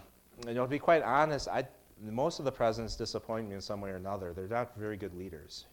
you 0.47 0.53
know, 0.53 0.63
to 0.63 0.69
be 0.69 0.79
quite 0.79 1.01
honest, 1.01 1.47
I, 1.47 1.67
most 2.01 2.39
of 2.39 2.45
the 2.45 2.51
presidents 2.51 2.95
disappoint 2.95 3.49
me 3.49 3.55
in 3.55 3.61
some 3.61 3.81
way 3.81 3.89
or 3.89 3.95
another. 3.95 4.33
They're 4.33 4.47
not 4.47 4.77
very 4.77 4.95
good 4.97 5.13
leaders. 5.15 5.65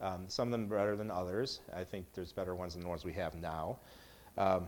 Um, 0.00 0.24
some 0.28 0.48
of 0.48 0.52
them 0.52 0.66
better 0.66 0.96
than 0.96 1.10
others. 1.10 1.60
I 1.74 1.84
think 1.84 2.06
there's 2.14 2.32
better 2.32 2.54
ones 2.54 2.74
than 2.74 2.82
the 2.82 2.88
ones 2.88 3.04
we 3.04 3.12
have 3.12 3.34
now. 3.34 3.78
Um, 4.38 4.66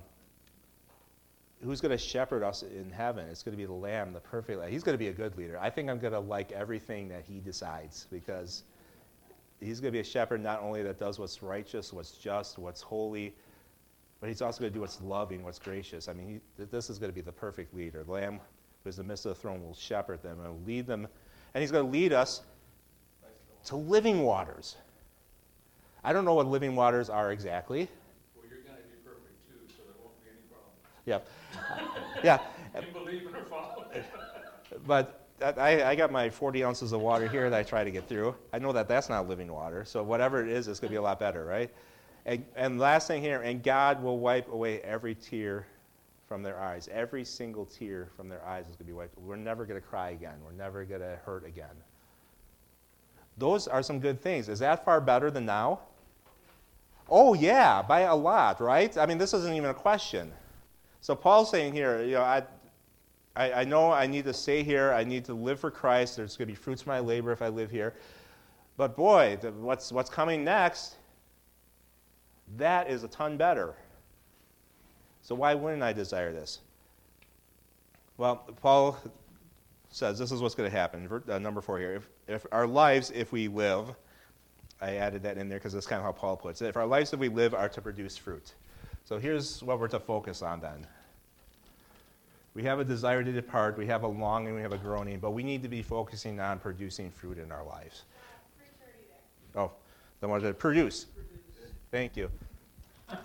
who's 1.64 1.80
going 1.80 1.90
to 1.90 1.98
shepherd 1.98 2.42
us 2.42 2.62
in 2.62 2.90
heaven? 2.90 3.26
It's 3.28 3.42
going 3.42 3.52
to 3.52 3.58
be 3.58 3.64
the 3.64 3.72
Lamb, 3.72 4.12
the 4.12 4.20
perfect 4.20 4.60
Lamb. 4.60 4.70
He's 4.70 4.82
going 4.82 4.94
to 4.94 4.98
be 4.98 5.08
a 5.08 5.12
good 5.12 5.36
leader. 5.38 5.58
I 5.60 5.70
think 5.70 5.88
I'm 5.88 5.98
going 5.98 6.12
to 6.12 6.20
like 6.20 6.52
everything 6.52 7.08
that 7.08 7.24
he 7.24 7.40
decides 7.40 8.06
because 8.10 8.64
he's 9.60 9.80
going 9.80 9.92
to 9.92 9.96
be 9.96 10.00
a 10.00 10.04
shepherd 10.04 10.42
not 10.42 10.60
only 10.60 10.82
that 10.82 10.98
does 10.98 11.18
what's 11.18 11.42
righteous, 11.42 11.92
what's 11.92 12.12
just, 12.12 12.58
what's 12.58 12.82
holy, 12.82 13.34
but 14.20 14.28
he's 14.28 14.42
also 14.42 14.60
going 14.60 14.72
to 14.72 14.74
do 14.74 14.80
what's 14.80 15.00
loving, 15.00 15.42
what's 15.42 15.58
gracious. 15.58 16.08
I 16.08 16.12
mean, 16.12 16.40
he, 16.58 16.64
this 16.64 16.90
is 16.90 16.98
going 16.98 17.10
to 17.10 17.14
be 17.14 17.22
the 17.22 17.32
perfect 17.32 17.74
leader. 17.74 18.02
The 18.04 18.12
Lamb 18.12 18.40
who 18.82 18.88
is 18.88 18.98
in 18.98 19.06
the 19.06 19.08
midst 19.08 19.26
of 19.26 19.34
the 19.34 19.40
throne 19.40 19.62
will 19.62 19.74
shepherd 19.74 20.22
them 20.22 20.40
and 20.40 20.48
will 20.48 20.64
lead 20.66 20.86
them, 20.86 21.06
and 21.54 21.62
he's 21.62 21.70
going 21.70 21.86
to 21.86 21.90
lead 21.90 22.12
us 22.12 22.42
to 23.64 23.76
living 23.76 24.22
waters. 24.22 24.76
I 26.04 26.12
don't 26.12 26.24
know 26.24 26.34
what 26.34 26.46
living 26.46 26.74
waters 26.74 27.08
are 27.08 27.32
exactly. 27.32 27.88
Well, 28.34 28.44
you're 28.50 28.60
gonna 28.60 28.78
be 28.78 28.96
perfect 29.04 29.48
too, 29.48 29.74
so 29.76 29.82
there 29.86 29.94
won't 30.02 30.20
be 30.22 30.30
any 30.30 30.42
problem. 30.50 30.72
Yeah. 31.04 32.22
yeah. 32.24 32.38
You 32.74 32.92
believe 32.92 33.26
in 33.26 33.34
or 33.34 33.44
follow? 33.44 33.86
But 34.86 35.26
that, 35.38 35.58
I, 35.58 35.90
I 35.90 35.94
got 35.94 36.10
my 36.10 36.30
40 36.30 36.64
ounces 36.64 36.92
of 36.92 37.00
water 37.00 37.28
here 37.28 37.50
that 37.50 37.58
I 37.58 37.62
try 37.62 37.84
to 37.84 37.90
get 37.90 38.08
through. 38.08 38.34
I 38.52 38.58
know 38.58 38.72
that 38.72 38.88
that's 38.88 39.10
not 39.10 39.28
living 39.28 39.52
water, 39.52 39.84
so 39.84 40.02
whatever 40.02 40.42
it 40.42 40.48
is, 40.48 40.68
it's 40.68 40.80
going 40.80 40.88
to 40.88 40.92
be 40.92 40.96
a 40.96 41.02
lot 41.02 41.20
better, 41.20 41.44
right? 41.44 41.70
And, 42.24 42.44
and 42.56 42.78
last 42.78 43.08
thing 43.08 43.20
here, 43.22 43.42
and 43.42 43.62
God 43.62 44.02
will 44.02 44.18
wipe 44.18 44.48
away 44.50 44.80
every 44.80 45.14
tear 45.14 45.66
from 46.28 46.42
their 46.42 46.58
eyes. 46.60 46.88
Every 46.92 47.24
single 47.24 47.66
tear 47.66 48.08
from 48.16 48.28
their 48.28 48.44
eyes 48.46 48.64
is 48.66 48.76
going 48.76 48.78
to 48.78 48.84
be 48.84 48.92
wiped. 48.92 49.18
We're 49.18 49.36
never 49.36 49.66
going 49.66 49.80
to 49.80 49.86
cry 49.86 50.10
again. 50.10 50.36
We're 50.44 50.52
never 50.52 50.84
going 50.84 51.00
to 51.00 51.18
hurt 51.26 51.44
again. 51.44 51.74
Those 53.36 53.66
are 53.66 53.82
some 53.82 53.98
good 53.98 54.20
things. 54.20 54.48
Is 54.48 54.60
that 54.60 54.84
far 54.84 55.00
better 55.00 55.30
than 55.30 55.44
now? 55.44 55.80
Oh, 57.14 57.34
yeah, 57.34 57.82
by 57.82 58.00
a 58.00 58.16
lot, 58.16 58.58
right? 58.58 58.96
I 58.96 59.04
mean, 59.04 59.18
this 59.18 59.34
isn't 59.34 59.52
even 59.52 59.68
a 59.68 59.74
question. 59.74 60.32
So 61.02 61.14
Paul's 61.14 61.50
saying 61.50 61.74
here, 61.74 62.02
you 62.02 62.12
know, 62.12 62.22
I, 62.22 62.42
I, 63.36 63.52
I 63.52 63.64
know 63.64 63.92
I 63.92 64.06
need 64.06 64.24
to 64.24 64.32
stay 64.32 64.62
here. 64.62 64.94
I 64.94 65.04
need 65.04 65.26
to 65.26 65.34
live 65.34 65.60
for 65.60 65.70
Christ. 65.70 66.16
There's 66.16 66.38
going 66.38 66.48
to 66.48 66.52
be 66.52 66.56
fruits 66.56 66.80
of 66.80 66.88
my 66.88 67.00
labor 67.00 67.30
if 67.30 67.42
I 67.42 67.48
live 67.48 67.70
here. 67.70 67.92
But 68.78 68.96
boy, 68.96 69.36
the, 69.42 69.52
what's, 69.52 69.92
what's 69.92 70.08
coming 70.08 70.42
next, 70.42 70.94
that 72.56 72.88
is 72.88 73.04
a 73.04 73.08
ton 73.08 73.36
better. 73.36 73.74
So 75.20 75.34
why 75.34 75.52
wouldn't 75.52 75.82
I 75.82 75.92
desire 75.92 76.32
this? 76.32 76.60
Well, 78.16 78.36
Paul 78.62 78.98
says 79.90 80.18
this 80.18 80.32
is 80.32 80.40
what's 80.40 80.54
going 80.54 80.70
to 80.70 80.74
happen. 80.74 81.06
Uh, 81.28 81.38
number 81.38 81.60
four 81.60 81.78
here. 81.78 81.92
If, 81.92 82.08
if 82.26 82.46
our 82.52 82.66
lives, 82.66 83.12
if 83.14 83.32
we 83.32 83.48
live, 83.48 83.94
I 84.82 84.96
added 84.96 85.22
that 85.22 85.38
in 85.38 85.48
there 85.48 85.58
because 85.58 85.72
that's 85.72 85.86
kind 85.86 86.00
of 86.00 86.04
how 86.04 86.12
Paul 86.12 86.36
puts 86.36 86.60
it. 86.60 86.66
If 86.66 86.76
our 86.76 86.86
lives 86.86 87.10
that 87.12 87.20
we 87.20 87.28
live 87.28 87.54
are 87.54 87.68
to 87.68 87.80
produce 87.80 88.16
fruit. 88.16 88.52
So 89.04 89.16
here's 89.16 89.62
what 89.62 89.78
we're 89.78 89.86
to 89.88 90.00
focus 90.00 90.42
on 90.42 90.60
then. 90.60 90.86
We 92.54 92.64
have 92.64 92.80
a 92.80 92.84
desire 92.84 93.22
to 93.22 93.32
depart, 93.32 93.78
we 93.78 93.86
have 93.86 94.02
a 94.02 94.08
longing, 94.08 94.54
we 94.54 94.60
have 94.60 94.72
a 94.72 94.78
groaning, 94.78 95.20
but 95.20 95.30
we 95.30 95.42
need 95.42 95.62
to 95.62 95.68
be 95.68 95.82
focusing 95.82 96.40
on 96.40 96.58
producing 96.58 97.10
fruit 97.10 97.38
in 97.38 97.50
our 97.50 97.64
lives. 97.64 98.02
Oh, 99.56 99.70
then 100.20 100.30
what 100.30 100.42
is 100.42 100.44
it? 100.44 100.58
Produce. 100.58 101.06
Thank 101.90 102.16
you. 102.16 102.28
Same 103.08 103.18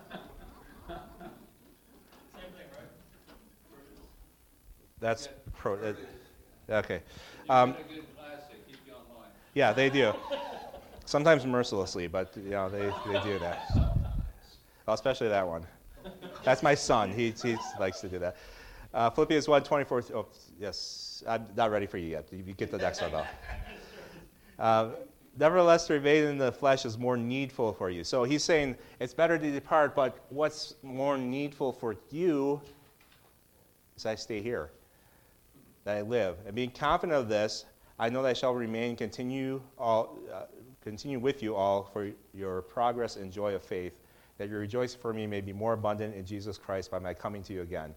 thing, 0.85 1.01
right? 2.71 2.87
That's 4.99 5.27
pro. 5.55 5.73
Uh, 5.73 5.93
okay. 6.69 7.01
Um, 7.49 7.71
got 7.71 7.81
a 7.81 7.83
good 7.83 8.15
class, 8.15 8.41
they 8.49 8.71
keep 8.71 8.79
you 8.85 8.93
online. 8.93 9.29
yeah, 9.53 9.73
they 9.73 9.89
do. 9.89 10.13
Sometimes 11.07 11.45
mercilessly, 11.45 12.07
but 12.07 12.35
you 12.35 12.51
know 12.51 12.69
they, 12.69 12.91
they 13.11 13.23
do 13.23 13.39
that. 13.39 13.65
Well, 13.75 13.95
especially 14.93 15.29
that 15.29 15.47
one. 15.47 15.65
That's 16.43 16.61
my 16.61 16.75
son. 16.75 17.11
He, 17.11 17.33
he 17.41 17.55
likes 17.79 18.01
to 18.01 18.09
do 18.09 18.19
that. 18.19 18.37
Uh, 18.93 19.09
Philippians 19.09 19.47
1 19.47 19.63
24. 19.63 20.03
Oh, 20.13 20.25
yes. 20.59 21.23
I'm 21.27 21.47
not 21.55 21.71
ready 21.71 21.85
for 21.85 21.97
you 21.97 22.09
yet. 22.09 22.27
You 22.31 22.53
get 22.53 22.71
the 22.71 22.77
next 22.77 23.01
one, 23.01 23.11
though. 23.11 23.25
Uh, 24.59 24.89
Nevertheless, 25.39 25.85
to 25.85 25.93
remain 25.93 26.23
in 26.23 26.37
the 26.39 26.51
flesh 26.51 26.83
is 26.83 26.97
more 26.97 27.15
needful 27.15 27.71
for 27.71 27.91
you. 27.91 28.03
So 28.03 28.23
he's 28.23 28.43
saying 28.43 28.75
it's 28.99 29.13
better 29.13 29.37
to 29.37 29.51
depart, 29.51 29.95
but 29.95 30.25
what's 30.29 30.73
more 30.81 31.15
needful 31.15 31.71
for 31.71 31.95
you 32.09 32.59
is 33.95 34.07
I 34.07 34.15
stay 34.15 34.41
here, 34.41 34.71
that 35.83 35.97
I 35.97 36.01
live. 36.01 36.37
And 36.47 36.55
being 36.55 36.71
confident 36.71 37.19
of 37.19 37.29
this, 37.29 37.65
I 37.99 38.09
know 38.09 38.23
that 38.23 38.29
I 38.29 38.33
shall 38.33 38.55
remain, 38.55 38.89
and 38.89 38.97
continue, 38.97 39.61
all, 39.77 40.17
uh, 40.33 40.45
continue 40.87 41.19
with 41.19 41.43
you 41.43 41.53
all 41.53 41.83
for 41.83 42.09
your 42.33 42.61
progress 42.61 43.17
and 43.17 43.31
joy 43.31 43.53
of 43.53 43.61
faith, 43.61 43.93
that 44.37 44.47
your 44.47 44.59
rejoicing 44.59 44.99
for 45.01 45.13
me 45.13 45.27
may 45.27 45.41
be 45.41 45.51
more 45.51 45.73
abundant 45.73 46.15
in 46.15 46.25
Jesus 46.25 46.57
Christ 46.57 46.89
by 46.89 46.99
my 46.99 47.13
coming 47.13 47.43
to 47.43 47.53
you 47.53 47.61
again. 47.61 47.93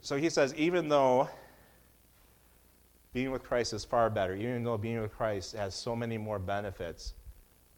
So 0.00 0.16
he 0.16 0.30
says, 0.30 0.54
even 0.54 0.88
though 0.88 1.28
being 3.12 3.30
with 3.30 3.44
Christ 3.44 3.74
is 3.74 3.84
far 3.84 4.08
better, 4.08 4.34
even 4.34 4.64
though 4.64 4.78
being 4.78 5.00
with 5.02 5.12
Christ 5.12 5.54
has 5.54 5.74
so 5.74 5.94
many 5.94 6.16
more 6.16 6.38
benefits, 6.38 7.12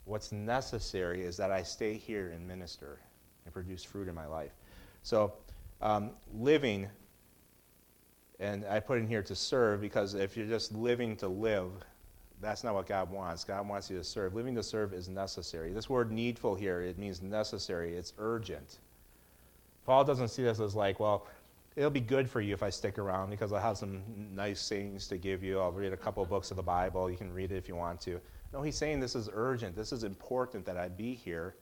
what's 0.04 0.30
necessary 0.30 1.22
is 1.22 1.36
that 1.36 1.50
I 1.50 1.62
stay 1.62 1.94
here 1.94 2.30
and 2.30 2.46
minister 2.46 3.00
and 3.44 3.52
produce 3.52 3.82
fruit 3.82 4.06
in 4.06 4.14
my 4.14 4.26
life. 4.26 4.52
So, 5.02 5.32
um, 5.82 6.10
living, 6.32 6.88
and 8.38 8.64
I 8.66 8.78
put 8.78 8.98
in 8.98 9.08
here 9.08 9.22
to 9.24 9.34
serve 9.34 9.80
because 9.80 10.14
if 10.14 10.36
you're 10.36 10.46
just 10.46 10.72
living 10.72 11.16
to 11.16 11.28
live, 11.28 11.72
that's 12.40 12.64
not 12.64 12.74
what 12.74 12.86
God 12.86 13.10
wants. 13.10 13.44
God 13.44 13.68
wants 13.68 13.90
you 13.90 13.96
to 13.98 14.04
serve. 14.04 14.34
Living 14.34 14.54
to 14.54 14.62
serve 14.62 14.92
is 14.92 15.08
necessary. 15.08 15.72
This 15.72 15.88
word 15.88 16.10
needful 16.12 16.54
here, 16.54 16.80
it 16.80 16.98
means 16.98 17.22
necessary, 17.22 17.94
it's 17.94 18.12
urgent. 18.18 18.78
Paul 19.86 20.04
doesn't 20.04 20.28
see 20.28 20.42
this 20.42 20.60
as 20.60 20.74
like, 20.74 20.98
well, 20.98 21.26
it'll 21.76 21.90
be 21.90 22.00
good 22.00 22.28
for 22.28 22.40
you 22.40 22.54
if 22.54 22.62
I 22.62 22.70
stick 22.70 22.98
around 22.98 23.30
because 23.30 23.52
I'll 23.52 23.60
have 23.60 23.76
some 23.76 24.02
nice 24.34 24.68
things 24.68 25.08
to 25.08 25.16
give 25.16 25.42
you. 25.42 25.60
I'll 25.60 25.72
read 25.72 25.92
a 25.92 25.96
couple 25.96 26.22
of 26.22 26.28
books 26.28 26.50
of 26.50 26.56
the 26.56 26.62
Bible. 26.62 27.10
You 27.10 27.16
can 27.16 27.32
read 27.32 27.52
it 27.52 27.56
if 27.56 27.68
you 27.68 27.76
want 27.76 28.00
to. 28.02 28.20
No, 28.52 28.62
he's 28.62 28.76
saying 28.76 29.00
this 29.00 29.14
is 29.14 29.28
urgent. 29.32 29.74
This 29.74 29.92
is 29.92 30.04
important 30.04 30.64
that 30.66 30.76
I 30.76 30.88
be 30.88 31.14
here 31.14 31.54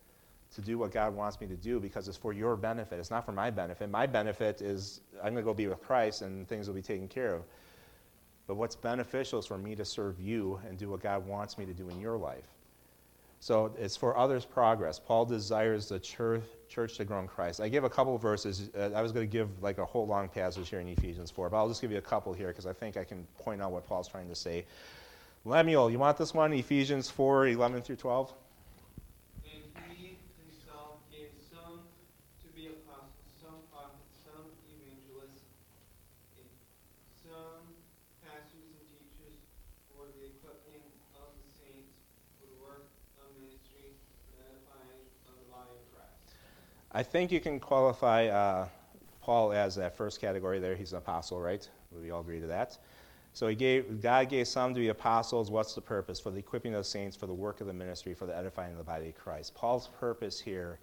to 0.55 0.61
do 0.61 0.77
what 0.79 0.93
God 0.93 1.14
wants 1.14 1.41
me 1.41 1.47
to 1.47 1.57
do 1.57 1.81
because 1.81 2.09
it's 2.09 2.16
for 2.16 2.33
your 2.33 2.57
benefit. 2.57 2.99
It's 2.99 3.11
not 3.11 3.25
for 3.25 3.33
my 3.33 3.51
benefit. 3.51 3.89
My 3.89 4.07
benefit 4.07 4.61
is 4.61 5.01
I'm 5.16 5.33
going 5.33 5.37
to 5.37 5.43
go 5.43 5.55
be 5.55 5.66
with 5.66 5.83
Christ 5.83 6.23
and 6.23 6.47
things 6.47 6.68
will 6.68 6.75
be 6.75 6.83
taken 6.83 7.09
care 7.09 7.35
of. 7.35 7.43
But 8.47 8.57
what's 8.57 8.76
beneficial 8.76 9.38
is 9.38 9.47
for 9.47 9.59
me 9.59 9.74
to 9.76 9.84
serve 9.84 10.20
you 10.20 10.61
and 10.68 10.76
do 10.76 10.90
what 10.90 11.01
God 11.01 11.26
wants 11.26 11.59
me 11.59 11.66
to 11.66 11.72
do 11.72 11.88
in 11.88 12.01
your 12.01 12.16
life. 12.16 12.45
So 13.40 13.72
it's 13.78 13.97
for 13.97 14.16
others' 14.16 14.45
progress. 14.45 14.99
Paul 15.01 15.24
desires 15.24 15.88
the 15.88 15.99
church, 15.99 16.43
church 16.68 16.97
to 16.99 17.05
grow 17.05 17.18
in 17.20 17.26
Christ. 17.26 17.61
I 17.61 17.68
gave 17.68 17.82
a 17.82 17.90
couple 17.90 18.16
verses. 18.18 18.70
Uh, 18.76 18.90
I 18.95 19.03
was 19.03 19.11
going 19.11 19.26
to 19.26 19.30
give 19.30 19.62
like 19.62 19.78
a 19.78 19.84
whole 19.84 20.07
long 20.07 20.28
passage 20.28 20.68
here 20.68 20.80
in 20.80 20.88
Ephesians 20.88 21.30
4, 21.30 21.51
but 21.51 21.57
I'll 21.57 21.68
just 21.68 21.80
give 21.80 21.90
you 21.90 21.99
a 21.99 22.03
couple 22.03 22.32
here 22.32 22.49
because 22.49 22.66
I 22.66 22.72
think 22.72 22.97
I 22.97 23.05
can 23.05 23.26
point 23.38 23.61
out 23.61 23.72
what 23.72 23.86
Paul's 23.86 24.09
trying 24.09 24.28
to 24.28 24.36
say. 24.36 24.64
Lemuel, 25.45 25.90
you 25.90 25.99
want 25.99 26.16
this 26.18 26.32
one? 26.32 26.53
Ephesians 26.53 27.11
4 27.11 27.49
11 27.49 27.82
through 27.82 27.97
12? 27.97 28.32
And 29.74 29.90
he 29.99 30.14
himself 30.38 31.03
gave 31.11 31.34
some 31.51 31.82
to 31.82 32.49
be 32.55 32.70
apostles, 32.70 33.26
some 33.43 33.59
prophets, 33.74 34.22
some 34.22 34.47
evangelists, 34.70 35.43
and 36.38 36.47
some 37.26 37.66
pastors 38.22 38.70
and 38.70 38.86
teachers 38.86 39.34
for 39.90 40.07
the 40.14 40.30
equipping 40.30 40.86
of 41.18 41.34
the 41.43 41.47
saints, 41.59 41.90
for 42.38 42.47
the 42.47 42.59
work 42.62 42.86
of 43.18 43.26
ministry, 43.43 43.99
the 44.30 44.47
edifying 44.47 45.03
of 45.26 45.34
the 45.43 45.47
body 45.51 45.74
of 45.74 45.82
Christ? 45.90 46.38
I 46.95 47.03
think 47.03 47.32
you 47.32 47.40
can 47.40 47.59
qualify 47.59 48.26
uh, 48.26 48.68
Paul 49.22 49.53
as 49.53 49.74
that 49.76 49.97
first 49.97 50.20
category 50.20 50.61
there. 50.61 50.76
He's 50.76 50.93
an 50.93 50.99
apostle, 50.99 51.40
right? 51.40 51.66
We 51.90 52.11
all 52.11 52.20
agree 52.20 52.40
to 52.40 52.47
that. 52.49 52.76
So 53.32 53.49
he 53.49 53.55
gave, 53.55 54.03
God 54.03 54.28
gave 54.28 54.47
some 54.47 54.74
to 54.74 54.80
be 54.80 54.88
apostles. 54.88 55.51
What's 55.51 55.74
the 55.74 55.80
purpose? 55.80 56.20
For 56.20 56.30
the 56.30 56.38
equipping 56.38 56.74
of 56.74 56.80
the 56.80 56.84
saints, 56.84 57.16
for 57.16 57.26
the 57.26 57.32
work 57.32 57.62
of 57.62 57.66
the 57.66 57.72
ministry, 57.72 58.12
for 58.12 58.26
the 58.26 58.36
edifying 58.36 58.72
of 58.72 58.78
the 58.78 58.84
body 58.84 59.09
of 59.09 59.14
Christ. 59.14 59.55
Paul's 59.55 59.88
purpose 59.88 60.38
here 60.38 60.80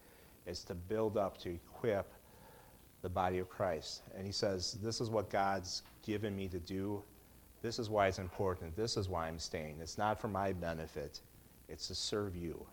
is 0.48 0.64
to 0.64 0.74
build 0.74 1.16
up, 1.16 1.38
to 1.40 1.52
equip 1.52 2.12
the 3.04 3.10
body 3.10 3.38
of 3.38 3.48
Christ. 3.48 4.02
And 4.18 4.26
he 4.26 4.32
says, 4.32 4.80
This 4.82 5.00
is 5.00 5.12
what 5.12 5.30
God's 5.30 5.84
given 6.02 6.36
me 6.36 6.48
to 6.48 6.60
do. 6.60 7.04
This 7.62 7.78
is 7.78 7.88
why 7.88 8.08
it's 8.08 8.18
important. 8.18 8.76
This 8.76 8.98
is 8.98 9.08
why 9.08 9.28
I'm 9.28 9.38
staying. 9.38 9.78
It's 9.80 10.00
not 10.00 10.20
for 10.20 10.28
my 10.28 10.54
benefit, 10.54 11.22
it's 11.68 11.88
to 11.88 11.96
serve 11.96 12.36
you, 12.36 12.66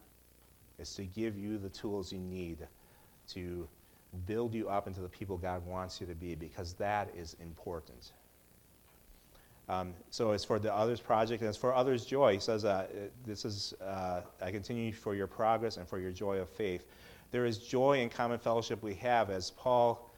it's 0.79 0.95
to 0.95 1.05
give 1.05 1.37
you 1.37 1.59
the 1.59 1.69
tools 1.69 2.11
you 2.13 2.19
need 2.19 2.67
to 3.29 3.69
build 4.27 4.55
you 4.55 4.69
up 4.69 4.87
into 4.87 5.01
the 5.01 5.09
people 5.09 5.37
God 5.37 5.65
wants 5.67 6.01
you 6.01 6.07
to 6.07 6.15
be, 6.15 6.35
because 6.35 6.75
that 6.75 7.11
is 7.17 7.37
important. 7.41 8.13
Um, 9.69 9.95
so 10.11 10.31
as 10.31 10.45
for 10.45 10.59
the 10.59 10.73
others 10.73 11.01
project, 11.01 11.43
and 11.43 11.49
as 11.49 11.57
for 11.57 11.75
others 11.75 12.05
joy, 12.05 12.35
he 12.35 12.39
says, 12.39 12.65
uh, 12.65 12.87
"This 13.25 13.45
is 13.45 13.75
uh, 13.81 14.23
I 14.41 14.51
continue 14.53 14.93
for 14.93 15.15
your 15.15 15.27
progress 15.27 15.77
and 15.77 15.89
for 15.89 15.99
your 15.99 16.13
joy 16.13 16.39
of 16.39 16.49
faith." 16.49 16.87
There 17.33 17.45
is 17.45 17.59
joy 17.59 18.01
in 18.01 18.09
common 18.09 18.39
fellowship 18.39 18.83
we 18.83 18.95
have 18.95 19.31
as 19.31 19.51
Paul 19.51 20.09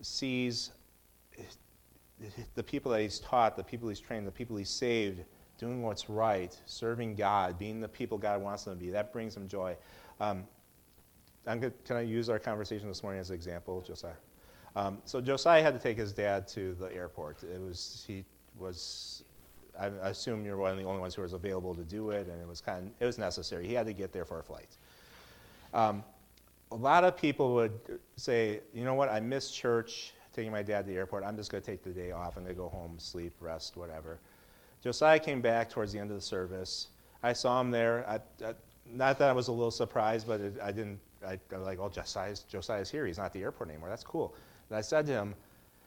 sees 0.00 0.72
the 2.54 2.62
people 2.62 2.90
that 2.92 3.00
he's 3.00 3.18
taught, 3.20 3.56
the 3.56 3.64
people 3.64 3.88
he's 3.88 4.00
trained, 4.00 4.26
the 4.26 4.32
people 4.32 4.56
he's 4.56 4.70
saved, 4.70 5.22
doing 5.58 5.82
what's 5.82 6.10
right, 6.10 6.56
serving 6.66 7.14
God, 7.14 7.58
being 7.58 7.80
the 7.80 7.88
people 7.88 8.18
God 8.18 8.42
wants 8.42 8.64
them 8.64 8.78
to 8.78 8.84
be. 8.84 8.90
That 8.90 9.12
brings 9.12 9.36
him 9.36 9.48
joy. 9.48 9.76
Um, 10.20 10.44
good, 11.46 11.72
can 11.84 11.96
I 11.96 12.00
use 12.00 12.28
our 12.28 12.38
conversation 12.38 12.88
this 12.88 13.02
morning 13.02 13.20
as 13.20 13.30
an 13.30 13.36
example, 13.36 13.82
Josiah? 13.82 14.12
Um, 14.76 14.98
so 15.04 15.20
Josiah 15.20 15.62
had 15.62 15.74
to 15.74 15.80
take 15.80 15.96
his 15.96 16.12
dad 16.12 16.48
to 16.48 16.74
the 16.74 16.92
airport. 16.94 17.42
It 17.42 17.60
was 17.60 18.04
he 18.06 18.24
was. 18.58 19.24
I, 19.78 19.86
assume 20.08 20.44
you're 20.44 20.56
one 20.56 20.70
of 20.70 20.78
the 20.78 20.84
only 20.84 21.00
ones 21.00 21.16
who 21.16 21.22
was 21.22 21.32
available 21.32 21.74
to 21.74 21.82
do 21.82 22.10
it, 22.10 22.28
and 22.28 22.40
it 22.40 22.46
was 22.46 22.60
kind. 22.60 22.86
Of, 22.86 22.92
it 23.00 23.06
was 23.06 23.18
necessary. 23.18 23.66
He 23.66 23.74
had 23.74 23.86
to 23.86 23.92
get 23.92 24.12
there 24.12 24.24
for 24.24 24.38
a 24.38 24.42
flight. 24.42 24.76
Um, 25.72 26.04
a 26.70 26.76
lot 26.76 27.04
of 27.04 27.16
people 27.16 27.54
would 27.54 27.72
say, 28.16 28.60
you 28.72 28.84
know 28.84 28.94
what, 28.94 29.08
I 29.08 29.20
miss 29.20 29.50
church, 29.50 30.12
taking 30.32 30.52
my 30.52 30.62
dad 30.62 30.86
to 30.86 30.92
the 30.92 30.96
airport. 30.96 31.24
I'm 31.24 31.36
just 31.36 31.50
going 31.50 31.62
to 31.62 31.70
take 31.70 31.82
the 31.82 31.90
day 31.90 32.12
off. 32.12 32.34
To 32.34 32.54
go 32.54 32.68
home, 32.68 32.98
sleep, 32.98 33.32
rest, 33.40 33.76
whatever. 33.76 34.18
Josiah 34.82 35.18
came 35.18 35.40
back 35.40 35.70
towards 35.70 35.92
the 35.92 35.98
end 35.98 36.10
of 36.10 36.16
the 36.16 36.22
service. 36.22 36.88
I 37.22 37.32
saw 37.32 37.60
him 37.60 37.70
there. 37.70 38.04
I, 38.08 38.44
I, 38.44 38.54
not 38.86 39.18
that 39.18 39.28
I 39.28 39.32
was 39.32 39.48
a 39.48 39.52
little 39.52 39.70
surprised, 39.70 40.26
but 40.26 40.40
it, 40.40 40.56
I 40.62 40.72
didn't. 40.72 41.00
I, 41.26 41.38
I 41.52 41.56
like, 41.58 41.78
oh, 41.80 41.88
Josiah's, 41.88 42.40
Josiah's 42.40 42.90
here. 42.90 43.06
He's 43.06 43.18
not 43.18 43.26
at 43.26 43.32
the 43.32 43.42
airport 43.42 43.70
anymore. 43.70 43.88
That's 43.88 44.04
cool. 44.04 44.34
And 44.68 44.78
I 44.78 44.80
said 44.80 45.06
to 45.06 45.12
him, 45.12 45.34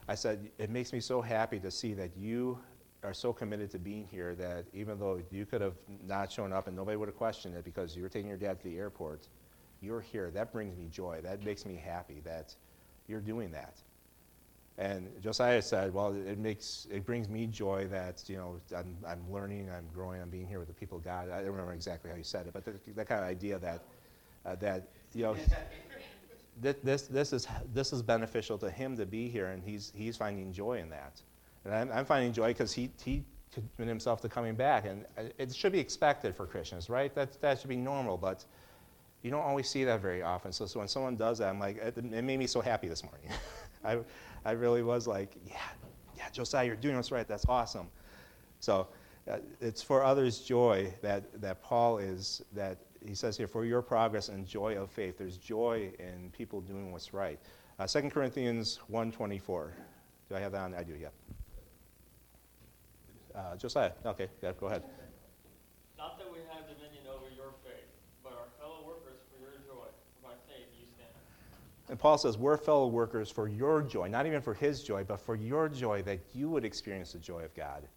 I 0.07 0.15
said, 0.15 0.49
it 0.57 0.69
makes 0.69 0.93
me 0.93 0.99
so 0.99 1.21
happy 1.21 1.59
to 1.59 1.69
see 1.69 1.93
that 1.93 2.11
you 2.17 2.57
are 3.03 3.13
so 3.13 3.31
committed 3.31 3.69
to 3.71 3.79
being 3.79 4.07
here 4.09 4.35
that 4.35 4.65
even 4.73 4.99
though 4.99 5.21
you 5.31 5.45
could 5.45 5.61
have 5.61 5.75
not 6.07 6.31
shown 6.31 6.51
up 6.51 6.67
and 6.67 6.75
nobody 6.75 6.97
would 6.97 7.07
have 7.07 7.17
questioned 7.17 7.55
it 7.55 7.63
because 7.63 7.95
you 7.95 8.03
were 8.03 8.09
taking 8.09 8.27
your 8.27 8.37
dad 8.37 8.59
to 8.59 8.63
the 8.63 8.77
airport, 8.77 9.27
you're 9.81 10.01
here. 10.01 10.31
That 10.31 10.51
brings 10.51 10.75
me 10.77 10.87
joy. 10.91 11.19
That 11.21 11.43
makes 11.43 11.65
me 11.65 11.75
happy 11.75 12.21
that 12.23 12.55
you're 13.07 13.21
doing 13.21 13.51
that. 13.51 13.77
And 14.79 15.09
Josiah 15.23 15.61
said, 15.61 15.91
"Well, 15.91 16.13
it 16.13 16.37
makes 16.37 16.87
it 16.91 17.03
brings 17.03 17.29
me 17.29 17.47
joy 17.47 17.87
that 17.87 18.23
you 18.27 18.37
know 18.37 18.59
I'm, 18.75 18.95
I'm 19.07 19.31
learning, 19.31 19.69
I'm 19.75 19.87
growing, 19.91 20.21
I'm 20.21 20.29
being 20.29 20.47
here 20.47 20.59
with 20.59 20.67
the 20.67 20.73
people 20.73 20.99
of 20.99 21.03
God." 21.03 21.29
I 21.31 21.37
don't 21.37 21.47
remember 21.47 21.73
exactly 21.73 22.11
how 22.11 22.15
he 22.15 22.23
said 22.23 22.45
it, 22.45 22.53
but 22.53 22.63
that 22.63 23.07
kind 23.07 23.21
of 23.21 23.27
idea 23.27 23.57
that 23.57 23.81
uh, 24.45 24.55
that 24.57 24.89
you 25.13 25.23
know 25.23 25.35
this 26.61 27.03
this 27.03 27.33
is 27.33 27.47
this 27.73 27.93
is 27.93 28.01
beneficial 28.01 28.57
to 28.57 28.69
him 28.69 28.97
to 28.97 29.05
be 29.05 29.29
here, 29.29 29.47
and 29.47 29.63
he's 29.63 29.91
he's 29.95 30.17
finding 30.17 30.51
joy 30.51 30.79
in 30.79 30.89
that, 30.89 31.21
and 31.65 31.73
I'm, 31.73 31.91
I'm 31.91 32.05
finding 32.05 32.33
joy 32.33 32.49
because 32.49 32.73
he 32.73 32.89
he 33.03 33.23
committed 33.53 33.87
himself 33.87 34.21
to 34.21 34.29
coming 34.29 34.55
back, 34.55 34.85
and 34.85 35.05
it 35.37 35.55
should 35.55 35.71
be 35.71 35.79
expected 35.79 36.35
for 36.35 36.45
Christians, 36.45 36.89
right? 36.89 37.13
That 37.15 37.39
that 37.41 37.59
should 37.59 37.69
be 37.69 37.77
normal, 37.77 38.17
but 38.17 38.45
you 39.21 39.31
don't 39.31 39.43
always 39.43 39.69
see 39.69 39.83
that 39.83 40.01
very 40.01 40.21
often. 40.21 40.51
So, 40.51 40.65
so 40.65 40.79
when 40.79 40.87
someone 40.87 41.15
does 41.15 41.39
that, 41.39 41.49
I'm 41.49 41.59
like, 41.59 41.77
it, 41.77 41.97
it 41.97 42.23
made 42.23 42.37
me 42.37 42.47
so 42.47 42.61
happy 42.61 42.87
this 42.87 43.03
morning. 43.03 43.29
I, 43.83 43.99
I 44.45 44.51
really 44.51 44.83
was 44.83 45.07
like, 45.07 45.35
yeah, 45.45 45.57
yeah, 46.15 46.29
Josiah, 46.31 46.65
you're 46.65 46.75
doing 46.75 46.95
what's 46.95 47.11
right. 47.11 47.27
That's 47.27 47.45
awesome. 47.47 47.87
So 48.59 48.87
uh, 49.29 49.37
it's 49.59 49.81
for 49.81 50.03
others' 50.03 50.39
joy 50.39 50.93
that, 51.01 51.41
that 51.41 51.61
Paul 51.61 51.97
is, 51.97 52.41
that 52.53 52.77
he 53.05 53.15
says 53.15 53.37
here, 53.37 53.47
for 53.47 53.65
your 53.65 53.81
progress 53.81 54.29
and 54.29 54.45
joy 54.45 54.77
of 54.77 54.89
faith. 54.91 55.17
There's 55.17 55.37
joy 55.37 55.91
in 55.99 56.31
people 56.31 56.61
doing 56.61 56.91
what's 56.91 57.13
right. 57.13 57.39
Uh, 57.79 57.87
2 57.87 58.09
Corinthians 58.09 58.79
1.24. 58.91 59.71
Do 60.29 60.35
I 60.35 60.39
have 60.39 60.51
that 60.51 60.61
on? 60.61 60.73
I 60.73 60.83
do, 60.83 60.93
yeah. 60.93 61.07
Uh, 63.35 63.55
Josiah, 63.55 63.91
okay, 64.05 64.27
yeah, 64.41 64.51
go 64.59 64.65
ahead. 64.65 64.83
Not 65.97 66.17
that 66.17 66.27
we 66.31 66.39
have 66.51 66.67
dominion 66.67 67.03
over 67.07 67.25
your 67.35 67.53
faith, 67.63 67.85
but 68.23 68.33
our 68.33 68.47
fellow 68.59 68.83
workers 68.85 69.19
for 69.31 69.39
your 69.39 69.51
joy. 69.65 69.85
For 70.21 70.29
by 70.29 70.33
faith 70.47 70.67
you 70.79 70.85
stand. 70.87 71.09
And 71.89 71.99
Paul 71.99 72.17
says, 72.17 72.37
We're 72.37 72.57
fellow 72.57 72.87
workers 72.87 73.29
for 73.29 73.47
your 73.47 73.83
joy, 73.83 74.07
not 74.07 74.25
even 74.25 74.41
for 74.41 74.55
his 74.55 74.81
joy, 74.81 75.03
but 75.03 75.19
for 75.19 75.35
your 75.35 75.69
joy, 75.69 76.01
that 76.03 76.19
you 76.33 76.49
would 76.49 76.65
experience 76.65 77.13
the 77.13 77.19
joy 77.19 77.43
of 77.43 77.53
God. 77.55 77.87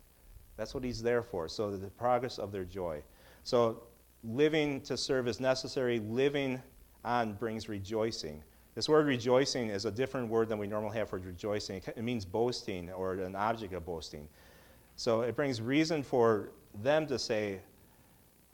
That's 0.58 0.74
what 0.74 0.84
he's 0.84 1.02
there 1.02 1.22
for, 1.22 1.48
so 1.48 1.70
the 1.70 1.88
progress 1.88 2.38
of 2.38 2.52
their 2.52 2.64
joy. 2.64 3.02
So 3.44 3.84
living 4.24 4.80
to 4.82 4.96
serve 4.96 5.28
is 5.28 5.40
necessary, 5.40 6.00
living 6.00 6.60
on 7.04 7.34
brings 7.34 7.68
rejoicing. 7.68 8.42
This 8.74 8.88
word 8.88 9.06
rejoicing 9.06 9.68
is 9.68 9.84
a 9.84 9.90
different 9.90 10.28
word 10.28 10.48
than 10.48 10.58
we 10.58 10.66
normally 10.66 10.96
have 10.96 11.08
for 11.08 11.18
rejoicing. 11.18 11.82
It 11.86 12.02
means 12.02 12.24
boasting 12.24 12.90
or 12.90 13.14
an 13.14 13.34
object 13.34 13.72
of 13.74 13.84
boasting. 13.84 14.28
So 14.96 15.22
it 15.22 15.34
brings 15.34 15.60
reason 15.60 16.02
for 16.02 16.50
them 16.82 17.06
to 17.06 17.18
say, 17.18 17.60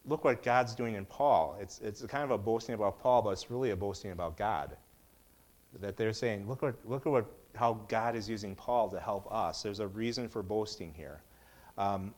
look 0.06 0.24
what 0.24 0.42
God's 0.42 0.74
doing 0.74 0.94
in 0.94 1.04
Paul. 1.04 1.56
It's, 1.60 1.80
it's 1.80 2.02
kind 2.06 2.24
of 2.24 2.30
a 2.30 2.38
boasting 2.38 2.74
about 2.74 3.00
Paul, 3.00 3.22
but 3.22 3.30
it's 3.30 3.50
really 3.50 3.70
a 3.72 3.76
boasting 3.76 4.12
about 4.12 4.36
God. 4.36 4.76
That 5.80 5.96
they're 5.96 6.12
saying, 6.12 6.48
look, 6.48 6.62
what, 6.62 6.76
look 6.84 7.06
at 7.06 7.12
what, 7.12 7.26
how 7.54 7.74
God 7.88 8.16
is 8.16 8.28
using 8.28 8.54
Paul 8.54 8.88
to 8.90 9.00
help 9.00 9.30
us. 9.30 9.62
There's 9.62 9.80
a 9.80 9.88
reason 9.88 10.28
for 10.28 10.42
boasting 10.42 10.94
here. 10.94 11.20
Um, 11.76 12.14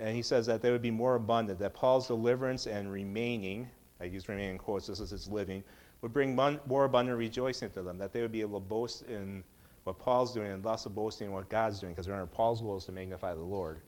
and 0.00 0.16
he 0.16 0.22
says 0.22 0.46
that 0.46 0.62
they 0.62 0.70
would 0.70 0.82
be 0.82 0.90
more 0.90 1.14
abundant, 1.14 1.58
that 1.58 1.74
Paul's 1.74 2.06
deliverance 2.06 2.66
and 2.66 2.90
remaining, 2.90 3.68
I 4.00 4.04
use 4.04 4.28
remaining 4.28 4.58
quotes, 4.58 4.86
this 4.86 4.98
is 4.98 5.10
his 5.10 5.28
living, 5.28 5.62
would 6.00 6.12
bring 6.12 6.34
more 6.34 6.84
abundant 6.84 7.18
rejoicing 7.18 7.70
to 7.70 7.82
them, 7.82 7.98
that 7.98 8.12
they 8.12 8.22
would 8.22 8.32
be 8.32 8.40
able 8.40 8.58
to 8.58 8.66
boast 8.66 9.02
in 9.02 9.44
what 9.84 9.98
Paul's 9.98 10.32
doing 10.32 10.50
and 10.50 10.62
thus 10.62 10.86
boasting 10.86 11.28
in 11.28 11.32
what 11.32 11.48
God's 11.50 11.80
doing, 11.80 11.92
because 11.92 12.08
remember, 12.08 12.30
Paul's 12.32 12.62
goal 12.62 12.78
is 12.78 12.86
to 12.86 12.92
magnify 12.92 13.34
the 13.34 13.40
Lord. 13.40 13.80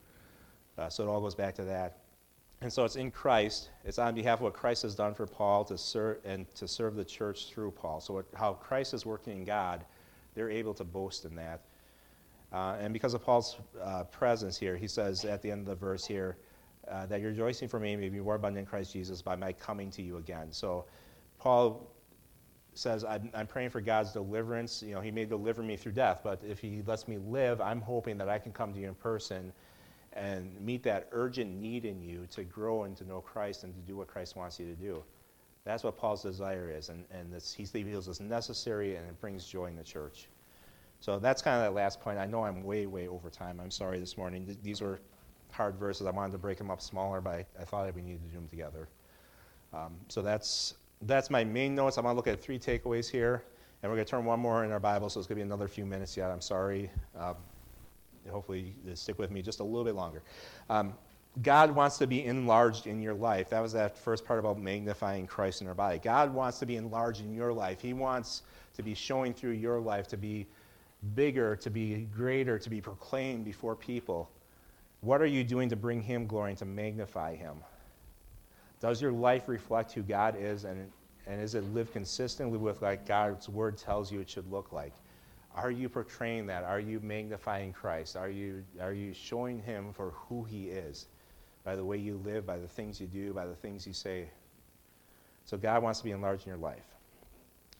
Uh, 0.76 0.88
so 0.88 1.02
it 1.02 1.08
all 1.08 1.20
goes 1.20 1.34
back 1.34 1.54
to 1.56 1.64
that. 1.64 1.98
And 2.60 2.72
so 2.72 2.84
it's 2.84 2.96
in 2.96 3.10
Christ. 3.10 3.70
It's 3.84 3.98
on 3.98 4.14
behalf 4.14 4.38
of 4.38 4.42
what 4.42 4.52
Christ 4.52 4.82
has 4.82 4.94
done 4.94 5.14
for 5.14 5.26
Paul 5.26 5.64
to 5.64 5.76
serve 5.76 6.18
and 6.24 6.48
to 6.54 6.68
serve 6.68 6.94
the 6.94 7.04
church 7.04 7.48
through 7.50 7.72
Paul. 7.72 8.00
So 8.00 8.24
how 8.34 8.52
Christ 8.54 8.94
is 8.94 9.04
working 9.04 9.38
in 9.38 9.44
God, 9.44 9.84
they're 10.34 10.50
able 10.50 10.72
to 10.74 10.84
boast 10.84 11.24
in 11.24 11.34
that. 11.36 11.62
Uh, 12.52 12.76
and 12.80 12.92
because 12.92 13.14
of 13.14 13.22
Paul's 13.22 13.56
uh, 13.82 14.04
presence 14.04 14.58
here, 14.58 14.76
he 14.76 14.86
says 14.86 15.24
at 15.24 15.40
the 15.40 15.50
end 15.50 15.60
of 15.60 15.66
the 15.66 15.74
verse 15.74 16.04
here 16.04 16.36
uh, 16.90 17.06
that 17.06 17.20
your 17.20 17.30
rejoicing 17.30 17.68
for 17.68 17.80
me 17.80 17.96
may 17.96 18.08
be 18.08 18.20
more 18.20 18.34
abundant 18.34 18.66
in 18.66 18.66
Christ 18.66 18.92
Jesus 18.92 19.22
by 19.22 19.36
my 19.36 19.52
coming 19.52 19.90
to 19.92 20.02
you 20.02 20.18
again. 20.18 20.48
So 20.50 20.84
Paul 21.38 21.90
says, 22.74 23.04
I'm, 23.04 23.30
I'm, 23.34 23.46
praying 23.46 23.70
for 23.70 23.80
God's 23.80 24.12
deliverance. 24.12 24.82
You 24.82 24.94
know, 24.94 25.00
he 25.00 25.10
may 25.10 25.24
deliver 25.24 25.62
me 25.62 25.76
through 25.76 25.92
death, 25.92 26.20
but 26.24 26.40
if 26.46 26.58
he 26.58 26.82
lets 26.86 27.06
me 27.06 27.18
live, 27.18 27.60
I'm 27.60 27.80
hoping 27.80 28.18
that 28.18 28.28
I 28.28 28.38
can 28.38 28.52
come 28.52 28.72
to 28.72 28.80
you 28.80 28.88
in 28.88 28.94
person 28.94 29.52
and 30.14 30.60
meet 30.60 30.82
that 30.82 31.08
urgent 31.12 31.50
need 31.60 31.84
in 31.84 32.02
you 32.02 32.26
to 32.30 32.44
grow 32.44 32.84
and 32.84 32.96
to 32.96 33.04
know 33.04 33.20
Christ 33.20 33.64
and 33.64 33.74
to 33.74 33.80
do 33.80 33.96
what 33.96 34.08
Christ 34.08 34.36
wants 34.36 34.58
you 34.60 34.66
to 34.66 34.74
do. 34.74 35.02
That's 35.64 35.84
what 35.84 35.96
Paul's 35.96 36.22
desire 36.22 36.70
is, 36.70 36.88
and, 36.88 37.04
and 37.12 37.32
this, 37.32 37.52
he 37.54 37.64
feels 37.64 38.08
is 38.08 38.20
necessary 38.20 38.96
and 38.96 39.06
it 39.08 39.20
brings 39.20 39.46
joy 39.46 39.66
in 39.66 39.76
the 39.76 39.84
church. 39.84 40.28
So 41.02 41.18
that's 41.18 41.42
kind 41.42 41.56
of 41.56 41.62
that 41.64 41.74
last 41.74 42.00
point. 42.00 42.16
I 42.16 42.26
know 42.26 42.44
I'm 42.44 42.62
way, 42.62 42.86
way 42.86 43.08
over 43.08 43.28
time. 43.28 43.58
I'm 43.60 43.72
sorry 43.72 43.98
this 43.98 44.16
morning. 44.16 44.56
These 44.62 44.80
were 44.80 45.00
hard 45.50 45.74
verses. 45.74 46.06
I 46.06 46.10
wanted 46.10 46.30
to 46.30 46.38
break 46.38 46.58
them 46.58 46.70
up 46.70 46.80
smaller, 46.80 47.20
but 47.20 47.30
I, 47.30 47.46
I 47.60 47.64
thought 47.64 47.92
we 47.92 48.02
needed 48.02 48.22
to 48.22 48.28
do 48.28 48.36
them 48.36 48.46
together. 48.46 48.86
Um, 49.74 49.96
so 50.06 50.22
that's, 50.22 50.74
that's 51.02 51.28
my 51.28 51.42
main 51.42 51.74
notes. 51.74 51.98
I'm 51.98 52.04
going 52.04 52.12
to 52.12 52.16
look 52.16 52.28
at 52.28 52.40
three 52.40 52.56
takeaways 52.56 53.10
here, 53.10 53.42
and 53.82 53.90
we're 53.90 53.96
going 53.96 54.06
to 54.06 54.10
turn 54.12 54.24
one 54.24 54.38
more 54.38 54.64
in 54.64 54.70
our 54.70 54.78
Bible, 54.78 55.10
so 55.10 55.18
it's 55.18 55.26
going 55.26 55.38
to 55.38 55.44
be 55.44 55.46
another 55.46 55.66
few 55.66 55.84
minutes 55.84 56.16
yet. 56.16 56.30
I'm 56.30 56.40
sorry. 56.40 56.88
Um, 57.18 57.34
hopefully, 58.30 58.72
stick 58.94 59.18
with 59.18 59.32
me 59.32 59.42
just 59.42 59.58
a 59.58 59.64
little 59.64 59.84
bit 59.84 59.96
longer. 59.96 60.22
Um, 60.70 60.94
God 61.42 61.72
wants 61.72 61.98
to 61.98 62.06
be 62.06 62.24
enlarged 62.26 62.86
in 62.86 63.02
your 63.02 63.14
life. 63.14 63.50
That 63.50 63.60
was 63.60 63.72
that 63.72 63.98
first 63.98 64.24
part 64.24 64.38
about 64.38 64.60
magnifying 64.60 65.26
Christ 65.26 65.62
in 65.62 65.66
our 65.66 65.74
body. 65.74 65.98
God 65.98 66.32
wants 66.32 66.60
to 66.60 66.66
be 66.66 66.76
enlarged 66.76 67.22
in 67.22 67.34
your 67.34 67.52
life. 67.52 67.80
He 67.80 67.92
wants 67.92 68.42
to 68.74 68.84
be 68.84 68.94
showing 68.94 69.34
through 69.34 69.52
your 69.52 69.80
life, 69.80 70.06
to 70.08 70.16
be 70.16 70.46
bigger, 71.14 71.56
to 71.56 71.70
be 71.70 72.08
greater, 72.16 72.58
to 72.58 72.70
be 72.70 72.80
proclaimed 72.80 73.44
before 73.44 73.76
people. 73.76 74.30
What 75.00 75.20
are 75.20 75.26
you 75.26 75.44
doing 75.44 75.68
to 75.70 75.76
bring 75.76 76.00
Him 76.00 76.26
glory 76.26 76.50
and 76.50 76.58
to 76.58 76.64
magnify 76.64 77.36
Him? 77.36 77.56
Does 78.80 79.02
your 79.02 79.12
life 79.12 79.48
reflect 79.48 79.92
who 79.92 80.02
God 80.02 80.36
is 80.38 80.64
and 80.64 80.90
And 81.26 81.40
is 81.40 81.54
it 81.54 81.64
lived 81.72 81.92
consistently 81.92 82.58
with 82.58 82.82
like 82.82 83.06
God's 83.06 83.48
word 83.48 83.78
tells 83.78 84.10
you 84.10 84.20
it 84.20 84.30
should 84.30 84.50
look 84.50 84.72
like? 84.72 84.92
Are 85.54 85.70
you 85.70 85.88
portraying 85.88 86.46
that? 86.46 86.64
Are 86.64 86.80
you 86.80 86.98
magnifying 87.00 87.72
Christ? 87.72 88.16
Are 88.16 88.30
you, 88.30 88.64
are 88.80 88.92
you 88.92 89.12
showing 89.12 89.60
him 89.62 89.92
for 89.92 90.10
who 90.10 90.44
he 90.44 90.68
is? 90.68 91.06
By 91.62 91.76
the 91.76 91.84
way 91.84 91.98
you 91.98 92.20
live, 92.24 92.46
by 92.46 92.58
the 92.58 92.66
things 92.66 93.00
you 93.00 93.06
do, 93.06 93.32
by 93.32 93.46
the 93.46 93.54
things 93.54 93.86
you 93.86 93.92
say. 93.92 94.30
So 95.44 95.56
God 95.56 95.82
wants 95.82 96.00
to 96.00 96.04
be 96.04 96.10
enlarged 96.10 96.46
in 96.46 96.50
your 96.50 96.58
life. 96.58 96.86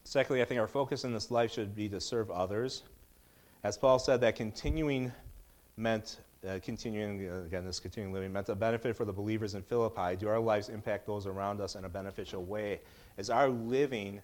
Secondly, 0.05 0.43
I 0.43 0.45
think 0.45 0.61
our 0.61 0.69
focus 0.69 1.05
in 1.05 1.13
this 1.13 1.31
life 1.31 1.53
should 1.53 1.75
be 1.75 1.89
to 1.89 2.01
serve 2.01 2.31
others. 2.31 2.83
As 3.65 3.79
Paul 3.79 4.01
said, 4.01 4.21
that 4.23 4.35
continuing 4.35 5.13
meant, 5.77 6.19
uh, 6.47 6.59
continuing, 6.65 7.31
uh, 7.31 7.45
again, 7.45 7.65
this 7.65 7.79
continuing 7.79 8.13
living 8.13 8.33
meant 8.33 8.49
a 8.49 8.57
benefit 8.57 8.97
for 8.97 9.05
the 9.05 9.13
believers 9.13 9.55
in 9.55 9.63
Philippi. 9.63 10.17
Do 10.17 10.29
our 10.29 10.41
lives 10.41 10.69
impact 10.69 11.07
those 11.07 11.29
around 11.29 11.61
us 11.61 11.77
in 11.77 11.85
a 11.85 11.89
beneficial 11.89 12.45
way? 12.45 12.81
Is 13.19 13.31
our 13.31 13.49
living, 13.49 14.21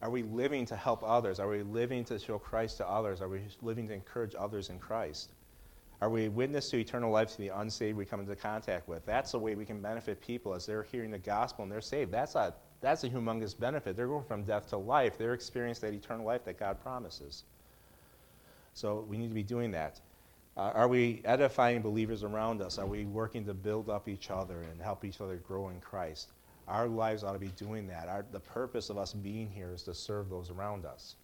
are 0.00 0.08
we 0.08 0.22
living 0.22 0.64
to 0.66 0.76
help 0.76 1.02
others? 1.04 1.38
Are 1.38 1.48
we 1.48 1.62
living 1.64 2.02
to 2.06 2.18
show 2.18 2.38
Christ 2.38 2.78
to 2.78 2.88
others? 2.88 3.20
Are 3.20 3.28
we 3.28 3.42
living 3.60 3.88
to 3.88 3.94
encourage 3.94 4.34
others 4.38 4.70
in 4.70 4.78
Christ? 4.78 5.30
Are 6.00 6.08
we 6.08 6.30
witness 6.30 6.70
to 6.70 6.78
eternal 6.78 7.10
life 7.10 7.30
to 7.32 7.38
the 7.38 7.48
unsaved 7.48 7.96
we 7.96 8.06
come 8.06 8.20
into 8.20 8.36
contact 8.36 8.88
with? 8.88 9.04
That's 9.04 9.32
the 9.32 9.38
way 9.38 9.54
we 9.54 9.66
can 9.66 9.82
benefit 9.82 10.22
people 10.22 10.54
as 10.54 10.64
they're 10.64 10.82
hearing 10.82 11.10
the 11.10 11.18
gospel 11.18 11.62
and 11.62 11.70
they're 11.70 11.82
saved. 11.82 12.10
That's 12.10 12.36
a, 12.36 12.54
that's 12.80 13.04
a 13.04 13.10
humongous 13.10 13.58
benefit. 13.58 13.96
They're 13.96 14.08
going 14.08 14.24
from 14.24 14.44
death 14.44 14.68
to 14.70 14.78
life. 14.78 15.18
They're 15.18 15.34
experiencing 15.34 15.90
that 15.90 15.96
eternal 15.96 16.24
life 16.24 16.44
that 16.44 16.58
God 16.58 16.82
promises. 16.82 17.44
So 18.74 19.06
we 19.08 19.16
need 19.16 19.28
to 19.28 19.34
be 19.34 19.42
doing 19.42 19.70
that. 19.70 20.00
Uh, 20.56 20.70
are 20.74 20.88
we 20.88 21.20
edifying 21.24 21.80
believers 21.82 22.22
around 22.22 22.60
us? 22.60 22.78
Are 22.78 22.86
we 22.86 23.04
working 23.04 23.44
to 23.46 23.54
build 23.54 23.88
up 23.88 24.08
each 24.08 24.30
other 24.30 24.62
and 24.70 24.80
help 24.80 25.04
each 25.04 25.20
other 25.20 25.36
grow 25.36 25.68
in 25.70 25.80
Christ? 25.80 26.30
Our 26.68 26.86
lives 26.86 27.24
ought 27.24 27.32
to 27.32 27.38
be 27.38 27.48
doing 27.56 27.86
that. 27.88 28.08
Our, 28.08 28.24
the 28.30 28.40
purpose 28.40 28.90
of 28.90 28.98
us 28.98 29.12
being 29.12 29.50
here 29.50 29.72
is 29.72 29.82
to 29.84 29.94
serve 29.94 30.28
those 30.28 30.50
around 30.50 30.86
us. 30.86 31.16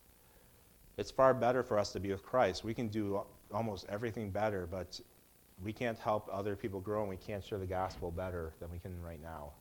It's 0.97 1.11
far 1.11 1.33
better 1.33 1.63
for 1.63 1.79
us 1.79 1.93
to 1.93 2.01
be 2.01 2.11
with 2.11 2.23
Christ. 2.23 2.65
We 2.65 2.75
can 2.75 2.89
do 2.89 3.23
almost 3.53 3.87
everything 3.89 4.31
better, 4.31 4.67
but 4.71 5.01
we 5.63 5.73
can't 5.73 5.99
help 5.99 6.29
other 6.33 6.57
people 6.57 6.81
grow 6.81 7.01
and 7.01 7.09
we 7.09 7.17
can't 7.17 7.45
share 7.45 7.59
the 7.59 7.67
gospel 7.67 8.11
better 8.11 8.53
than 8.61 8.71
we 8.71 8.79
can 8.79 9.01
right 9.03 9.23
now. 9.23 9.53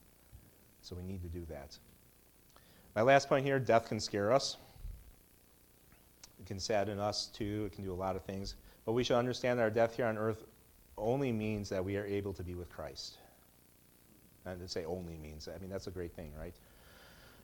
So 0.82 0.96
we 0.96 1.04
need 1.04 1.22
to 1.22 1.30
do 1.30 1.46
that. 1.50 1.78
My 2.96 3.02
last 3.02 3.30
point 3.30 3.46
here 3.46 3.60
death 3.60 3.88
can 3.88 4.00
scare 4.00 4.32
us. 4.32 4.58
It 6.40 6.46
can 6.46 6.60
sadden 6.60 7.00
us 7.00 7.28
too. 7.28 7.66
It 7.68 7.74
can 7.74 7.84
do 7.84 7.92
a 7.92 7.96
lot 7.96 8.16
of 8.16 8.24
things. 8.24 8.56
But 8.86 8.94
we 8.94 9.04
should 9.04 9.18
understand 9.18 9.60
that 9.60 9.64
our 9.64 9.70
death 9.70 9.96
here 9.96 10.06
on 10.06 10.18
earth 10.18 10.46
only 10.98 11.32
means 11.32 11.70
that 11.70 11.84
we 11.84 11.98
are 11.98 12.06
able 12.06 12.34
to 12.34 12.44
be 12.44 12.56
with 12.56 12.70
Christ. 12.70 13.18
And 14.46 14.60
to 14.60 14.68
say 14.68 14.86
only 14.86 15.18
means, 15.18 15.48
I 15.48 15.58
mean, 15.60 15.70
that's 15.70 15.88
a 15.88 15.92
great 15.92 16.14
thing, 16.14 16.32
right? 16.40 16.56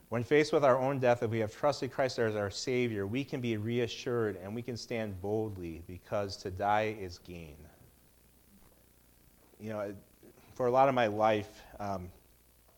When 0.09 0.23
faced 0.23 0.53
with 0.53 0.63
our 0.63 0.77
own 0.77 0.99
death, 0.99 1.23
if 1.23 1.31
we 1.31 1.39
have 1.39 1.55
trusted 1.55 1.91
Christ 1.91 2.19
as 2.19 2.35
our 2.35 2.51
Savior, 2.51 3.07
we 3.07 3.23
can 3.23 3.41
be 3.41 3.57
reassured 3.57 4.38
and 4.41 4.53
we 4.53 4.61
can 4.61 4.77
stand 4.77 5.19
boldly 5.22 5.81
because 5.88 6.38
to 6.38 6.51
die 6.51 6.95
is 6.99 7.17
gain. 7.19 7.55
You 9.59 9.69
know, 9.72 9.95
for 10.53 10.67
a 10.67 10.72
lot 10.72 10.89
of 10.89 10.95
my 10.95 11.07
life, 11.07 11.63
um, 11.80 12.09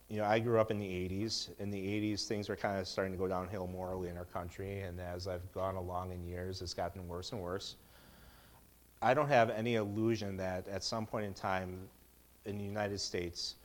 you 0.10 0.18
know, 0.18 0.26
I 0.26 0.40
grew 0.40 0.60
up 0.60 0.72
in 0.72 0.80
the 0.80 0.86
80s. 0.86 1.50
In 1.60 1.70
the 1.70 1.80
80s, 1.80 2.28
things 2.28 2.48
were 2.48 2.56
kind 2.56 2.80
of 2.80 2.88
starting 2.88 3.12
to 3.12 3.20
go 3.20 3.28
downhill 3.28 3.68
morally 3.68 4.10
in 4.10 4.18
our 4.18 4.26
country, 4.26 4.82
and 4.82 5.00
as 5.02 5.28
I've 5.28 5.52
gone 5.54 5.76
along 5.76 6.12
in 6.12 6.26
years, 6.26 6.62
it's 6.62 6.74
gotten 6.74 7.08
worse 7.08 7.34
and 7.34 7.42
worse. 7.42 7.76
I 9.02 9.14
don't 9.14 9.28
have 9.28 9.50
any 9.50 9.76
illusion 9.76 10.38
that 10.38 10.68
at 10.70 10.84
some 10.84 11.06
point 11.06 11.26
in 11.26 11.34
time 11.34 11.78
in 12.46 12.58
the 12.58 12.64
United 12.64 13.00
States, 13.00 13.56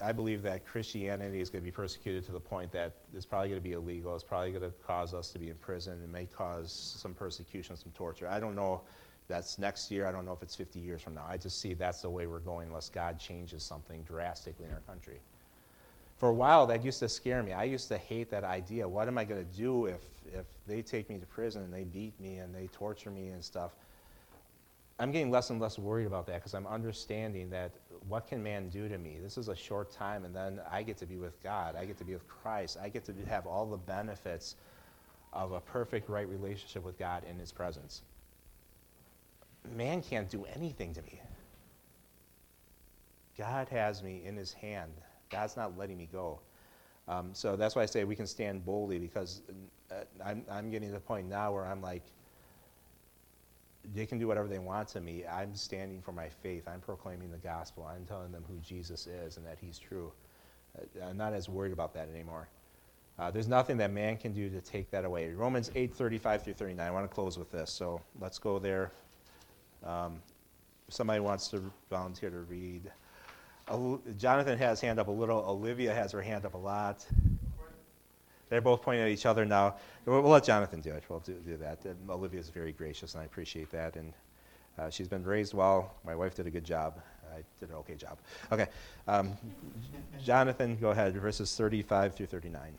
I, 0.00 0.12
believe 0.12 0.42
that 0.42 0.66
Christianity 0.66 1.40
is 1.40 1.50
going 1.50 1.62
to 1.62 1.64
be 1.64 1.70
persecuted 1.70 2.24
to 2.26 2.32
the 2.32 2.40
point 2.40 2.72
that 2.72 2.94
it's 3.14 3.24
probably 3.24 3.48
going 3.50 3.60
to 3.60 3.68
be 3.68 3.74
illegal. 3.74 4.14
It's 4.14 4.24
probably 4.24 4.50
going 4.50 4.64
to 4.64 4.72
cause 4.84 5.14
us 5.14 5.30
to 5.30 5.38
be 5.38 5.50
in 5.50 5.54
prison. 5.54 6.00
It 6.02 6.10
may 6.10 6.26
cause 6.26 6.72
some 7.00 7.14
persecution, 7.14 7.76
some 7.76 7.92
torture. 7.92 8.28
I 8.28 8.40
don't 8.40 8.56
know 8.56 8.80
that's 9.28 9.56
next 9.56 9.90
year. 9.92 10.04
I 10.06 10.10
don't 10.10 10.24
know 10.24 10.32
if 10.32 10.42
it's 10.42 10.56
50 10.56 10.80
years 10.80 11.00
from 11.00 11.14
now. 11.14 11.24
I 11.28 11.36
just 11.36 11.60
see 11.60 11.74
that's 11.74 12.02
the 12.02 12.10
way 12.10 12.26
we're 12.26 12.40
going 12.40 12.68
unless 12.68 12.88
God 12.88 13.20
changes 13.20 13.62
something 13.62 14.02
drastically 14.02 14.66
in 14.66 14.72
our 14.72 14.80
country 14.80 15.20
for 16.18 16.28
a 16.28 16.34
while 16.34 16.66
that 16.66 16.84
used 16.84 16.98
to 16.98 17.08
scare 17.08 17.42
me. 17.42 17.52
I 17.52 17.64
used 17.64 17.88
to 17.88 17.96
hate 17.96 18.30
that 18.30 18.44
idea. 18.44 18.86
What 18.88 19.08
am 19.08 19.16
I 19.16 19.24
going 19.24 19.44
to 19.44 19.56
do 19.56 19.86
if, 19.86 20.00
if 20.26 20.46
they 20.66 20.82
take 20.82 21.08
me 21.08 21.18
to 21.18 21.26
prison 21.26 21.62
and 21.62 21.72
they 21.72 21.84
beat 21.84 22.18
me 22.20 22.38
and 22.38 22.54
they 22.54 22.66
torture 22.68 23.10
me 23.10 23.28
and 23.28 23.42
stuff? 23.42 23.72
I'm 25.00 25.12
getting 25.12 25.30
less 25.30 25.50
and 25.50 25.60
less 25.60 25.78
worried 25.78 26.08
about 26.08 26.26
that 26.26 26.36
because 26.36 26.54
I'm 26.54 26.66
understanding 26.66 27.50
that 27.50 27.70
what 28.08 28.26
can 28.26 28.42
man 28.42 28.68
do 28.68 28.88
to 28.88 28.98
me? 28.98 29.18
This 29.22 29.38
is 29.38 29.48
a 29.48 29.54
short 29.54 29.92
time 29.92 30.24
and 30.24 30.34
then 30.34 30.60
I 30.68 30.82
get 30.82 30.96
to 30.98 31.06
be 31.06 31.16
with 31.16 31.40
God. 31.40 31.76
I 31.76 31.84
get 31.84 31.98
to 31.98 32.04
be 32.04 32.14
with 32.14 32.26
Christ. 32.26 32.78
I 32.82 32.88
get 32.88 33.04
to 33.04 33.14
have 33.28 33.46
all 33.46 33.64
the 33.64 33.76
benefits 33.76 34.56
of 35.32 35.52
a 35.52 35.60
perfect 35.60 36.08
right 36.08 36.28
relationship 36.28 36.84
with 36.84 36.98
God 36.98 37.22
in 37.30 37.38
his 37.38 37.52
presence. 37.52 38.02
Man 39.76 40.02
can't 40.02 40.28
do 40.28 40.44
anything 40.56 40.94
to 40.94 41.02
me. 41.02 41.20
God 43.36 43.68
has 43.68 44.02
me 44.02 44.22
in 44.24 44.36
his 44.36 44.52
hand. 44.52 44.90
God's 45.30 45.56
not 45.56 45.76
letting 45.76 45.98
me 45.98 46.08
go. 46.10 46.40
Um, 47.06 47.30
so 47.32 47.56
that's 47.56 47.74
why 47.74 47.82
I 47.82 47.86
say 47.86 48.04
we 48.04 48.16
can 48.16 48.26
stand 48.26 48.64
boldly 48.64 48.98
because 48.98 49.42
uh, 49.90 50.04
I'm, 50.24 50.44
I'm 50.50 50.70
getting 50.70 50.88
to 50.88 50.94
the 50.94 51.00
point 51.00 51.28
now 51.28 51.52
where 51.52 51.66
I'm 51.66 51.80
like, 51.80 52.02
they 53.94 54.04
can 54.04 54.18
do 54.18 54.26
whatever 54.28 54.48
they 54.48 54.58
want 54.58 54.88
to 54.88 55.00
me. 55.00 55.24
I'm 55.24 55.54
standing 55.54 56.02
for 56.02 56.12
my 56.12 56.28
faith. 56.28 56.68
I'm 56.68 56.80
proclaiming 56.80 57.30
the 57.30 57.38
gospel. 57.38 57.88
I'm 57.90 58.04
telling 58.04 58.32
them 58.32 58.44
who 58.46 58.58
Jesus 58.58 59.06
is 59.06 59.38
and 59.38 59.46
that 59.46 59.56
he's 59.60 59.78
true. 59.78 60.12
Uh, 60.78 61.06
I'm 61.06 61.16
not 61.16 61.32
as 61.32 61.48
worried 61.48 61.72
about 61.72 61.94
that 61.94 62.08
anymore. 62.14 62.48
Uh, 63.18 63.30
there's 63.30 63.48
nothing 63.48 63.76
that 63.78 63.90
man 63.90 64.16
can 64.16 64.32
do 64.32 64.48
to 64.48 64.60
take 64.60 64.90
that 64.90 65.04
away. 65.04 65.30
Romans 65.30 65.70
8, 65.74 65.94
35 65.94 66.44
through 66.44 66.52
39. 66.54 66.86
I 66.86 66.90
want 66.90 67.08
to 67.08 67.12
close 67.12 67.36
with 67.36 67.50
this, 67.50 67.70
so 67.70 68.00
let's 68.20 68.38
go 68.38 68.58
there. 68.58 68.92
Um, 69.82 70.20
somebody 70.88 71.18
wants 71.20 71.48
to 71.48 71.62
volunteer 71.90 72.30
to 72.30 72.40
read. 72.40 72.90
Jonathan 74.16 74.58
has 74.58 74.80
hand 74.80 74.98
up 74.98 75.08
a 75.08 75.10
little. 75.10 75.44
Olivia 75.46 75.94
has 75.94 76.12
her 76.12 76.22
hand 76.22 76.44
up 76.44 76.54
a 76.54 76.58
lot. 76.58 77.06
They're 78.48 78.60
both 78.60 78.82
pointing 78.82 79.04
at 79.04 79.10
each 79.10 79.26
other 79.26 79.44
now. 79.44 79.76
We'll, 80.06 80.22
we'll 80.22 80.32
let 80.32 80.44
Jonathan 80.44 80.80
do 80.80 80.90
it. 80.92 81.04
We'll 81.08 81.20
do, 81.20 81.34
do 81.34 81.56
that. 81.58 81.84
And 81.84 82.08
Olivia 82.08 82.40
is 82.40 82.48
very 82.48 82.72
gracious, 82.72 83.14
and 83.14 83.22
I 83.22 83.26
appreciate 83.26 83.70
that. 83.72 83.96
And 83.96 84.12
uh, 84.78 84.90
she's 84.90 85.08
been 85.08 85.24
raised 85.24 85.54
well. 85.54 85.94
My 86.04 86.14
wife 86.14 86.34
did 86.34 86.46
a 86.46 86.50
good 86.50 86.64
job. 86.64 86.98
I 87.34 87.42
did 87.60 87.68
an 87.68 87.76
okay 87.76 87.94
job. 87.94 88.18
Okay. 88.50 88.68
Um, 89.06 89.36
Jonathan, 90.24 90.76
go 90.76 90.90
ahead. 90.90 91.14
Verses 91.14 91.54
35 91.54 92.14
through 92.14 92.26
39. 92.26 92.78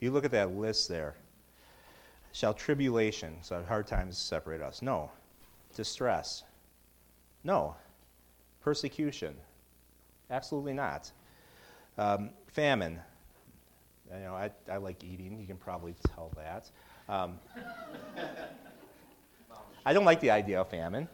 You 0.00 0.10
look 0.10 0.24
at 0.24 0.30
that 0.30 0.56
list 0.56 0.88
there. 0.88 1.14
Shall 2.32 2.54
tribulation, 2.54 3.36
so 3.42 3.62
hard 3.66 3.86
times 3.86 4.16
separate 4.16 4.62
us? 4.62 4.82
No. 4.82 5.10
Distress? 5.76 6.44
No. 7.44 7.76
Persecution? 8.62 9.34
Absolutely 10.30 10.72
not. 10.72 11.10
Um, 11.98 12.30
famine? 12.46 12.98
You 14.12 14.20
know, 14.20 14.34
I, 14.34 14.50
I 14.70 14.78
like 14.78 15.04
eating. 15.04 15.38
You 15.38 15.46
can 15.46 15.56
probably 15.56 15.94
tell 16.14 16.32
that. 16.36 16.70
Um, 17.08 17.38
I 19.86 19.92
don't 19.92 20.04
like 20.04 20.20
the 20.20 20.30
idea 20.30 20.60
of 20.60 20.68
famine, 20.68 21.08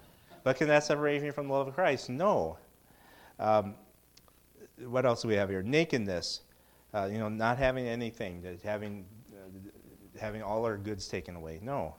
but 0.45 0.57
can 0.57 0.69
that 0.69 0.85
separate 0.85 1.23
me 1.23 1.31
from 1.31 1.49
the 1.49 1.53
love 1.53 1.69
of 1.69 1.75
Christ? 1.75 2.11
No. 2.11 2.59
Um, 3.39 3.75
what 4.85 5.07
else 5.07 5.23
do 5.23 5.29
we 5.29 5.35
have 5.35 5.49
here? 5.49 5.63
Nakedness, 5.63 6.41
uh, 6.95 7.09
you 7.11 7.19
know, 7.19 7.29
not 7.29 7.59
having 7.59 7.87
anything, 7.87 8.45
having, 8.63 9.05
uh, 9.33 10.19
having 10.19 10.43
all 10.43 10.65
our 10.65 10.77
goods 10.77 11.09
taken 11.09 11.37
away. 11.37 11.61
No. 11.63 11.95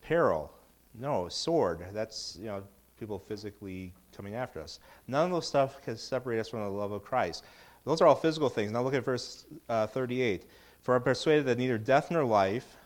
Peril, 0.00 0.52
no. 0.98 1.28
Sword, 1.28 1.86
that's, 1.92 2.36
you 2.40 2.46
know, 2.46 2.62
people 2.98 3.18
physically 3.18 3.92
coming 4.16 4.34
after 4.34 4.60
us. 4.60 4.78
None 5.08 5.26
of 5.26 5.32
those 5.32 5.46
stuff 5.46 5.82
can 5.82 5.96
separate 5.96 6.38
us 6.38 6.48
from 6.48 6.60
the 6.60 6.68
love 6.68 6.92
of 6.92 7.02
Christ. 7.04 7.44
Those 7.84 8.00
are 8.00 8.06
all 8.06 8.14
physical 8.14 8.48
things. 8.48 8.70
Now 8.70 8.82
look 8.82 8.94
at 8.94 9.04
verse 9.04 9.44
uh, 9.68 9.86
38. 9.88 10.44
For 10.82 10.94
I'm 10.94 11.02
persuaded 11.02 11.46
that 11.46 11.58
neither 11.58 11.78
death 11.78 12.10
nor 12.10 12.24
life, 12.24 12.76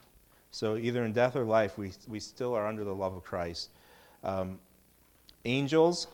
So 0.50 0.76
either 0.76 1.04
in 1.04 1.12
death 1.12 1.36
or 1.36 1.44
life, 1.44 1.76
we, 1.76 1.92
we 2.08 2.18
still 2.20 2.54
are 2.54 2.66
under 2.66 2.84
the 2.84 2.94
love 2.94 3.14
of 3.14 3.24
Christ. 3.24 3.70
Um, 4.24 4.58
angels, 5.44 6.06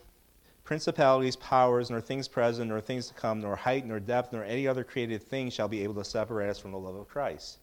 principalities, 0.63 1.35
powers, 1.35 1.89
nor 1.89 1.99
things 1.99 2.27
present, 2.27 2.69
nor 2.69 2.79
things 2.79 3.07
to 3.07 3.13
come, 3.13 3.41
nor 3.41 3.55
height, 3.55 3.85
nor 3.85 3.99
depth, 3.99 4.31
nor 4.31 4.43
any 4.43 4.67
other 4.67 4.83
created 4.83 5.21
thing 5.21 5.49
shall 5.49 5.67
be 5.67 5.83
able 5.83 5.95
to 5.95 6.05
separate 6.05 6.49
us 6.49 6.59
from 6.59 6.71
the 6.71 6.77
love 6.77 6.95
of 6.95 7.07
Christ. 7.07 7.57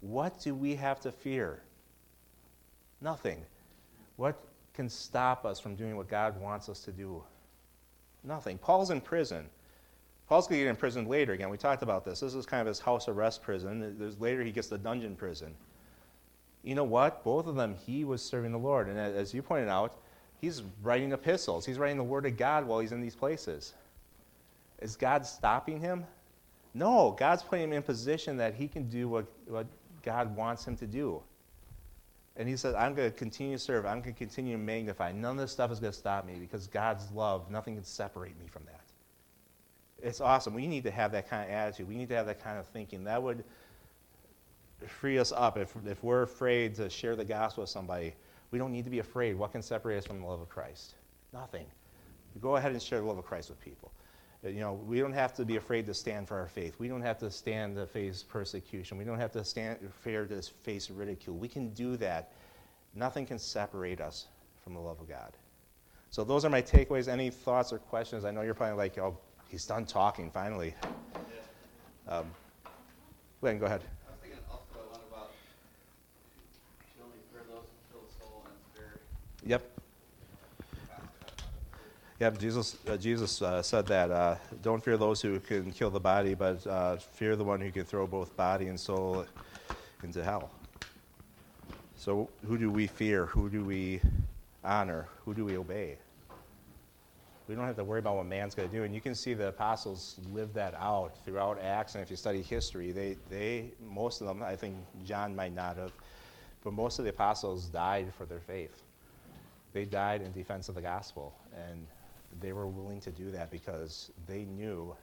What 0.00 0.40
do 0.40 0.54
we 0.54 0.74
have 0.76 1.00
to 1.00 1.12
fear? 1.12 1.62
Nothing. 3.00 3.42
What 4.16 4.38
can 4.74 4.88
stop 4.88 5.44
us 5.44 5.58
from 5.58 5.74
doing 5.74 5.96
what 5.96 6.08
God 6.08 6.40
wants 6.40 6.68
us 6.68 6.80
to 6.80 6.92
do? 6.92 7.22
Nothing. 8.22 8.58
Paul's 8.58 8.90
in 8.90 9.00
prison. 9.00 9.46
Paul's 10.28 10.46
going 10.46 10.60
to 10.60 10.64
get 10.64 10.70
in 10.70 10.76
prison 10.76 11.06
later 11.06 11.32
again. 11.32 11.50
We 11.50 11.56
talked 11.56 11.82
about 11.82 12.04
this. 12.04 12.20
This 12.20 12.34
is 12.34 12.46
kind 12.46 12.60
of 12.60 12.66
his 12.66 12.78
house 12.78 13.08
arrest 13.08 13.42
prison. 13.42 13.96
There's, 13.98 14.20
later, 14.20 14.42
he 14.42 14.52
gets 14.52 14.68
the 14.68 14.78
dungeon 14.78 15.16
prison. 15.16 15.54
You 16.62 16.74
know 16.74 16.84
what? 16.84 17.24
Both 17.24 17.46
of 17.46 17.56
them, 17.56 17.74
he 17.74 18.04
was 18.04 18.22
serving 18.22 18.52
the 18.52 18.58
Lord. 18.58 18.88
And 18.88 18.98
as 18.98 19.32
you 19.34 19.42
pointed 19.42 19.68
out, 19.68 19.96
he's 20.40 20.62
writing 20.82 21.12
epistles. 21.12 21.66
He's 21.66 21.78
writing 21.78 21.96
the 21.96 22.04
Word 22.04 22.26
of 22.26 22.36
God 22.36 22.66
while 22.66 22.80
he's 22.80 22.92
in 22.92 23.00
these 23.00 23.14
places. 23.14 23.74
Is 24.80 24.96
God 24.96 25.26
stopping 25.26 25.80
him? 25.80 26.04
No. 26.74 27.14
God's 27.18 27.42
putting 27.42 27.64
him 27.64 27.72
in 27.72 27.82
position 27.82 28.36
that 28.38 28.54
he 28.54 28.68
can 28.68 28.88
do 28.88 29.08
what, 29.08 29.26
what 29.46 29.66
God 30.02 30.34
wants 30.34 30.66
him 30.66 30.76
to 30.78 30.86
do. 30.86 31.22
And 32.36 32.48
he 32.48 32.56
said, 32.56 32.74
I'm 32.74 32.94
going 32.94 33.10
to 33.10 33.16
continue 33.16 33.56
to 33.56 33.62
serve. 33.62 33.84
I'm 33.84 34.00
going 34.00 34.14
to 34.14 34.18
continue 34.18 34.56
to 34.56 34.62
magnify. 34.62 35.12
None 35.12 35.32
of 35.32 35.38
this 35.38 35.52
stuff 35.52 35.70
is 35.70 35.80
going 35.80 35.92
to 35.92 35.98
stop 35.98 36.26
me 36.26 36.34
because 36.40 36.68
God's 36.68 37.10
love, 37.12 37.50
nothing 37.50 37.74
can 37.74 37.84
separate 37.84 38.38
me 38.40 38.46
from 38.46 38.62
that. 38.64 38.80
It's 40.02 40.22
awesome. 40.22 40.54
We 40.54 40.66
need 40.66 40.84
to 40.84 40.90
have 40.90 41.12
that 41.12 41.28
kind 41.28 41.44
of 41.44 41.50
attitude. 41.50 41.88
We 41.88 41.96
need 41.96 42.08
to 42.08 42.14
have 42.14 42.26
that 42.26 42.42
kind 42.42 42.58
of 42.58 42.66
thinking. 42.68 43.04
That 43.04 43.22
would 43.22 43.44
free 44.86 45.18
us 45.18 45.32
up. 45.36 45.58
If, 45.58 45.74
if 45.86 46.02
we're 46.02 46.22
afraid 46.22 46.74
to 46.76 46.88
share 46.88 47.16
the 47.16 47.24
gospel 47.24 47.62
with 47.62 47.70
somebody, 47.70 48.14
we 48.50 48.58
don't 48.58 48.72
need 48.72 48.84
to 48.84 48.90
be 48.90 48.98
afraid. 48.98 49.36
What 49.36 49.52
can 49.52 49.62
separate 49.62 49.98
us 49.98 50.06
from 50.06 50.20
the 50.20 50.26
love 50.26 50.40
of 50.40 50.48
Christ? 50.48 50.94
Nothing. 51.32 51.66
Go 52.40 52.56
ahead 52.56 52.72
and 52.72 52.82
share 52.82 53.00
the 53.00 53.06
love 53.06 53.18
of 53.18 53.24
Christ 53.24 53.50
with 53.50 53.60
people. 53.60 53.92
You 54.42 54.60
know, 54.60 54.72
we 54.72 55.00
don't 55.00 55.12
have 55.12 55.34
to 55.34 55.44
be 55.44 55.56
afraid 55.56 55.86
to 55.86 55.94
stand 55.94 56.26
for 56.26 56.38
our 56.38 56.48
faith. 56.48 56.76
We 56.78 56.88
don't 56.88 57.02
have 57.02 57.18
to 57.18 57.30
stand 57.30 57.76
to 57.76 57.86
face 57.86 58.22
persecution. 58.22 58.96
We 58.96 59.04
don't 59.04 59.18
have 59.18 59.32
to 59.32 59.44
stand 59.44 59.78
fear 60.02 60.24
to 60.26 60.40
face 60.40 60.88
ridicule. 60.90 61.36
We 61.36 61.48
can 61.48 61.70
do 61.74 61.96
that. 61.98 62.32
Nothing 62.94 63.26
can 63.26 63.38
separate 63.38 64.00
us 64.00 64.26
from 64.64 64.74
the 64.74 64.80
love 64.80 64.98
of 64.98 65.08
God. 65.08 65.36
So 66.10 66.24
those 66.24 66.44
are 66.44 66.50
my 66.50 66.62
takeaways. 66.62 67.06
Any 67.06 67.30
thoughts 67.30 67.72
or 67.72 67.78
questions? 67.78 68.24
I 68.24 68.30
know 68.30 68.40
you're 68.40 68.54
probably 68.54 68.76
like, 68.76 68.96
oh, 68.98 69.16
he's 69.48 69.66
done 69.66 69.84
talking 69.84 70.30
finally. 70.30 70.74
Um, 72.08 72.26
Glenn, 73.40 73.58
go 73.58 73.66
ahead. 73.66 73.82
I 74.08 74.10
was 74.10 74.20
thinking 74.20 74.40
also 74.50 74.64
a 74.74 74.88
lot 74.90 75.02
about 75.08 75.30
should 76.92 77.04
only 77.04 77.18
fear 77.30 77.42
those 77.46 77.68
who 77.68 77.76
kill 77.92 78.02
the 78.08 78.12
soul 78.18 78.42
and 78.46 78.54
spirit. 78.72 79.02
Yep. 79.50 79.68
Yep, 82.20 82.38
Jesus, 82.38 82.78
uh, 82.88 82.96
Jesus 82.96 83.42
uh, 83.42 83.60
said 83.62 83.84
that. 83.88 84.08
Uh, 84.12 84.36
don't 84.62 84.80
fear 84.80 84.96
those 84.96 85.20
who 85.20 85.40
can 85.40 85.72
kill 85.72 85.90
the 85.90 85.98
body, 85.98 86.34
but 86.34 86.64
uh, 86.68 86.98
fear 86.98 87.34
the 87.34 87.42
one 87.42 87.60
who 87.60 87.72
can 87.72 87.82
throw 87.82 88.06
both 88.06 88.36
body 88.36 88.68
and 88.68 88.78
soul 88.78 89.26
into 90.04 90.22
hell. 90.22 90.52
So, 91.96 92.28
who 92.46 92.58
do 92.58 92.70
we 92.70 92.86
fear? 92.86 93.26
Who 93.26 93.50
do 93.50 93.64
we 93.64 94.00
honor? 94.62 95.08
Who 95.24 95.34
do 95.34 95.44
we 95.44 95.56
obey? 95.56 95.96
We 97.48 97.56
don't 97.56 97.66
have 97.66 97.74
to 97.74 97.82
worry 97.82 97.98
about 97.98 98.18
what 98.18 98.26
man's 98.26 98.54
going 98.54 98.68
to 98.68 98.76
do. 98.76 98.84
And 98.84 98.94
you 98.94 99.00
can 99.00 99.16
see 99.16 99.34
the 99.34 99.48
apostles 99.48 100.20
live 100.32 100.54
that 100.54 100.76
out 100.76 101.10
throughout 101.24 101.60
Acts. 101.60 101.96
And 101.96 102.04
if 102.04 102.08
you 102.08 102.16
study 102.16 102.40
history, 102.40 102.92
they, 102.92 103.16
they 103.28 103.72
most 103.84 104.20
of 104.20 104.28
them, 104.28 104.44
I 104.44 104.54
think 104.54 104.76
John 105.04 105.34
might 105.34 105.52
not 105.52 105.76
have, 105.76 105.90
but 106.62 106.72
most 106.72 107.00
of 107.00 107.04
the 107.04 107.10
apostles 107.10 107.64
died 107.64 108.14
for 108.16 108.26
their 108.26 108.38
faith. 108.38 108.84
They 109.72 109.84
died 109.84 110.22
in 110.22 110.32
defense 110.32 110.68
of 110.68 110.74
the 110.74 110.82
gospel. 110.82 111.34
And 111.68 111.86
they 112.40 112.52
were 112.52 112.66
willing 112.66 113.00
to 113.00 113.10
do 113.10 113.30
that 113.32 113.50
because 113.50 114.10
they 114.26 114.44
knew 114.44 114.94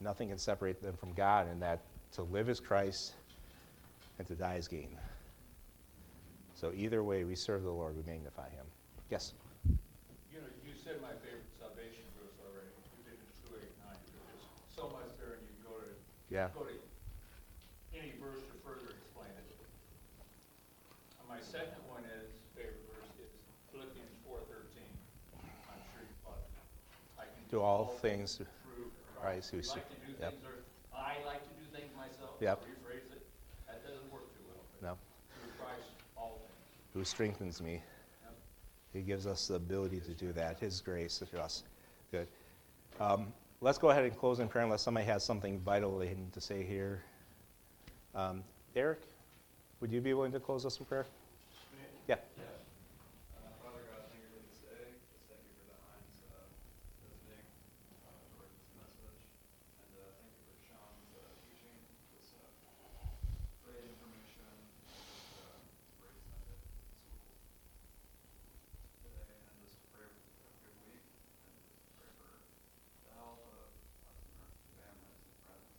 nothing 0.00 0.28
can 0.28 0.38
separate 0.38 0.80
them 0.82 0.96
from 0.96 1.12
God, 1.12 1.48
and 1.48 1.60
that 1.62 1.80
to 2.12 2.22
live 2.22 2.48
is 2.48 2.58
Christ 2.60 3.14
and 4.18 4.26
to 4.26 4.34
die 4.34 4.54
is 4.56 4.66
gain. 4.68 4.96
So 6.54 6.72
either 6.74 7.02
way, 7.02 7.24
we 7.24 7.34
serve 7.34 7.62
the 7.62 7.70
Lord, 7.70 7.96
we 7.96 8.02
magnify 8.10 8.48
Him. 8.50 8.66
Yes? 9.10 9.34
You 9.66 10.40
know, 10.40 10.48
you 10.64 10.72
said 10.76 11.00
my 11.00 11.12
favorite 11.24 11.46
salvation 11.58 12.04
verse 12.20 12.36
already. 12.44 12.68
You 12.96 13.10
did 13.10 13.16
in 13.16 13.28
two 13.42 13.54
eight 13.60 13.72
nine. 13.84 13.96
There's 14.12 14.44
so 14.68 14.88
much 14.92 15.08
there, 15.18 15.40
and 15.40 15.44
you 15.46 15.54
go 15.64 15.76
to 15.78 15.88
Yeah. 16.28 16.48
go 16.54 16.64
to 16.64 16.76
any 17.96 18.12
verse 18.22 18.42
to 18.44 18.54
further 18.64 18.92
explain 18.92 19.30
it. 19.36 19.46
And 21.20 21.26
my 21.28 21.40
second 21.40 21.80
one 21.88 22.04
is 22.22 22.28
favorite 22.56 22.82
verse 22.92 23.08
is 23.20 23.32
Philippians 23.72 24.14
four 24.26 24.40
thirteen. 24.52 24.90
I'm 25.68 25.80
sure 25.92 26.04
you 26.04 26.16
thought 26.24 26.44
I 27.16 27.24
can 27.24 27.36
Do 27.50 27.60
all 27.60 27.86
things 28.00 28.36
through 28.36 28.46
Christ 29.20 29.50
who 29.50 29.56
like 29.58 29.86
yep. 30.20 30.34
or 30.44 30.96
I 30.96 31.16
like 31.26 31.42
to 31.42 31.54
do 31.54 31.66
things 31.76 31.90
myself. 31.96 32.36
Yep. 32.40 32.62
Rephrase 32.62 33.12
it. 33.12 33.26
That 33.66 33.82
doesn't 33.84 34.12
work 34.12 34.32
too 34.32 34.44
well. 34.48 34.92
No. 34.92 34.98
Through 35.42 35.52
Christ, 35.64 35.90
all 36.16 36.38
things. 36.38 36.94
Who 36.94 37.04
strengthens 37.04 37.60
me. 37.60 37.82
Yep. 38.22 38.34
He 38.92 39.00
gives 39.02 39.26
us 39.26 39.48
the 39.48 39.54
ability 39.54 40.00
to 40.00 40.14
do 40.14 40.32
that, 40.32 40.60
His 40.60 40.80
grace 40.80 41.22
to 41.30 41.40
us. 41.42 41.64
Good. 42.12 42.28
Um, 43.00 43.32
let's 43.60 43.78
go 43.78 43.90
ahead 43.90 44.04
and 44.04 44.16
close 44.16 44.38
in 44.40 44.48
prayer 44.48 44.64
unless 44.64 44.82
somebody 44.82 45.06
has 45.06 45.24
something 45.24 45.58
vital 45.60 45.98
they 45.98 46.08
need 46.08 46.32
to 46.32 46.40
say 46.40 46.62
here. 46.62 47.02
Um, 48.14 48.44
Eric, 48.76 49.00
would 49.80 49.90
you 49.92 50.00
be 50.00 50.14
willing 50.14 50.32
to 50.32 50.40
close 50.40 50.64
us 50.66 50.78
in 50.78 50.84
prayer? 50.84 51.06
Yeah. 52.08 52.16
Yeah. 52.36 52.44
Uh, 53.38 53.50
Father 53.62 53.82
God, 53.86 54.02
thank 54.10 54.22
you 54.22 54.30
for 54.34 54.42
this 54.42 54.58
day. 54.66 54.94
Just 55.14 55.30
thank 55.30 55.42
you 55.46 55.54
for 55.62 55.70
the 55.70 55.78
Heinz 55.86 56.18
uh, 56.34 56.42
visiting 57.06 57.46
uh, 58.02 58.10
toward 58.34 58.50
this 58.50 58.66
message. 58.74 59.22
And 59.78 59.94
uh, 59.94 60.10
thank 60.18 60.34
you 60.34 60.42
for 60.50 60.58
Sean's 60.66 61.06
uh, 61.14 61.22
teaching. 61.46 61.78
This 62.10 62.34
uh, 62.34 62.50
great 63.62 63.86
information. 63.86 64.42
And 64.42 64.66
just 65.06 65.38
uh, 65.38 65.54
great 66.02 66.18
to 66.18 66.30
send 66.34 66.50
it 66.50 66.58
to 66.66 66.74
schools 66.98 67.38
today. 69.06 69.38
And 69.38 69.54
just 69.62 69.78
pray 69.94 70.10
for 70.10 70.50
a 70.50 70.54
good 70.66 70.76
week. 70.90 71.06
And 71.46 71.54
just 71.62 71.86
pray 71.94 72.10
for 72.18 72.42
the 73.06 73.14
health 73.14 73.38
of 73.38 73.54
us 73.70 73.74
and 74.02 74.18
our 74.34 74.50
families 74.82 75.22
and 75.30 75.34
friends. 75.46 75.70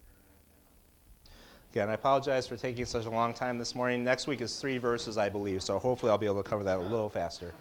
In 0.00 0.16
your 0.16 0.22
name, 0.32 0.48
amen. 0.48 1.57
Again, 1.72 1.90
I 1.90 1.94
apologize 1.94 2.46
for 2.46 2.56
taking 2.56 2.86
such 2.86 3.04
a 3.04 3.10
long 3.10 3.34
time 3.34 3.58
this 3.58 3.74
morning. 3.74 4.02
Next 4.02 4.26
week 4.26 4.40
is 4.40 4.58
three 4.58 4.78
verses, 4.78 5.18
I 5.18 5.28
believe, 5.28 5.62
so 5.62 5.78
hopefully 5.78 6.10
I'll 6.10 6.18
be 6.18 6.26
able 6.26 6.42
to 6.42 6.48
cover 6.48 6.64
that 6.64 6.78
a 6.78 6.82
little 6.82 7.10
faster. 7.10 7.52